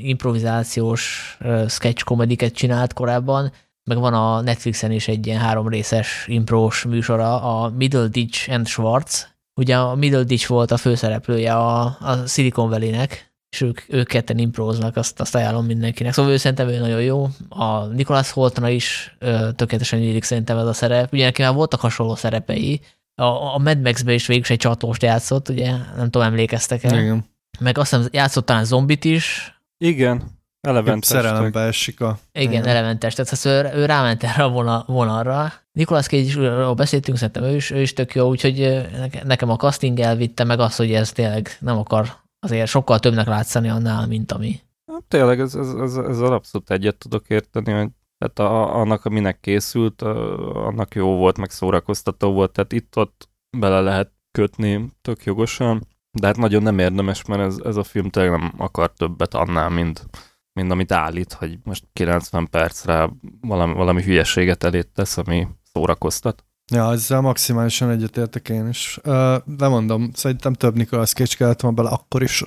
improvizációs 0.03 1.37
sketch 1.69 2.05
komediket 2.05 2.55
csinált 2.55 2.93
korábban, 2.93 3.53
meg 3.85 3.99
van 3.99 4.15
a 4.15 4.41
Netflixen 4.41 4.91
is 4.91 5.09
egy 5.09 5.27
ilyen 5.27 5.41
három 5.41 5.69
részes 5.69 6.25
imprós 6.29 6.85
műsora, 6.85 7.43
a 7.43 7.69
Middle 7.77 8.07
Ditch 8.07 8.51
and 8.51 8.67
Schwartz. 8.67 9.35
Ugye 9.61 9.77
a 9.77 9.95
Middle 9.95 10.23
Ditch 10.23 10.49
volt 10.49 10.71
a 10.71 10.77
főszereplője 10.77 11.55
a, 11.55 11.83
a 11.85 12.27
Silicon 12.27 12.69
Valley-nek, 12.69 13.35
és 13.51 13.61
ők, 13.61 13.81
ők 13.89 14.07
ketten 14.07 14.39
impróznak, 14.39 14.97
azt, 14.97 15.21
azt 15.21 15.35
ajánlom 15.35 15.67
mindenkinek. 15.67 16.13
Szóval 16.13 16.33
ő 16.33 16.37
szerintem 16.37 16.69
ő 16.69 16.79
nagyon 16.79 17.03
jó. 17.03 17.29
A 17.49 17.85
Nicholas 17.85 18.31
Holtna 18.31 18.69
is 18.69 19.17
ö, 19.19 19.49
tökéletesen 19.57 19.99
illik 19.99 20.25
szerintem 20.25 20.59
ez 20.59 20.67
a 20.67 20.73
szerep. 20.73 21.13
Ugye 21.13 21.25
neki 21.25 21.43
már 21.43 21.55
voltak 21.55 21.81
hasonló 21.81 22.15
szerepei, 22.15 22.81
a, 23.23 23.55
a 23.55 23.59
Mad 23.59 23.81
Max-be 23.81 24.13
is 24.13 24.27
végül 24.27 24.45
egy 24.49 24.59
csatlóst 24.59 25.03
játszott, 25.03 25.49
ugye, 25.49 25.71
nem 25.71 26.11
tudom, 26.11 26.23
emlékeztek 26.23 26.85
el. 26.85 26.99
Igen. 26.99 27.25
Meg 27.59 27.79
azt 27.79 27.95
hiszem, 27.95 28.09
játszott 28.13 28.47
talán 28.47 28.65
zombit 28.65 29.05
is. 29.05 29.55
Igen, 29.79 30.23
Eleven 30.61 31.01
Szerelembe 31.01 31.61
esik 31.61 32.01
a... 32.01 32.19
Igen, 32.33 32.53
igen. 32.53 32.67
Eleven 32.67 32.99
testet, 32.99 33.27
szóval 33.27 33.65
ő, 33.65 33.79
ő 33.79 33.85
ráment 33.85 34.23
erre 34.23 34.45
a 34.45 34.85
vonalra. 34.87 35.53
Nicolas 35.73 36.07
Cage 36.07 36.75
beszéltünk, 36.75 37.17
szerintem 37.17 37.43
ő 37.43 37.55
is, 37.55 37.71
ő 37.71 37.81
is 37.81 37.93
tök 37.93 38.15
jó, 38.15 38.29
úgyhogy 38.29 38.87
nekem 39.25 39.51
a 39.51 39.57
casting 39.57 40.01
elvitte, 40.01 40.45
meg 40.45 40.61
az, 40.61 40.77
hogy 40.77 40.93
ez 40.93 41.13
tényleg 41.13 41.57
nem 41.61 41.79
akar 41.79 42.25
azért 42.39 42.69
sokkal 42.69 42.99
többnek 42.99 43.27
látszani 43.27 43.69
annál, 43.69 44.07
mint 44.07 44.33
ami. 44.33 44.61
Hát, 44.93 45.03
tényleg, 45.09 45.41
ez, 45.41 45.55
ez, 45.55 45.75
ez, 45.75 45.97
ez 45.97 46.21
abszolút 46.21 46.71
egyet 46.71 46.97
tudok 46.97 47.29
érteni, 47.29 47.73
hogy 47.73 47.89
tehát 48.19 48.53
a, 48.53 48.75
annak, 48.77 49.05
aminek 49.05 49.41
készült, 49.41 50.03
a, 50.03 50.67
annak 50.67 50.95
jó 50.95 51.17
volt, 51.17 51.39
meg 51.39 51.51
szórakoztató 51.51 52.33
volt, 52.33 52.53
tehát 52.53 52.73
itt-ott 52.73 53.29
bele 53.59 53.81
lehet 53.81 54.13
kötni 54.31 54.93
tök 55.03 55.25
jogosan, 55.25 55.87
de 56.21 56.27
hát 56.27 56.37
nagyon 56.37 56.63
nem 56.63 56.79
érdemes, 56.79 57.25
mert 57.25 57.41
ez, 57.41 57.57
ez 57.65 57.77
a 57.77 57.85
film 57.85 58.11
tényleg 58.11 58.41
nem 58.41 58.53
akar 58.57 58.93
többet 58.93 59.35
annál, 59.35 59.69
mint, 59.69 60.07
mint 60.53 60.71
amit 60.71 60.93
állít, 60.93 61.33
hogy 61.33 61.59
most 61.65 61.85
90 61.93 62.51
percre 62.51 63.11
valami, 63.41 63.75
valami 63.75 64.03
hülyeséget 64.03 64.65
elét 64.65 64.89
tesz, 64.95 65.17
ami 65.17 65.47
szórakoztat. 65.73 66.45
Ja, 66.73 66.93
ezzel 66.93 67.21
maximálisan 67.21 67.91
egyetértek 67.91 68.49
én 68.49 68.69
is. 68.69 69.01
De 69.45 69.69
mondom, 69.69 70.11
szerintem 70.13 70.53
több 70.53 70.77
Nicolas 70.77 71.13
Cage 71.13 71.35
kellett 71.37 71.61
volna 71.61 71.77
bele 71.77 71.91
akkor 71.91 72.23
is. 72.23 72.45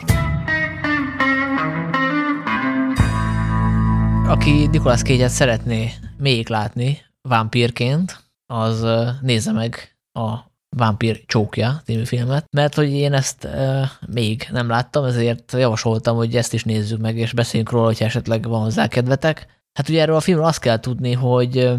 Aki 4.30 4.68
Nicolas 4.68 5.02
cage 5.02 5.28
szeretné 5.28 5.94
még 6.18 6.50
látni 6.50 7.06
vámpírként, 7.22 8.24
az 8.46 8.86
nézze 9.22 9.52
meg 9.52 9.98
a 10.20 10.38
Vámpír 10.78 11.24
csókja 11.26 11.82
című 11.86 12.04
filmet, 12.04 12.46
mert 12.56 12.76
hogy 12.76 12.92
én 12.92 13.14
ezt 13.14 13.44
e, 13.44 13.92
még 14.08 14.48
nem 14.52 14.70
láttam, 14.70 15.04
ezért 15.04 15.52
javasoltam, 15.52 16.16
hogy 16.16 16.36
ezt 16.36 16.54
is 16.54 16.64
nézzük 16.64 17.00
meg, 17.00 17.18
és 17.18 17.34
beszéljünk 17.34 17.72
róla, 17.72 17.86
hogyha 17.86 18.06
esetleg 18.06 18.48
van 18.48 18.62
hozzá 18.62 18.88
kedvetek. 18.88 19.62
Hát 19.74 19.90
ugye 19.90 20.02
erről 20.02 20.16
a 20.16 20.20
filmről 20.20 20.46
azt 20.46 20.60
kell 20.60 20.80
tudni, 20.80 21.14
hogy 21.14 21.72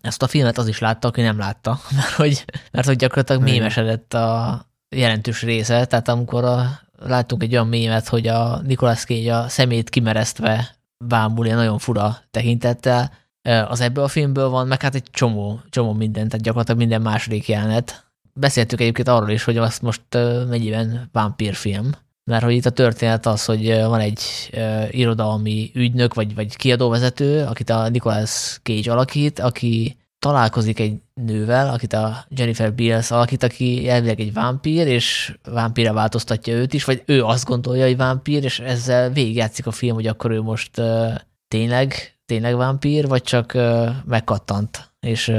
ezt 0.00 0.22
a 0.22 0.26
filmet 0.26 0.58
az 0.58 0.68
is 0.68 0.78
látta, 0.78 1.08
aki 1.08 1.20
nem 1.20 1.38
látta, 1.38 1.80
mert 1.96 2.12
hogy, 2.12 2.44
mert 2.72 2.86
hogy 2.86 2.96
gyakorlatilag 2.96 3.42
mémesedett 3.42 4.14
a 4.14 4.60
jelentős 4.96 5.42
része, 5.42 5.84
tehát 5.84 6.08
amikor 6.08 6.44
a, 6.44 6.80
láttunk 6.98 7.42
egy 7.42 7.52
olyan 7.52 7.68
mémet, 7.68 8.08
hogy 8.08 8.26
a 8.26 8.60
Nicolas 8.60 9.04
Cage 9.04 9.36
a 9.36 9.48
szemét 9.48 9.88
kimeresztve 9.88 10.77
bámul 11.04 11.46
ilyen 11.46 11.58
nagyon 11.58 11.78
fura 11.78 12.16
tekintettel. 12.30 13.12
Az 13.68 13.80
ebből 13.80 14.04
a 14.04 14.08
filmből 14.08 14.48
van, 14.48 14.66
meg 14.66 14.82
hát 14.82 14.94
egy 14.94 15.06
csomó, 15.10 15.60
csomó 15.70 15.92
minden, 15.92 16.28
tehát 16.28 16.44
gyakorlatilag 16.44 16.80
minden 16.80 17.02
második 17.02 17.48
jelenet. 17.48 18.06
Beszéltük 18.32 18.80
egyébként 18.80 19.08
arról 19.08 19.30
is, 19.30 19.44
hogy 19.44 19.56
azt 19.56 19.82
most 19.82 20.02
mennyiben 20.48 21.08
vámpírfilm, 21.12 21.90
mert 22.24 22.44
hogy 22.44 22.54
itt 22.54 22.66
a 22.66 22.70
történet 22.70 23.26
az, 23.26 23.44
hogy 23.44 23.68
van 23.68 24.00
egy 24.00 24.20
irodalmi 24.90 25.70
ügynök, 25.74 26.14
vagy, 26.14 26.34
vagy 26.34 26.56
kiadóvezető, 26.56 27.44
akit 27.44 27.70
a 27.70 27.88
Nicolas 27.88 28.60
Cage 28.62 28.92
alakít, 28.92 29.38
aki 29.38 29.97
találkozik 30.18 30.80
egy 30.80 30.96
nővel, 31.14 31.68
akit 31.68 31.92
a 31.92 32.24
Jennifer 32.28 32.74
Beals 32.74 33.10
alakít, 33.10 33.42
aki 33.42 33.88
elvileg 33.88 34.20
egy 34.20 34.32
vámpír, 34.32 34.86
és 34.86 35.36
vámpíra 35.52 35.92
változtatja 35.92 36.54
őt 36.54 36.74
is, 36.74 36.84
vagy 36.84 37.02
ő 37.06 37.24
azt 37.24 37.44
gondolja, 37.44 37.86
hogy 37.86 37.96
vámpír, 37.96 38.44
és 38.44 38.60
ezzel 38.60 39.10
végigjátszik 39.10 39.66
a 39.66 39.70
film, 39.70 39.94
hogy 39.94 40.06
akkor 40.06 40.30
ő 40.30 40.40
most 40.40 40.78
uh, 40.78 41.14
tényleg, 41.48 42.18
tényleg 42.26 42.56
vámpír, 42.56 43.08
vagy 43.08 43.22
csak 43.22 43.52
uh, 43.54 43.88
megkattant, 44.06 44.92
és 45.00 45.28
uh, 45.28 45.36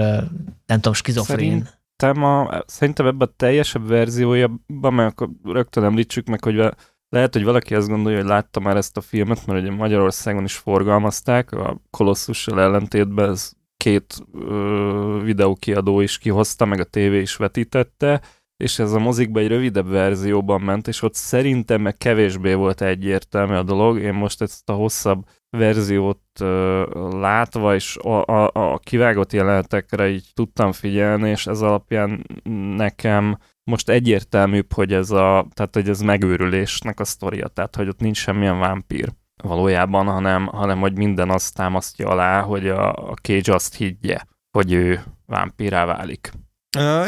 nem 0.65 0.77
tudom, 0.79 0.93
skizofrén. 0.93 1.67
Szerintem, 1.95 2.49
szerintem 2.65 3.05
ebben 3.05 3.27
a 3.27 3.33
teljesebb 3.35 3.87
verziójában, 3.87 4.93
mert 4.93 5.11
akkor 5.11 5.29
rögtön 5.43 5.83
említsük 5.83 6.27
meg, 6.27 6.43
hogy 6.43 6.73
lehet, 7.09 7.33
hogy 7.33 7.43
valaki 7.43 7.75
azt 7.75 7.87
gondolja, 7.87 8.17
hogy 8.17 8.27
látta 8.27 8.59
már 8.59 8.77
ezt 8.77 8.97
a 8.97 9.01
filmet, 9.01 9.45
mert 9.45 9.61
ugye 9.61 9.71
Magyarországon 9.71 10.43
is 10.43 10.55
forgalmazták, 10.55 11.51
a 11.51 11.81
Kolosszussal 11.89 12.61
ellentétben 12.61 13.29
ez 13.29 13.51
két 13.83 14.15
ö, 14.33 15.21
videókiadó 15.23 15.99
is 16.01 16.17
kihozta, 16.17 16.65
meg 16.65 16.79
a 16.79 16.83
tévé 16.83 17.19
is 17.21 17.35
vetítette, 17.35 18.21
és 18.63 18.79
ez 18.79 18.91
a 18.91 18.99
mozikba 18.99 19.39
egy 19.39 19.47
rövidebb 19.47 19.89
verzióban 19.89 20.61
ment, 20.61 20.87
és 20.87 21.01
ott 21.01 21.13
szerintem 21.13 21.81
meg 21.81 21.97
kevésbé 21.97 22.53
volt 22.53 22.81
egyértelmű 22.81 23.53
a 23.53 23.63
dolog. 23.63 23.99
Én 23.99 24.13
most 24.13 24.41
ezt 24.41 24.69
a 24.69 24.73
hosszabb 24.73 25.25
verziót 25.49 26.21
uh, 26.39 26.47
látva, 27.11 27.75
és 27.75 27.97
a, 27.97 28.25
a, 28.25 28.51
a 28.53 28.77
kivágott 28.77 29.33
jelenetekre 29.33 30.09
így 30.09 30.29
tudtam 30.33 30.71
figyelni, 30.71 31.29
és 31.29 31.47
ez 31.47 31.61
alapján 31.61 32.25
nekem 32.75 33.37
most 33.63 33.89
egyértelműbb, 33.89 34.73
hogy 34.73 34.93
ez 34.93 35.11
a, 35.11 35.47
tehát 35.53 35.75
hogy 35.75 35.89
ez 35.89 36.01
megőrülésnek 36.01 36.99
a 36.99 37.05
sztoria, 37.05 37.47
tehát 37.47 37.75
hogy 37.75 37.87
ott 37.87 37.99
nincs 37.99 38.17
semmilyen 38.17 38.59
vámpír 38.59 39.09
valójában, 39.43 40.05
hanem, 40.05 40.45
hanem 40.45 40.79
hogy 40.79 40.97
minden 40.97 41.29
azt 41.29 41.55
támasztja 41.55 42.07
alá, 42.07 42.41
hogy 42.41 42.67
a, 42.67 42.93
a 42.93 43.13
Cage 43.21 43.53
azt 43.53 43.75
higgye, 43.75 44.17
hogy 44.51 44.71
ő 44.71 45.03
vámpírá 45.25 45.85
válik. 45.85 46.31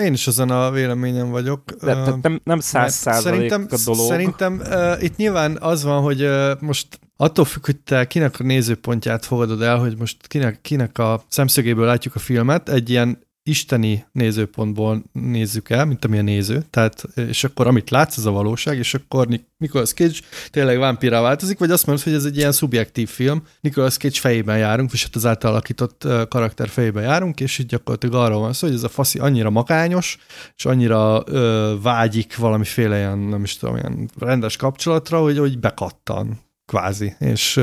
Én 0.04 0.14
is 0.14 0.28
azon 0.28 0.50
a 0.50 0.72
véleményem 0.72 1.30
vagyok. 1.30 1.72
De, 1.72 1.94
de 1.94 2.16
nem, 2.22 2.42
nem 2.44 2.60
száz 2.60 2.94
százalék 2.94 3.54
a 3.54 3.66
dolog. 3.86 4.08
Szerintem 4.08 4.62
uh, 4.66 5.04
itt 5.04 5.16
nyilván 5.16 5.58
az 5.60 5.84
van, 5.84 6.02
hogy 6.02 6.24
uh, 6.24 6.52
most 6.60 7.00
attól 7.16 7.46
függ, 7.46 7.66
hogy 7.66 7.80
te 7.80 8.08
kinek 8.08 8.40
a 8.40 8.44
nézőpontját 8.44 9.26
fogadod 9.26 9.62
el, 9.62 9.78
hogy 9.78 9.98
most 9.98 10.28
kinek, 10.28 10.62
kinek 10.62 10.98
a 10.98 11.24
szemszögéből 11.28 11.86
látjuk 11.86 12.16
a 12.16 12.20
filmet, 12.20 12.70
egy 12.70 12.90
ilyen 12.90 13.30
isteni 13.44 14.06
nézőpontból 14.12 15.04
nézzük 15.12 15.70
el, 15.70 15.86
mint 15.86 16.06
amilyen 16.06 16.24
néző, 16.24 16.64
tehát, 16.70 17.04
és 17.16 17.44
akkor 17.44 17.68
amit 17.68 17.90
látsz, 17.90 18.18
az 18.18 18.26
a 18.26 18.32
valóság, 18.32 18.78
és 18.78 18.94
akkor 18.94 19.28
Nicolas 19.58 19.94
Cage 19.94 20.20
tényleg 20.50 20.78
vámpírá 20.78 21.22
változik, 21.22 21.60
vagy 21.60 21.72
azt 21.72 21.86
mondod, 21.86 22.04
hogy 22.04 22.14
ez 22.14 22.26
egy 22.26 22.38
ilyen 22.38 22.52
szubjektív 22.52 23.10
film, 23.10 23.44
Nicolas 23.62 23.98
Cage 23.98 24.20
fejében 24.20 24.58
járunk, 24.58 24.92
és 24.92 25.04
hát 25.04 25.16
az 25.16 25.26
átalakított 25.26 26.08
karakter 26.30 26.70
fejében 26.70 27.04
járunk, 27.04 27.40
és 27.40 27.58
így 27.58 27.66
gyakorlatilag 27.66 28.16
arról 28.16 28.40
van 28.40 28.54
szó, 28.54 28.68
hogy 28.68 28.76
ez 28.76 28.84
a 28.84 28.90
faszi 28.90 29.20
annyira 29.20 29.50
makányos, 29.50 30.18
és 30.56 30.66
annyira 30.66 31.24
ö, 31.26 31.76
vágyik 31.82 32.38
valamiféle 32.38 32.98
ilyen, 32.98 33.18
nem 33.18 33.44
is 33.44 33.58
tudom, 33.58 33.76
ilyen 33.76 34.10
rendes 34.20 34.56
kapcsolatra, 34.56 35.22
hogy, 35.22 35.38
hogy 35.38 35.60
bekattan 35.60 36.40
kvázi. 36.66 37.16
És, 37.20 37.60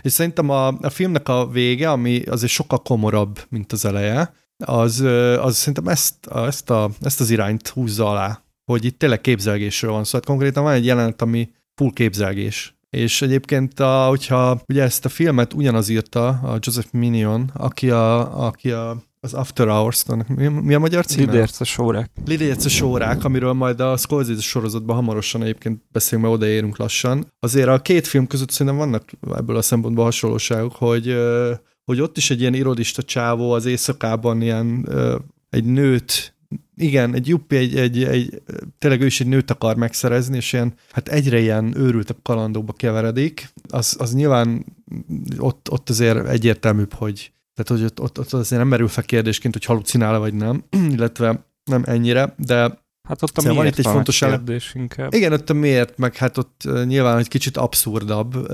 és 0.00 0.12
szerintem 0.12 0.50
a, 0.50 0.66
a 0.66 0.90
filmnek 0.90 1.28
a 1.28 1.48
vége, 1.48 1.90
ami 1.90 2.22
azért 2.22 2.52
sokkal 2.52 2.78
komorabb, 2.78 3.40
mint 3.48 3.72
az 3.72 3.84
eleje, 3.84 4.32
az, 4.60 5.00
az 5.40 5.56
szerintem 5.56 5.88
ezt, 5.88 6.26
ezt, 6.26 6.70
a, 6.70 6.90
ezt 7.00 7.20
az 7.20 7.30
irányt 7.30 7.68
húzza 7.68 8.10
alá, 8.10 8.42
hogy 8.64 8.84
itt 8.84 8.98
tényleg 8.98 9.20
képzelgésről 9.20 9.90
van 9.90 10.04
szó. 10.04 10.10
Szóval 10.10 10.26
konkrétan 10.26 10.62
van 10.62 10.72
egy 10.72 10.84
jelenet, 10.84 11.22
ami 11.22 11.50
full 11.74 11.92
képzelgés. 11.92 12.74
És 12.90 13.22
egyébként, 13.22 13.80
a, 13.80 14.06
hogyha 14.08 14.60
ugye 14.68 14.82
ezt 14.82 15.04
a 15.04 15.08
filmet 15.08 15.54
ugyanaz 15.54 15.88
írta, 15.88 16.28
a 16.28 16.58
Joseph 16.60 16.92
Minion, 16.92 17.50
aki, 17.54 17.90
a, 17.90 18.44
aki 18.46 18.70
a, 18.70 19.02
az 19.20 19.34
After 19.34 19.68
hours 19.68 20.04
mi, 20.26 20.46
mi 20.46 20.74
a 20.74 20.78
magyar 20.78 21.06
címe? 21.06 21.32
Lidérce 21.32 21.64
sórák. 21.64 22.10
Lidérce 22.26 22.68
sórák, 22.68 23.24
amiről 23.24 23.52
majd 23.52 23.80
a 23.80 23.96
Scorsese 23.96 24.40
sorozatban 24.40 24.96
hamarosan 24.96 25.42
egyébként 25.42 25.82
beszélünk, 25.92 26.26
mert 26.28 26.36
odaérünk 26.38 26.76
lassan. 26.76 27.32
Azért 27.40 27.68
a 27.68 27.82
két 27.82 28.06
film 28.06 28.26
között 28.26 28.50
szerintem 28.50 28.76
vannak 28.76 29.10
ebből 29.36 29.56
a 29.56 29.62
szempontból 29.62 30.04
hasonlóságok, 30.04 30.74
hogy 30.74 31.16
hogy 31.90 32.00
ott 32.00 32.16
is 32.16 32.30
egy 32.30 32.40
ilyen 32.40 32.54
irodista 32.54 33.02
csávó 33.02 33.52
az 33.52 33.66
éjszakában 33.66 34.42
ilyen 34.42 34.88
egy 35.50 35.64
nőt, 35.64 36.34
igen, 36.76 37.14
egy 37.14 37.28
juppi, 37.28 37.56
egy, 37.56 37.76
egy, 37.76 38.04
egy, 38.04 38.42
tényleg 38.78 39.00
ő 39.00 39.06
is 39.06 39.20
egy 39.20 39.26
nőt 39.26 39.50
akar 39.50 39.76
megszerezni, 39.76 40.36
és 40.36 40.52
ilyen, 40.52 40.74
hát 40.90 41.08
egyre 41.08 41.38
ilyen 41.38 41.76
őrültebb 41.76 42.16
kalandóba 42.22 42.72
keveredik, 42.72 43.52
az, 43.68 43.96
az 43.98 44.14
nyilván 44.14 44.64
ott, 45.38 45.70
ott 45.70 45.88
azért 45.88 46.28
egyértelműbb, 46.28 46.92
hogy 46.92 47.32
tehát, 47.54 47.82
hogy 47.82 47.90
ott, 47.90 48.00
ott, 48.00 48.18
ott 48.18 48.32
azért 48.32 48.60
nem 48.60 48.70
merül 48.70 48.88
fel 48.88 49.04
kérdésként, 49.04 49.54
hogy 49.54 49.64
halucinál 49.64 50.18
vagy 50.18 50.34
nem, 50.34 50.64
illetve 50.94 51.46
nem 51.64 51.82
ennyire, 51.86 52.34
de 52.38 52.79
Hát 53.10 53.22
ott 53.22 53.36
a 53.36 53.40
szóval 53.40 53.62
miért 53.62 53.76
van 53.76 53.80
itt 53.80 53.86
egy 53.86 53.92
fontos 53.92 54.18
kérdés 54.18 54.72
inkább. 54.74 55.14
Igen, 55.14 55.32
ott 55.32 55.50
a 55.50 55.52
miért, 55.52 55.98
meg 55.98 56.16
hát 56.16 56.38
ott 56.38 56.68
nyilván 56.84 57.18
egy 57.18 57.28
kicsit 57.28 57.56
abszurdabb, 57.56 58.48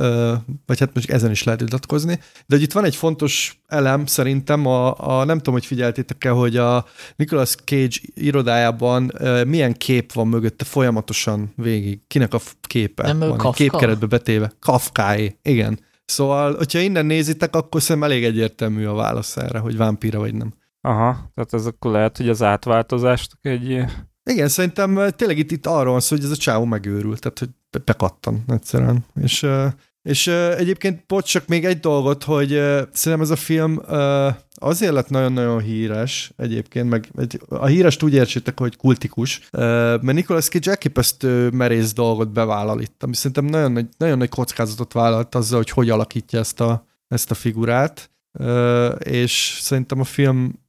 vagy 0.66 0.78
hát 0.78 0.94
most 0.94 1.10
ezen 1.10 1.30
is 1.30 1.42
lehet 1.42 1.60
vitatkozni, 1.60 2.18
de 2.46 2.54
hogy 2.54 2.62
itt 2.62 2.72
van 2.72 2.84
egy 2.84 2.96
fontos 2.96 3.60
elem 3.66 4.06
szerintem, 4.06 4.66
a, 4.66 5.18
a 5.18 5.24
nem 5.24 5.36
tudom, 5.36 5.54
hogy 5.54 5.66
figyeltétek-e, 5.66 6.30
hogy 6.30 6.56
a 6.56 6.84
Nicolas 7.16 7.54
Cage 7.64 7.96
irodájában 8.14 9.12
milyen 9.46 9.72
kép 9.72 10.12
van 10.12 10.28
mögötte 10.28 10.64
folyamatosan 10.64 11.52
végig. 11.56 12.00
Kinek 12.06 12.34
a 12.34 12.40
képe 12.60 13.02
nem, 13.02 13.18
van? 13.18 13.36
Kafka? 13.36 13.50
Képkeretbe 13.50 14.06
betéve. 14.06 14.52
Kafkáé, 14.60 15.38
igen. 15.42 15.78
Szóval, 16.04 16.54
hogyha 16.56 16.78
innen 16.78 17.06
nézitek, 17.06 17.56
akkor 17.56 17.82
szerintem 17.82 18.10
elég 18.10 18.24
egyértelmű 18.24 18.86
a 18.86 18.94
válasz 18.94 19.36
erre, 19.36 19.58
hogy 19.58 19.76
vámpíra 19.76 20.18
vagy 20.18 20.34
nem. 20.34 20.52
Aha, 20.80 21.30
tehát 21.34 21.54
ez 21.54 21.66
akkor 21.66 21.90
lehet, 21.90 22.16
hogy 22.16 22.28
az 22.28 22.42
átváltozást 22.42 23.32
egy 23.40 23.84
igen, 24.30 24.48
szerintem 24.48 25.10
tényleg 25.16 25.38
itt, 25.38 25.50
itt 25.50 25.66
arról 25.66 25.92
van 25.92 26.00
szó, 26.00 26.16
hogy 26.16 26.24
ez 26.24 26.30
a 26.30 26.36
csávó 26.36 26.64
megőrült, 26.64 27.20
tehát 27.20 27.38
hogy 27.38 27.48
bekattan 27.84 28.44
egyszerűen. 28.48 29.04
És, 29.20 29.46
és 30.02 30.26
egyébként 30.26 31.06
bocs, 31.06 31.30
csak 31.30 31.46
még 31.46 31.64
egy 31.64 31.80
dolgot, 31.80 32.24
hogy 32.24 32.48
szerintem 32.92 33.20
ez 33.20 33.30
a 33.30 33.36
film 33.36 33.80
azért 34.54 34.92
lett 34.92 35.08
nagyon-nagyon 35.08 35.60
híres 35.60 36.32
egyébként, 36.36 36.88
meg 36.88 37.10
a 37.48 37.66
híres 37.66 38.02
úgy 38.02 38.14
értsétek, 38.14 38.58
hogy 38.58 38.76
kultikus, 38.76 39.48
mert 39.50 40.12
Nicolas 40.12 40.48
Cage 40.48 40.70
elképesztő 40.70 41.50
merész 41.50 41.92
dolgot 41.92 42.32
bevállal 42.32 42.80
itt, 42.80 43.02
ami 43.02 43.14
szerintem 43.14 43.44
nagyon 43.44 43.72
nagy, 43.72 43.86
nagyon 43.96 44.18
nagy 44.18 44.28
kockázatot 44.28 44.92
vállalt 44.92 45.34
azzal, 45.34 45.56
hogy 45.56 45.70
hogy 45.70 45.90
alakítja 45.90 46.38
ezt 46.38 46.60
a, 46.60 46.86
ezt 47.08 47.30
a 47.30 47.34
figurát, 47.34 48.10
és 48.98 49.58
szerintem 49.60 50.00
a 50.00 50.04
film 50.04 50.64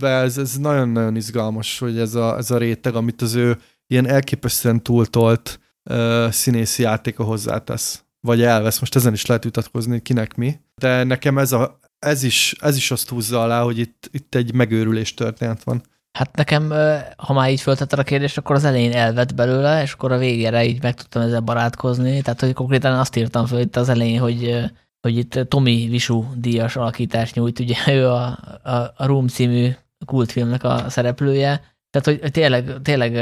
ez, 0.00 0.38
ez 0.38 0.56
nagyon-nagyon 0.56 1.16
izgalmas, 1.16 1.78
hogy 1.78 1.98
ez 1.98 2.14
a, 2.14 2.36
ez 2.36 2.50
a 2.50 2.58
réteg, 2.58 2.94
amit 2.94 3.22
az 3.22 3.34
ő 3.34 3.58
ilyen 3.86 4.06
elképesztően 4.06 4.82
túltolt 4.82 5.60
uh, 5.84 6.30
színészi 6.30 6.82
játéka 6.82 7.24
hozzátesz. 7.24 8.04
Vagy 8.20 8.42
elvesz, 8.42 8.80
most 8.80 8.96
ezen 8.96 9.12
is 9.12 9.26
lehet 9.26 9.44
vitatkozni, 9.44 10.02
kinek 10.02 10.34
mi. 10.34 10.60
De 10.74 11.04
nekem 11.04 11.38
ez, 11.38 11.52
a, 11.52 11.78
ez, 11.98 12.22
is, 12.22 12.54
ez 12.60 12.76
is 12.76 12.90
azt 12.90 13.08
húzza 13.08 13.42
alá, 13.42 13.62
hogy 13.62 13.78
itt, 13.78 14.08
itt 14.12 14.34
egy 14.34 14.54
megőrülés 14.54 15.14
történet 15.14 15.64
van. 15.64 15.82
Hát 16.12 16.36
nekem, 16.36 16.72
ha 17.16 17.32
már 17.32 17.50
így 17.50 17.60
föltetted 17.60 17.98
a 17.98 18.02
kérdést, 18.02 18.38
akkor 18.38 18.56
az 18.56 18.64
elején 18.64 18.92
elvett 18.92 19.34
belőle, 19.34 19.82
és 19.82 19.92
akkor 19.92 20.12
a 20.12 20.18
végére 20.18 20.64
így 20.64 20.82
meg 20.82 20.94
tudtam 20.94 21.22
ezzel 21.22 21.40
barátkozni. 21.40 22.22
Tehát, 22.22 22.40
hogy 22.40 22.52
konkrétan 22.52 22.98
azt 22.98 23.16
írtam 23.16 23.46
föl 23.46 23.60
itt 23.60 23.76
az 23.76 23.88
elején, 23.88 24.20
hogy 24.20 24.70
hogy 25.00 25.16
itt 25.16 25.48
Tomi 25.48 25.86
Visu 25.90 26.24
díjas 26.36 26.76
alakítást 26.76 27.34
nyújt, 27.34 27.58
ugye 27.58 27.76
ő 27.98 28.08
a, 28.08 28.38
a, 28.62 28.92
a 28.96 29.06
Room 29.06 29.28
című 29.28 29.70
kultfilmnek 30.06 30.64
a 30.64 30.84
szereplője, 30.88 31.62
tehát 31.90 32.20
hogy 32.20 32.30
tényleg, 32.32 32.82
tényleg 32.82 33.18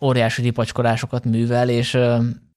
óriási 0.00 0.42
ripacskolásokat 0.42 1.24
művel, 1.24 1.68
és, 1.68 1.98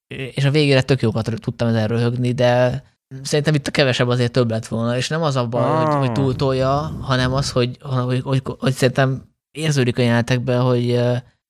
és 0.07 0.45
a 0.45 0.51
végére 0.51 0.81
tök 0.81 1.01
jókat 1.01 1.31
tudtam 1.39 1.67
ezen 1.67 1.87
röhögni, 1.87 2.31
de 2.31 2.83
szerintem 3.21 3.53
itt 3.53 3.67
a 3.67 3.71
kevesebb 3.71 4.07
azért 4.07 4.31
több 4.31 4.49
lett 4.49 4.67
volna, 4.67 4.97
és 4.97 5.07
nem 5.07 5.21
az 5.21 5.35
abban, 5.35 5.63
ah. 5.63 5.83
hogy, 5.83 6.07
hogy 6.07 6.11
túltolja, 6.11 6.69
hanem 7.01 7.33
az, 7.33 7.51
hogy, 7.51 7.77
hogy, 7.81 8.21
hogy, 8.21 8.41
hogy 8.59 8.73
szerintem 8.73 9.23
érződik 9.51 9.97
a 9.97 10.01
jelenetekben, 10.01 10.61
hogy, 10.61 10.99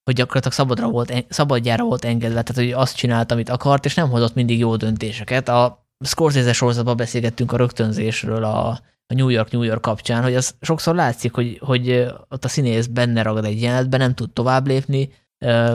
hogy 0.04 0.16
gyakorlatilag 0.16 0.56
szabadra 0.56 0.90
volt, 0.90 1.26
szabadjára 1.30 1.84
volt 1.84 2.06
engedve, 2.06 2.42
tehát 2.42 2.64
hogy 2.64 2.82
azt 2.82 2.96
csinált, 2.96 3.32
amit 3.32 3.50
akart, 3.50 3.86
és 3.86 3.94
nem 3.94 4.10
hozott 4.10 4.34
mindig 4.34 4.60
jó 4.60 4.76
döntéseket. 4.76 5.50
A, 5.50 5.88
Scorsese 6.06 6.54
sorozatban 6.54 6.98
beszélgettünk 6.98 7.52
a 7.52 7.58
rögtönzésről 7.58 8.44
a, 8.44 8.68
a 9.08 9.14
New 9.14 9.30
York 9.30 9.52
New 9.52 9.62
York 9.62 9.82
kapcsán, 9.82 10.24
hogy 10.24 10.36
az 10.36 10.56
sokszor 10.62 10.96
látszik, 10.96 11.34
hogy, 11.34 11.60
hogy 11.62 12.06
ott 12.30 12.46
a 12.46 12.48
színész 12.48 12.86
benne 12.86 13.22
ragad 13.22 13.46
egy 13.46 13.62
jelenetben, 13.62 14.00
nem 14.00 14.14
tud 14.14 14.32
tovább 14.32 14.68
lépni, 14.68 15.10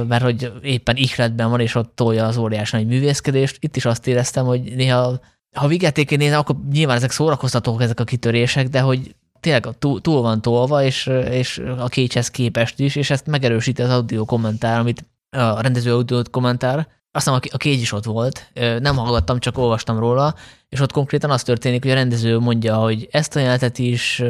mert 0.09 0.23
hogy 0.23 0.53
éppen 0.63 0.97
ihletben 0.97 1.51
van, 1.51 1.61
és 1.61 1.75
ott 1.75 1.97
tolja 1.97 2.27
az 2.27 2.37
óriás 2.37 2.71
nagy 2.71 2.87
művészkedést. 2.87 3.57
Itt 3.61 3.77
is 3.77 3.85
azt 3.85 4.07
éreztem, 4.07 4.45
hogy 4.45 4.75
néha, 4.77 5.21
ha 5.57 5.67
vigyátékén 5.67 6.19
nézem, 6.19 6.39
akkor 6.39 6.57
nyilván 6.71 6.97
ezek 6.97 7.11
szórakoztatók 7.11 7.83
ezek 7.83 8.01
a 8.01 8.05
kitörések, 8.05 8.69
de 8.69 8.81
hogy 8.81 9.15
tényleg 9.41 9.67
túl, 9.79 10.01
túl 10.01 10.21
van 10.21 10.43
tolva, 10.43 10.85
és, 10.85 11.07
és 11.31 11.63
a 11.79 11.89
kécshez 11.89 12.31
képest 12.31 12.79
is, 12.79 12.97
és 12.97 13.11
ezt 13.11 13.27
megerősíti 13.27 13.83
az 13.83 13.91
audio 13.91 14.25
kommentár, 14.25 14.79
amit 14.79 15.07
a 15.31 15.61
rendező 15.61 15.93
audio 15.93 16.23
kommentár, 16.31 16.89
aztán 17.15 17.35
a 17.35 17.57
Kégy 17.57 17.81
is 17.81 17.93
ott 17.93 18.05
volt, 18.05 18.51
nem 18.79 18.97
hallgattam, 18.97 19.39
csak 19.39 19.59
olvastam 19.59 19.99
róla, 19.99 20.35
és 20.69 20.81
ott 20.81 20.93
konkrétan 20.93 21.31
az 21.31 21.43
történik, 21.43 21.83
hogy 21.83 21.91
a 21.91 21.95
rendező 21.95 22.39
mondja, 22.39 22.77
hogy 22.77 23.09
ezt 23.11 23.37
a 23.37 23.39
jelenetet 23.39 23.79
is, 23.79 24.23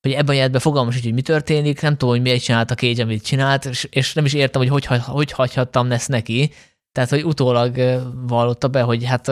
hogy 0.00 0.12
ebben 0.12 0.28
a 0.28 0.32
jelenetben 0.32 0.60
fogalmas 0.60 1.02
hogy 1.02 1.14
mi 1.14 1.22
történik, 1.22 1.80
nem 1.80 1.96
tudom, 1.96 2.14
hogy 2.14 2.22
miért 2.22 2.42
csinált 2.42 2.70
a 2.70 2.74
Kégy, 2.74 3.00
amit 3.00 3.24
csinált, 3.24 3.64
és, 3.90 4.12
nem 4.12 4.24
is 4.24 4.32
értem, 4.32 4.66
hogy 4.66 4.86
hogy, 4.86 5.00
hogy 5.04 5.30
hagyhattam 5.30 5.92
ezt 5.92 6.08
neki. 6.08 6.52
Tehát, 6.92 7.10
hogy 7.10 7.24
utólag 7.24 8.00
vallotta 8.26 8.68
be, 8.68 8.80
hogy 8.80 9.04
hát 9.04 9.30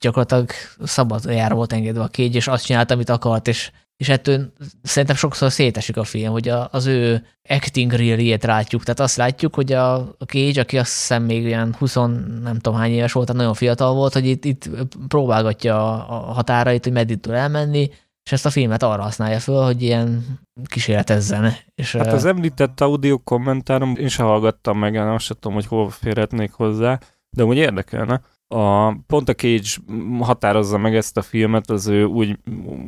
gyakorlatilag 0.00 0.50
szabad 0.82 1.24
jára 1.24 1.54
volt 1.54 1.72
engedve 1.72 2.02
a 2.02 2.08
Kégy, 2.08 2.34
és 2.34 2.46
azt 2.46 2.64
csinált, 2.64 2.90
amit 2.90 3.08
akart, 3.08 3.48
és 3.48 3.70
és 3.96 4.08
ettől 4.08 4.52
szerintem 4.82 5.16
sokszor 5.16 5.52
szétesik 5.52 5.96
a 5.96 6.04
film, 6.04 6.32
hogy 6.32 6.48
a, 6.48 6.68
az 6.72 6.86
ő 6.86 7.26
acting 7.48 7.92
real 7.92 8.38
látjuk. 8.40 8.82
Tehát 8.82 9.00
azt 9.00 9.16
látjuk, 9.16 9.54
hogy 9.54 9.72
a, 9.72 9.94
a 9.94 10.24
Cage, 10.26 10.60
aki 10.60 10.78
azt 10.78 10.92
hiszem 10.92 11.22
még 11.22 11.44
ilyen 11.44 11.74
20 11.78 11.94
nem 11.94 12.58
tudom 12.60 12.78
hány 12.78 12.90
éves 12.90 13.12
volt, 13.12 13.26
tehát 13.26 13.40
nagyon 13.40 13.56
fiatal 13.56 13.94
volt, 13.94 14.12
hogy 14.12 14.26
itt, 14.26 14.44
itt 14.44 14.68
próbálgatja 15.08 16.06
a, 16.06 16.28
a 16.28 16.32
határait, 16.32 16.84
hogy 16.84 16.92
meddig 16.92 17.20
tud 17.20 17.32
elmenni, 17.32 17.90
és 18.24 18.32
ezt 18.32 18.46
a 18.46 18.50
filmet 18.50 18.82
arra 18.82 19.02
használja 19.02 19.40
föl, 19.40 19.64
hogy 19.64 19.82
ilyen 19.82 20.38
kísérletezzen. 20.64 21.52
És, 21.74 21.92
Hát 21.92 22.12
az 22.12 22.24
említett 22.24 22.80
audio 22.80 23.18
kommentárom, 23.18 23.96
én 23.96 24.08
se 24.08 24.22
hallgattam 24.22 24.78
meg, 24.78 24.94
én 24.94 25.00
azt 25.00 25.24
sem 25.24 25.36
tudom, 25.40 25.56
hogy 25.56 25.66
hol 25.66 25.90
férhetnék 25.90 26.52
hozzá, 26.52 26.98
de 27.30 27.44
úgy 27.44 27.56
érdekelne. 27.56 28.20
A, 28.48 28.94
pont 29.06 29.28
a 29.28 29.34
Cage 29.34 29.68
határozza 30.20 30.78
meg 30.78 30.96
ezt 30.96 31.16
a 31.16 31.22
filmet 31.22 31.70
az 31.70 31.86
ő 31.86 32.04
úgy, 32.04 32.38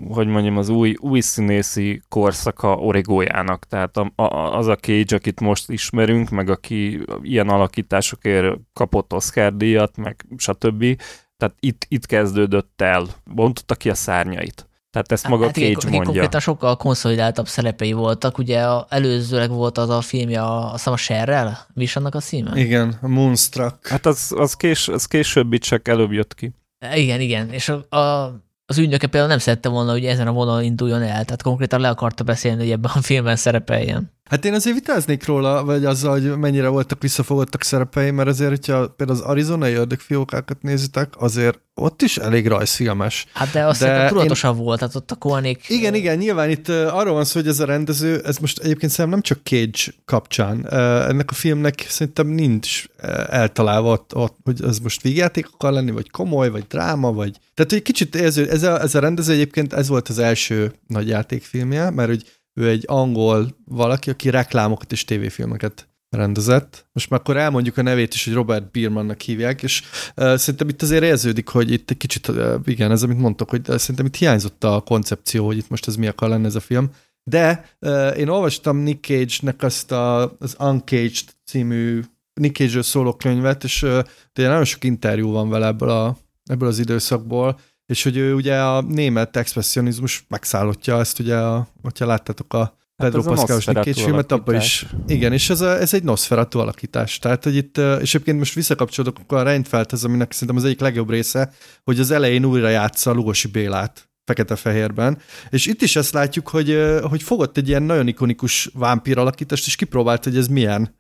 hogy 0.09 0.27
mondjam, 0.27 0.57
az 0.57 0.69
új, 0.69 0.97
új 1.01 1.21
színészi 1.21 2.03
korszaka 2.09 2.77
origójának. 2.77 3.65
Tehát 3.65 3.97
a, 3.97 4.13
a, 4.15 4.57
az 4.57 4.67
a 4.67 4.77
Cage, 4.77 5.17
akit 5.17 5.41
most 5.41 5.71
ismerünk, 5.71 6.31
meg 6.31 6.51
aki 6.51 7.05
ilyen 7.23 7.49
alakításokért 7.49 8.59
kapott 8.73 9.13
Oscar 9.13 9.57
díjat, 9.57 9.97
meg 9.97 10.27
stb. 10.37 11.01
Tehát 11.37 11.55
itt, 11.61 11.87
itt 11.89 12.07
kezdődött 12.07 12.81
el, 12.81 13.07
bontotta 13.25 13.75
ki 13.75 13.91
a 13.91 13.95
szárnyait. 13.95 14.66
Tehát 14.97 15.13
ezt 15.13 15.29
maga 15.29 15.45
hát, 15.45 15.55
Cage 15.55 15.67
igen, 15.67 15.81
mondja. 15.83 16.03
Konkrétan 16.03 16.41
sokkal 16.41 16.77
konszolidáltabb 16.77 17.49
szerepei 17.49 17.93
voltak. 17.93 18.39
Ugye 18.39 18.63
a, 18.63 18.87
előzőleg 18.89 19.51
volt 19.51 19.79
az 19.79 19.89
a 19.91 20.01
filmje, 20.01 20.43
a, 20.43 20.73
azt 20.73 20.87
a 20.87 20.97
Sherrel? 20.97 21.67
Mi 21.75 21.83
is 21.83 21.97
annak 21.97 22.15
a 22.15 22.21
címe? 22.21 22.61
Igen, 22.61 22.99
a 23.03 23.09
Moonstruck. 23.09 23.87
Hát 23.87 24.07
az, 24.07 24.33
az, 24.37 24.55
kés, 24.55 24.89
az 24.89 25.05
később 25.05 25.59
csak 25.59 25.89
előbb 25.89 26.13
jött 26.13 26.35
ki. 26.35 26.53
Igen, 26.95 27.21
igen. 27.21 27.51
És 27.51 27.69
a, 27.69 27.97
a, 27.97 28.33
az 28.67 28.79
ügynöke 28.79 29.07
például 29.07 29.29
nem 29.29 29.39
szerette 29.39 29.69
volna, 29.69 29.91
hogy 29.91 30.05
ezen 30.05 30.27
a 30.27 30.33
vonalon 30.33 30.63
induljon 30.63 31.03
el. 31.03 31.25
Tehát 31.25 31.43
konkrétan 31.43 31.81
le 31.81 31.89
akarta 31.89 32.25
beszélni, 32.25 32.63
hogy 32.63 32.71
ebben 32.71 32.91
a 32.95 33.01
filmben 33.01 33.37
szerepeljen. 33.37 34.11
Hát 34.29 34.45
én 34.45 34.55
azért 34.55 34.77
vitáznék 34.77 35.27
róla, 35.27 35.65
vagy 35.65 35.85
azzal, 35.85 36.11
hogy 36.11 36.39
mennyire 36.39 36.69
voltak 36.69 37.03
visszafogottak 37.03 37.63
szerepei, 37.63 38.11
mert 38.11 38.29
azért, 38.29 38.51
hogyha 38.51 38.89
például 38.89 39.19
az 39.19 39.25
arizonai 39.25 39.73
ördögfiókákat 39.73 40.63
nézitek, 40.63 41.15
azért 41.19 41.61
ott 41.75 42.03
is 42.03 42.17
elég 42.17 42.47
rajzfilmes. 42.47 43.27
Hát 43.33 43.53
de 43.53 43.65
azt 43.65 43.81
de 43.81 44.09
tudatosan 44.09 44.57
én... 44.57 44.63
volt, 44.63 44.79
tehát 44.79 44.95
ott 44.95 45.11
a 45.11 45.15
Koanék... 45.15 45.69
Igen, 45.69 45.95
igen, 45.95 46.19
nyilván 46.19 46.51
itt 46.51 46.69
arról 46.69 47.15
van 47.15 47.25
szó, 47.25 47.41
hogy 47.41 47.49
ez 47.49 47.61
a 47.61 47.65
rendező, 47.65 48.21
ez 48.25 48.37
most 48.37 48.59
egyébként 48.59 48.93
szerintem 48.93 49.11
nem 49.11 49.21
csak 49.21 49.39
Cage 49.43 49.95
kapcsán, 50.05 50.69
ennek 51.09 51.31
a 51.31 51.35
filmnek 51.35 51.85
szerintem 51.89 52.27
nincs 52.27 52.85
eltalálva 53.29 53.93
ott, 53.93 54.15
ott, 54.15 54.37
hogy 54.45 54.65
ez 54.65 54.79
most 54.79 55.03
vígjáték 55.03 55.49
akar 55.53 55.73
lenni, 55.73 55.91
vagy 55.91 56.11
komoly, 56.11 56.51
vagy 56.51 56.65
dráma, 56.69 57.13
vagy... 57.13 57.39
Tehát, 57.55 57.71
hogy 57.71 57.83
kicsit 57.83 58.17
ez, 58.17 58.39
ez, 58.39 58.63
a, 58.63 58.81
ez 58.81 58.95
a 58.95 59.01
rendező 59.01 59.33
egyébként 59.33 59.73
ez 59.73 59.89
volt 59.89 60.09
az 60.09 60.19
első 60.19 60.73
nagy 60.87 61.09
játékfilmje, 61.09 61.91
mert 61.91 62.09
hogy 62.09 62.23
ő 62.57 62.69
egy 62.69 62.85
angol 62.87 63.57
valaki, 63.65 64.11
aki 64.11 64.31
reklámokat 64.31 64.93
és 64.93 65.05
tévéfilmeket 65.05 65.89
rendezett. 66.09 66.87
Most 66.93 67.11
már 67.11 67.21
akkor 67.21 67.37
elmondjuk 67.37 67.77
a 67.77 67.83
nevét 67.83 68.15
is, 68.15 68.25
hogy 68.25 68.35
Robert 68.35 68.71
Biermannak 68.71 69.21
hívják, 69.21 69.63
és 69.63 69.83
uh, 70.17 70.37
szerintem 70.37 70.69
itt 70.69 70.83
azért 70.83 71.03
érződik, 71.03 71.49
hogy 71.49 71.73
itt 71.73 71.91
egy 71.91 71.97
kicsit, 71.97 72.29
uh, 72.29 72.55
igen, 72.65 72.91
ez 72.91 73.03
amit 73.03 73.19
mondtok, 73.19 73.51
hogy 73.51 73.69
uh, 73.69 73.77
szerintem 73.77 74.07
itt 74.07 74.17
hiányzott 74.17 74.65
a 74.65 74.81
koncepció, 74.81 75.47
hogy 75.47 75.57
itt 75.57 75.69
most 75.69 75.89
ez 75.89 75.97
mi 75.97 76.07
akar 76.07 76.29
lenni 76.29 76.45
ez 76.45 76.55
a 76.55 76.61
film. 76.61 76.91
De 77.23 77.71
uh, 77.81 78.19
én 78.19 78.29
olvastam 78.29 78.77
Nick 78.77 79.05
Cage-nek 79.05 79.63
azt 79.63 79.93
a, 79.93 80.37
az 80.39 80.57
Uncaged 80.59 81.25
című 81.45 82.01
Nick 82.35 82.57
Cage-ről 82.57 82.83
szóló 82.83 83.15
könyvet, 83.15 83.65
és 83.65 83.83
uh, 83.83 84.03
de 84.33 84.47
nagyon 84.47 84.65
sok 84.65 84.85
interjú 84.85 85.31
van 85.31 85.49
vele 85.49 85.67
ebből, 85.67 85.91
a, 85.91 86.17
ebből 86.45 86.69
az 86.69 86.79
időszakból, 86.79 87.59
és 87.87 88.03
hogy 88.03 88.17
ő 88.17 88.35
ugye 88.35 88.63
a 88.63 88.81
német 88.81 89.37
expressionizmus 89.37 90.25
megszállottja 90.29 90.99
ezt, 90.99 91.19
ugye, 91.19 91.37
a, 91.37 91.69
hogyha 91.83 92.07
láttátok 92.07 92.55
a 92.55 92.77
Pedro 92.97 93.23
hát 93.23 93.35
Pascalos 93.35 93.65
Nick 93.65 93.95
filmet, 93.95 94.33
abban 94.33 94.55
is. 94.55 94.87
Igen, 95.07 95.33
és 95.33 95.51
ez, 95.51 95.61
a, 95.61 95.81
ez 95.81 95.95
egy 95.95 96.03
Nosferatu 96.03 96.59
alakítás. 96.59 97.19
Tehát, 97.19 97.45
hogy 97.45 97.57
itt, 97.57 97.79
és 97.79 98.15
egyébként 98.15 98.39
most 98.39 98.55
visszakapcsolódok 98.55 99.33
a 99.33 99.43
Reinfeldhez, 99.43 100.05
aminek 100.05 100.33
szerintem 100.33 100.57
az 100.57 100.65
egyik 100.65 100.81
legjobb 100.81 101.11
része, 101.11 101.53
hogy 101.85 102.01
az 102.01 102.11
elején 102.11 102.45
újra 102.45 102.69
játsza 102.69 103.13
Lugosi 103.13 103.49
Bélát 103.49 104.09
fekete-fehérben. 104.25 105.19
És 105.51 105.67
itt 105.67 105.83
is 105.83 105.97
ezt 105.97 106.13
látjuk, 106.13 106.49
hogy, 106.49 106.79
hogy 107.03 107.23
fogott 107.23 107.57
egy 107.57 107.69
ilyen 107.69 107.83
nagyon 107.83 108.07
ikonikus 108.07 108.71
vámpír 108.75 109.19
alakítást, 109.19 109.67
és 109.67 109.77
kipróbált, 109.77 110.25
hogy 110.25 110.37
ez 110.37 110.49
milyen, 110.49 110.99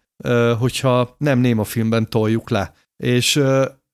hogyha 0.59 1.15
nem 1.19 1.39
néma 1.39 1.65
filmben 1.65 2.09
toljuk 2.09 2.51
le. 2.51 2.73
És 2.97 3.43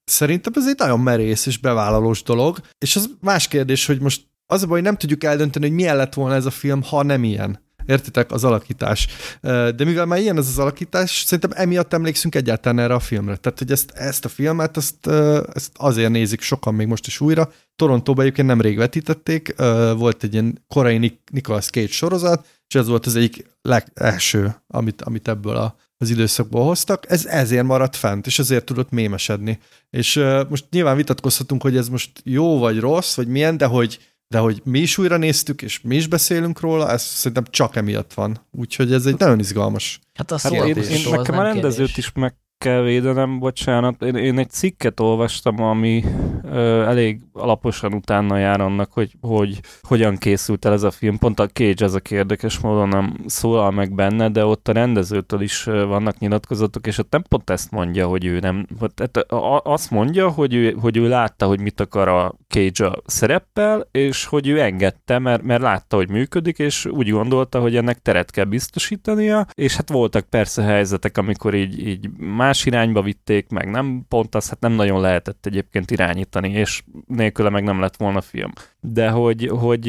Szerintem 0.05 0.53
ez 0.57 0.69
egy 0.69 0.79
nagyon 0.79 1.01
merész 1.01 1.47
és 1.47 1.59
bevállalós 1.59 2.23
dolog, 2.23 2.61
és 2.79 2.97
az 2.97 3.11
más 3.21 3.49
kérdés, 3.49 3.87
hogy 3.87 4.01
most 4.01 4.27
az 4.47 4.63
a 4.63 4.67
baj, 4.67 4.75
hogy 4.75 4.87
nem 4.87 4.97
tudjuk 4.97 5.25
eldönteni, 5.25 5.67
hogy 5.67 5.75
milyen 5.75 5.97
lett 5.97 6.15
volna 6.15 6.35
ez 6.35 6.47
a 6.47 6.51
film, 6.51 6.83
ha 6.83 7.03
nem 7.03 7.25
ilyen. 7.25 7.61
Értitek? 7.87 8.31
Az 8.31 8.45
alakítás. 8.45 9.09
De 9.41 9.85
mivel 9.85 10.07
már 10.07 10.19
ilyen 10.19 10.39
ez 10.39 10.49
az 10.49 10.59
alakítás, 10.59 11.23
szerintem 11.27 11.51
emiatt 11.55 11.93
emlékszünk 11.93 12.35
egyáltalán 12.35 12.79
erre 12.79 12.95
a 12.95 13.01
filmre. 13.01 13.37
Tehát, 13.37 13.59
hogy 13.59 13.71
ezt, 13.71 13.91
ezt 13.91 14.25
a 14.25 14.29
filmet, 14.29 14.77
ezt, 14.77 15.07
ezt 15.55 15.71
azért 15.77 16.11
nézik 16.11 16.41
sokan 16.41 16.75
még 16.75 16.87
most 16.87 17.07
is 17.07 17.21
újra. 17.21 17.53
Torontóban 17.77 18.25
egyébként 18.25 18.49
nemrég 18.49 18.77
vetítették, 18.77 19.55
volt 19.97 20.23
egy 20.23 20.33
ilyen 20.33 20.65
korai 20.69 21.19
Nicolas 21.33 21.67
Cage 21.67 21.93
sorozat, 21.93 22.47
és 22.69 22.75
ez 22.75 22.89
volt 22.89 23.07
az 23.07 23.17
egyik 23.17 23.47
legelső, 23.63 24.55
amit, 24.67 25.03
amit 25.03 25.29
ebből 25.29 25.57
a 25.57 25.77
az 26.03 26.11
időszakból 26.11 26.65
hoztak, 26.65 27.11
ez 27.11 27.27
ezért 27.27 27.65
maradt 27.65 27.97
fent, 27.97 28.27
és 28.27 28.39
ezért 28.39 28.65
tudott 28.65 28.91
mémesedni. 28.91 29.59
És 29.91 30.17
uh, 30.17 30.49
most 30.49 30.65
nyilván 30.71 30.97
vitatkozhatunk, 30.97 31.63
hogy 31.63 31.77
ez 31.77 31.89
most 31.89 32.11
jó 32.25 32.59
vagy 32.59 32.81
rossz, 32.81 33.17
vagy 33.17 33.29
milyen, 33.29 33.57
de 33.57 33.67
hogy, 33.67 33.99
de 34.29 34.39
hogy 34.39 34.61
mi 34.65 34.79
is 34.79 34.99
újra 34.99 35.17
néztük, 35.17 35.63
és 35.63 35.81
mi 35.81 35.97
is 35.97 36.07
beszélünk 36.07 36.61
róla, 36.61 36.91
ez 36.91 37.03
szerintem 37.03 37.45
csak 37.51 37.77
emiatt 37.77 38.15
van. 38.15 38.47
Úgyhogy 38.51 38.93
ez 38.93 39.07
egy 39.07 39.19
nagyon 39.19 39.39
izgalmas. 39.39 40.01
Hát, 40.15 40.33
azt 40.33 40.43
hát 40.43 40.53
én, 40.53 40.77
én, 40.77 41.11
nekem 41.11 41.39
a 41.39 41.43
rendezőt 41.43 41.97
is 41.97 42.13
meg 42.13 42.35
kell 42.63 42.83
védenem, 42.83 43.39
bocsánat. 43.39 44.03
Én, 44.03 44.15
én 44.15 44.39
egy 44.39 44.51
cikket 44.51 45.01
olvastam, 45.01 45.63
ami 45.63 46.05
ö, 46.45 46.83
elég 46.83 47.21
alaposan 47.33 47.93
utána 47.93 48.37
jár 48.37 48.61
annak, 48.61 48.93
hogy, 48.93 49.17
hogy 49.21 49.61
hogyan 49.83 50.17
készült 50.17 50.65
el 50.65 50.73
ez 50.73 50.83
a 50.83 50.91
film. 50.91 51.19
Pont 51.19 51.41
a 51.41 51.47
Cage 51.47 51.85
ez 51.85 51.95
a 51.95 52.01
érdekes 52.11 52.59
módon 52.59 52.89
nem 52.89 53.15
szólal 53.27 53.71
meg 53.71 53.95
benne, 53.95 54.29
de 54.29 54.45
ott 54.45 54.69
a 54.69 54.73
rendezőtől 54.73 55.41
is 55.41 55.65
vannak 55.65 56.19
nyilatkozatok, 56.19 56.87
és 56.87 56.99
ott 56.99 57.13
nem 57.13 57.23
pont 57.29 57.51
ezt 57.51 57.71
mondja, 57.71 58.07
hogy 58.07 58.25
ő 58.25 58.39
nem... 58.39 58.67
Tehát 58.95 59.33
azt 59.65 59.91
mondja, 59.91 60.29
hogy 60.29 60.55
ő, 60.55 60.77
hogy 60.81 60.97
ő 60.97 61.09
látta, 61.09 61.47
hogy 61.47 61.61
mit 61.61 61.81
akar 61.81 62.09
a 62.09 62.35
Cage 62.49 62.87
a 62.87 63.03
szereppel, 63.07 63.89
és 63.91 64.25
hogy 64.25 64.49
ő 64.49 64.61
engedte, 64.61 65.19
mert, 65.19 65.43
mert 65.43 65.63
látta, 65.63 65.97
hogy 65.97 66.11
működik, 66.11 66.59
és 66.59 66.87
úgy 66.87 67.11
gondolta, 67.11 67.61
hogy 67.61 67.77
ennek 67.77 67.99
teret 67.99 68.31
kell 68.31 68.45
biztosítania, 68.45 69.47
és 69.55 69.77
hát 69.77 69.91
voltak 69.91 70.25
persze 70.25 70.63
helyzetek, 70.63 71.19
amikor 71.19 71.55
így, 71.55 71.87
így 71.87 72.11
más 72.19 72.52
irányba 72.67 73.03
vitték, 73.03 73.49
meg 73.49 73.71
nem 73.71 74.05
pont 74.09 74.35
az, 74.35 74.49
hát 74.49 74.61
nem 74.61 74.73
nagyon 74.73 75.01
lehetett 75.01 75.47
egyébként 75.47 75.91
irányítani, 75.91 76.51
és 76.51 76.83
nélküle 77.07 77.49
meg 77.49 77.63
nem 77.65 77.81
lett 77.81 77.97
volna 77.97 78.21
film. 78.21 78.53
De 78.81 79.11
hogy, 79.11 79.47
hogy 79.47 79.89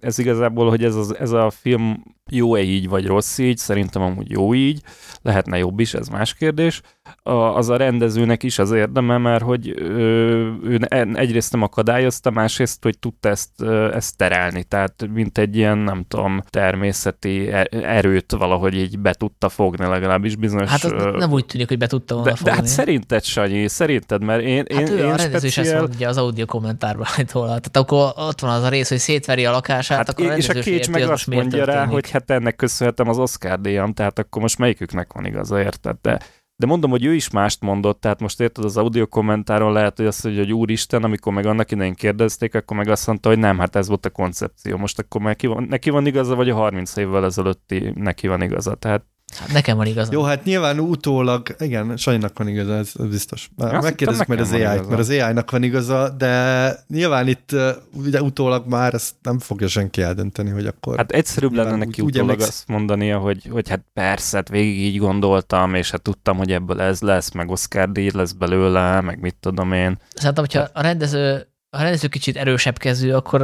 ez 0.00 0.18
igazából, 0.18 0.68
hogy 0.68 0.84
ez, 0.84 0.94
az, 0.94 1.16
ez 1.18 1.30
a 1.30 1.50
film 1.50 2.02
jó-e 2.30 2.62
így, 2.62 2.88
vagy 2.88 3.06
rossz 3.06 3.38
így, 3.38 3.56
szerintem 3.56 4.02
amúgy 4.02 4.30
jó 4.30 4.54
így, 4.54 4.82
lehetne 5.22 5.58
jobb 5.58 5.80
is, 5.80 5.94
ez 5.94 6.08
más 6.08 6.34
kérdés. 6.34 6.80
A, 7.22 7.32
az 7.32 7.68
a 7.68 7.76
rendezőnek 7.76 8.42
is 8.42 8.58
az 8.58 8.70
érdeme, 8.70 9.18
mert 9.18 9.42
hogy 9.42 9.68
ő, 9.68 10.78
egyrészt 11.12 11.52
nem 11.52 11.62
akadályozta, 11.62 12.30
másrészt, 12.30 12.82
hogy 12.82 12.98
tudta 12.98 13.28
ezt, 13.28 13.62
ezt 13.92 14.16
terelni, 14.16 14.64
tehát 14.64 15.08
mint 15.12 15.38
egy 15.38 15.56
ilyen, 15.56 15.78
nem 15.78 16.04
tudom, 16.08 16.42
természeti 16.50 17.48
e, 17.48 17.68
erőt 17.70 18.32
valahogy 18.32 18.74
így 18.74 18.98
be 18.98 19.12
tudta 19.12 19.48
fogni 19.48 19.86
legalábbis 19.86 20.36
bizonyos... 20.36 20.70
Hát 20.70 20.84
az 20.84 21.14
nem 21.18 21.32
úgy 21.32 21.46
tűnik, 21.46 21.68
hogy 21.68 21.78
be 21.78 21.86
tudta 21.86 22.14
volna 22.14 22.30
de, 22.30 22.36
fogni. 22.36 22.50
De 22.50 22.56
hát 22.56 22.66
szerinted, 22.66 23.24
Sanyi, 23.24 23.68
szerinted, 23.68 24.22
mert 24.22 24.42
én, 24.42 24.64
hát 24.70 24.88
én, 24.88 24.94
ő 24.94 24.98
én 24.98 25.10
a 25.10 25.18
speciál... 25.18 25.44
is 25.44 25.58
ezt 25.58 25.74
mondja 25.74 26.08
az 26.08 26.16
audio 26.16 26.46
kommentárban 26.46 27.06
róla. 27.32 27.46
Tehát 27.46 27.76
akkor 27.76 28.12
ott 28.16 28.40
van 28.40 28.50
az 28.50 28.62
a 28.62 28.68
rész, 28.68 28.88
hogy 28.88 28.98
szétveri 28.98 29.44
a 29.44 29.50
lakását, 29.50 29.96
hát 29.96 30.08
akkor 30.08 30.26
a 30.26 30.36
és 30.36 30.48
a 30.48 30.52
Cage 30.52 30.90
meg 30.90 31.02
azt 31.02 31.26
mondja 31.26 31.64
rá, 31.64 31.86
hogy 31.86 32.10
hát 32.10 32.30
ennek 32.30 32.56
köszönhetem 32.56 33.08
az 33.08 33.18
Oscar 33.18 33.60
díjam, 33.60 33.92
tehát 33.92 34.18
akkor 34.18 34.42
most 34.42 34.58
melyiküknek 34.58 35.12
van 35.12 35.24
igaza, 35.24 35.60
érted? 35.60 35.96
De, 36.02 36.20
de 36.62 36.68
mondom, 36.68 36.90
hogy 36.90 37.04
ő 37.04 37.14
is 37.14 37.30
mást 37.30 37.60
mondott, 37.60 38.00
tehát 38.00 38.20
most 38.20 38.40
érted, 38.40 38.64
az 38.64 38.76
audio 38.76 39.06
kommentáron 39.06 39.72
lehet, 39.72 39.96
hogy 39.96 40.06
azt 40.06 40.24
mondja, 40.24 40.42
hogy 40.42 40.52
úristen, 40.52 41.04
amikor 41.04 41.32
meg 41.32 41.46
annak 41.46 41.70
idején 41.70 41.94
kérdezték, 41.94 42.54
akkor 42.54 42.76
meg 42.76 42.88
azt 42.88 43.06
mondta, 43.06 43.28
hogy 43.28 43.38
nem, 43.38 43.58
hát 43.58 43.76
ez 43.76 43.88
volt 43.88 44.06
a 44.06 44.10
koncepció. 44.10 44.76
Most 44.76 44.98
akkor 44.98 45.20
neki 45.20 45.46
van, 45.46 45.62
neki 45.62 45.90
van 45.90 46.06
igaza, 46.06 46.34
vagy 46.34 46.50
a 46.50 46.54
30 46.54 46.96
évvel 46.96 47.24
ezelőtti 47.24 47.92
neki 47.94 48.26
van 48.26 48.42
igaza. 48.42 48.74
Tehát 48.74 49.04
Hát 49.38 49.52
nekem 49.52 49.76
van 49.76 49.86
igazam. 49.86 50.14
Jó, 50.14 50.22
hát 50.22 50.44
nyilván 50.44 50.78
utólag, 50.78 51.54
igen, 51.58 51.96
Sanyinak 51.96 52.38
van 52.38 52.48
igaza, 52.48 52.74
ez, 52.74 52.92
ez 52.98 53.06
biztos. 53.06 53.50
Megkérdezzük 53.56 54.26
majd 54.26 54.40
az 54.40 54.52
AI-t, 54.52 54.88
mert 54.88 55.00
az 55.00 55.08
AI-nak 55.10 55.50
van 55.50 55.62
igaza, 55.62 56.08
de 56.08 56.74
nyilván 56.88 57.28
itt 57.28 57.50
ugye 57.92 58.22
utólag 58.22 58.66
már 58.66 58.94
ezt 58.94 59.14
nem 59.22 59.38
fogja 59.38 59.68
senki 59.68 60.02
eldönteni, 60.02 60.50
hogy 60.50 60.66
akkor... 60.66 60.96
Hát 60.96 61.10
egyszerűbb 61.10 61.52
lenne 61.52 61.76
neki 61.76 62.02
úgy, 62.02 62.16
utólag 62.16 62.36
úgy 62.36 62.42
azt 62.42 62.68
mondania, 62.68 63.18
hogy, 63.18 63.48
hogy 63.50 63.68
hát 63.68 63.84
persze, 63.92 64.36
hát 64.36 64.48
végig 64.48 64.78
így 64.78 64.98
gondoltam, 64.98 65.74
és 65.74 65.90
hát 65.90 66.02
tudtam, 66.02 66.36
hogy 66.36 66.52
ebből 66.52 66.80
ez 66.80 67.00
lesz, 67.00 67.30
meg 67.30 67.50
Oscar 67.50 67.92
díj 67.92 68.10
lesz 68.14 68.32
belőle, 68.32 69.00
meg 69.00 69.20
mit 69.20 69.36
tudom 69.40 69.72
én. 69.72 69.98
Szerintem, 70.14 70.44
hogyha 70.44 70.68
a 70.72 70.82
rendező 70.82 71.46
a 71.76 71.82
rendező 71.82 72.08
kicsit 72.08 72.36
erősebb 72.36 72.78
kezű, 72.78 73.10
akkor 73.10 73.42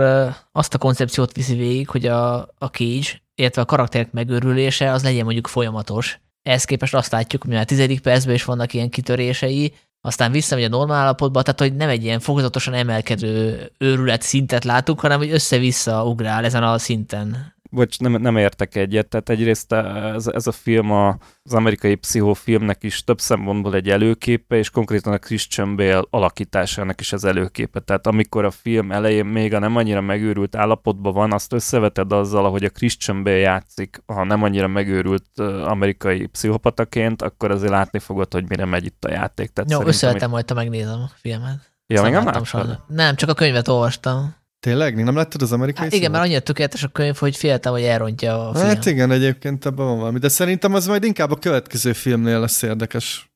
azt 0.53 0.75
a 0.75 0.79
koncepciót 0.79 1.33
viszi 1.33 1.57
végig, 1.57 1.89
hogy 1.89 2.07
a, 2.07 2.37
a 2.39 2.67
Cage 2.67 3.23
illetve 3.39 3.63
a 3.63 3.65
karakterek 3.65 4.13
megőrülése 4.13 4.93
az 4.93 5.03
legyen 5.03 5.25
mondjuk 5.25 5.47
folyamatos. 5.47 6.21
Ehhez 6.43 6.65
képest 6.65 6.95
azt 6.95 7.13
látjuk, 7.13 7.43
hogy 7.45 7.55
a 7.55 7.65
tizedik 7.65 8.01
percben 8.01 8.35
is 8.35 8.45
vannak 8.45 8.75
ilyen 8.75 8.91
kitörései, 8.91 9.73
aztán 10.01 10.33
visszamegy 10.33 10.65
a 10.65 10.69
normál 10.69 10.97
állapotba, 10.97 11.43
tehát 11.43 11.61
hogy 11.61 11.75
nem 11.75 11.89
egy 11.89 12.05
ilyen 12.05 12.21
fokozatosan 12.21 12.75
emelkedő 12.75 13.71
őrület 13.79 14.23
szintet 14.23 14.65
látunk, 14.65 15.01
hanem 15.01 15.19
hogy 15.19 15.31
össze-vissza 15.31 16.05
ugrál 16.05 16.45
ezen 16.45 16.63
a 16.63 16.79
szinten 16.79 17.57
bocs, 17.71 17.99
nem, 17.99 18.13
nem 18.13 18.37
értek 18.37 18.77
egyet. 18.77 19.09
Tehát 19.09 19.29
egyrészt 19.29 19.73
ez, 19.73 20.27
ez 20.27 20.47
a 20.47 20.53
film 20.53 20.91
a, 20.91 21.19
az 21.43 21.55
amerikai 21.55 21.95
pszichófilmnek 21.95 22.83
is 22.83 23.05
több 23.05 23.21
szempontból 23.21 23.75
egy 23.75 23.89
előképe, 23.89 24.57
és 24.57 24.71
konkrétan 24.71 25.13
a 25.13 25.19
Christian 25.19 25.77
Bale 25.77 26.03
alakításának 26.11 27.01
is 27.01 27.13
az 27.13 27.25
előképe. 27.25 27.81
Tehát 27.81 28.07
amikor 28.07 28.45
a 28.45 28.51
film 28.51 28.93
elején 28.93 29.27
még 29.27 29.55
a 29.55 29.59
nem 29.59 29.77
annyira 29.77 30.01
megőrült 30.01 30.57
állapotban 30.57 31.13
van, 31.13 31.33
azt 31.33 31.53
összeveted 31.53 32.13
azzal, 32.13 32.45
ahogy 32.45 32.65
a 32.65 32.71
Christian 32.71 33.23
Bale 33.23 33.37
játszik, 33.37 34.03
ha 34.07 34.25
nem 34.25 34.43
annyira 34.43 34.67
megőrült 34.67 35.39
amerikai 35.65 36.27
pszichopataként, 36.27 37.23
akkor 37.23 37.51
azért 37.51 37.73
látni 37.73 37.99
fogod, 37.99 38.33
hogy 38.33 38.49
mire 38.49 38.65
megy 38.65 38.85
itt 38.85 39.05
a 39.05 39.11
játék. 39.11 39.51
Tehát 39.51 39.71
Jó, 39.71 39.87
összevetem, 39.87 40.31
majd, 40.31 40.49
ha 40.49 40.55
megnézem 40.55 41.01
a 41.01 41.11
filmet. 41.21 41.77
Ja, 41.87 42.03
még 42.03 42.13
nem 42.13 42.25
láttam 42.25 42.79
Nem, 42.87 43.15
csak 43.15 43.29
a 43.29 43.35
könyvet 43.35 43.69
olvastam. 43.69 44.38
Tényleg? 44.61 45.05
Nem 45.05 45.17
láttad 45.17 45.43
az 45.43 45.53
amerikai 45.53 45.85
hát 45.85 45.95
Igen, 45.95 46.11
mert 46.11 46.25
annyira 46.25 46.41
tökéletes 46.41 46.83
a 46.83 46.89
könyv, 46.89 47.17
hogy 47.17 47.37
féltem, 47.37 47.73
hogy 47.73 47.83
elrontja 47.83 48.49
a 48.49 48.55
film. 48.55 48.67
Hát 48.67 48.87
igen, 48.87 49.11
egyébként 49.11 49.67
ebben 49.67 49.87
van 49.87 49.99
valami. 49.99 50.19
De 50.19 50.29
szerintem 50.29 50.75
az 50.75 50.87
majd 50.87 51.05
inkább 51.05 51.31
a 51.31 51.37
következő 51.37 51.93
filmnél 51.93 52.41
lesz 52.41 52.63
érdekes 52.63 53.31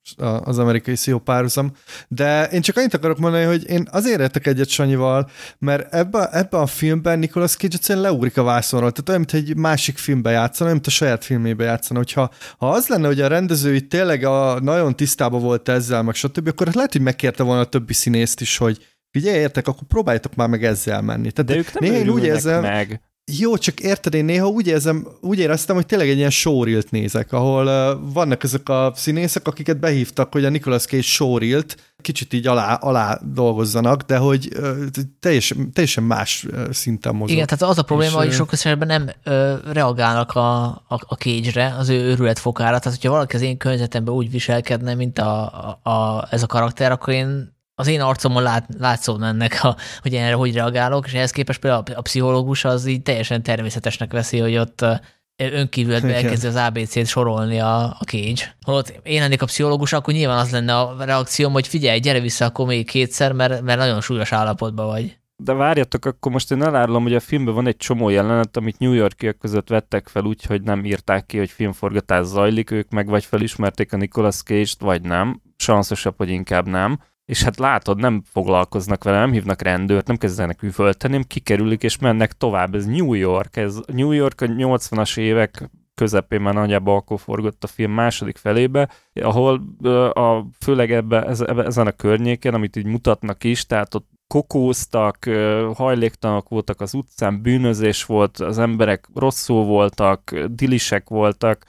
az 0.45 0.59
amerikai 0.59 0.97
párhuzam. 1.25 1.73
De 2.09 2.45
én 2.45 2.61
csak 2.61 2.77
annyit 2.77 2.95
akarok 2.95 3.19
mondani, 3.19 3.45
hogy 3.45 3.69
én 3.69 3.89
azért 3.91 4.21
értek 4.21 4.47
egyet 4.47 4.69
Sanyival, 4.69 5.31
mert 5.59 5.95
ebben 5.95 6.29
ebbe 6.31 6.59
a 6.59 6.67
filmben 6.67 7.19
Nicolas 7.19 7.57
Cage 7.57 7.75
egyszerűen 7.75 8.05
leugrik 8.05 8.37
a 8.37 8.43
vászonról. 8.43 8.91
Tehát 8.91 9.09
olyan, 9.09 9.21
mint 9.21 9.49
egy 9.49 9.57
másik 9.57 9.99
filmbe 9.99 10.31
játszana, 10.31 10.65
olyan, 10.65 10.73
mint 10.73 10.87
a 10.87 10.91
saját 10.91 11.25
filmébe 11.25 11.65
játszana. 11.65 11.99
Hogyha 11.99 12.31
ha 12.59 12.71
az 12.71 12.89
lenne, 12.89 13.07
hogy 13.07 13.21
a 13.21 13.29
rendező 13.29 13.75
itt 13.75 13.91
tényleg 13.91 14.25
a, 14.25 14.61
nagyon 14.61 14.97
tisztában 14.97 15.41
volt 15.41 15.69
ezzel, 15.69 16.03
meg 16.03 16.15
stb., 16.15 16.49
akkor 16.49 16.69
lehet, 16.73 16.93
hogy 16.93 17.01
megkérte 17.01 17.43
volna 17.43 17.61
a 17.61 17.67
többi 17.67 17.93
színészt 17.93 18.41
is, 18.41 18.57
hogy 18.57 18.92
Figyelj, 19.13 19.39
értek, 19.39 19.69
akkor 19.69 19.87
próbáljátok 19.89 20.35
már 20.35 20.49
meg 20.49 20.65
ezzel 20.65 21.03
menni. 21.03 21.33
Tehát 21.33 21.51
De 21.51 21.57
ők 21.57 21.73
nem 21.73 21.91
néha 21.91 22.05
én 22.05 22.09
úgy 22.09 22.25
érzem, 22.25 22.61
meg. 22.61 23.01
Jó, 23.39 23.57
csak 23.57 23.81
érted, 23.81 24.15
én 24.15 24.25
néha 24.25 24.47
úgy, 24.47 24.67
érzem, 24.67 25.07
úgy 25.21 25.39
éreztem, 25.39 25.77
hogy 25.77 25.87
tényleg 25.87 26.09
egy 26.09 26.17
ilyen 26.17 26.31
showreelt 26.31 26.91
nézek, 26.91 27.33
ahol 27.33 27.67
uh, 27.67 28.13
vannak 28.13 28.43
ezek 28.43 28.69
a 28.69 28.93
színészek, 28.95 29.47
akiket 29.47 29.79
behívtak, 29.79 30.33
hogy 30.33 30.45
a 30.45 30.49
Nicolas 30.49 30.85
Cage 30.85 31.03
showreelt 31.03 31.95
kicsit 32.01 32.33
így 32.33 32.47
alá, 32.47 32.75
alá 32.75 33.21
dolgozzanak, 33.35 34.03
de 34.03 34.17
hogy 34.17 34.49
uh, 34.57 34.85
teljesen, 35.21 35.73
teljesen 35.73 36.05
más 36.05 36.47
szinten 36.71 37.15
mozog. 37.15 37.35
Igen, 37.35 37.47
tehát 37.47 37.63
az 37.63 37.79
a 37.79 37.83
probléma, 37.83 38.19
és, 38.19 38.27
hogy 38.27 38.33
sok 38.33 38.53
esetben 38.53 38.87
nem 38.87 39.11
uh, 39.27 39.73
reagálnak 39.73 40.33
a, 40.33 40.65
a, 40.65 41.01
a 41.07 41.15
cage 41.15 41.75
az 41.79 41.89
ő 41.89 42.01
őrület 42.01 42.39
fokára. 42.39 42.79
Tehát, 42.79 42.99
hogyha 42.99 43.11
valaki 43.11 43.37
az 43.37 43.43
én 43.43 43.57
környezetemben 43.57 44.15
úgy 44.15 44.31
viselkedne, 44.31 44.95
mint 44.95 45.19
a, 45.19 45.43
a, 45.83 45.91
a, 45.91 46.27
ez 46.31 46.43
a 46.43 46.47
karakter, 46.47 46.93
akkor 46.93 47.15
én 47.15 47.52
az 47.75 47.87
én 47.87 48.01
arcomon 48.01 48.43
lát, 48.43 48.67
látszódna 48.79 49.27
ennek, 49.27 49.65
a, 49.65 49.77
hogy 50.01 50.15
erre 50.15 50.35
hogy 50.35 50.55
reagálok, 50.55 51.07
és 51.07 51.13
ehhez 51.13 51.31
képest 51.31 51.61
például 51.61 51.83
a, 51.95 52.01
pszichológus 52.01 52.65
az 52.65 52.87
így 52.87 53.03
teljesen 53.03 53.43
természetesnek 53.43 54.13
veszi, 54.13 54.39
hogy 54.39 54.57
ott 54.57 54.85
önkívületben 55.37 56.15
elkezdi 56.15 56.47
az 56.47 56.57
ABC-t 56.57 57.07
sorolni 57.07 57.61
a, 57.61 57.85
a 57.85 58.05
Cage. 58.07 58.57
Holott 58.65 59.01
én 59.03 59.21
lennék 59.21 59.43
a 59.43 59.47
pszichológus, 59.47 59.93
akkor 59.93 60.15
nyilván 60.15 60.39
az 60.39 60.51
lenne 60.51 60.79
a 60.79 61.05
reakcióm, 61.05 61.53
hogy 61.53 61.67
figyelj, 61.67 61.99
gyere 61.99 62.21
vissza 62.21 62.45
akkor 62.45 62.67
még 62.67 62.87
kétszer, 62.87 63.33
mert, 63.33 63.63
mert 63.63 63.79
nagyon 63.79 64.01
súlyos 64.01 64.33
állapotban 64.33 64.87
vagy. 64.87 65.17
De 65.37 65.53
várjatok, 65.53 66.05
akkor 66.05 66.33
most 66.33 66.51
én 66.51 66.63
elárulom, 66.63 67.03
hogy 67.03 67.15
a 67.15 67.21
filmben 67.21 67.55
van 67.55 67.67
egy 67.67 67.77
csomó 67.77 68.09
jelenet, 68.09 68.57
amit 68.57 68.79
New 68.79 68.93
Yorkiak 68.93 69.39
között 69.39 69.69
vettek 69.69 70.09
fel 70.09 70.25
úgy, 70.25 70.45
hogy 70.45 70.63
nem 70.63 70.85
írták 70.85 71.27
ki, 71.27 71.39
hogy 71.39 71.51
filmforgatás 71.51 72.27
zajlik, 72.27 72.71
ők 72.71 72.91
meg 72.91 73.07
vagy 73.07 73.25
felismerték 73.25 73.93
a 73.93 73.97
Nicolas 73.97 74.43
Cage-t, 74.43 74.81
vagy 74.81 75.03
nem. 75.03 75.43
Sanszosabb, 75.57 76.15
hogy 76.17 76.29
inkább 76.29 76.69
nem 76.69 76.99
és 77.25 77.43
hát 77.43 77.59
látod, 77.59 77.99
nem 77.99 78.23
foglalkoznak 78.25 79.05
vele, 79.05 79.19
nem 79.19 79.33
hívnak 79.33 79.63
rendőrt, 79.63 80.07
nem 80.07 80.17
kezdenek 80.17 80.63
üvölteni, 80.63 81.13
nem 81.13 81.23
kikerülik 81.23 81.83
és 81.83 81.99
mennek 81.99 82.33
tovább. 82.33 82.75
Ez 82.75 82.87
New 82.87 83.15
York, 83.15 83.57
ez 83.57 83.81
New 83.87 84.11
York 84.11 84.41
a 84.41 84.47
80-as 84.47 85.19
évek 85.19 85.71
közepén 85.95 86.41
már 86.41 86.55
nagyjából 86.55 86.97
akkor 86.97 87.21
forgott 87.21 87.65
a 87.65 87.67
film 87.67 87.93
második 87.93 88.37
felébe, 88.37 88.91
ahol 89.15 89.63
a, 90.13 90.47
főleg 90.61 90.93
ebbe, 90.93 91.23
ez, 91.23 91.41
ebbe, 91.41 91.65
ezen 91.65 91.87
a 91.87 91.93
környéken, 91.93 92.55
amit 92.55 92.77
így 92.77 92.87
mutatnak 92.87 93.45
is, 93.45 93.67
tehát 93.67 93.95
ott 93.95 94.11
kokóztak, 94.33 95.29
hajléktalanok 95.75 96.49
voltak 96.49 96.81
az 96.81 96.95
utcán, 96.95 97.43
bűnözés 97.43 98.05
volt, 98.05 98.39
az 98.39 98.59
emberek 98.59 99.09
rosszul 99.15 99.65
voltak, 99.65 100.35
dilisek 100.51 101.09
voltak. 101.09 101.67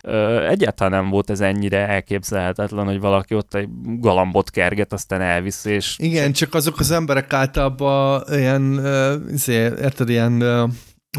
Egyáltalán 0.47 1.01
nem 1.01 1.09
volt 1.09 1.29
ez 1.29 1.41
ennyire 1.41 1.87
elképzelhetetlen, 1.87 2.85
hogy 2.85 2.99
valaki 2.99 3.35
ott 3.35 3.53
egy 3.53 3.69
galambot 3.99 4.49
kerget, 4.49 4.93
aztán 4.93 5.21
elvisz, 5.21 5.65
és... 5.65 5.95
Igen, 5.97 6.31
csak 6.31 6.53
azok 6.53 6.79
az 6.79 6.91
emberek 6.91 7.33
általában 7.33 8.23
ilyen, 8.31 8.81
izé, 9.31 9.53
érted, 9.53 10.09
ilyen 10.09 10.43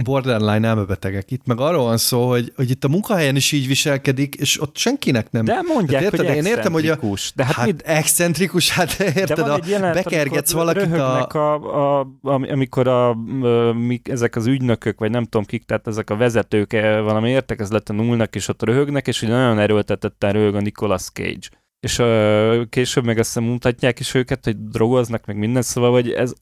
borderline 0.03 0.69
elmebetegek. 0.69 1.31
Itt 1.31 1.47
meg 1.47 1.61
arról 1.61 1.85
van 1.85 1.97
szó, 1.97 2.29
hogy, 2.29 2.53
hogy 2.57 2.71
itt 2.71 2.85
a 2.85 2.89
munkahelyen 2.89 3.37
is 3.37 3.53
így 3.53 3.67
viselkedik, 3.67 4.35
és 4.35 4.61
ott 4.61 4.77
senkinek 4.77 5.31
nem. 5.31 5.45
De 5.45 5.61
mondják, 5.75 6.03
érted, 6.03 6.27
hogy 6.27 6.37
én 6.37 6.45
értem, 6.45 6.73
hogy 6.73 6.89
a, 6.89 6.99
de 7.35 7.45
hát, 7.45 7.55
hát 7.55 7.67
mit? 7.67 7.83
excentrikus, 7.83 8.71
hát 8.71 9.01
érted, 9.01 9.39
a, 9.39 9.59
jelenet, 9.67 10.05
bekergetsz 10.05 10.53
valakit 10.53 10.93
a... 10.93 11.27
a, 11.27 12.01
a, 12.01 12.07
amikor 12.23 12.89
a, 12.89 13.09
a, 13.11 13.73
mik, 13.73 14.09
ezek 14.09 14.37
az 14.37 14.47
ügynökök, 14.47 14.99
vagy 14.99 15.11
nem 15.11 15.25
tudom 15.25 15.47
kik, 15.47 15.65
tehát 15.65 15.87
ezek 15.87 16.11
a 16.11 16.17
vezetők 16.17 16.73
eh, 16.73 17.03
valami 17.03 17.31
értekezleten 17.31 17.99
ülnek, 17.99 18.35
és 18.35 18.49
ott 18.49 18.63
röhögnek, 18.63 19.07
és 19.07 19.21
hogy 19.21 19.29
nagyon 19.29 19.59
erőltetetten 19.59 20.33
röhög 20.33 20.55
a 20.55 20.61
Nicolas 20.61 21.11
Cage 21.11 21.49
és 21.85 21.99
uh, 21.99 22.69
később 22.69 23.05
meg 23.05 23.19
azt 23.19 23.41
mutatják 23.41 24.01
is 24.01 24.15
őket, 24.15 24.45
hogy 24.45 24.69
drogoznak, 24.69 25.27
meg 25.27 25.37
minden, 25.37 25.63
szóval, 25.63 25.93
hogy 25.93 26.11
ez, 26.11 26.33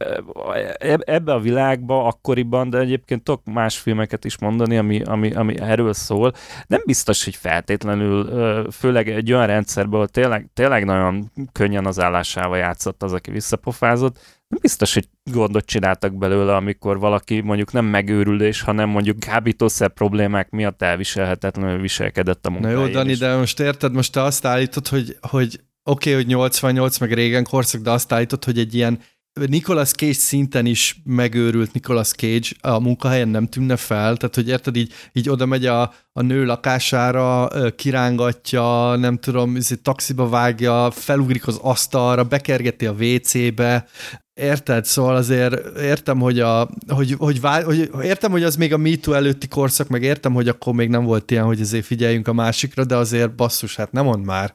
ebbe 0.99 1.33
a 1.33 1.41
világba 1.41 2.07
akkoriban, 2.07 2.71
de 2.71 2.79
egyébként 2.79 3.23
tudok 3.23 3.45
más 3.45 3.79
filmeket 3.79 4.25
is 4.25 4.39
mondani, 4.39 4.77
ami, 4.77 5.03
ami, 5.03 5.33
ami 5.33 5.61
erről 5.61 5.93
szól. 5.93 6.33
Nem 6.67 6.83
biztos, 6.85 7.25
hogy 7.25 7.37
feltétlenül, 7.37 8.71
főleg 8.71 9.09
egy 9.09 9.33
olyan 9.33 9.47
rendszerben, 9.47 9.95
ahol 9.95 10.09
tényleg, 10.09 10.49
tényleg 10.55 10.85
nagyon 10.85 11.31
könnyen 11.53 11.87
az 11.87 12.01
állásával 12.01 12.59
játszott 12.59 13.03
az, 13.03 13.13
aki 13.13 13.31
visszapofázott, 13.31 14.42
nem 14.53 14.61
biztos, 14.61 14.95
hogy 14.95 15.09
gondot 15.25 15.65
csináltak 15.65 16.15
belőle, 16.15 16.55
amikor 16.55 16.99
valaki 16.99 17.41
mondjuk 17.41 17.73
nem 17.73 17.85
megőrülés, 17.85 18.61
hanem 18.61 18.89
mondjuk 18.89 19.19
kábítószer 19.19 19.89
problémák 19.89 20.51
miatt 20.51 20.83
elviselhetetlenül 20.83 21.81
viselkedett 21.81 22.47
a 22.47 22.51
munkahelyén. 22.51 22.81
Na 22.81 22.87
jó, 22.87 22.93
Dani, 22.93 23.15
de 23.15 23.37
most 23.37 23.61
érted, 23.61 23.93
most 23.93 24.13
te 24.13 24.23
azt 24.23 24.45
állítod, 24.45 24.89
hogy, 24.89 25.17
hogy 25.21 25.61
oké, 25.83 26.11
okay, 26.11 26.23
hogy 26.23 26.33
88 26.33 26.99
meg 26.99 27.13
régen 27.13 27.45
korszak, 27.45 27.81
de 27.81 27.91
azt 27.91 28.13
állítod, 28.13 28.45
hogy 28.45 28.59
egy 28.59 28.75
ilyen 28.75 29.01
Nicolas 29.41 29.91
Cage 29.91 30.13
szinten 30.13 30.67
is 30.67 31.01
megőrült 31.05 31.73
Nicolas 31.73 32.11
Cage 32.11 32.49
a 32.61 32.79
munkahelyen 32.79 33.29
nem 33.29 33.47
tűnne 33.47 33.77
fel, 33.77 34.17
tehát 34.17 34.35
hogy 34.35 34.49
érted, 34.49 34.77
így, 34.77 34.93
így 35.13 35.29
oda 35.29 35.47
megy 35.47 35.67
a, 35.67 35.93
a 36.13 36.23
nő 36.23 36.45
lakására, 36.45 37.49
kirángatja, 37.77 38.97
nem 38.97 39.19
tudom, 39.19 39.57
taxiba 39.83 40.29
vágja, 40.29 40.91
felugrik 40.91 41.47
az 41.47 41.59
asztalra, 41.63 42.25
bekergeti 42.25 42.87
a 42.87 42.93
WC-be, 42.93 43.87
Érted? 44.35 44.85
Szóval 44.85 45.17
azért 45.17 45.79
értem, 45.79 46.19
hogy, 46.19 46.41
a, 46.41 46.69
hogy, 46.89 47.15
hogy, 47.19 47.41
vál, 47.41 47.65
hogy 47.65 47.91
értem, 48.03 48.31
hogy 48.31 48.43
az 48.43 48.57
még 48.57 48.73
a 48.73 48.77
MeToo 48.77 49.15
előtti 49.15 49.49
korszak, 49.49 49.89
meg 49.89 50.03
értem, 50.03 50.33
hogy 50.33 50.49
akkor 50.49 50.75
még 50.75 50.89
nem 50.89 51.05
volt 51.05 51.31
ilyen, 51.31 51.45
hogy 51.45 51.61
azért 51.61 51.85
figyeljünk 51.85 52.29
a 52.29 52.33
másikra, 52.33 52.85
de 52.85 52.97
azért 52.97 53.35
basszus, 53.35 53.77
hát 53.77 53.93
nem 53.93 54.05
mond 54.05 54.25
már. 54.25 54.55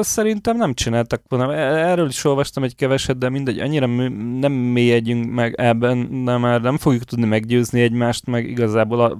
Szerintem 0.00 0.56
nem 0.56 0.74
csináltak 0.74 1.22
volna. 1.28 1.54
E, 1.54 1.88
erről 1.90 2.08
is 2.08 2.24
olvastam 2.24 2.62
egy 2.62 2.74
keveset, 2.74 3.18
de 3.18 3.28
mindegy, 3.28 3.58
annyira 3.58 3.86
nem 4.38 4.52
mélyedjünk 4.52 5.30
meg 5.30 5.54
ebben, 5.56 6.24
de 6.24 6.36
már 6.36 6.60
nem 6.60 6.78
fogjuk 6.78 7.04
tudni 7.04 7.24
meggyőzni 7.26 7.80
egymást, 7.80 8.26
meg 8.26 8.48
igazából 8.48 9.00
a, 9.00 9.18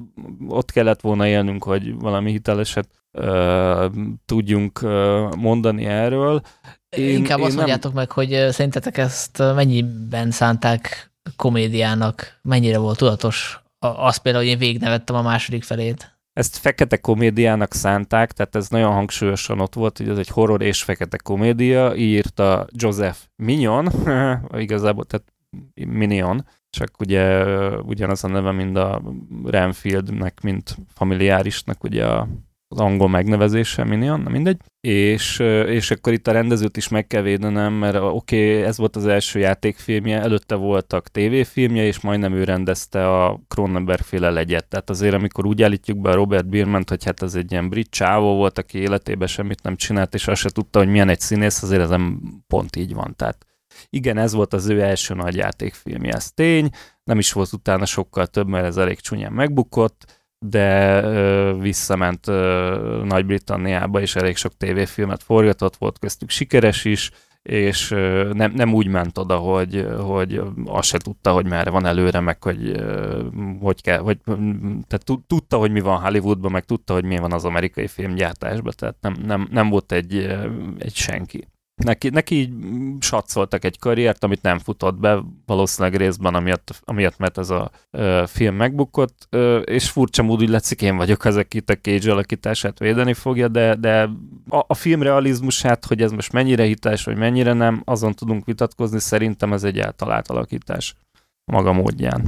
ott 0.49 0.71
kellett 0.71 1.01
volna 1.01 1.27
élnünk, 1.27 1.65
hogy 1.65 1.95
valami 1.95 2.31
hiteleset 2.31 2.89
uh, 3.13 3.85
tudjunk 4.27 4.81
uh, 4.83 5.35
mondani 5.35 5.85
erről. 5.85 6.41
Én, 6.89 7.17
Inkább 7.17 7.39
én 7.39 7.45
azt 7.45 7.55
nem... 7.55 7.65
mondjátok 7.65 7.93
meg, 7.93 8.11
hogy 8.11 8.47
szerintetek 8.51 8.99
ezt 8.99 9.39
mennyiben 9.39 10.31
szánták 10.31 11.13
komédiának, 11.37 12.39
mennyire 12.43 12.79
volt 12.79 12.99
tudatos 12.99 13.63
az 13.79 14.17
például, 14.17 14.45
hogy 14.45 14.53
én 14.53 14.59
végignevettem 14.59 15.17
a 15.17 15.23
második 15.23 15.63
felét. 15.63 16.14
Ezt 16.35 16.57
fekete 16.57 16.97
komédiának 16.97 17.75
szánták, 17.75 18.33
tehát 18.33 18.55
ez 18.55 18.69
nagyon 18.69 18.93
hangsúlyosan 18.93 19.61
ott 19.61 19.75
volt, 19.75 19.99
hogy 19.99 20.09
ez 20.09 20.19
egy 20.19 20.29
horror 20.29 20.63
és 20.63 20.83
fekete 20.83 21.17
komédia, 21.17 21.95
írta 21.95 22.67
Joseph 22.73 23.19
Minion, 23.37 23.89
igazából, 24.67 25.05
tehát 25.05 25.33
Minion, 25.75 26.47
csak 26.71 27.01
ugye 27.01 27.45
ugyanaz 27.81 28.25
a 28.25 28.29
neve, 28.29 28.53
mint 28.53 28.77
a 28.77 29.03
Renfieldnek, 29.45 30.41
mint 30.41 30.77
familiárisnak, 30.95 31.85
ugye 31.85 32.07
a 32.07 32.29
az 32.69 32.81
angol 32.81 33.09
megnevezése, 33.09 33.85
Minion, 33.85 34.21
na 34.21 34.31
mindegy. 34.31 34.61
És, 34.81 35.39
és 35.67 35.91
akkor 35.91 36.13
itt 36.13 36.27
a 36.27 36.33
rendezőt 36.33 36.77
is 36.77 36.89
meg 36.89 37.07
kell 37.07 37.23
védenem, 37.23 37.73
mert 37.73 37.97
oké, 37.97 38.51
okay, 38.51 38.63
ez 38.63 38.79
volt 38.79 38.97
az 38.97 39.07
első 39.07 39.39
játékfilmje, 39.39 40.21
előtte 40.21 40.55
voltak 40.55 41.09
tévéfilmje, 41.09 41.85
és 41.85 42.01
majdnem 42.01 42.35
ő 42.35 42.45
rendezte 42.45 43.23
a 43.23 43.41
Cronenberg 43.49 44.03
féle 44.03 44.31
legyet. 44.31 44.69
Tehát 44.69 44.91
azért, 44.91 45.15
amikor 45.15 45.47
úgy 45.47 45.63
állítjuk 45.63 46.01
be 46.01 46.11
a 46.11 46.15
Robert 46.15 46.49
Bierment, 46.49 46.89
hogy 46.89 47.05
hát 47.05 47.23
ez 47.23 47.35
egy 47.35 47.53
ilyen 47.53 47.69
brit 47.69 47.91
csávó 47.91 48.37
volt, 48.37 48.59
aki 48.59 48.79
életében 48.79 49.29
semmit 49.29 49.63
nem 49.63 49.77
csinált, 49.77 50.15
és 50.15 50.29
azt 50.29 50.41
se 50.41 50.51
tudta, 50.51 50.79
hogy 50.79 50.89
milyen 50.89 51.09
egy 51.09 51.21
színész, 51.21 51.63
azért 51.63 51.83
ez 51.83 51.89
nem 51.89 52.21
pont 52.47 52.77
így 52.77 52.95
van. 52.95 53.15
Tehát 53.17 53.47
igen, 53.91 54.19
ez 54.19 54.33
volt 54.33 54.53
az 54.53 54.69
ő 54.69 54.81
első 54.81 55.15
nagy 55.15 55.37
játékfilmje, 55.37 56.13
ez 56.13 56.33
tény, 56.33 56.71
nem 57.05 57.19
is 57.19 57.33
volt 57.33 57.53
utána 57.53 57.85
sokkal 57.85 58.27
több, 58.27 58.49
mert 58.49 58.67
ez 58.67 58.77
elég 58.77 59.01
csúnyán 59.01 59.33
megbukott, 59.33 60.24
de 60.49 61.01
ö, 61.03 61.57
visszament 61.61 62.29
ö, 62.29 63.03
Nagy-Britanniába, 63.05 64.01
és 64.01 64.17
elég 64.17 64.37
sok 64.37 64.57
tévéfilmet 64.57 65.23
forgatott, 65.23 65.77
volt 65.77 65.99
köztük 65.99 66.31
sikeres 66.31 66.85
is, 66.85 67.11
és 67.43 67.91
ö, 67.91 68.31
nem, 68.33 68.53
nem 68.53 68.75
úgy 68.75 68.87
ment 68.87 69.19
oda, 69.19 69.37
hogy, 69.37 69.87
hogy 70.01 70.41
azt 70.67 70.89
se 70.89 70.99
tudta, 70.99 71.33
hogy 71.33 71.47
merre 71.47 71.71
van 71.71 71.87
előre, 71.87 72.21
meg 72.21 72.43
hogy 72.43 72.69
ö, 72.69 73.23
hogy 73.61 73.83
kell, 73.83 73.99
hogy, 73.99 74.19
tehát 74.87 75.23
tudta, 75.27 75.57
hogy 75.57 75.71
mi 75.71 75.81
van 75.81 76.01
Hollywoodban, 76.01 76.51
meg 76.51 76.65
tudta, 76.65 76.93
hogy 76.95 77.05
mi 77.05 77.19
van 77.19 77.33
az 77.33 77.45
amerikai 77.45 77.87
filmgyártásban, 77.87 78.73
tehát 78.77 78.97
nem, 79.01 79.17
nem, 79.27 79.49
nem 79.51 79.69
volt 79.69 79.93
egy, 79.93 80.17
egy 80.79 80.95
senki. 80.95 81.49
Neki, 81.75 82.09
neki 82.09 82.35
így 82.35 82.53
satszoltak 83.01 83.65
egy 83.65 83.79
karriert, 83.79 84.25
amit 84.25 84.43
nem 84.43 84.59
futott 84.59 84.99
be, 84.99 85.23
valószínűleg 85.47 85.97
részben 86.01 86.35
amiatt, 86.35 86.81
amiatt 86.85 87.19
mert 87.19 87.39
ez 87.39 87.51
a 87.51 87.71
ö, 87.91 88.23
film 88.27 88.55
megbukott, 88.55 89.27
ö, 89.31 89.59
és 89.59 89.91
furcsa 89.91 90.23
mód 90.23 90.43
úgy 90.43 90.49
látszik, 90.49 90.83
én 90.83 90.97
vagyok 90.97 91.25
az, 91.25 91.37
aki 91.37 91.63
a 91.67 91.73
Cage 91.73 92.13
alakítását 92.13 92.79
védeni 92.79 93.15
fogja, 93.15 93.49
de, 93.49 93.75
de 93.75 94.11
a, 94.49 94.65
a 94.67 94.75
film 94.75 95.03
realizmusát, 95.03 95.85
hogy 95.85 96.03
ez 96.03 96.11
most 96.13 96.33
mennyire 96.33 96.65
hiteles, 96.65 97.05
vagy 97.05 97.17
mennyire 97.17 97.53
nem, 97.53 97.83
azon 97.85 98.15
tudunk 98.15 98.45
vitatkozni, 98.45 99.01
szerintem 99.01 99.53
ez 99.53 99.65
egy 99.65 99.79
eltalált 99.79 100.29
alakítás 100.29 100.95
maga 101.45 101.73
módján. 101.73 102.23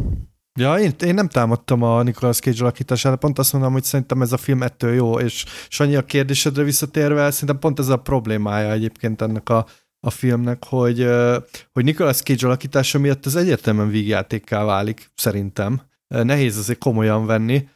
Ja, 0.56 0.78
én, 0.78 0.94
én 1.04 1.14
nem 1.14 1.28
támadtam 1.28 1.82
a 1.82 2.02
Nicolas 2.02 2.38
Cage 2.38 2.60
alakítására, 2.60 3.16
pont 3.16 3.38
azt 3.38 3.52
mondom, 3.52 3.72
hogy 3.72 3.84
szerintem 3.84 4.22
ez 4.22 4.32
a 4.32 4.36
film 4.36 4.62
ettől 4.62 4.94
jó, 4.94 5.18
és 5.18 5.44
Sanyi 5.68 5.96
a 5.96 6.04
kérdésedre 6.04 6.62
visszatérve, 6.62 7.30
szerintem 7.30 7.58
pont 7.58 7.78
ez 7.78 7.88
a 7.88 7.96
problémája 7.96 8.72
egyébként 8.72 9.22
ennek 9.22 9.48
a, 9.48 9.66
a 10.00 10.10
filmnek, 10.10 10.64
hogy, 10.64 11.08
hogy 11.72 11.84
Nicolas 11.84 12.22
Cage 12.22 12.46
alakítása 12.46 12.98
miatt 12.98 13.26
az 13.26 13.36
egyértelműen 13.36 13.90
vígjátékká 13.90 14.64
válik, 14.64 15.10
szerintem. 15.14 15.80
Nehéz 16.08 16.56
azért 16.56 16.78
komolyan 16.78 17.26
venni. 17.26 17.68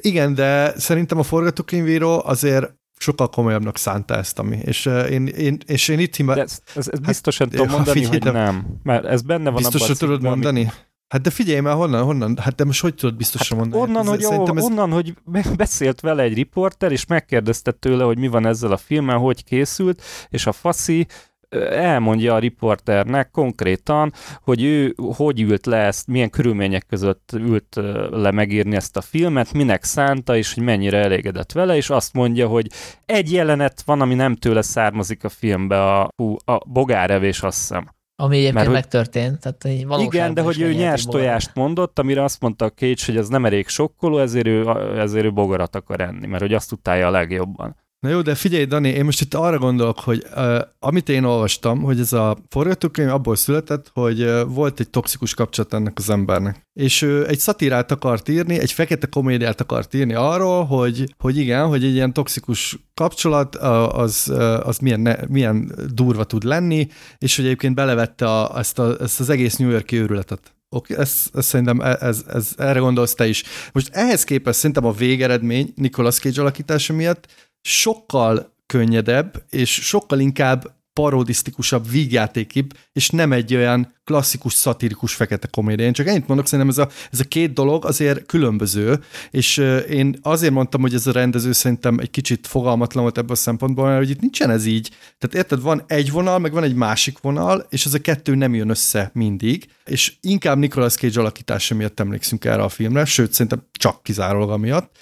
Igen, 0.00 0.34
de 0.34 0.78
szerintem 0.78 1.18
a 1.18 1.22
forgatókönyvíró 1.22 2.22
azért 2.24 2.76
sokkal 2.98 3.28
komolyabbnak 3.28 3.76
szánta 3.76 4.16
ezt, 4.16 4.38
ami. 4.38 4.58
És 4.64 4.86
én, 4.86 5.26
én, 5.26 5.58
és 5.66 5.88
én 5.88 5.98
itt 5.98 6.16
hibá... 6.16 6.34
ez, 6.34 6.60
ez, 6.74 6.88
ez 6.88 6.98
biztosan 6.98 7.48
hát, 7.48 7.56
tudom 7.56 7.72
mondani, 7.72 8.04
hogy 8.04 8.22
nem. 8.22 8.66
Mert 8.82 9.04
ez 9.04 9.22
benne 9.22 9.50
van 9.50 9.62
Biztosan 9.62 9.96
tudod 9.96 10.22
mondani? 10.22 10.60
Ami... 10.60 10.70
Hát 11.08 11.20
de 11.20 11.30
figyelj 11.30 11.60
már, 11.60 11.74
honnan, 11.74 12.04
honnan, 12.04 12.36
hát 12.40 12.54
de 12.54 12.64
most 12.64 12.80
hogy 12.80 12.94
tudod 12.94 13.16
biztosan 13.16 13.58
hát 13.58 13.68
mondani? 13.68 13.90
Onnan, 13.90 14.06
hát 14.06 14.20
ez, 14.20 14.26
hogy, 14.26 14.50
ó, 14.50 14.56
ez... 14.56 14.64
onnan, 14.64 14.90
hogy 14.90 15.14
beszélt 15.56 16.00
vele 16.00 16.22
egy 16.22 16.34
riporter, 16.34 16.92
és 16.92 17.06
megkérdezte 17.06 17.70
tőle, 17.70 18.04
hogy 18.04 18.18
mi 18.18 18.28
van 18.28 18.46
ezzel 18.46 18.72
a 18.72 18.76
filmmel, 18.76 19.16
hogy 19.16 19.44
készült, 19.44 20.02
és 20.28 20.46
a 20.46 20.52
faszi 20.52 21.06
elmondja 21.70 22.34
a 22.34 22.38
riporternek 22.38 23.30
konkrétan, 23.30 24.12
hogy 24.42 24.62
ő 24.62 24.94
hogy 25.16 25.40
ült 25.40 25.66
le 25.66 25.76
ezt, 25.76 26.06
milyen 26.06 26.30
körülmények 26.30 26.86
között 26.86 27.30
ült 27.32 27.80
le 28.10 28.30
megírni 28.30 28.76
ezt 28.76 28.96
a 28.96 29.00
filmet, 29.00 29.52
minek 29.52 29.84
szánta, 29.84 30.36
és 30.36 30.54
hogy 30.54 30.62
mennyire 30.62 30.98
elégedett 30.98 31.52
vele, 31.52 31.76
és 31.76 31.90
azt 31.90 32.12
mondja, 32.12 32.48
hogy 32.48 32.66
egy 33.06 33.32
jelenet 33.32 33.82
van, 33.84 34.00
ami 34.00 34.14
nem 34.14 34.36
tőle 34.36 34.62
származik 34.62 35.24
a 35.24 35.28
filmbe, 35.28 35.94
a, 35.94 36.12
a 36.44 36.58
bogárevés, 36.66 37.42
azt 37.42 37.58
hiszem 37.58 37.96
ami 38.20 38.36
egyébként 38.36 38.54
Mert, 38.54 38.72
megtörtént. 38.72 39.40
Tehát 39.40 39.86
igen, 40.00 40.34
de 40.34 40.42
hogy 40.42 40.60
ő 40.60 40.72
nyers 40.72 41.04
tojást 41.04 41.54
mondott, 41.54 41.98
amire 41.98 42.22
azt 42.22 42.40
mondta 42.40 42.64
a 42.64 42.70
Cage, 42.70 43.02
hogy 43.06 43.16
ez 43.16 43.28
nem 43.28 43.44
elég 43.44 43.68
sokkoló, 43.68 44.18
ezért 44.18 44.46
ő, 44.46 44.68
ezért 44.98 45.24
ő 45.24 45.32
bogarat 45.32 45.76
akar 45.76 46.00
enni, 46.00 46.26
mert 46.26 46.42
hogy 46.42 46.54
azt 46.54 46.72
utálja 46.72 47.06
a 47.06 47.10
legjobban. 47.10 47.76
Na 48.00 48.08
jó, 48.08 48.22
de 48.22 48.34
figyelj, 48.34 48.64
Dani, 48.64 48.88
én 48.88 49.04
most 49.04 49.20
itt 49.20 49.34
arra 49.34 49.58
gondolok, 49.58 49.98
hogy 49.98 50.24
uh, 50.34 50.58
amit 50.78 51.08
én 51.08 51.24
olvastam, 51.24 51.82
hogy 51.82 52.00
ez 52.00 52.12
a 52.12 52.38
forgatókönyv 52.48 53.10
abból 53.10 53.36
született, 53.36 53.90
hogy 53.94 54.22
uh, 54.22 54.40
volt 54.54 54.80
egy 54.80 54.90
toxikus 54.90 55.34
kapcsolat 55.34 55.72
ennek 55.72 55.92
az 55.96 56.10
embernek. 56.10 56.66
És 56.72 57.02
ő 57.02 57.26
egy 57.26 57.38
szatírát 57.38 57.90
akart 57.90 58.28
írni, 58.28 58.58
egy 58.58 58.72
fekete 58.72 59.06
komédiát 59.06 59.60
akart 59.60 59.94
írni 59.94 60.14
arról, 60.14 60.64
hogy, 60.64 61.14
hogy 61.18 61.36
igen, 61.36 61.66
hogy 61.66 61.84
egy 61.84 61.94
ilyen 61.94 62.12
toxikus 62.12 62.78
kapcsolat 62.94 63.54
uh, 63.54 63.98
az, 63.98 64.26
uh, 64.30 64.66
az 64.66 64.78
milyen, 64.78 65.00
ne, 65.00 65.16
milyen 65.28 65.72
durva 65.94 66.24
tud 66.24 66.44
lenni, 66.44 66.88
és 67.18 67.36
hogy 67.36 67.44
egyébként 67.44 67.74
belevette 67.74 68.30
a, 68.30 68.58
ezt, 68.58 68.78
a, 68.78 68.96
ezt 69.00 69.20
az 69.20 69.28
egész 69.28 69.56
New 69.56 69.70
Yorki 69.70 69.96
őrületet. 69.96 70.56
Oké, 70.70 70.92
okay, 70.92 71.04
ez, 71.04 71.26
ez 71.32 71.46
szerintem 71.46 71.80
ez, 71.80 72.00
ez, 72.00 72.24
ez, 72.26 72.52
erre 72.56 72.78
gondolsz 72.78 73.14
te 73.14 73.26
is. 73.26 73.42
Most 73.72 73.88
ehhez 73.92 74.24
képest 74.24 74.58
szerintem 74.58 74.84
a 74.84 74.92
végeredmény 74.92 75.72
Nicolas 75.74 76.18
Cage 76.18 76.40
alakítása 76.40 76.92
miatt 76.92 77.26
sokkal 77.68 78.52
könnyedebb, 78.66 79.44
és 79.50 79.72
sokkal 79.74 80.18
inkább 80.18 80.76
parodisztikusabb 80.98 81.90
vígjátékibb, 81.90 82.76
és 82.92 83.10
nem 83.10 83.32
egy 83.32 83.54
olyan 83.54 83.96
klasszikus, 84.04 84.52
szatirikus 84.52 85.14
fekete 85.14 85.46
komédia. 85.46 85.86
Én 85.86 85.92
csak 85.92 86.06
ennyit 86.06 86.26
mondok, 86.26 86.46
szerintem 86.46 86.68
ez 86.68 86.78
a, 86.78 86.88
ez 87.12 87.20
a 87.20 87.24
két 87.24 87.52
dolog 87.52 87.84
azért 87.84 88.26
különböző, 88.26 89.00
és 89.30 89.56
én 89.88 90.18
azért 90.22 90.52
mondtam, 90.52 90.80
hogy 90.80 90.94
ez 90.94 91.06
a 91.06 91.12
rendező 91.12 91.52
szerintem 91.52 91.98
egy 91.98 92.10
kicsit 92.10 92.46
fogalmatlan 92.46 93.02
volt 93.02 93.18
ebből 93.18 93.30
a 93.30 93.34
szempontból, 93.34 93.84
mert 93.84 93.98
hogy 93.98 94.10
itt 94.10 94.20
nincsen 94.20 94.50
ez 94.50 94.66
így. 94.66 94.90
Tehát 95.18 95.36
érted, 95.36 95.62
van 95.62 95.82
egy 95.86 96.10
vonal, 96.10 96.38
meg 96.38 96.52
van 96.52 96.62
egy 96.62 96.74
másik 96.74 97.18
vonal, 97.18 97.66
és 97.70 97.84
ez 97.84 97.94
a 97.94 98.00
kettő 98.00 98.34
nem 98.34 98.54
jön 98.54 98.68
össze 98.68 99.10
mindig, 99.14 99.66
és 99.84 100.12
inkább 100.20 100.58
Nicolas 100.58 100.94
Cage 100.94 101.20
alakítása 101.20 101.74
miatt 101.74 102.00
emlékszünk 102.00 102.44
erre 102.44 102.62
a 102.62 102.68
filmre, 102.68 103.04
sőt, 103.04 103.32
szerintem 103.32 103.62
csak 103.72 104.02
kizárólag 104.02 104.50
amiatt, 104.50 104.96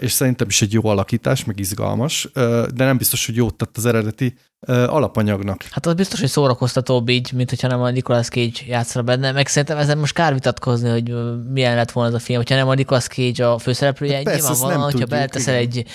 és 0.00 0.12
szerintem 0.12 0.48
is 0.48 0.62
egy 0.62 0.72
jó 0.72 0.84
alakítás, 0.84 1.44
meg 1.44 1.58
izgalmas, 1.58 2.28
de 2.74 2.84
nem 2.84 2.96
biztos, 2.96 3.26
hogy 3.26 3.36
jót 3.36 3.54
tett 3.54 3.76
az 3.76 3.86
eredeti 3.86 4.34
alapanyagnak. 4.66 5.62
Hát 5.70 5.86
az 5.86 5.94
biztos, 5.94 6.20
hogy 6.20 6.28
szórakoztatóbb 6.28 7.08
így, 7.08 7.32
mint 7.32 7.50
hogyha 7.50 7.68
nem 7.68 7.80
a 7.80 7.90
Nicolas 7.90 8.28
Cage 8.28 8.60
játszra 8.66 9.02
benne, 9.02 9.32
meg 9.32 9.46
szerintem 9.46 9.78
ezen 9.78 9.98
most 9.98 10.14
kár 10.14 10.32
vitatkozni, 10.32 10.88
hogy 10.88 11.14
milyen 11.50 11.74
lett 11.74 11.90
volna 11.90 12.08
ez 12.08 12.14
a 12.14 12.18
film, 12.18 12.38
hogyha 12.38 12.54
nem 12.54 12.68
a 12.68 12.74
Nicolas 12.74 13.06
Cage 13.06 13.50
a 13.50 13.58
főszereplője, 13.58 14.16
hát 14.16 14.24
nyilvánvalóan, 14.24 14.80
hogyha 14.92 15.06
beleteszel 15.06 15.54
egy 15.54 15.86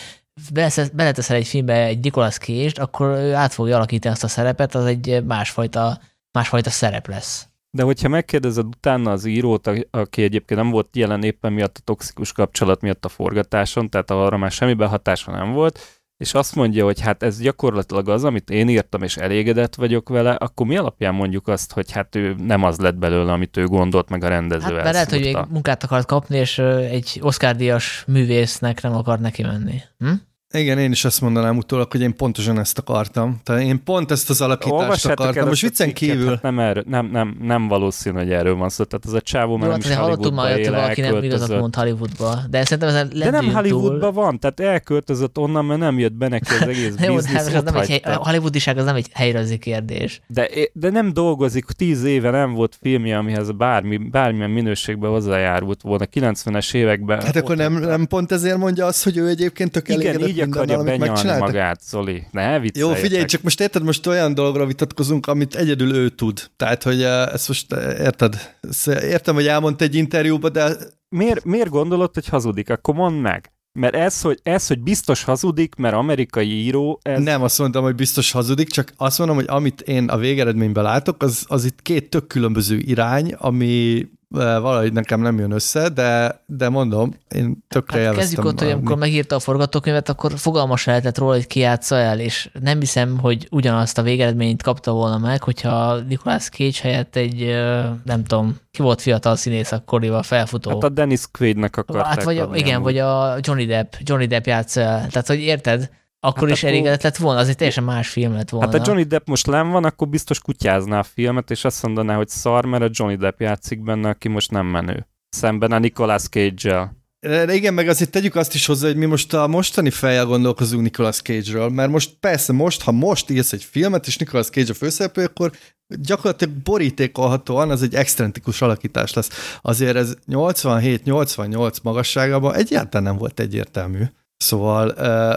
beleteszel 0.94 1.35
egy 1.35 1.48
filmbe 1.48 1.85
egy 1.85 1.99
Nicolas 1.99 2.38
Cage-t, 2.38 2.77
akkor 2.77 3.07
ő 3.07 3.34
át 3.34 3.53
fogja 3.53 3.76
alakítani 3.76 4.14
azt 4.14 4.23
a 4.23 4.27
szerepet, 4.27 4.76
az 4.76 4.85
egy 4.85 5.23
másfajta, 5.26 5.99
másfajta 6.31 6.69
szerep 6.69 7.07
lesz. 7.07 7.48
De 7.72 7.84
hogyha 7.84 8.07
megkérdezed 8.07 8.65
utána 8.65 9.11
az 9.11 9.26
írót, 9.26 9.69
aki 9.91 10.23
egyébként 10.23 10.60
nem 10.60 10.69
volt 10.69 10.95
jelen 10.95 11.23
éppen 11.23 11.53
miatt 11.53 11.77
a 11.77 11.81
toxikus 11.84 12.31
kapcsolat 12.31 12.81
miatt 12.81 13.06
a 13.06 13.10
forgatáson, 13.10 13.90
tehát 13.90 14.11
arra 14.11 14.38
már 14.38 14.52
semmi 14.52 14.73
behatása 14.73 15.31
nem 15.31 15.52
volt, 15.52 15.80
és 16.23 16.33
azt 16.33 16.55
mondja, 16.55 16.83
hogy 16.83 16.99
hát 16.99 17.23
ez 17.23 17.39
gyakorlatilag 17.39 18.09
az, 18.09 18.23
amit 18.23 18.49
én 18.49 18.69
írtam, 18.69 19.03
és 19.03 19.17
elégedett 19.17 19.75
vagyok 19.75 20.09
vele, 20.09 20.31
akkor 20.31 20.65
mi 20.65 20.77
alapján 20.77 21.13
mondjuk 21.13 21.47
azt, 21.47 21.73
hogy 21.73 21.91
hát 21.91 22.15
ő 22.15 22.35
nem 22.37 22.63
az 22.63 22.77
lett 22.77 22.95
belőle, 22.95 23.31
amit 23.31 23.57
ő 23.57 23.65
gondolt, 23.65 24.09
meg 24.09 24.23
a 24.23 24.27
rendező 24.27 24.75
hát, 24.75 24.93
lehet, 24.93 25.09
hogy 25.09 25.19
még 25.19 25.37
munkát 25.49 25.83
akart 25.83 26.05
kapni, 26.05 26.37
és 26.37 26.57
egy 26.89 27.19
Oscar-díjas 27.21 28.03
művésznek 28.07 28.81
nem 28.81 28.95
akar 28.95 29.19
neki 29.19 29.41
menni. 29.41 29.81
Hm? 29.97 30.11
Igen, 30.57 30.77
én 30.77 30.91
is 30.91 31.05
azt 31.05 31.21
mondanám 31.21 31.57
utólag, 31.57 31.91
hogy 31.91 32.01
én 32.01 32.15
pontosan 32.15 32.59
ezt 32.59 32.77
akartam. 32.77 33.39
Tehát 33.43 33.61
én 33.61 33.84
pont 33.84 34.11
ezt 34.11 34.30
az 34.30 34.41
alakítást 34.41 34.81
Olvassátok 34.81 35.19
akartam. 35.19 35.47
Most 35.47 35.61
viccen 35.61 35.93
kívül. 35.93 36.30
Hát 36.30 36.41
nem, 36.41 36.59
erről, 36.59 36.84
nem, 36.88 37.09
nem, 37.11 37.38
nem 37.41 37.67
valószínű, 37.67 38.17
hogy 38.17 38.31
erről 38.31 38.55
van 38.55 38.69
szó. 38.69 38.84
Tehát 38.84 39.05
az 39.05 39.13
a 39.13 39.21
csávó 39.21 39.57
már 39.57 39.69
nem 39.69 39.80
is 39.80 39.95
Hollywoodba 39.95 40.31
már, 40.31 40.59
él, 40.59 40.71
valaki 40.71 41.01
nem 41.01 41.23
igazat 41.23 41.59
mond 41.59 41.75
Hollywoodba. 41.75 42.39
De 42.49 42.63
szerintem 42.63 42.95
ez 42.95 43.07
De 43.07 43.30
nem 43.30 43.53
Hollywoodba 43.53 44.11
van, 44.11 44.39
tehát 44.39 44.59
elköltözött 44.59 45.38
onnan, 45.38 45.65
mert 45.65 45.80
nem 45.80 45.99
jött 45.99 46.13
be 46.13 46.27
neki 46.27 46.53
az 46.59 46.67
egész 46.67 46.93
Jó, 47.07 47.15
biznisz. 47.15 47.49
Hát 47.49 47.63
nem 47.63 47.75
egy 47.75 47.89
hely, 47.89 48.13
a 48.13 48.30
hollywoodiság 48.30 48.77
az 48.77 48.85
nem 48.85 48.95
egy 48.95 49.07
helyrezi 49.13 49.57
kérdés. 49.57 50.21
De, 50.27 50.49
de 50.73 50.89
nem 50.89 51.13
dolgozik, 51.13 51.65
tíz 51.65 52.03
éve 52.03 52.30
nem 52.30 52.53
volt 52.53 52.77
filmje, 52.81 53.17
amihez 53.17 53.51
bármi, 53.51 53.97
bármilyen 53.97 54.49
minőségben 54.49 55.09
hozzájárult 55.09 55.81
volna 55.81 56.05
90-es 56.13 56.73
években. 56.73 57.21
Hát 57.21 57.35
akkor 57.35 57.55
nem, 57.55 57.73
nem 57.73 58.07
pont 58.07 58.31
ezért 58.31 58.57
mondja 58.57 58.85
azt, 58.85 59.03
hogy 59.03 59.17
ő 59.17 59.27
egyébként 59.27 59.71
tök 59.71 59.89
Igen, 59.89 60.27
így 60.27 60.43
akarja 60.48 60.84
benyalni 60.84 61.40
magát, 61.40 61.82
Zoli. 61.82 62.24
Ne 62.32 62.61
Jó, 62.74 62.94
figyelj, 62.94 63.26
csak 63.26 63.41
most 63.41 63.60
érted, 63.60 63.84
most 63.84 64.07
olyan 64.07 64.34
dolgra 64.34 64.65
vitatkozunk, 64.65 65.28
amit 65.28 65.56
egyedül 65.56 65.95
ő 65.95 66.10
tud. 66.10 66.49
Tehát, 66.56 66.84
hogy 66.84 67.02
eh, 67.02 67.28
ezt 67.28 67.48
most 67.48 67.74
eh, 67.74 67.99
érted? 67.99 68.56
Értem, 68.86 69.36
hogy 69.36 69.48
elmondta 69.48 69.84
egy 69.84 69.95
interjúba, 69.95 70.49
de... 70.49 70.76
Miért, 71.10 71.44
miért 71.44 71.70
gondolod, 71.70 72.14
hogy 72.14 72.28
hazudik? 72.28 72.70
Akkor 72.70 72.95
mondd 72.95 73.15
meg. 73.15 73.52
Mert 73.80 73.95
ez 73.95 74.22
hogy, 74.22 74.40
ez, 74.44 74.68
hogy 74.68 74.80
biztos 74.80 75.24
hazudik, 75.24 75.76
mert 75.76 75.95
amerikai 75.95 76.49
író... 76.49 76.99
Ez... 77.02 77.24
Nem 77.24 77.41
azt 77.41 77.60
mondtam, 77.60 77.84
hogy 77.84 77.95
biztos 77.95 78.32
hazudik, 78.32 78.70
csak 78.70 78.94
azt 78.98 79.18
mondom, 79.18 79.36
hogy 79.36 79.45
amit 79.48 79.82
én 79.82 80.10
a 80.10 80.18
végeredményben 80.18 80.84
látok, 80.84 81.24
az, 81.24 81.45
az 81.48 81.65
itt 81.65 81.82
két 81.82 82.10
tök 82.10 82.28
különböző 82.28 82.78
irány, 82.78 83.34
ami 83.34 84.06
valahogy 84.34 84.93
nekem 84.93 85.22
nem 85.22 85.39
jön 85.39 85.51
össze, 85.51 85.89
de, 85.89 86.39
de 86.45 86.69
mondom, 86.69 87.14
én 87.35 87.64
tökre 87.68 88.05
hát 88.05 88.15
Kezdjük 88.15 88.45
ott, 88.45 88.60
hogy 88.60 88.72
amikor 88.72 88.97
megírta 88.97 89.35
a 89.35 89.39
forgatókönyvet, 89.39 90.10
akkor 90.10 90.31
fogalmas 90.38 90.85
lehetett 90.85 91.18
róla, 91.18 91.34
hogy 91.34 91.47
ki 91.47 91.60
játsza 91.60 91.95
el, 91.95 92.19
és 92.19 92.49
nem 92.61 92.80
hiszem, 92.80 93.18
hogy 93.18 93.47
ugyanazt 93.51 93.97
a 93.97 94.01
végeredményt 94.01 94.61
kapta 94.61 94.91
volna 94.91 95.18
meg, 95.18 95.43
hogyha 95.43 95.99
Nicolas 95.99 96.49
Cage 96.49 96.80
helyett 96.81 97.15
egy, 97.15 97.55
nem 98.03 98.23
tudom, 98.23 98.55
ki 98.72 98.81
volt 98.81 99.01
fiatal 99.01 99.35
színész 99.35 99.72
akkoriban 99.72 100.23
felfutó. 100.23 100.69
Hát 100.69 100.84
a 100.84 100.89
Dennis 100.89 101.22
Quaid-nek 101.31 101.77
akarták 101.77 102.05
Hát 102.05 102.23
vagy, 102.23 102.38
a, 102.38 102.49
igen, 102.53 102.81
vagy 102.81 102.97
a 102.97 103.38
Johnny 103.41 103.65
Depp, 103.65 103.93
Johnny 103.99 104.26
Depp 104.26 104.45
játsza 104.45 104.81
el. 104.81 105.07
Tehát, 105.07 105.27
hogy 105.27 105.39
érted? 105.39 105.89
Akkor 106.25 106.47
hát 106.47 106.57
is 106.57 106.63
akkor... 106.63 106.73
elégedett 106.73 107.01
lett 107.01 107.15
volna, 107.15 107.39
az 107.39 107.47
egy 107.47 107.55
teljesen 107.55 107.83
más 107.83 108.09
film 108.09 108.33
lett 108.33 108.49
volna. 108.49 108.65
Hát 108.65 108.81
a 108.81 108.83
Johnny 108.85 109.03
Depp 109.03 109.27
most 109.27 109.47
nem 109.47 109.69
van, 109.69 109.83
akkor 109.83 110.07
biztos 110.07 110.39
kutyázná 110.39 110.99
a 110.99 111.03
filmet, 111.03 111.51
és 111.51 111.65
azt 111.65 111.83
mondaná, 111.83 112.15
hogy 112.15 112.27
szar, 112.27 112.65
mert 112.65 112.83
a 112.83 112.89
Johnny 112.91 113.15
Depp 113.15 113.39
játszik 113.39 113.83
benne, 113.83 114.09
aki 114.09 114.27
most 114.27 114.51
nem 114.51 114.65
menő. 114.65 115.07
Szemben 115.29 115.71
a 115.71 115.79
Nicolas 115.79 116.23
Cage-el. 116.23 117.01
Igen, 117.47 117.73
meg 117.73 117.87
azért 117.87 118.09
tegyük 118.11 118.35
azt 118.35 118.53
is 118.53 118.65
hozzá, 118.65 118.87
hogy 118.87 118.95
mi 118.95 119.05
most 119.05 119.33
a 119.33 119.47
mostani 119.47 119.89
fejjel 119.89 120.25
gondolkozunk 120.25 120.83
Nicolas 120.83 121.21
Cage-ről, 121.21 121.69
mert 121.69 121.91
most 121.91 122.17
persze 122.19 122.53
most, 122.53 122.81
ha 122.81 122.91
most 122.91 123.29
írsz 123.29 123.53
egy 123.53 123.63
filmet, 123.63 124.07
és 124.07 124.17
Nicolas 124.17 124.49
Cage 124.49 124.71
a 124.71 124.73
főszereplő, 124.73 125.23
akkor 125.23 125.51
gyakorlatilag 125.87 126.53
borítékolhatóan 126.53 127.69
az 127.69 127.81
egy 127.81 127.95
excentrikus 127.95 128.61
alakítás 128.61 129.13
lesz. 129.13 129.57
Azért 129.61 129.95
ez 129.95 130.13
87-88 130.31 131.81
magasságában 131.83 132.55
egyáltalán 132.55 133.07
nem 133.07 133.17
volt 133.17 133.39
egyértelmű. 133.39 134.03
Szóval, 134.44 134.94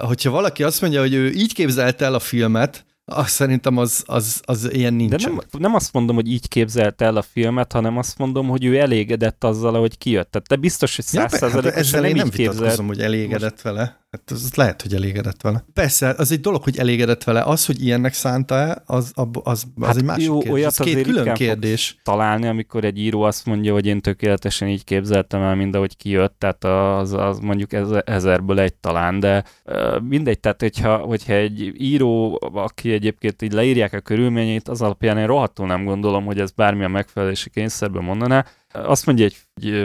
hogyha 0.06 0.30
valaki 0.30 0.62
azt 0.62 0.80
mondja, 0.80 1.00
hogy 1.00 1.14
ő 1.14 1.30
így 1.30 1.54
képzelte 1.54 2.04
el 2.04 2.14
a 2.14 2.18
filmet, 2.18 2.84
azt 3.04 3.30
szerintem 3.30 3.76
az, 3.76 4.02
az, 4.06 4.40
az 4.44 4.72
ilyen 4.72 4.94
nincs. 4.94 5.10
De 5.10 5.28
nem, 5.28 5.40
nem 5.58 5.74
azt 5.74 5.92
mondom, 5.92 6.14
hogy 6.14 6.30
így 6.30 6.48
képzelte 6.48 7.04
el 7.04 7.16
a 7.16 7.22
filmet, 7.22 7.72
hanem 7.72 7.98
azt 7.98 8.18
mondom, 8.18 8.48
hogy 8.48 8.64
ő 8.64 8.78
elégedett 8.78 9.44
azzal, 9.44 9.80
hogy 9.80 9.98
kijött. 9.98 10.30
Tehát 10.30 10.48
te 10.48 10.56
biztos, 10.56 10.96
hogy 10.96 11.04
százszerzalékosan 11.04 12.00
ja, 12.00 12.06
hát 12.06 12.16
nem 12.16 12.26
így 12.26 12.32
képzelt. 12.32 12.76
hogy 12.76 13.00
elégedett 13.00 13.50
Most... 13.50 13.62
vele. 13.62 14.05
Hát 14.16 14.30
az 14.30 14.54
lehet, 14.54 14.82
hogy 14.82 14.94
elégedett 14.94 15.40
vele. 15.40 15.64
Persze, 15.72 16.14
az 16.18 16.32
egy 16.32 16.40
dolog, 16.40 16.62
hogy 16.62 16.78
elégedett 16.78 17.24
vele. 17.24 17.42
Az, 17.42 17.66
hogy 17.66 17.82
ilyennek 17.82 18.12
szánta-e, 18.12 18.82
az, 18.86 19.12
az, 19.14 19.26
az, 19.42 19.64
az 19.80 19.86
hát 19.86 19.96
egy 19.96 20.04
másik 20.04 20.26
jó, 20.26 20.38
kérdés. 20.38 20.64
Ez 20.64 20.76
két 20.76 21.02
külön 21.02 21.34
kérdés. 21.34 21.96
Találni, 22.02 22.46
amikor 22.46 22.84
egy 22.84 22.98
író 22.98 23.22
azt 23.22 23.46
mondja, 23.46 23.72
hogy 23.72 23.86
én 23.86 24.00
tökéletesen 24.00 24.68
így 24.68 24.84
képzeltem 24.84 25.42
el, 25.42 25.54
mind 25.54 25.74
ahogy 25.74 25.96
kijött, 25.96 26.34
tehát 26.38 26.64
az, 26.64 27.12
az 27.12 27.38
mondjuk 27.38 27.70
ezerből 28.04 28.60
egy 28.60 28.74
talán, 28.74 29.20
de 29.20 29.44
mindegy, 30.02 30.40
tehát 30.40 30.60
hogyha, 30.60 30.96
hogyha 30.96 31.32
egy 31.32 31.72
író, 31.78 32.40
aki 32.54 32.92
egyébként 32.92 33.42
így 33.42 33.52
leírják 33.52 33.92
a 33.92 34.00
körülményét, 34.00 34.68
az 34.68 34.82
alapján 34.82 35.18
én 35.18 35.26
rohadtul 35.26 35.66
nem 35.66 35.84
gondolom, 35.84 36.24
hogy 36.24 36.40
ez 36.40 36.50
bármilyen 36.50 36.90
megfelelési 36.90 37.50
kényszerben 37.50 38.02
mondaná, 38.02 38.44
azt 38.72 39.06
mondja 39.06 39.24
egy, 39.24 39.36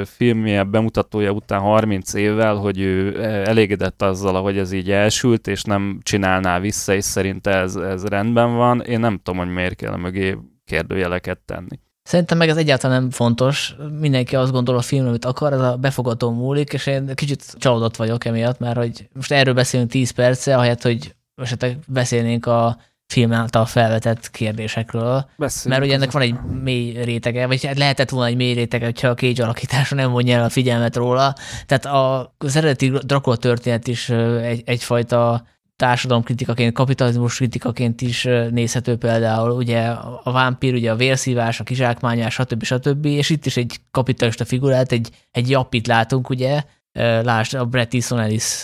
filmje 0.07 0.63
bemutatója 0.63 1.31
után 1.31 1.59
30 1.59 2.13
évvel, 2.13 2.55
hogy 2.55 2.79
ő 2.79 3.23
elégedett 3.23 4.01
azzal, 4.01 4.41
hogy 4.41 4.57
ez 4.57 4.71
így 4.71 4.91
elsült, 4.91 5.47
és 5.47 5.63
nem 5.63 5.99
csinálná 6.03 6.59
vissza, 6.59 6.93
és 6.93 7.03
szerinte 7.03 7.51
ez, 7.51 7.75
ez 7.75 8.05
rendben 8.05 8.55
van. 8.55 8.81
Én 8.81 8.99
nem 8.99 9.17
tudom, 9.23 9.39
hogy 9.39 9.53
miért 9.53 9.75
kell 9.75 9.95
mögé 9.95 10.37
kérdőjeleket 10.65 11.39
tenni. 11.45 11.79
Szerintem 12.03 12.37
meg 12.37 12.49
ez 12.49 12.57
egyáltalán 12.57 13.01
nem 13.01 13.11
fontos. 13.11 13.75
Mindenki 13.99 14.35
azt 14.35 14.51
gondol 14.51 14.77
a 14.77 14.81
film, 14.81 15.07
amit 15.07 15.25
akar, 15.25 15.53
ez 15.53 15.59
a 15.59 15.77
befogató 15.77 16.31
múlik, 16.31 16.73
és 16.73 16.85
én 16.85 17.15
kicsit 17.15 17.55
csalódott 17.57 17.95
vagyok 17.95 18.25
emiatt, 18.25 18.59
mert 18.59 18.77
hogy 18.77 19.07
most 19.13 19.31
erről 19.31 19.53
beszélünk 19.53 19.89
10 19.89 20.09
perce, 20.11 20.57
ahelyett, 20.57 20.81
hogy 20.81 21.15
esetleg 21.35 21.77
beszélnénk 21.87 22.45
a 22.45 22.77
film 23.11 23.33
által 23.33 23.65
felvetett 23.65 24.31
kérdésekről. 24.31 25.29
Beszéljük 25.37 25.69
mert 25.69 25.83
ugye 25.83 25.93
ennek 25.93 26.11
van 26.11 26.21
egy 26.21 26.35
mély 26.61 27.03
rétege, 27.03 27.47
vagy 27.47 27.65
hát 27.65 27.77
lehetett 27.77 28.09
volna 28.09 28.27
egy 28.27 28.35
mély 28.35 28.53
rétege, 28.53 28.85
hogyha 28.85 29.07
a 29.07 29.13
Cage 29.13 29.43
alakítása 29.43 29.95
nem 29.95 30.11
vonja 30.11 30.37
el 30.37 30.43
a 30.43 30.49
figyelmet 30.49 30.95
róla. 30.95 31.35
Tehát 31.65 31.85
a, 31.85 32.33
az 32.37 32.55
eredeti 32.55 32.89
Dracula 32.89 33.35
történet 33.35 33.87
is 33.87 34.09
egy, 34.09 34.61
egyfajta 34.65 35.43
társadalomkritikaként, 35.75 36.73
kapitalizmus 36.73 37.35
kritikaként 37.35 38.01
is 38.01 38.23
nézhető 38.49 38.97
például, 38.97 39.51
ugye 39.51 39.87
a 40.23 40.31
vámpír, 40.31 40.73
ugye 40.73 40.91
a 40.91 40.95
vérszívás, 40.95 41.59
a 41.59 41.63
kizsákmányás, 41.63 42.33
stb. 42.33 42.63
stb. 42.63 43.05
És 43.05 43.29
itt 43.29 43.45
is 43.45 43.57
egy 43.57 43.75
kapitalista 43.91 44.45
figurát, 44.45 44.91
egy, 44.91 45.09
egy 45.31 45.49
jappit 45.49 45.87
látunk, 45.87 46.29
ugye, 46.29 46.63
lásd 47.21 47.53
a 47.53 47.65
Bret 47.65 47.93
Easton 47.93 48.19
Ellis 48.19 48.63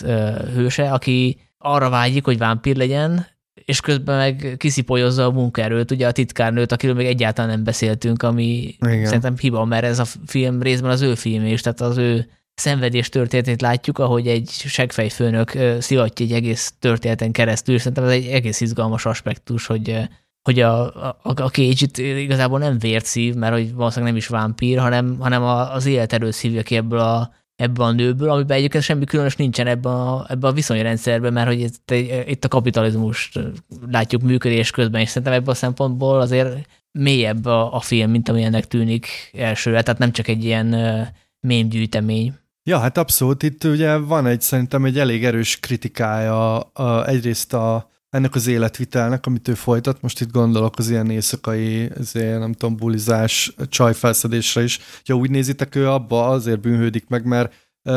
hőse, 0.54 0.92
aki 0.92 1.40
arra 1.58 1.88
vágyik, 1.88 2.24
hogy 2.24 2.38
vámpír 2.38 2.76
legyen, 2.76 3.26
és 3.68 3.80
közben 3.80 4.16
meg 4.16 4.54
kiszipolyozza 4.58 5.24
a 5.24 5.30
munkaerőt, 5.30 5.90
ugye 5.90 6.06
a 6.06 6.12
titkárnőt, 6.12 6.72
akiről 6.72 6.94
még 6.94 7.06
egyáltalán 7.06 7.50
nem 7.50 7.64
beszéltünk, 7.64 8.22
ami 8.22 8.76
Igen. 8.80 9.04
szerintem 9.04 9.36
hiba, 9.38 9.64
mert 9.64 9.84
ez 9.84 9.98
a 9.98 10.04
film 10.26 10.62
részben 10.62 10.90
az 10.90 11.00
ő 11.00 11.14
film 11.14 11.44
is, 11.44 11.60
tehát 11.60 11.80
az 11.80 11.96
ő 11.96 12.30
szenvedés 12.54 13.08
történetét 13.08 13.60
látjuk, 13.60 13.98
ahogy 13.98 14.26
egy 14.26 14.48
segfejfőnök 14.48 15.58
szivatja 15.78 16.26
egy 16.26 16.32
egész 16.32 16.74
történeten 16.78 17.32
keresztül, 17.32 17.78
szerintem 17.78 18.04
ez 18.04 18.10
egy 18.10 18.26
egész 18.26 18.60
izgalmas 18.60 19.06
aspektus, 19.06 19.66
hogy 19.66 20.08
hogy 20.42 20.60
a, 20.60 20.80
a, 21.06 21.16
a 21.22 21.32
Cage 21.48 21.74
itt 21.78 21.98
igazából 21.98 22.58
nem 22.58 22.78
vért 22.78 23.04
szív, 23.04 23.34
mert 23.34 23.52
hogy 23.52 23.74
valószínűleg 23.74 24.12
nem 24.12 24.22
is 24.22 24.26
vámpír, 24.26 24.78
hanem, 24.78 25.16
hanem 25.20 25.42
az 25.42 25.86
életerőt 25.86 26.32
szívja 26.32 26.62
ki 26.62 26.76
ebből 26.76 26.98
a, 26.98 27.34
ebből 27.58 27.86
a 27.86 27.92
nőből, 27.92 28.30
amiben 28.30 28.56
egyébként 28.56 28.84
semmi 28.84 29.04
különös 29.04 29.36
nincsen 29.36 29.66
ebben 29.66 29.92
a, 29.92 30.26
ebbe 30.28 30.46
a 30.46 30.52
viszonyrendszerben, 30.52 31.32
mert 31.32 31.46
hogy 31.46 31.60
itt, 31.60 31.90
itt 32.26 32.44
a 32.44 32.48
kapitalizmus 32.48 33.32
látjuk 33.90 34.22
működés 34.22 34.70
közben, 34.70 35.00
és 35.00 35.08
szerintem 35.08 35.32
ebből 35.32 35.50
a 35.50 35.56
szempontból 35.56 36.20
azért 36.20 36.66
mélyebb 36.92 37.44
a, 37.44 37.74
a 37.74 37.80
film, 37.80 38.10
mint 38.10 38.28
amilyennek 38.28 38.66
tűnik 38.66 39.06
elsőre, 39.32 39.82
tehát 39.82 40.00
nem 40.00 40.12
csak 40.12 40.28
egy 40.28 40.44
ilyen 40.44 40.76
mémgyűjtemény. 41.40 42.34
Ja, 42.62 42.78
hát 42.78 42.98
abszolút. 42.98 43.42
Itt 43.42 43.64
ugye 43.64 43.96
van 43.96 44.26
egy 44.26 44.40
szerintem 44.40 44.84
egy 44.84 44.98
elég 44.98 45.24
erős 45.24 45.60
kritikája 45.60 46.60
a, 46.60 47.08
egyrészt 47.08 47.54
a, 47.54 47.90
ennek 48.10 48.34
az 48.34 48.46
életvitelnek, 48.46 49.26
amit 49.26 49.48
ő 49.48 49.54
folytat, 49.54 50.02
most 50.02 50.20
itt 50.20 50.30
gondolok 50.30 50.78
az 50.78 50.90
ilyen 50.90 51.10
éjszakai, 51.10 51.90
azért 51.98 52.38
nem 52.38 52.52
tudom, 52.52 52.76
bulizás, 52.76 53.54
csajfelszedésre 53.68 54.62
is. 54.62 54.80
Ha 55.04 55.14
úgy 55.14 55.30
nézitek, 55.30 55.74
ő 55.74 55.88
abba 55.88 56.28
azért 56.28 56.60
bűnhődik 56.60 57.08
meg, 57.08 57.24
mert 57.24 57.54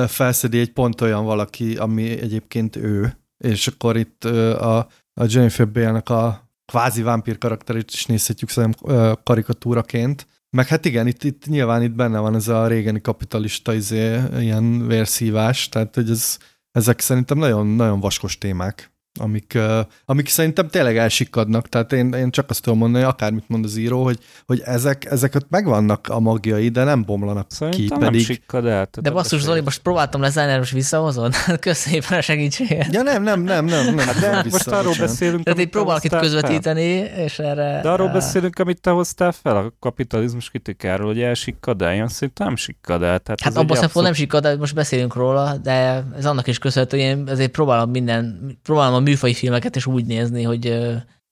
felszedi 0.07 0.59
egy 0.59 0.71
pont 0.71 1.01
olyan 1.01 1.25
valaki, 1.25 1.75
ami 1.75 2.19
egyébként 2.19 2.75
ő, 2.75 3.17
és 3.37 3.67
akkor 3.67 3.97
itt 3.97 4.23
a, 4.23 4.77
a 5.13 5.25
Jennifer 5.27 5.71
Bale-nek 5.71 6.09
a 6.09 6.49
kvázi 6.65 7.01
vámpír 7.01 7.37
karakterét 7.37 7.91
is 7.91 8.05
nézhetjük 8.05 8.49
szerintem 8.49 9.15
karikatúraként. 9.23 10.27
Meg 10.49 10.67
hát 10.67 10.85
igen, 10.85 11.07
itt, 11.07 11.23
itt 11.23 11.45
nyilván 11.45 11.83
itt 11.83 11.91
benne 11.91 12.19
van 12.19 12.35
ez 12.35 12.47
a 12.47 12.67
régeni 12.67 13.01
kapitalista 13.01 13.73
izé, 13.73 14.19
ilyen 14.39 14.87
vérszívás, 14.87 15.69
tehát 15.69 15.95
hogy 15.95 16.09
ez, 16.09 16.37
ezek 16.71 16.99
szerintem 16.99 17.37
nagyon, 17.37 17.67
nagyon 17.67 17.99
vaskos 17.99 18.37
témák 18.37 18.91
amik, 19.19 19.57
amik 20.05 20.27
szerintem 20.27 20.67
tényleg 20.67 20.97
elsikadnak, 20.97 21.69
tehát 21.69 21.93
én, 21.93 22.13
én 22.13 22.31
csak 22.31 22.49
azt 22.49 22.61
tudom 22.61 22.79
mondani, 22.79 23.03
akármit 23.03 23.43
mond 23.47 23.65
az 23.65 23.75
író, 23.75 24.03
hogy, 24.03 24.19
hogy 24.45 24.61
ezek, 24.65 25.05
ezeket 25.05 25.45
megvannak 25.49 26.07
a 26.07 26.19
magjai, 26.19 26.69
de 26.69 26.83
nem 26.83 27.03
bomlanak 27.03 27.51
szerintem 27.51 27.81
ki. 27.81 27.87
Nem 27.87 27.99
pedig... 27.99 28.25
sikkad 28.25 28.65
el. 28.65 28.89
De 29.01 29.11
basszus, 29.11 29.41
Zoli, 29.41 29.59
most 29.59 29.81
próbáltam 29.81 30.21
lezárni, 30.21 30.57
most 30.57 30.71
visszahozod? 30.71 31.33
Köszönjük 31.59 32.03
a 32.09 32.21
segítséget. 32.21 32.93
Ja 32.93 33.01
nem, 33.01 33.23
nem, 33.23 33.41
nem, 33.41 33.65
nem. 33.65 33.95
nem, 33.95 33.95
de 33.95 34.31
nem 34.31 34.45
most 34.51 34.67
arról 34.67 34.93
beszélünk, 34.99 35.43
Tehát 35.43 35.59
így 35.59 35.69
próbálok 35.69 36.03
itt 36.03 36.15
közvetíteni, 36.15 37.07
fel. 37.07 37.23
és 37.23 37.39
erre... 37.39 37.79
De 37.81 37.89
arról 37.89 38.09
beszélünk, 38.09 38.59
amit 38.59 38.81
te 38.81 38.89
hoztál 38.89 39.31
fel, 39.31 39.57
a 39.57 39.73
kapitalizmus 39.79 40.49
kritikáról, 40.49 41.07
hogy 41.07 41.21
elsikkad 41.21 41.81
el, 41.81 42.07
szerintem 42.07 42.47
nem 42.47 42.55
sikkad 42.55 43.03
el. 43.03 43.19
Tehát 43.19 43.41
hát 43.41 43.51
abban 43.51 43.61
abszolút... 43.61 43.83
abszolút... 43.83 44.07
nem 44.07 44.17
sikkad 44.17 44.45
el, 44.45 44.57
most 44.57 44.75
beszélünk 44.75 45.15
róla, 45.15 45.57
de 45.57 46.03
ez 46.17 46.25
annak 46.25 46.47
is 46.47 46.57
köszönhető, 46.57 46.97
hogy 46.97 47.05
én 47.05 47.27
azért 47.29 47.51
próbálom 47.51 47.89
minden, 47.89 48.57
próbálom 48.63 48.93
a 48.93 49.00
műfai 49.01 49.33
filmeket 49.33 49.75
is 49.75 49.85
úgy 49.85 50.05
nézni, 50.05 50.43
hogy 50.43 50.91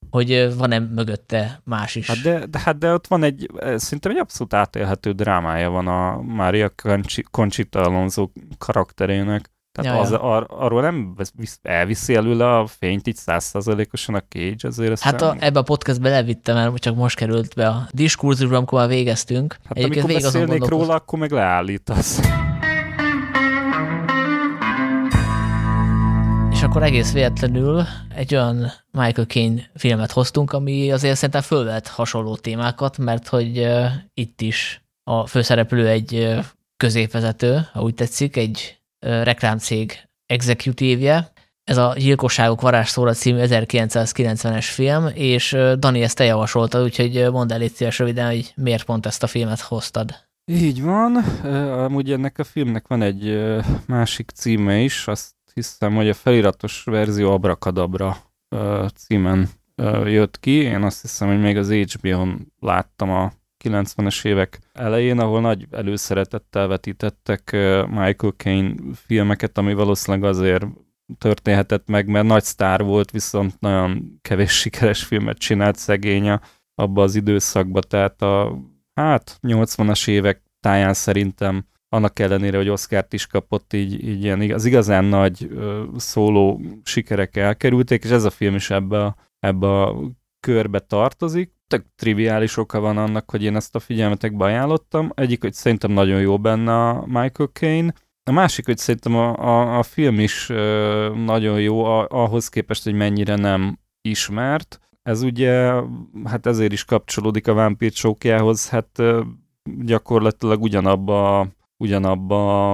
hogy 0.09 0.55
van-e 0.57 0.79
mögötte 0.79 1.61
más 1.63 1.95
is. 1.95 2.07
Hát 2.07 2.21
de, 2.21 2.45
de, 2.45 2.59
hát 2.59 2.77
de 2.77 2.93
ott 2.93 3.07
van 3.07 3.23
egy, 3.23 3.49
szerintem 3.75 4.11
egy 4.11 4.17
abszolút 4.17 4.53
átélhető 4.53 5.11
drámája 5.11 5.69
van 5.69 5.87
a 5.87 6.21
Mária 6.21 6.71
Conchita 7.31 7.81
Alonso 7.81 8.29
karakterének. 8.57 9.51
Tehát 9.71 9.95
ja, 9.95 10.01
az, 10.01 10.11
ja. 10.11 10.21
Ar, 10.21 10.45
arról 10.49 10.81
nem 10.81 11.15
elviszi 11.61 12.15
előle 12.15 12.57
a 12.57 12.67
fényt 12.67 13.07
így 13.07 13.15
százszerzalékosan 13.15 14.15
a 14.15 14.23
Cage, 14.29 14.67
azért 14.67 14.91
ezt 14.91 15.03
Hát 15.03 15.21
a, 15.21 15.35
ebbe 15.39 15.59
a 15.59 15.63
podcastbe 15.63 16.09
levittem, 16.09 16.55
mert 16.55 16.77
csak 16.77 16.95
most 16.95 17.15
került 17.15 17.55
be 17.55 17.67
a 17.67 17.87
diskurzusba, 17.91 18.57
amikor 18.57 18.79
már 18.79 18.87
végeztünk. 18.87 19.57
Hát 19.63 19.77
Egyébként 19.77 20.03
amikor 20.03 20.21
beszélnék 20.21 20.67
róla, 20.67 20.93
akkor 20.93 21.19
meg 21.19 21.31
leállítasz. 21.31 22.19
Akkor 26.69 26.83
egész 26.83 27.13
véletlenül 27.13 27.83
egy 28.15 28.35
olyan 28.35 28.71
Michael 28.91 29.27
Caine 29.27 29.69
filmet 29.75 30.11
hoztunk, 30.11 30.51
ami 30.53 30.91
azért 30.91 31.15
szerintem 31.15 31.41
fölvet 31.41 31.87
hasonló 31.87 32.35
témákat, 32.35 32.97
mert 32.97 33.27
hogy 33.27 33.69
itt 34.13 34.41
is 34.41 34.81
a 35.03 35.27
főszereplő 35.27 35.87
egy 35.87 36.39
középvezető, 36.77 37.67
ha 37.73 37.81
úgy 37.81 37.93
tetszik, 37.93 38.35
egy 38.35 38.79
reklámcég 38.99 40.09
executívje. 40.25 41.31
Ez 41.63 41.77
a 41.77 41.93
Gyilkosságok 41.97 42.61
varázsszóra 42.61 43.13
című 43.13 43.39
1990-es 43.43 44.67
film, 44.69 45.07
és 45.13 45.57
Dani 45.77 46.01
ezt 46.01 46.15
te 46.15 46.23
javasoltad, 46.23 46.83
úgyhogy 46.83 47.31
mondd 47.31 47.53
el 47.53 47.61
itt 47.61 47.79
röviden, 47.79 48.27
hogy 48.27 48.53
miért 48.55 48.83
pont 48.83 49.05
ezt 49.05 49.23
a 49.23 49.27
filmet 49.27 49.59
hoztad. 49.59 50.27
Így 50.51 50.81
van. 50.81 51.15
Amúgy 51.85 52.11
ennek 52.11 52.39
a 52.39 52.43
filmnek 52.43 52.87
van 52.87 53.01
egy 53.01 53.39
másik 53.85 54.29
címe 54.29 54.77
is, 54.77 55.07
azt 55.07 55.37
hiszem, 55.53 55.95
hogy 55.95 56.09
a 56.09 56.13
feliratos 56.13 56.83
verzió 56.83 57.31
Abrakadabra 57.31 58.17
címen 58.95 59.49
jött 60.05 60.39
ki. 60.39 60.51
Én 60.51 60.83
azt 60.83 61.01
hiszem, 61.01 61.27
hogy 61.27 61.39
még 61.39 61.57
az 61.57 61.71
HBO-n 61.71 62.53
láttam 62.59 63.09
a 63.09 63.31
90-es 63.63 64.25
évek 64.25 64.59
elején, 64.73 65.19
ahol 65.19 65.41
nagy 65.41 65.67
előszeretettel 65.71 66.67
vetítettek 66.67 67.51
Michael 67.87 68.33
Caine 68.37 68.73
filmeket, 68.93 69.57
ami 69.57 69.73
valószínűleg 69.73 70.29
azért 70.29 70.65
történhetett 71.17 71.87
meg, 71.87 72.07
mert 72.07 72.25
nagy 72.25 72.43
sztár 72.43 72.83
volt, 72.83 73.11
viszont 73.11 73.59
nagyon 73.59 74.19
kevés 74.21 74.51
sikeres 74.59 75.03
filmet 75.03 75.37
csinált 75.37 75.75
szegénye 75.75 76.41
abba 76.75 77.03
az 77.03 77.15
időszakba, 77.15 77.81
tehát 77.81 78.21
a 78.21 78.57
hát 78.93 79.39
80-as 79.41 80.07
évek 80.07 80.41
táján 80.59 80.93
szerintem 80.93 81.65
annak 81.89 82.19
ellenére, 82.19 82.57
hogy 82.57 82.69
Oscárt 82.69 83.13
is 83.13 83.27
kapott, 83.27 83.73
így, 83.73 84.07
így 84.07 84.23
ilyen, 84.23 84.51
az 84.51 84.65
igazán 84.65 85.05
nagy 85.05 85.47
ö, 85.51 85.83
szóló 85.97 86.61
sikerek 86.83 87.37
elkerülték, 87.37 88.03
és 88.03 88.09
ez 88.09 88.23
a 88.23 88.29
film 88.29 88.55
is 88.55 88.69
ebbe 88.69 89.03
a, 89.03 89.15
ebbe 89.39 89.81
a 89.81 89.95
körbe 90.39 90.79
tartozik. 90.79 91.53
Tök 91.67 91.85
triviális 91.95 92.57
oka 92.57 92.79
van 92.79 92.97
annak, 92.97 93.31
hogy 93.31 93.43
én 93.43 93.55
ezt 93.55 93.75
a 93.75 93.79
figyelmetekbe 93.79 94.45
ajánlottam. 94.45 95.11
Egyik, 95.15 95.41
hogy 95.41 95.53
szerintem 95.53 95.91
nagyon 95.91 96.21
jó 96.21 96.39
benne 96.39 96.87
a 96.87 97.03
Michael 97.05 97.49
Caine, 97.53 97.93
a 98.23 98.31
másik, 98.31 98.65
hogy 98.65 98.77
szerintem 98.77 99.15
a, 99.15 99.37
a, 99.37 99.77
a 99.77 99.83
film 99.83 100.19
is 100.19 100.49
ö, 100.49 101.13
nagyon 101.15 101.61
jó 101.61 101.83
a, 101.85 102.07
ahhoz 102.09 102.49
képest, 102.49 102.83
hogy 102.83 102.93
mennyire 102.93 103.35
nem 103.35 103.79
ismert. 104.01 104.79
Ez 105.01 105.21
ugye, 105.21 105.73
hát 106.25 106.45
ezért 106.45 106.71
is 106.71 106.85
kapcsolódik 106.85 107.47
a 107.47 107.53
vámpír 107.53 107.91
csókjához, 107.91 108.69
hát 108.69 108.89
ö, 108.99 109.21
gyakorlatilag 109.63 110.61
ugyanabba, 110.61 111.47
ugyanabba 111.79 112.73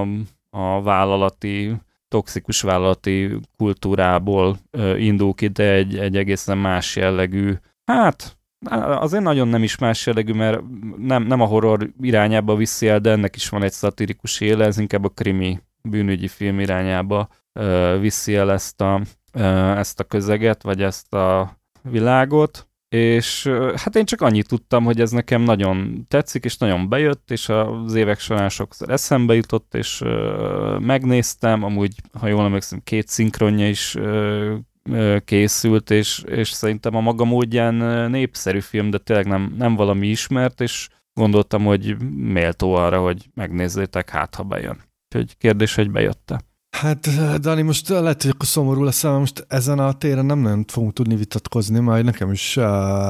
a 0.50 0.82
vállalati, 0.82 1.76
toxikus 2.08 2.62
vállalati 2.62 3.40
kultúrából 3.58 4.58
ö, 4.72 4.98
indul 4.98 5.34
ki, 5.34 5.48
de 5.48 5.72
egy, 5.72 5.98
egy 5.98 6.18
egészen 6.18 6.58
más 6.58 6.96
jellegű, 6.96 7.54
hát 7.86 8.38
azért 9.00 9.24
nagyon 9.24 9.48
nem 9.48 9.64
is 9.64 9.78
más 9.78 10.06
jellegű, 10.06 10.34
mert 10.34 10.62
nem, 10.98 11.24
nem 11.24 11.42
a 11.42 11.46
horror 11.46 11.90
irányába 12.02 12.56
viszi 12.56 12.88
el, 12.88 13.00
de 13.00 13.12
ennek 13.12 13.36
is 13.36 13.50
van 13.50 13.64
egy 13.64 13.72
szatirikus 13.72 14.42
éle, 14.42 14.66
ez 14.66 14.78
inkább 14.78 15.04
a 15.04 15.10
krimi 15.10 15.60
bűnügyi 15.82 16.28
film 16.28 16.60
irányába 16.60 17.28
ö, 17.54 17.98
viszi 18.00 18.36
el 18.36 18.52
ezt 18.52 18.82
a, 18.82 19.02
ö, 19.34 19.44
ezt 19.78 20.00
a 20.00 20.04
közeget, 20.04 20.64
vagy 20.64 20.82
ezt 20.82 21.14
a 21.14 21.58
világot, 21.82 22.68
és 22.96 23.48
hát 23.76 23.96
én 23.96 24.06
csak 24.06 24.22
annyit 24.22 24.48
tudtam, 24.48 24.84
hogy 24.84 25.02
ez 25.02 25.12
nekem 25.12 25.42
nagyon 25.42 26.06
tetszik, 26.08 26.46
és 26.46 26.58
nagyon 26.58 26.90
bejött, 26.90 27.32
és 27.32 27.50
az 27.50 27.94
évek 27.94 28.20
során 28.20 28.50
sokszor 28.50 28.90
eszembe 28.90 29.36
jutott, 29.36 29.74
és 29.76 30.04
megnéztem, 30.80 31.64
amúgy, 31.64 31.96
ha 32.20 32.28
jól 32.28 32.44
emlékszem, 32.44 32.82
két 32.84 33.08
szinkronja 33.08 33.70
is 33.70 33.96
készült, 35.26 35.92
és, 35.92 36.24
és 36.28 36.50
szerintem 36.50 36.96
a 36.96 37.02
maga 37.02 37.24
módján 37.26 38.10
népszerű 38.10 38.60
film, 38.60 38.90
de 38.90 38.98
tényleg 38.98 39.28
nem, 39.28 39.54
nem 39.58 39.76
valami 39.76 40.08
ismert, 40.08 40.62
és 40.62 40.88
gondoltam, 41.14 41.64
hogy 41.64 41.98
méltó 42.16 42.74
arra, 42.74 43.02
hogy 43.02 43.30
megnézzétek, 43.34 44.10
hát 44.10 44.36
ha 44.36 44.44
bejön. 44.44 44.84
Úgyhogy 45.06 45.38
kérdés, 45.38 45.76
hogy 45.76 45.92
bejött-e. 45.92 46.42
Hát, 46.82 47.10
Dani, 47.40 47.62
most 47.62 47.90
lehet, 47.90 48.22
hogy 48.22 48.32
akkor 48.32 48.48
szomorú 48.48 48.84
lesz, 48.84 49.04
most 49.04 49.46
ezen 49.48 49.80
a 49.80 49.94
téren 49.94 50.26
nem 50.26 50.40
nagyon 50.40 50.66
fogunk 50.68 50.94
tudni 50.94 51.16
vitatkozni, 51.16 51.80
majd 51.80 52.06
nekem 52.06 52.32
is 52.32 52.58
uh, 52.58 52.64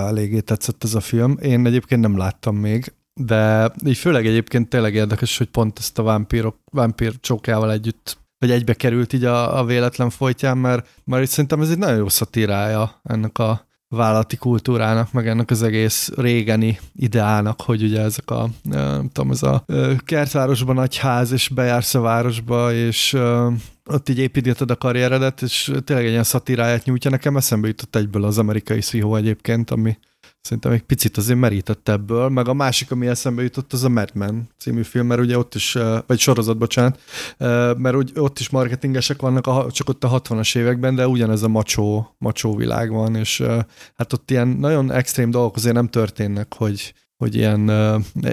eléggé 0.07 0.39
tetszett 0.39 0.83
ez 0.83 0.93
a 0.93 0.99
film. 0.99 1.37
Én 1.41 1.65
egyébként 1.65 2.01
nem 2.01 2.17
láttam 2.17 2.55
még, 2.55 2.93
de 3.13 3.71
így 3.85 3.97
főleg 3.97 4.25
egyébként 4.25 4.69
tényleg 4.69 4.93
érdekes, 4.93 5.37
hogy 5.37 5.47
pont 5.47 5.79
ezt 5.79 5.99
a 5.99 6.03
vámpírok, 6.03 6.57
vámpír 6.71 7.19
csókjával 7.19 7.71
együtt 7.71 8.17
vagy 8.39 8.51
egybe 8.51 8.73
került 8.73 9.13
így 9.13 9.23
a, 9.23 9.59
a 9.59 9.65
véletlen 9.65 10.09
folytján, 10.09 10.57
mert, 10.57 10.87
mert 11.03 11.29
szerintem 11.29 11.61
ez 11.61 11.69
egy 11.69 11.77
nagyon 11.77 11.97
jó 11.97 12.09
szatírája 12.09 12.99
ennek 13.03 13.37
a 13.37 13.67
vállalati 13.95 14.35
kultúrának, 14.35 15.11
meg 15.11 15.27
ennek 15.27 15.51
az 15.51 15.63
egész 15.63 16.11
régeni 16.15 16.79
ideának, 16.95 17.61
hogy 17.61 17.83
ugye 17.83 18.01
ezek 18.01 18.29
a, 18.31 18.49
nem 18.63 19.09
tudom, 19.13 19.31
ez 19.31 19.43
a 19.43 19.65
kertvárosban 20.05 20.75
nagy 20.75 20.97
ház, 20.97 21.31
és 21.31 21.49
bejársz 21.49 21.95
a 21.95 22.01
városba, 22.01 22.73
és 22.73 23.17
ott 23.85 24.09
így 24.09 24.19
építetted 24.19 24.71
a 24.71 24.75
karrieredet, 24.75 25.41
és 25.41 25.71
tényleg 25.83 26.05
egy 26.05 26.11
ilyen 26.11 26.23
szatíráját 26.23 26.85
nyújtja. 26.85 27.09
Nekem 27.09 27.37
eszembe 27.37 27.67
jutott 27.67 27.95
egyből 27.95 28.23
az 28.23 28.37
amerikai 28.37 28.81
szihó 28.81 29.15
egyébként, 29.15 29.71
ami 29.71 29.97
Szerintem 30.45 30.71
egy 30.71 30.81
picit 30.81 31.17
azért 31.17 31.39
merített 31.39 31.89
ebből, 31.89 32.29
meg 32.29 32.47
a 32.47 32.53
másik, 32.53 32.91
ami 32.91 33.07
eszembe 33.07 33.41
jutott, 33.41 33.73
az 33.73 33.83
a 33.83 33.89
Mad 33.89 34.09
Men 34.13 34.49
című 34.57 34.83
film, 34.83 35.07
mert 35.07 35.21
ugye 35.21 35.37
ott 35.37 35.55
is, 35.55 35.77
vagy 36.07 36.19
sorozat, 36.19 36.57
bocsánat, 36.57 36.99
mert 37.77 37.95
úgy, 37.95 38.11
ott 38.15 38.39
is 38.39 38.49
marketingesek 38.49 39.21
vannak, 39.21 39.47
a, 39.47 39.67
csak 39.71 39.89
ott 39.89 40.03
a 40.03 40.21
60-as 40.21 40.57
években, 40.57 40.95
de 40.95 41.07
ugyanez 41.07 41.41
a 41.41 41.47
macsó, 41.47 42.15
macsó 42.17 42.55
világ 42.55 42.91
van, 42.91 43.15
és 43.15 43.43
hát 43.95 44.13
ott 44.13 44.31
ilyen 44.31 44.47
nagyon 44.47 44.91
extrém 44.91 45.29
dolgok 45.29 45.55
azért 45.55 45.75
nem 45.75 45.87
történnek, 45.87 46.53
hogy, 46.53 46.93
hogy 47.17 47.35
ilyen 47.35 47.71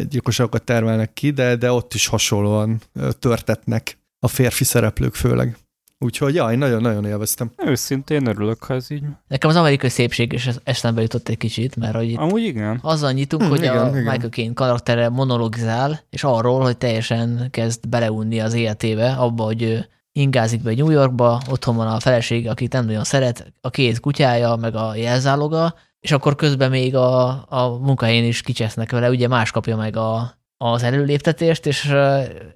gyilkosságokat 0.08 0.64
termelnek 0.64 1.12
ki, 1.12 1.30
de, 1.30 1.56
de 1.56 1.72
ott 1.72 1.94
is 1.94 2.06
hasonlóan 2.06 2.80
törtetnek 3.18 3.98
a 4.18 4.28
férfi 4.28 4.64
szereplők 4.64 5.14
főleg. 5.14 5.56
Úgyhogy 6.02 6.34
jaj, 6.34 6.56
nagyon-nagyon 6.56 7.04
élveztem. 7.04 7.52
Őszintén 7.66 8.26
örülök, 8.26 8.64
ha 8.64 8.74
ez 8.74 8.90
így. 8.90 9.02
Nekem 9.28 9.50
az 9.50 9.56
amerikai 9.56 9.88
szépség 9.88 10.32
is 10.32 10.48
eszembe 10.64 11.00
jutott 11.00 11.28
egy 11.28 11.36
kicsit, 11.36 11.76
mert 11.76 11.94
hogy 11.94 12.10
itt 12.10 12.18
Amúgy 12.18 12.42
igen. 12.42 12.78
azzal 12.82 13.12
nyitunk, 13.12 13.42
hmm, 13.42 13.50
hogy 13.50 13.60
igen, 13.60 13.78
a 13.78 13.88
igen. 13.88 14.02
Michael 14.02 14.28
Caine 14.28 14.54
karaktere 14.54 15.08
monologizál, 15.08 16.00
és 16.10 16.24
arról, 16.24 16.60
hogy 16.60 16.76
teljesen 16.76 17.48
kezd 17.50 17.88
beleunni 17.88 18.40
az 18.40 18.54
életébe, 18.54 19.12
abba, 19.12 19.44
hogy 19.44 19.88
ingázik 20.12 20.62
be 20.62 20.74
New 20.74 20.90
Yorkba, 20.90 21.42
otthon 21.50 21.76
van 21.76 21.86
a 21.86 22.00
feleség, 22.00 22.48
akit 22.48 22.72
nem 22.72 22.84
nagyon 22.84 23.04
szeret, 23.04 23.52
a 23.60 23.70
két 23.70 24.00
kutyája, 24.00 24.56
meg 24.56 24.74
a 24.74 24.94
jelzáloga, 24.94 25.74
és 26.00 26.12
akkor 26.12 26.34
közben 26.34 26.70
még 26.70 26.96
a, 26.96 27.28
a 27.48 27.78
munkahelyén 27.80 28.24
is 28.24 28.40
kicsesznek 28.40 28.90
vele, 28.90 29.08
ugye 29.08 29.28
más 29.28 29.50
kapja 29.50 29.76
meg 29.76 29.96
a, 29.96 30.34
az 30.62 30.82
előléptetést, 30.82 31.66
és 31.66 31.94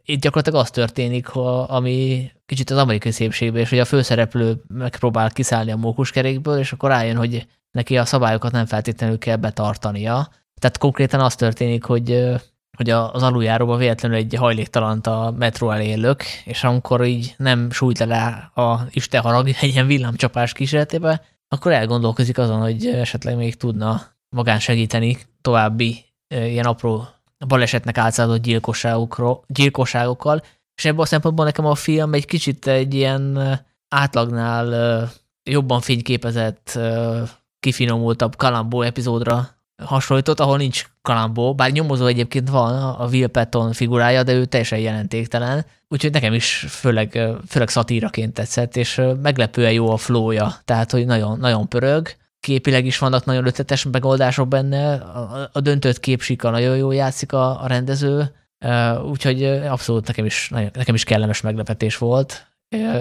itt 0.04 0.20
gyakorlatilag 0.20 0.60
az 0.60 0.70
történik, 0.70 1.26
ha, 1.26 1.60
ami 1.60 2.30
kicsit 2.46 2.70
az 2.70 2.76
amerikai 2.76 3.10
szépségben, 3.10 3.60
és 3.60 3.68
hogy 3.68 3.78
a 3.78 3.84
főszereplő 3.84 4.62
megpróbál 4.68 5.30
kiszállni 5.30 5.70
a 5.70 5.76
mókuskerékből, 5.76 6.58
és 6.58 6.72
akkor 6.72 6.90
rájön, 6.90 7.16
hogy 7.16 7.46
neki 7.70 7.98
a 7.98 8.04
szabályokat 8.04 8.52
nem 8.52 8.66
feltétlenül 8.66 9.18
kell 9.18 9.36
betartania. 9.36 10.28
Tehát 10.60 10.78
konkrétan 10.78 11.20
az 11.20 11.34
történik, 11.34 11.84
hogy 11.84 12.34
hogy 12.76 12.90
az 12.90 13.22
aluljáróba 13.22 13.76
véletlenül 13.76 14.16
egy 14.16 14.34
hajléktalant 14.34 15.06
a 15.06 15.34
metró 15.38 15.70
elé 15.70 15.94
lök, 15.94 16.22
és 16.44 16.64
amikor 16.64 17.04
így 17.04 17.34
nem 17.38 17.70
sújt 17.70 17.98
le 17.98 18.50
a 18.54 18.80
Isten 18.90 19.22
harag 19.22 19.48
egy 19.60 19.72
ilyen 19.72 19.86
villámcsapás 19.86 20.52
kísérletébe, 20.52 21.22
akkor 21.48 21.72
elgondolkozik 21.72 22.38
azon, 22.38 22.60
hogy 22.60 22.86
esetleg 22.86 23.36
még 23.36 23.56
tudna 23.56 24.02
magán 24.28 24.58
segíteni 24.58 25.18
további 25.40 26.04
ilyen 26.28 26.64
apró 26.64 27.08
balesetnek 27.46 27.98
álcázott 27.98 28.42
gyilkosságokkal, 29.46 30.42
és 30.74 30.84
ebből 30.84 31.00
a 31.00 31.06
szempontból 31.06 31.44
nekem 31.44 31.66
a 31.66 31.74
film 31.74 32.14
egy 32.14 32.26
kicsit 32.26 32.66
egy 32.66 32.94
ilyen 32.94 33.38
átlagnál 33.88 35.08
jobban 35.50 35.80
fényképezett, 35.80 36.78
kifinomultabb 37.60 38.36
Kalambó 38.36 38.82
epizódra 38.82 39.48
hasonlított, 39.82 40.40
ahol 40.40 40.56
nincs 40.56 40.86
Kalambó, 41.02 41.54
bár 41.54 41.70
nyomozó 41.70 42.06
egyébként 42.06 42.48
van, 42.48 42.82
a 42.82 43.06
Will 43.06 43.26
Patton 43.26 43.72
figurája, 43.72 44.22
de 44.22 44.32
ő 44.32 44.44
teljesen 44.44 44.78
jelentéktelen, 44.78 45.66
úgyhogy 45.88 46.12
nekem 46.12 46.32
is 46.32 46.66
főleg, 46.68 47.20
főleg 47.48 47.68
szatíraként 47.68 48.34
tetszett, 48.34 48.76
és 48.76 49.02
meglepően 49.22 49.72
jó 49.72 49.90
a 49.90 49.96
flója, 49.96 50.54
tehát 50.64 50.90
hogy 50.90 51.06
nagyon, 51.06 51.38
nagyon 51.38 51.68
pörög, 51.68 52.08
képileg 52.46 52.86
is 52.86 52.98
vannak 52.98 53.24
nagyon 53.24 53.46
ötletes 53.46 53.84
megoldások 53.84 54.48
benne, 54.48 54.94
a, 54.94 55.50
a 55.52 55.60
döntött 55.60 56.00
képsika 56.00 56.50
nagyon 56.50 56.76
jól 56.76 56.94
játszik 56.94 57.32
a, 57.32 57.62
a 57.62 57.66
rendező, 57.66 58.34
úgyhogy 59.10 59.42
abszolút 59.44 60.06
nekem 60.06 60.24
is, 60.24 60.48
nekem 60.50 60.94
is 60.94 61.04
kellemes 61.04 61.40
meglepetés 61.40 61.98
volt, 61.98 62.46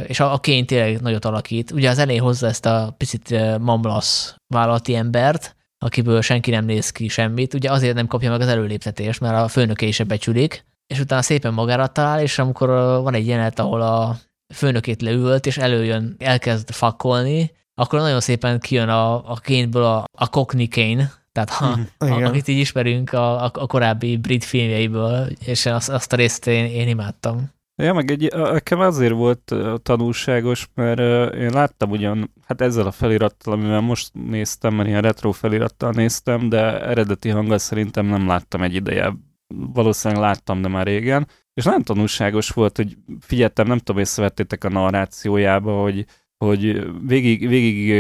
és 0.08 0.20
a, 0.20 0.34
a 0.34 0.40
kény 0.40 0.66
tényleg 0.66 1.02
nagyot 1.02 1.26
alakít. 1.26 1.72
Ugye 1.72 1.90
az 1.90 1.98
elején 1.98 2.22
hozza 2.22 2.48
ezt 2.48 2.66
a 2.66 2.96
picit 2.98 3.58
mamlasz 3.60 4.36
vállalati 4.48 4.96
embert, 4.96 5.56
akiből 5.78 6.22
senki 6.22 6.52
nem 6.52 6.66
néz 6.66 6.90
ki 6.90 7.08
semmit, 7.08 7.54
ugye 7.54 7.72
azért 7.72 7.96
nem 7.96 8.08
kapja 8.08 8.30
meg 8.30 8.42
az 8.42 8.48
előléptetést, 8.48 9.20
mert 9.20 9.36
a 9.36 9.48
főnöke 9.48 9.86
is 9.86 10.04
becsülik, 10.04 10.66
és 10.88 11.00
utána 11.00 11.22
szépen 11.22 11.54
magára 11.54 11.88
talál, 11.88 12.22
és 12.22 12.40
amikor 12.40 12.68
van 13.02 13.14
egy 13.14 13.28
jelenet, 13.28 13.60
ahol 13.60 13.82
a 13.82 14.18
főnökét 14.54 15.02
leült, 15.02 15.46
és 15.46 15.58
előjön, 15.58 16.16
elkezd 16.20 16.72
fakkolni, 16.72 17.52
akkor 17.76 18.00
nagyon 18.00 18.20
szépen 18.20 18.60
kijön 18.60 18.90
a, 18.90 19.32
a 19.32 19.36
kénből 19.36 19.84
a, 19.84 20.04
a 20.12 20.30
Cockney 20.30 20.68
Kane, 20.68 21.12
tehát 21.32 21.50
a, 21.60 21.78
mhm. 22.00 22.12
a, 22.12 22.26
amit 22.26 22.48
így 22.48 22.58
ismerünk 22.58 23.14
a, 23.14 23.44
a, 23.44 23.52
a 23.54 23.68
korábbi 23.68 24.18
brit 24.18 24.44
filmjeiből, 24.44 25.28
és 25.46 25.66
azt, 25.66 25.90
azt 25.90 26.14
a 26.14 26.16
részt 26.16 26.48
én, 26.48 26.66
én 26.66 26.88
imádtam. 26.88 27.54
Ja, 27.84 27.94
meg 27.94 28.12
egy, 28.12 28.34
nekem 28.34 28.80
azért 28.80 29.14
volt 29.14 29.56
tanulságos, 29.84 30.70
mert 30.74 31.00
én 31.34 31.50
láttam 31.50 31.92
ugyan, 31.92 32.34
hát 32.46 32.62
ezzel 32.62 32.86
a 32.86 32.92
felirattal, 32.92 33.54
amivel 33.54 33.80
most 33.80 34.12
néztem, 34.14 34.74
mert 34.74 34.88
ilyen 34.88 35.02
retro 35.02 35.32
felirattal 35.32 35.92
néztem, 35.92 36.50
de 36.50 36.82
eredeti 36.82 37.30
hanggal 37.30 37.58
szerintem 37.58 38.06
nem 38.06 38.28
láttam 38.28 38.62
egy 38.62 38.76
ideje 38.76 39.14
valószínűleg 39.74 40.24
láttam, 40.24 40.62
de 40.62 40.68
már 40.68 40.86
régen, 40.86 41.28
és 41.54 41.64
nagyon 41.64 41.84
tanulságos 41.84 42.50
volt, 42.50 42.78
hogy 42.78 42.98
figyeltem, 43.20 43.68
nem 43.68 43.78
tudom, 43.78 44.02
észrevettétek 44.02 44.64
a 44.64 44.70
narrációjába, 44.70 45.82
hogy 45.82 46.06
hogy 46.38 46.86
végig, 47.08 47.48
végig 47.48 47.92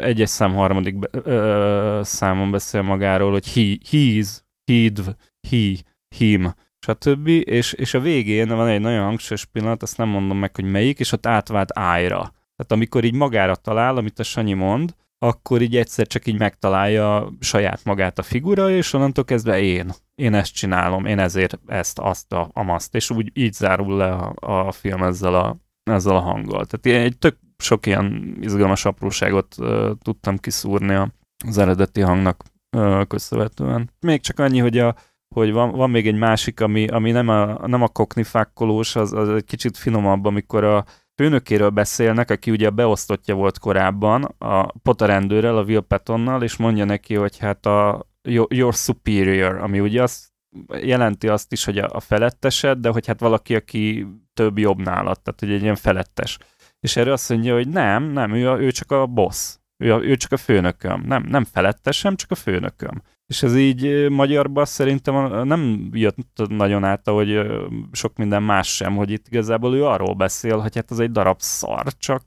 egyes 0.00 0.28
szám 0.28 0.54
harmadik 0.54 0.96
ö, 1.10 2.00
számon 2.02 2.50
beszél 2.50 2.82
magáról, 2.82 3.30
hogy 3.30 3.52
he, 3.52 3.76
he's, 3.90 4.28
he'd, 4.70 5.16
he, 5.48 5.74
him, 6.16 6.54
stb. 6.86 7.28
És, 7.28 7.72
és 7.72 7.94
a 7.94 8.00
végén 8.00 8.48
van 8.48 8.68
egy 8.68 8.80
nagyon 8.80 9.04
hangsúlyos 9.04 9.44
pillanat, 9.44 9.82
azt 9.82 9.96
nem 9.96 10.08
mondom 10.08 10.38
meg, 10.38 10.54
hogy 10.54 10.64
melyik, 10.64 10.98
és 10.98 11.12
ott 11.12 11.26
átvált 11.26 11.72
I-ra. 11.76 12.32
Tehát 12.56 12.72
amikor 12.72 13.04
így 13.04 13.14
magára 13.14 13.54
talál, 13.54 13.96
amit 13.96 14.18
a 14.18 14.22
Sanyi 14.22 14.52
mond, 14.52 14.94
akkor 15.18 15.62
így 15.62 15.76
egyszer 15.76 16.06
csak 16.06 16.26
így 16.26 16.38
megtalálja 16.38 17.32
saját 17.40 17.84
magát 17.84 18.18
a 18.18 18.22
figura, 18.22 18.70
és 18.70 18.92
onnantól 18.92 19.24
kezdve 19.24 19.60
én. 19.60 19.92
Én 20.14 20.34
ezt 20.34 20.54
csinálom, 20.54 21.06
én 21.06 21.18
ezért 21.18 21.58
ezt, 21.66 21.98
azt, 21.98 22.32
a, 22.32 22.50
amaszt, 22.52 22.94
és 22.94 23.10
úgy 23.10 23.30
így 23.34 23.52
zárul 23.52 23.96
le 23.96 24.12
a, 24.12 24.34
a 24.66 24.72
film 24.72 25.02
ezzel 25.02 25.34
a, 25.34 25.56
ezzel 25.82 26.16
a 26.16 26.20
hanggal. 26.20 26.66
Tehát 26.66 27.04
egy 27.04 27.18
tök 27.18 27.38
sok 27.58 27.86
ilyen 27.86 28.36
izgalmas 28.40 28.84
apróságot 28.84 29.54
uh, 29.58 29.90
tudtam 30.02 30.38
kiszúrni 30.38 31.10
az 31.46 31.58
eredeti 31.58 32.00
hangnak 32.00 32.42
uh, 32.76 33.06
köszönhetően. 33.06 33.90
Még 34.00 34.20
csak 34.20 34.38
annyi, 34.38 34.58
hogy 34.58 34.78
a, 34.78 34.94
hogy 35.34 35.52
van, 35.52 35.70
van 35.70 35.90
még 35.90 36.06
egy 36.06 36.18
másik, 36.18 36.60
ami, 36.60 36.86
ami 36.86 37.10
nem 37.10 37.28
a, 37.28 37.66
nem 37.66 37.82
a 37.82 37.88
koknifákkolós, 37.88 38.96
az, 38.96 39.12
az 39.12 39.28
egy 39.28 39.44
kicsit 39.44 39.76
finomabb, 39.76 40.24
amikor 40.24 40.64
a 40.64 40.84
főnökéről 41.14 41.70
beszélnek, 41.70 42.30
aki 42.30 42.50
ugye 42.50 42.70
beosztottja 42.70 43.34
volt 43.34 43.58
korábban, 43.58 44.22
a 44.38 44.78
potarendőrrel, 44.78 45.56
a 45.56 45.62
Will 45.62 45.80
Pattonnal, 45.80 46.42
és 46.42 46.56
mondja 46.56 46.84
neki, 46.84 47.14
hogy 47.14 47.38
hát 47.38 47.66
a 47.66 48.06
your 48.48 48.74
superior, 48.74 49.56
ami 49.56 49.80
ugye 49.80 50.02
azt 50.02 50.32
jelenti 50.80 51.28
azt 51.28 51.52
is, 51.52 51.64
hogy 51.64 51.78
a 51.78 52.00
felettesed, 52.00 52.78
de 52.78 52.88
hogy 52.88 53.06
hát 53.06 53.20
valaki, 53.20 53.54
aki 53.54 54.06
több 54.34 54.58
jobb 54.58 54.78
nálad, 54.78 55.20
tehát 55.20 55.40
hogy 55.40 55.52
egy 55.52 55.62
ilyen 55.62 55.76
felettes. 55.76 56.38
És 56.84 56.96
erre 56.96 57.12
azt 57.12 57.28
mondja, 57.28 57.54
hogy 57.54 57.68
nem, 57.68 58.04
nem, 58.04 58.34
ő, 58.34 58.50
a, 58.50 58.60
ő 58.60 58.70
csak 58.70 58.90
a 58.92 59.06
boss, 59.06 59.56
ő, 59.76 59.94
a, 59.94 60.02
ő 60.02 60.16
csak 60.16 60.32
a 60.32 60.36
főnököm, 60.36 61.02
nem, 61.06 61.24
nem 61.28 61.44
felettesem, 61.44 62.16
csak 62.16 62.30
a 62.30 62.34
főnököm. 62.34 63.02
És 63.26 63.42
ez 63.42 63.56
így 63.56 64.08
magyarban 64.08 64.64
szerintem 64.64 65.46
nem 65.46 65.88
jött 65.92 66.16
nagyon 66.48 66.84
át, 66.84 67.08
hogy 67.08 67.40
sok 67.92 68.16
minden 68.16 68.42
más 68.42 68.74
sem, 68.74 68.96
hogy 68.96 69.10
itt 69.10 69.26
igazából 69.28 69.74
ő 69.74 69.84
arról 69.84 70.14
beszél, 70.14 70.58
hogy 70.58 70.74
hát 70.74 70.90
ez 70.90 70.98
egy 70.98 71.10
darab 71.10 71.40
szar, 71.40 71.84
csak 71.98 72.24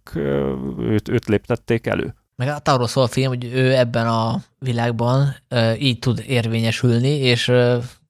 őt, 0.80 1.10
őt 1.10 1.26
léptették 1.26 1.88
elő. 1.88 2.16
Meg 2.36 2.48
hát 2.48 2.68
arról 2.68 2.88
szól 2.88 3.04
a 3.04 3.08
film, 3.08 3.28
hogy 3.28 3.44
ő 3.54 3.76
ebben 3.76 4.08
a 4.08 4.42
világban 4.60 5.36
így 5.80 6.00
tud 6.00 6.24
érvényesülni, 6.28 7.10
és 7.10 7.52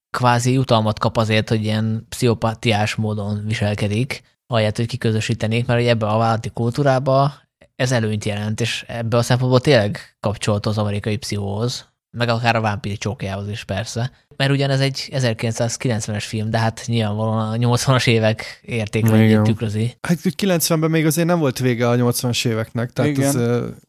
kvázi 0.10 0.54
jutalmat 0.54 1.00
kap 1.00 1.18
azért, 1.18 1.50
hogy 1.50 1.64
ilyen 1.64 2.06
pszichopatiás 2.10 2.96
módon 2.96 3.42
viselkedik, 3.46 4.22
ahelyett, 4.48 4.76
hogy 4.76 4.86
kiközösítenék, 4.86 5.66
mert 5.66 5.80
hogy 5.80 5.90
ebbe 5.90 6.06
a 6.06 6.18
vállalati 6.18 6.50
kultúrába 6.50 7.34
ez 7.76 7.92
előnyt 7.92 8.26
jelent, 8.26 8.62
és 8.62 8.86
ebbe 8.88 9.18
a 9.18 9.22
szempontból 9.22 9.60
tényleg 9.60 10.18
kapcsolt 10.20 10.66
az 10.66 10.78
amerikai 10.78 11.18
pszichóhoz 11.18 11.88
meg 12.18 12.30
akár 12.30 12.56
a 12.56 12.62
vámpír 12.62 12.98
csókjához 12.98 13.50
is 13.50 13.64
persze. 13.64 14.12
Mert 14.36 14.52
ugyan 14.52 14.70
ez 14.70 14.80
egy 14.80 15.10
1990-es 15.12 16.24
film, 16.28 16.50
de 16.50 16.58
hát 16.58 16.84
nyilvánvalóan 16.86 17.64
a 17.64 17.76
80-as 17.76 18.08
évek 18.08 18.62
értékrendjét 18.62 19.42
tükrözi. 19.42 19.98
Hát 20.02 20.18
90-ben 20.24 20.90
még 20.90 21.06
azért 21.06 21.28
nem 21.28 21.40
volt 21.40 21.60
vége 21.60 21.90
a 21.90 21.96
80-as 21.96 22.46
éveknek. 22.46 22.92
Tehát 22.92 23.12
Igen. 23.12 23.28
Ez, 23.28 23.36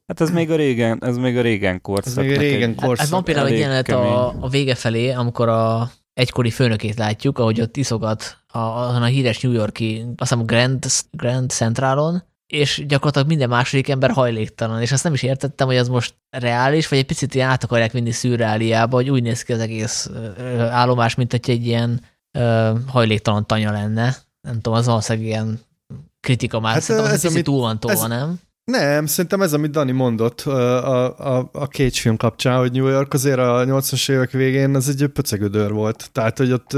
hát 0.07 0.21
ez 0.21 0.31
még 0.31 0.51
a 0.51 0.57
régen, 0.57 0.99
ez 1.05 1.17
még 1.17 1.37
a 1.37 1.41
régen 1.41 1.81
korszak. 1.81 2.25
Ez 2.25 2.29
még 2.29 2.37
a 2.37 2.41
régen 2.41 2.75
korszak. 2.75 2.89
Hát, 2.89 2.99
hát 2.99 3.09
van 3.09 3.25
például 3.25 3.47
egy 3.47 3.59
jelenet 3.59 3.89
a, 3.89 4.35
a 4.41 4.49
vége 4.49 4.75
felé, 4.75 5.11
amikor 5.11 5.49
a 5.49 5.91
egykori 6.19 6.51
főnökét 6.51 6.99
látjuk, 6.99 7.39
ahogy 7.39 7.61
ott 7.61 7.77
iszogat 7.77 8.39
a, 8.47 8.59
a, 8.59 9.03
a 9.03 9.05
híres 9.05 9.41
New 9.41 9.53
Yorki, 9.53 10.05
azt 10.17 10.31
hiszem 10.31 10.47
Grand, 10.47 10.87
Grand 11.11 11.51
Centralon, 11.51 12.23
és 12.47 12.85
gyakorlatilag 12.87 13.29
minden 13.29 13.49
második 13.49 13.89
ember 13.89 14.11
hajléktalan, 14.11 14.81
és 14.81 14.93
azt 14.93 15.05
nem 15.05 15.13
is 15.13 15.23
értettem, 15.23 15.67
hogy 15.67 15.77
az 15.77 15.89
most 15.89 16.15
reális, 16.31 16.89
vagy 16.89 16.99
egy 16.99 17.07
picit 17.07 17.35
ilyen 17.35 17.49
át 17.49 17.65
akarják 17.65 17.93
vinni 17.93 18.11
szürreáliába, 18.11 18.97
hogy 18.97 19.11
úgy 19.11 19.23
néz 19.23 19.43
ki 19.43 19.53
az 19.53 19.61
egész 19.61 20.11
állomás, 20.59 21.15
mint 21.15 21.31
hogy 21.31 21.51
egy 21.51 21.67
ilyen 21.67 22.01
uh, 22.39 22.79
hajléktalan 22.87 23.47
tanya 23.47 23.73
lenne. 23.73 24.17
Nem 24.41 24.55
tudom, 24.55 24.79
az 24.79 24.87
valószínűleg 24.87 25.29
ilyen 25.29 25.61
kritika 26.21 26.61
már, 26.61 26.73
hát 26.73 26.83
szerintem 26.83 27.13
ez, 27.13 27.25
az 27.25 27.33
amit, 27.33 27.45
túl 27.45 27.61
van 27.61 27.81
tolva, 27.81 28.03
ez, 28.03 28.09
nem? 28.09 28.41
Nem, 28.71 29.07
szerintem 29.07 29.43
ez, 29.43 29.53
amit 29.53 29.71
Dani 29.71 29.93
mondott 29.93 30.41
a, 30.41 31.37
a, 31.37 31.51
a 31.53 31.65
Cage 31.65 32.01
film 32.01 32.17
kapcsán, 32.17 32.59
hogy 32.59 32.73
New 32.73 32.87
York 32.87 33.13
azért 33.13 33.39
a 33.39 33.65
80-as 33.65 34.11
évek 34.11 34.31
végén 34.31 34.75
az 34.75 34.89
egy 34.89 35.07
pöcegödör 35.07 35.73
volt. 35.73 36.11
Tehát, 36.13 36.39
hogy 36.39 36.53
ott 36.53 36.77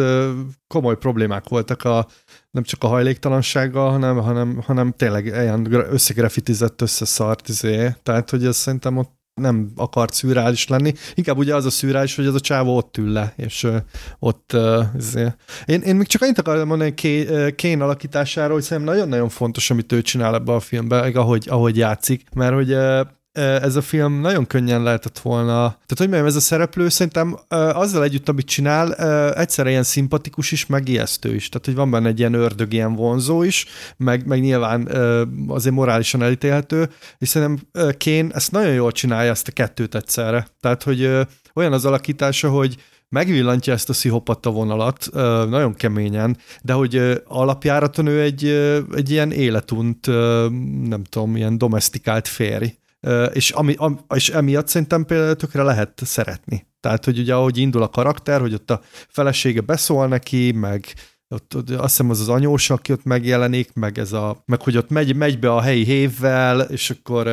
komoly 0.66 0.96
problémák 0.96 1.48
voltak 1.48 1.84
a, 1.84 2.06
nem 2.50 2.62
csak 2.62 2.84
a 2.84 2.86
hajléktalansággal, 2.86 3.90
hanem, 3.90 4.16
hanem, 4.16 4.60
hanem 4.62 4.92
tényleg 4.96 5.24
ilyen 5.24 5.72
összegrafitizett, 5.72 6.80
összeszart 6.80 7.48
izé. 7.48 7.94
Tehát, 8.02 8.30
hogy 8.30 8.44
ez 8.44 8.56
szerintem 8.56 8.96
ott 8.96 9.19
nem 9.40 9.70
akart 9.76 10.12
szűrális 10.12 10.68
lenni. 10.68 10.92
Inkább 11.14 11.36
ugye 11.36 11.54
az 11.54 11.64
a 11.64 11.70
szűrális, 11.70 12.16
hogy 12.16 12.26
az 12.26 12.34
a 12.34 12.40
csávó 12.40 12.76
ott 12.76 12.96
ül 12.96 13.12
le, 13.12 13.32
és 13.36 13.66
ott 14.18 14.50
uh, 14.54 14.84
izé. 14.96 15.26
én, 15.66 15.80
én 15.80 15.96
még 15.96 16.06
csak 16.06 16.22
annyit 16.22 16.38
akartam 16.38 16.66
mondani 16.66 16.94
Kén 17.54 17.80
alakításáról, 17.80 18.52
hogy 18.52 18.62
szerintem 18.62 18.94
nagyon-nagyon 18.94 19.28
fontos, 19.28 19.70
amit 19.70 19.92
ő 19.92 20.02
csinál 20.02 20.34
ebbe 20.34 20.52
a 20.52 20.60
filmbe, 20.60 20.98
ahogy, 21.14 21.46
ahogy 21.50 21.76
játszik, 21.76 22.24
mert 22.34 22.54
hogy 22.54 22.76
ez 23.32 23.76
a 23.76 23.82
film 23.82 24.20
nagyon 24.20 24.46
könnyen 24.46 24.82
lehetett 24.82 25.18
volna, 25.18 25.52
tehát 25.52 25.96
hogy 25.96 26.08
mondjam, 26.08 26.26
ez 26.26 26.36
a 26.36 26.40
szereplő 26.40 26.88
szerintem 26.88 27.38
azzal 27.48 28.02
együtt, 28.02 28.28
amit 28.28 28.46
csinál, 28.46 28.94
egyszerre 29.34 29.70
ilyen 29.70 29.82
szimpatikus 29.82 30.52
is, 30.52 30.66
meg 30.66 30.88
ijesztő 30.88 31.34
is. 31.34 31.48
Tehát, 31.48 31.66
hogy 31.66 31.74
van 31.74 31.90
benne 31.90 32.08
egy 32.08 32.18
ilyen 32.18 32.34
ördög, 32.34 32.72
ilyen 32.72 32.94
vonzó 32.94 33.42
is, 33.42 33.66
meg, 33.96 34.26
meg 34.26 34.40
nyilván 34.40 34.86
azért 35.48 35.74
morálisan 35.74 36.22
elítélhető, 36.22 36.90
és 37.18 37.28
szerintem 37.28 37.66
Kén 37.96 38.30
ezt 38.34 38.52
nagyon 38.52 38.72
jól 38.72 38.92
csinálja, 38.92 39.30
ezt 39.30 39.48
a 39.48 39.52
kettőt 39.52 39.94
egyszerre. 39.94 40.46
Tehát, 40.60 40.82
hogy 40.82 41.04
olyan 41.54 41.72
az 41.72 41.84
alakítása, 41.84 42.50
hogy 42.50 42.76
megvillantja 43.08 43.72
ezt 43.72 43.88
a 43.88 43.92
szihopata 43.92 44.50
vonalat 44.50 45.08
nagyon 45.48 45.74
keményen, 45.74 46.36
de 46.62 46.72
hogy 46.72 47.22
alapjáraton 47.26 48.06
ő 48.06 48.20
egy, 48.20 48.44
egy 48.94 49.10
ilyen 49.10 49.30
életunt, 49.32 50.06
nem 50.86 51.02
tudom, 51.08 51.36
ilyen 51.36 51.58
domestikált 51.58 52.28
férj 52.28 52.78
és, 53.32 53.50
ami, 53.50 53.74
am, 53.78 54.00
és 54.14 54.28
emiatt 54.28 54.68
szerintem 54.68 55.04
például 55.04 55.34
tökre 55.34 55.62
lehet 55.62 56.00
szeretni. 56.04 56.66
Tehát, 56.80 57.04
hogy 57.04 57.18
ugye 57.18 57.34
ahogy 57.34 57.58
indul 57.58 57.82
a 57.82 57.88
karakter, 57.88 58.40
hogy 58.40 58.54
ott 58.54 58.70
a 58.70 58.80
felesége 59.08 59.60
beszól 59.60 60.08
neki, 60.08 60.52
meg 60.52 60.84
ott, 61.28 61.56
ott 61.56 61.70
azt 61.70 61.88
hiszem 61.88 62.10
az 62.10 62.20
az 62.20 62.28
anyós, 62.28 62.70
aki 62.70 62.92
ott 62.92 63.04
megjelenik, 63.04 63.72
meg, 63.72 63.98
ez 63.98 64.12
a, 64.12 64.42
meg 64.46 64.62
hogy 64.62 64.76
ott 64.76 64.90
megy, 64.90 65.16
megy 65.16 65.38
be 65.38 65.52
a 65.52 65.60
helyi 65.60 65.84
hévvel, 65.84 66.60
és 66.60 66.90
akkor 66.90 67.28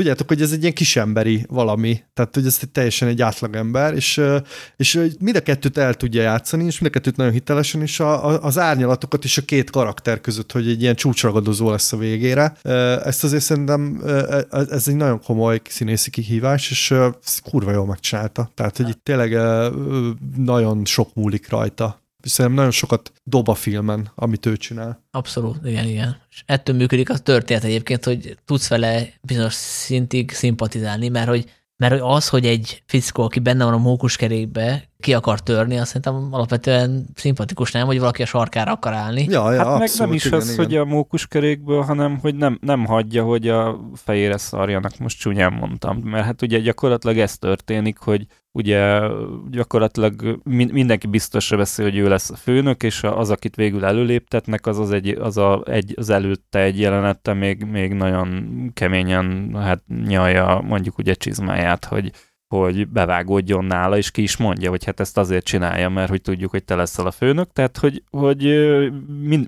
tudjátok, 0.00 0.28
hogy 0.28 0.42
ez 0.42 0.52
egy 0.52 0.60
ilyen 0.60 0.74
kisemberi 0.74 1.44
valami, 1.48 2.02
tehát 2.14 2.34
hogy 2.34 2.46
ez 2.46 2.58
egy 2.62 2.70
teljesen 2.70 3.08
egy 3.08 3.22
átlagember, 3.22 3.94
és, 3.94 4.20
és 4.76 5.00
mind 5.20 5.36
a 5.36 5.40
kettőt 5.40 5.78
el 5.78 5.94
tudja 5.94 6.22
játszani, 6.22 6.64
és 6.64 6.78
mind 6.78 6.94
a 6.94 6.98
kettőt 6.98 7.16
nagyon 7.16 7.32
hitelesen, 7.32 7.82
és 7.82 8.00
a, 8.00 8.28
a, 8.28 8.42
az 8.42 8.58
árnyalatokat 8.58 9.24
is 9.24 9.38
a 9.38 9.42
két 9.42 9.70
karakter 9.70 10.20
között, 10.20 10.52
hogy 10.52 10.68
egy 10.68 10.82
ilyen 10.82 10.94
csúcsragadozó 10.94 11.70
lesz 11.70 11.92
a 11.92 11.96
végére. 11.96 12.52
Ezt 13.04 13.24
azért 13.24 13.42
szerintem 13.42 14.02
ez 14.50 14.88
egy 14.88 14.96
nagyon 14.96 15.22
komoly 15.22 15.60
színészi 15.68 16.10
kihívás, 16.10 16.70
és 16.70 16.94
kurva 17.50 17.72
jól 17.72 17.86
megcsinálta. 17.86 18.50
Tehát, 18.54 18.76
hogy 18.76 18.88
itt 18.88 19.00
tényleg 19.02 19.38
nagyon 20.36 20.84
sok 20.84 21.14
múlik 21.14 21.48
rajta. 21.48 22.00
Szerintem 22.22 22.54
nagyon 22.54 22.70
sokat 22.70 23.12
dob 23.24 23.48
a 23.48 23.54
filmen, 23.54 24.10
amit 24.14 24.46
ő 24.46 24.56
csinál. 24.56 25.04
Abszolút, 25.10 25.66
igen, 25.66 25.86
igen. 25.86 26.16
És 26.30 26.42
ettől 26.46 26.76
működik 26.76 27.10
a 27.10 27.18
történet 27.18 27.64
egyébként, 27.64 28.04
hogy 28.04 28.38
tudsz 28.44 28.68
vele 28.68 29.08
bizonyos 29.22 29.54
szintig 29.54 30.30
szimpatizálni, 30.30 31.08
mert 31.08 31.28
hogy 31.28 31.50
mert 31.76 32.00
az, 32.00 32.28
hogy 32.28 32.46
egy 32.46 32.82
fickó, 32.86 33.22
aki 33.22 33.38
benne 33.38 33.64
van 33.64 33.72
a 33.72 33.78
mókuskerékbe, 33.78 34.89
ki 35.00 35.14
akar 35.14 35.40
törni, 35.40 35.78
azt 35.78 35.86
szerintem 35.86 36.28
alapvetően 36.30 37.06
szimpatikus, 37.14 37.72
nem? 37.72 37.86
Hogy 37.86 37.98
valaki 37.98 38.22
a 38.22 38.26
sarkára 38.26 38.72
akar 38.72 38.92
állni. 38.92 39.26
Ja, 39.28 39.52
ja, 39.52 39.64
hát 39.64 39.78
meg 39.78 39.88
nem 39.98 40.12
is 40.12 40.24
igen, 40.24 40.38
az, 40.38 40.52
igen. 40.52 40.64
hogy 40.64 40.76
a 40.76 40.84
mókuskerékből, 40.84 41.82
hanem 41.82 42.18
hogy 42.18 42.34
nem, 42.34 42.58
nem 42.60 42.84
hagyja, 42.84 43.24
hogy 43.24 43.48
a 43.48 43.80
fejére 43.94 44.36
szarjanak, 44.36 44.98
most 44.98 45.18
csúnyán 45.18 45.52
mondtam. 45.52 45.98
Mert 45.98 46.24
hát 46.24 46.42
ugye 46.42 46.58
gyakorlatilag 46.58 47.18
ez 47.18 47.38
történik, 47.38 47.98
hogy 47.98 48.26
ugye 48.52 49.00
gyakorlatilag 49.50 50.40
mindenki 50.44 51.06
biztosra 51.06 51.56
veszi, 51.56 51.82
hogy 51.82 51.96
ő 51.96 52.08
lesz 52.08 52.30
a 52.30 52.36
főnök, 52.36 52.82
és 52.82 53.02
az, 53.02 53.30
akit 53.30 53.56
végül 53.56 53.84
előléptetnek, 53.84 54.66
az 54.66 54.78
az, 54.78 54.90
egy, 54.90 55.08
az, 55.08 55.36
a, 55.36 55.62
egy, 55.66 55.94
az 55.96 56.10
előtte 56.10 56.58
egy 56.58 56.80
jelenette 56.80 57.32
még, 57.32 57.64
még 57.64 57.92
nagyon 57.92 58.50
keményen 58.74 59.56
hát 59.56 59.82
nyalja 60.06 60.60
mondjuk 60.60 60.98
ugye 60.98 61.14
csizmáját, 61.14 61.84
hogy, 61.84 62.12
hogy 62.56 62.88
bevágódjon 62.88 63.64
nála, 63.64 63.96
és 63.96 64.10
ki 64.10 64.22
is 64.22 64.36
mondja, 64.36 64.70
hogy 64.70 64.84
hát 64.84 65.00
ezt 65.00 65.18
azért 65.18 65.44
csinálja, 65.44 65.88
mert 65.88 66.08
hogy 66.10 66.22
tudjuk, 66.22 66.50
hogy 66.50 66.64
te 66.64 66.74
leszel 66.74 67.06
a 67.06 67.10
főnök, 67.10 67.52
tehát 67.52 67.78
hogy, 67.78 68.02
hogy 68.10 68.42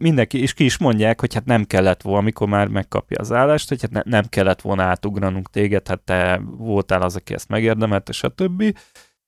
mindenki, 0.01 0.41
és 0.41 0.53
ki 0.53 0.65
is 0.65 0.79
mondják, 0.79 1.21
hogy 1.21 1.35
hát 1.35 1.45
nem 1.45 1.65
kellett 1.65 2.03
volna, 2.03 2.19
amikor 2.19 2.49
már 2.49 2.69
megkapja 2.69 3.21
az 3.21 3.33
állást, 3.33 3.69
hogy 3.69 3.81
hát 3.81 3.91
ne, 3.91 4.01
nem 4.05 4.25
kellett 4.29 4.61
volna 4.61 4.83
átugranunk 4.83 5.51
téged, 5.51 5.89
hát 5.89 6.01
te 6.01 6.41
voltál 6.57 7.03
az, 7.03 7.17
aki 7.17 7.35
ezt 7.35 7.49
megérdemelte, 7.49 8.13
stb. 8.13 8.79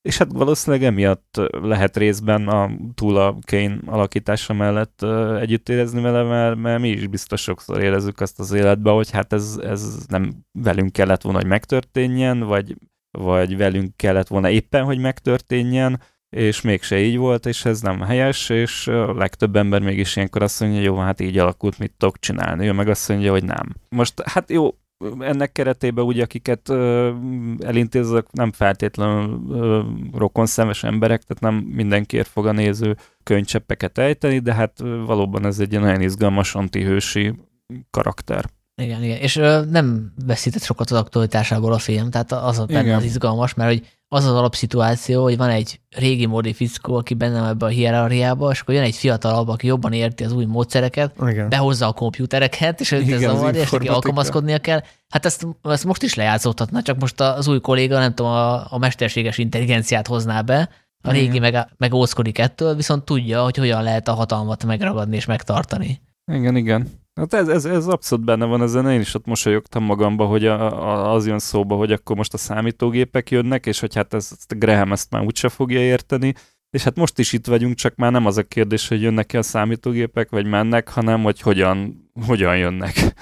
és 0.01 0.17
hát 0.17 0.31
valószínűleg 0.31 0.85
emiatt 0.85 1.41
lehet 1.51 1.97
részben 1.97 2.47
a 2.47 2.71
túl 2.93 3.17
a 3.17 3.37
Kane 3.45 3.77
alakítása 3.85 4.53
mellett 4.53 5.01
együtt 5.39 5.69
érezni 5.69 6.01
vele, 6.01 6.23
mert, 6.23 6.55
mert 6.55 6.81
mi 6.81 6.89
is 6.89 7.07
biztos 7.07 7.41
sokszor 7.41 7.81
érezzük 7.81 8.19
azt 8.19 8.39
az 8.39 8.51
életbe, 8.51 8.91
hogy 8.91 9.11
hát 9.11 9.33
ez, 9.33 9.59
ez 9.63 10.05
nem 10.07 10.33
velünk 10.51 10.91
kellett 10.91 11.21
volna, 11.21 11.39
hogy 11.39 11.47
megtörténjen, 11.47 12.39
vagy, 12.39 12.75
vagy 13.17 13.57
velünk 13.57 13.97
kellett 13.97 14.27
volna 14.27 14.49
éppen, 14.49 14.83
hogy 14.83 14.97
megtörténjen, 14.97 16.01
és 16.29 16.61
mégse 16.61 16.99
így 16.99 17.17
volt, 17.17 17.45
és 17.45 17.65
ez 17.65 17.81
nem 17.81 18.01
helyes, 18.01 18.49
és 18.49 18.87
a 18.87 19.13
legtöbb 19.13 19.55
ember 19.55 19.81
mégis 19.81 20.15
ilyenkor 20.15 20.41
azt 20.41 20.59
mondja, 20.59 20.81
jó, 20.81 20.97
hát 20.97 21.21
így 21.21 21.37
alakult, 21.37 21.79
mit 21.79 21.93
tudok 21.97 22.19
csinálni. 22.19 22.67
Ő 22.67 22.71
meg 22.71 22.89
azt 22.89 23.09
mondja, 23.09 23.31
hogy 23.31 23.43
nem. 23.43 23.75
Most 23.89 24.21
hát 24.21 24.49
jó, 24.49 24.75
ennek 25.19 25.51
keretében 25.51 26.05
ugye, 26.05 26.23
akiket 26.23 26.69
ö, 26.69 27.13
elintézek, 27.59 28.31
nem 28.31 28.51
feltétlenül 28.51 29.41
ö, 29.49 29.81
rokonszemes 30.13 30.83
emberek, 30.83 31.23
tehát 31.23 31.43
nem 31.55 31.69
mindenkiért 31.75 32.27
fog 32.27 32.45
a 32.45 32.51
néző 32.51 32.97
könycseppeket 33.23 33.97
ejteni, 33.97 34.39
de 34.39 34.53
hát 34.53 34.79
valóban 35.05 35.45
ez 35.45 35.59
egy 35.59 35.79
nagyon 35.79 36.01
izgalmas 36.01 36.55
antihősi 36.55 37.33
karakter. 37.89 38.45
Igen, 38.81 39.03
igen. 39.03 39.17
És 39.17 39.35
ö, 39.35 39.65
nem 39.69 40.13
veszített 40.25 40.63
sokat 40.63 40.91
az 40.91 40.97
aktualitásából 40.97 41.73
a 41.73 41.77
film, 41.77 42.09
tehát 42.09 42.31
az 42.31 42.59
a 42.59 42.65
benne 42.65 42.95
az 42.95 43.03
izgalmas, 43.03 43.53
mert 43.53 43.69
hogy 43.69 43.87
az 44.07 44.25
az 44.25 44.31
alapszituáció, 44.31 45.23
hogy 45.23 45.37
van 45.37 45.49
egy 45.49 45.79
régi 45.89 46.25
módi 46.25 46.53
fickó, 46.53 46.95
aki 46.95 47.13
benne 47.13 47.39
van 47.39 47.49
ebbe 47.49 47.65
a 47.65 47.69
hierarchiába, 47.69 48.51
és 48.51 48.59
akkor 48.59 48.73
jön 48.73 48.83
egy 48.83 48.95
fiatalabb, 48.95 49.47
aki 49.47 49.67
jobban 49.67 49.93
érti 49.93 50.23
az 50.23 50.31
új 50.31 50.45
módszereket, 50.45 51.13
Igen. 51.27 51.49
behozza 51.49 51.87
a 51.87 51.91
komputereket, 51.93 52.79
és 52.79 52.91
őt 52.91 53.11
ez 53.11 53.19
zavarja, 53.19 53.61
és 53.61 53.69
neki 53.69 53.87
alkalmazkodnia 53.87 54.57
kell. 54.57 54.81
Hát 55.09 55.25
ezt, 55.25 55.47
ezt 55.61 55.85
most 55.85 56.03
is 56.03 56.13
lejátszódhatna, 56.13 56.81
csak 56.81 56.99
most 56.99 57.21
az 57.21 57.47
új 57.47 57.59
kolléga, 57.59 57.99
nem 57.99 58.13
tudom, 58.13 58.31
a, 58.31 58.73
a 58.73 58.77
mesterséges 58.77 59.37
intelligenciát 59.37 60.07
hozná 60.07 60.41
be, 60.41 60.69
a 61.01 61.11
régi 61.11 61.39
meg, 61.39 61.67
meg 61.77 61.93
ózkodik 61.93 62.39
ettől, 62.39 62.75
viszont 62.75 63.03
tudja, 63.03 63.43
hogy 63.43 63.57
hogyan 63.57 63.83
lehet 63.83 64.07
a 64.07 64.13
hatalmat 64.13 64.65
megragadni 64.65 65.15
és 65.15 65.25
megtartani. 65.25 66.01
Igen, 66.31 66.55
igen. 66.55 66.87
Hát 67.15 67.33
ez, 67.33 67.47
ez, 67.47 67.65
ez 67.65 67.87
abszolút 67.87 68.25
benne 68.25 68.45
van, 68.45 68.61
ezen 68.61 68.89
én 68.89 68.99
is 68.99 69.13
ott 69.13 69.25
mosolyogtam 69.25 69.83
magamba, 69.83 70.25
hogy 70.25 70.45
a, 70.45 70.83
a, 70.89 71.13
az 71.13 71.27
jön 71.27 71.39
szóba, 71.39 71.75
hogy 71.75 71.91
akkor 71.91 72.15
most 72.15 72.33
a 72.33 72.37
számítógépek 72.37 73.29
jönnek, 73.31 73.65
és 73.65 73.79
hogy 73.79 73.95
hát 73.95 74.13
ez, 74.13 74.29
ezt 74.31 74.59
Graham 74.59 74.91
ezt 74.91 75.11
már 75.11 75.23
úgyse 75.23 75.49
fogja 75.49 75.79
érteni, 75.79 76.33
és 76.69 76.83
hát 76.83 76.95
most 76.95 77.19
is 77.19 77.33
itt 77.33 77.47
vagyunk, 77.47 77.75
csak 77.75 77.95
már 77.95 78.11
nem 78.11 78.25
az 78.25 78.37
a 78.37 78.43
kérdés, 78.43 78.87
hogy 78.87 79.01
jönnek-e 79.01 79.37
a 79.37 79.41
számítógépek, 79.41 80.29
vagy 80.29 80.45
mennek, 80.45 80.89
hanem 80.89 81.23
hogy 81.23 81.41
hogyan, 81.41 82.09
hogyan 82.25 82.57
jönnek. 82.57 83.13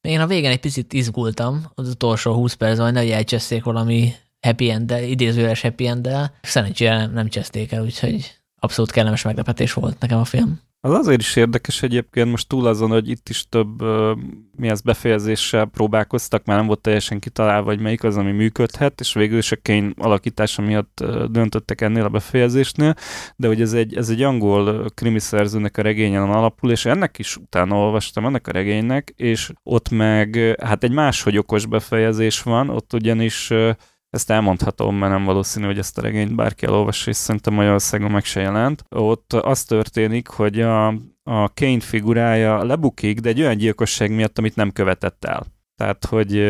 Én 0.00 0.20
a 0.20 0.26
végén 0.26 0.50
egy 0.50 0.60
picit 0.60 0.92
izgultam, 0.92 1.64
az 1.74 1.88
utolsó 1.88 2.34
20 2.34 2.54
percben, 2.54 2.84
hogy 2.84 2.94
ne 2.94 3.14
elcseszték 3.14 3.64
valami 3.64 4.12
happy 4.40 4.70
end 4.70 4.90
idézőjeles 4.90 5.60
happy 5.60 5.86
end 5.86 6.08
Szerencsére 6.42 7.06
nem 7.06 7.28
cseszték 7.28 7.72
el, 7.72 7.82
úgyhogy 7.82 8.40
abszolút 8.58 8.90
kellemes 8.90 9.22
meglepetés 9.22 9.72
volt 9.72 10.00
nekem 10.00 10.18
a 10.18 10.24
film. 10.24 10.60
Az 10.84 10.92
azért 10.92 11.20
is 11.20 11.36
érdekes 11.36 11.82
egyébként, 11.82 12.30
most 12.30 12.48
túl 12.48 12.66
azon, 12.66 12.90
hogy 12.90 13.08
itt 13.08 13.28
is 13.28 13.46
több 13.48 13.82
uh, 13.82 14.18
mi 14.56 14.70
az 14.70 14.80
befejezéssel 14.80 15.64
próbálkoztak, 15.64 16.44
már 16.44 16.56
nem 16.56 16.66
volt 16.66 16.80
teljesen 16.80 17.18
kitalálva, 17.18 17.68
hogy 17.68 17.80
melyik 17.80 18.04
az, 18.04 18.16
ami 18.16 18.32
működhet, 18.32 19.00
és 19.00 19.14
végül 19.14 19.38
is 19.38 19.52
a 19.52 19.56
Kane 19.62 19.90
alakítása 19.96 20.62
miatt 20.62 20.98
uh, 21.02 21.24
döntöttek 21.24 21.80
ennél 21.80 22.04
a 22.04 22.08
befejezésnél, 22.08 22.94
de 23.36 23.46
hogy 23.46 23.60
ez 23.60 23.72
egy, 23.72 23.96
ez 23.96 24.08
egy 24.08 24.22
angol 24.22 24.90
krimi 24.94 25.18
szerzőnek 25.18 25.76
a 25.76 25.82
regényen 25.82 26.30
alapul, 26.30 26.70
és 26.70 26.84
ennek 26.84 27.18
is 27.18 27.36
utána 27.36 27.76
olvastam, 27.76 28.26
ennek 28.26 28.46
a 28.46 28.52
regénynek, 28.52 29.12
és 29.16 29.52
ott 29.62 29.88
meg 29.88 30.56
hát 30.62 30.84
egy 30.84 30.92
máshogy 30.92 31.38
okos 31.38 31.66
befejezés 31.66 32.42
van, 32.42 32.68
ott 32.68 32.92
ugyanis 32.92 33.50
uh, 33.50 33.70
ezt 34.12 34.30
elmondhatom, 34.30 34.96
mert 34.96 35.12
nem 35.12 35.24
valószínű, 35.24 35.66
hogy 35.66 35.78
ezt 35.78 35.98
a 35.98 36.02
regényt 36.02 36.34
bárki 36.34 36.66
elolvassa, 36.66 37.10
és 37.10 37.16
szerintem 37.16 37.54
Magyarországon 37.54 38.10
meg 38.10 38.24
se 38.24 38.40
jelent. 38.40 38.84
Ott 38.88 39.32
az 39.32 39.64
történik, 39.64 40.28
hogy 40.28 40.60
a, 40.60 40.86
a 41.22 41.52
Kane 41.54 41.80
figurája 41.80 42.64
lebukik, 42.64 43.20
de 43.20 43.28
egy 43.28 43.40
olyan 43.40 43.56
gyilkosság 43.56 44.14
miatt, 44.14 44.38
amit 44.38 44.56
nem 44.56 44.70
követett 44.70 45.24
el. 45.24 45.46
Tehát, 45.76 46.04
hogy 46.04 46.40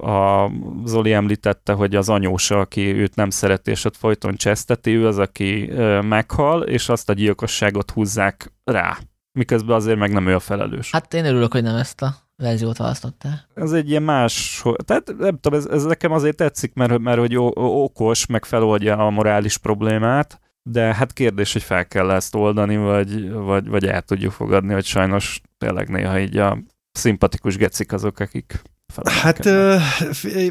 a 0.00 0.50
Zoli 0.84 1.12
említette, 1.12 1.72
hogy 1.72 1.96
az 1.96 2.08
anyósa, 2.08 2.60
aki 2.60 2.80
őt 2.80 3.14
nem 3.14 3.30
szereti, 3.30 3.70
és 3.70 3.84
ott 3.84 3.96
folyton 3.96 4.34
cseszteti, 4.34 4.90
ő 4.90 5.06
az, 5.06 5.18
aki 5.18 5.72
meghal, 6.02 6.62
és 6.62 6.88
azt 6.88 7.08
a 7.08 7.12
gyilkosságot 7.12 7.90
húzzák 7.90 8.52
rá. 8.64 8.98
Miközben 9.38 9.76
azért 9.76 9.98
meg 9.98 10.12
nem 10.12 10.26
ő 10.26 10.34
a 10.34 10.40
felelős. 10.40 10.90
Hát 10.90 11.14
én 11.14 11.24
örülök, 11.24 11.52
hogy 11.52 11.62
nem 11.62 11.76
ezt 11.76 12.02
a 12.02 12.27
verziót 12.42 12.76
választottál. 12.76 13.46
Ez 13.54 13.72
egy 13.72 13.90
ilyen 13.90 14.02
más, 14.02 14.62
tehát 14.84 15.14
nem 15.18 15.38
tudom, 15.38 15.58
ez, 15.58 15.66
ez 15.66 15.84
nekem 15.84 16.12
azért 16.12 16.36
tetszik, 16.36 16.74
mert, 16.74 16.98
mert 16.98 17.18
hogy 17.18 17.36
okos, 17.54 18.26
meg 18.26 18.44
feloldja 18.44 18.96
a 19.06 19.10
morális 19.10 19.56
problémát, 19.56 20.40
de 20.62 20.94
hát 20.94 21.12
kérdés, 21.12 21.52
hogy 21.52 21.62
fel 21.62 21.86
kell 21.86 22.10
ezt 22.10 22.34
oldani, 22.34 22.76
vagy, 22.76 23.30
vagy, 23.30 23.68
vagy 23.68 23.86
el 23.86 24.02
tudjuk 24.02 24.32
fogadni, 24.32 24.72
hogy 24.72 24.84
sajnos 24.84 25.40
tényleg 25.58 25.88
néha 25.88 26.18
így 26.18 26.36
a 26.36 26.58
szimpatikus 26.92 27.56
gecik 27.56 27.92
azok, 27.92 28.18
akik 28.18 28.62
Hát, 29.04 29.44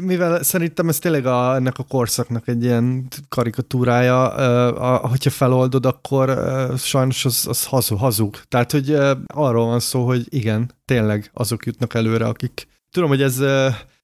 mivel 0.02 0.42
szerintem 0.42 0.88
ez 0.88 0.98
tényleg 0.98 1.26
a, 1.26 1.54
ennek 1.54 1.78
a 1.78 1.82
korszaknak 1.82 2.48
egy 2.48 2.62
ilyen 2.62 3.08
karikatúrája, 3.28 4.28
a, 4.68 5.08
hogyha 5.08 5.30
feloldod, 5.30 5.86
akkor 5.86 6.38
sajnos 6.78 7.24
az, 7.24 7.46
az 7.48 7.64
hazug, 7.64 7.98
hazug. 7.98 8.36
Tehát, 8.48 8.72
hogy 8.72 8.94
arról 9.26 9.66
van 9.66 9.80
szó, 9.80 10.06
hogy 10.06 10.26
igen, 10.28 10.72
tényleg 10.84 11.30
azok 11.34 11.66
jutnak 11.66 11.94
előre, 11.94 12.26
akik... 12.26 12.68
Tudom, 12.90 13.08
hogy 13.08 13.22
ez 13.22 13.42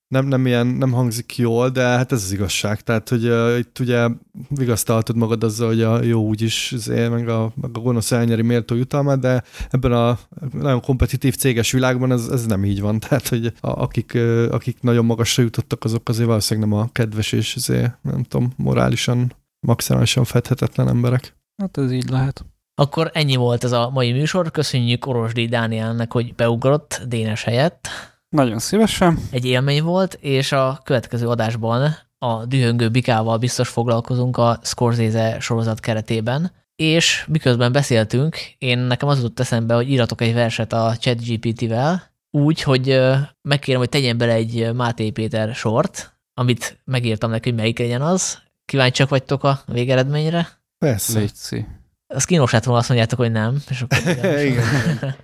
nem, 0.08 0.26
nem, 0.26 0.46
ilyen, 0.46 0.66
nem 0.66 0.92
hangzik 0.92 1.36
jól, 1.36 1.70
de 1.70 1.82
hát 1.82 2.12
ez 2.12 2.22
az 2.22 2.32
igazság. 2.32 2.80
Tehát, 2.80 3.08
hogy 3.08 3.26
uh, 3.28 3.58
itt 3.58 3.78
ugye 3.78 4.08
vigasztaltad 4.48 5.16
magad 5.16 5.44
azzal, 5.44 5.68
hogy 5.68 5.82
a 5.82 6.02
jó 6.02 6.26
úgyis 6.26 6.72
azért, 6.72 7.10
meg 7.10 7.28
a, 7.28 7.52
meg 7.60 7.70
a 7.72 7.80
gonosz 7.80 8.12
elnyeri 8.12 8.42
méltó 8.42 8.74
jutalmát, 8.74 9.18
de 9.18 9.42
ebben 9.70 9.92
a 9.92 10.18
nagyon 10.52 10.80
kompetitív 10.80 11.36
céges 11.36 11.72
világban 11.72 12.12
ez, 12.12 12.28
ez 12.28 12.46
nem 12.46 12.64
így 12.64 12.80
van. 12.80 13.00
Tehát, 13.08 13.28
hogy 13.28 13.46
a, 13.46 13.82
akik, 13.82 14.12
uh, 14.14 14.46
akik 14.50 14.80
nagyon 14.80 15.04
magasra 15.04 15.42
jutottak, 15.42 15.84
azok 15.84 16.08
azért 16.08 16.28
valószínűleg 16.28 16.68
nem 16.68 16.78
a 16.78 16.88
kedves 16.92 17.32
és 17.32 17.54
azért, 17.56 17.98
nem 18.02 18.22
tudom, 18.22 18.52
morálisan, 18.56 19.32
maximálisan 19.66 20.24
fedhetetlen 20.24 20.88
emberek. 20.88 21.36
Hát 21.56 21.78
ez 21.78 21.92
így 21.92 22.10
lehet. 22.10 22.44
Akkor 22.74 23.10
ennyi 23.12 23.36
volt 23.36 23.64
ez 23.64 23.72
a 23.72 23.90
mai 23.90 24.12
műsor. 24.12 24.50
Köszönjük 24.50 25.06
Orosdi 25.06 25.46
Dánielnek, 25.46 26.12
hogy 26.12 26.34
beugrott 26.34 27.02
Dénes 27.08 27.44
helyett. 27.44 27.88
Nagyon 28.34 28.58
szívesen. 28.58 29.18
Egy 29.30 29.44
élmény 29.44 29.82
volt, 29.82 30.18
és 30.20 30.52
a 30.52 30.80
következő 30.84 31.28
adásban 31.28 31.96
a 32.18 32.44
dühöngő 32.44 32.88
bikával 32.88 33.38
biztos 33.38 33.68
foglalkozunk 33.68 34.36
a 34.36 34.58
Scorsese 34.62 35.40
sorozat 35.40 35.80
keretében, 35.80 36.52
és 36.76 37.24
miközben 37.28 37.72
beszéltünk, 37.72 38.36
én 38.58 38.78
nekem 38.78 39.08
az 39.08 39.16
jutott 39.16 39.40
eszembe, 39.40 39.74
hogy 39.74 39.90
íratok 39.90 40.20
egy 40.20 40.34
verset 40.34 40.72
a 40.72 40.96
ChatGPT-vel, 40.98 42.12
úgy, 42.30 42.62
hogy 42.62 43.00
megkérem, 43.42 43.80
hogy 43.80 43.88
tegyen 43.88 44.18
bele 44.18 44.32
egy 44.32 44.72
Máté 44.74 45.10
Péter 45.10 45.54
sort, 45.54 46.16
amit 46.34 46.78
megírtam 46.84 47.30
neki, 47.30 47.48
hogy 47.48 47.58
melyik 47.58 47.78
legyen 47.78 48.02
az. 48.02 48.38
Kíváncsiak 48.64 49.08
vagytok 49.08 49.44
a 49.44 49.62
végeredményre? 49.66 50.48
Persze. 50.78 51.18
Légy 51.18 51.64
Az 52.06 52.24
kínos 52.24 52.52
lett 52.52 52.64
volna, 52.64 52.80
azt 52.80 52.88
mondjátok, 52.88 53.18
hogy 53.18 53.32
nem. 53.32 53.62
És 53.68 53.80
akkor 53.80 53.98
Igen. 54.44 54.64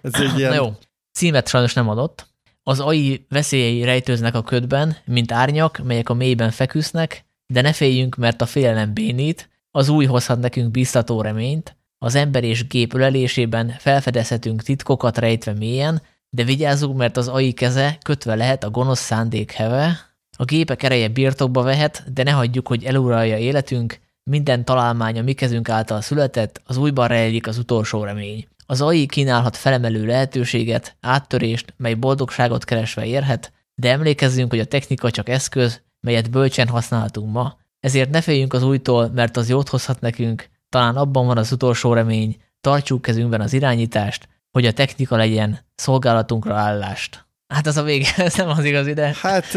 Ez 0.02 0.14
egy 0.14 0.38
ilyen... 0.38 0.50
Na 0.50 0.56
jó, 0.56 0.74
címet 1.12 1.48
sajnos 1.48 1.74
nem 1.74 1.88
adott. 1.88 2.28
Az 2.62 2.80
AI 2.80 3.26
veszélyei 3.28 3.84
rejtőznek 3.84 4.34
a 4.34 4.42
ködben, 4.42 4.96
mint 5.04 5.32
árnyak, 5.32 5.80
melyek 5.84 6.08
a 6.08 6.14
mélyben 6.14 6.50
feküsznek, 6.50 7.24
de 7.46 7.60
ne 7.60 7.72
féljünk, 7.72 8.16
mert 8.16 8.42
a 8.42 8.46
félelem 8.46 8.94
bénít, 8.94 9.48
az 9.70 9.88
új 9.88 10.04
hozhat 10.04 10.40
nekünk 10.40 10.70
biztató 10.70 11.20
reményt, 11.20 11.76
az 11.98 12.14
ember 12.14 12.44
és 12.44 12.66
gép 12.66 12.94
ölelésében 12.94 13.74
felfedezhetünk 13.78 14.62
titkokat 14.62 15.18
rejtve 15.18 15.52
mélyen, 15.52 16.02
de 16.30 16.44
vigyázzunk, 16.44 16.96
mert 16.96 17.16
az 17.16 17.28
AI 17.28 17.52
keze 17.52 17.98
kötve 18.02 18.34
lehet 18.34 18.64
a 18.64 18.70
gonosz 18.70 19.00
szándék 19.00 19.52
heve, 19.52 20.10
a 20.36 20.44
gépek 20.44 20.82
ereje 20.82 21.08
birtokba 21.08 21.62
vehet, 21.62 22.12
de 22.12 22.22
ne 22.22 22.30
hagyjuk, 22.30 22.68
hogy 22.68 22.84
eluralja 22.84 23.38
életünk, 23.38 24.00
minden 24.22 24.64
találmány 24.64 25.18
a 25.18 25.22
mi 25.22 25.32
kezünk 25.32 25.68
által 25.68 26.00
született, 26.00 26.62
az 26.64 26.76
újban 26.76 27.08
rejlik 27.08 27.46
az 27.46 27.58
utolsó 27.58 28.04
remény. 28.04 28.48
Az 28.70 28.80
AI 28.80 29.06
kínálhat 29.06 29.56
felemelő 29.56 30.06
lehetőséget, 30.06 30.96
áttörést, 31.00 31.74
mely 31.76 31.94
boldogságot 31.94 32.64
keresve 32.64 33.06
érhet, 33.06 33.52
de 33.74 33.90
emlékezzünk, 33.90 34.50
hogy 34.50 34.58
a 34.58 34.64
technika 34.64 35.10
csak 35.10 35.28
eszköz, 35.28 35.82
melyet 36.00 36.30
bölcsen 36.30 36.68
használhatunk 36.68 37.32
ma, 37.32 37.58
ezért 37.80 38.10
ne 38.10 38.20
féljünk 38.20 38.52
az 38.52 38.62
újtól, 38.62 39.10
mert 39.14 39.36
az 39.36 39.48
jót 39.48 39.68
hozhat 39.68 40.00
nekünk, 40.00 40.48
talán 40.68 40.96
abban 40.96 41.26
van 41.26 41.38
az 41.38 41.52
utolsó 41.52 41.92
remény, 41.92 42.36
tartsuk 42.60 43.02
kezünkben 43.02 43.40
az 43.40 43.52
irányítást, 43.52 44.28
hogy 44.50 44.66
a 44.66 44.72
technika 44.72 45.16
legyen 45.16 45.58
szolgálatunkra 45.74 46.54
állást. 46.54 47.26
Hát 47.48 47.66
az 47.66 47.76
a 47.76 47.82
vége, 47.82 48.08
ez 48.24 48.34
nem 48.34 48.48
az 48.48 48.64
igaz 48.64 48.86
ide. 48.86 49.14
Hát 49.20 49.54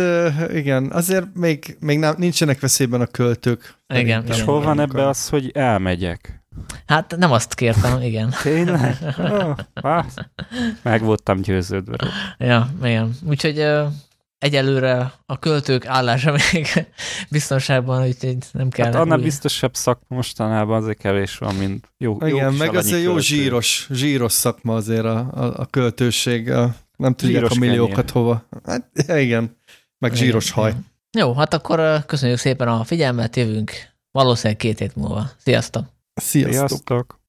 igen, 0.53 0.91
azért 0.91 1.25
még, 1.33 1.77
még 1.79 1.99
nem, 1.99 2.15
nincsenek 2.17 2.59
veszélyben 2.59 3.01
a 3.01 3.05
költők. 3.05 3.75
Igen. 3.93 4.25
És 4.27 4.41
hol 4.41 4.61
van 4.61 4.79
ebbe 4.79 5.07
az, 5.07 5.29
hogy 5.29 5.51
elmegyek? 5.53 6.42
Hát 6.85 7.15
nem 7.17 7.31
azt 7.31 7.53
kértem, 7.53 8.01
igen. 8.01 8.33
Tényleg? 8.41 8.97
Oh, 9.17 10.05
meg 10.81 11.01
voltam 11.01 11.41
győződve. 11.41 11.97
Ja, 12.37 12.69
igen. 12.83 13.15
Úgyhogy 13.27 13.65
egyelőre 14.37 15.13
a 15.25 15.39
költők 15.39 15.85
állása 15.85 16.31
még 16.51 16.67
biztonságban, 17.29 18.07
úgyhogy 18.07 18.37
nem 18.51 18.69
kell. 18.69 18.85
Hát 18.85 18.95
annál 18.95 19.17
biztosabb 19.17 19.75
szakma 19.75 20.15
mostanában 20.15 20.81
azért 20.81 20.97
kevés 20.97 21.37
van, 21.37 21.55
mint 21.55 21.93
jó 21.97 22.17
Igen, 22.21 22.51
jó 22.51 22.57
meg 22.57 22.75
azért 22.75 23.01
jó 23.01 23.05
költő. 23.11 23.21
zsíros, 23.21 23.87
zsíros 23.91 24.31
szakma 24.31 24.75
azért 24.75 25.05
a, 25.05 25.17
a, 25.31 25.53
a 25.59 25.65
költőség. 25.65 26.51
A, 26.51 26.75
nem 26.97 27.13
tudják 27.15 27.41
Zsíros 27.41 27.57
a 27.57 27.59
milliókat 27.59 27.95
kenyér. 27.95 28.11
hova. 28.11 28.47
Hát 28.65 28.89
igen, 29.07 29.57
meg 29.97 30.11
Igen, 30.11 30.23
zsíros 30.23 30.51
haj. 30.51 30.69
igen. 30.69 30.85
Jó, 31.17 31.33
hát 31.33 31.53
akkor 31.53 32.05
köszönjük 32.05 32.37
szépen 32.37 32.67
a 32.67 32.83
figyelmet, 32.83 33.35
jövünk 33.35 33.71
valószínűleg 34.11 34.57
két 34.57 34.79
hét 34.79 34.95
múlva. 34.95 35.29
Sziasztok! 35.37 35.92
Sziasztok! 36.21 36.67
Sziasztok! 36.69 37.22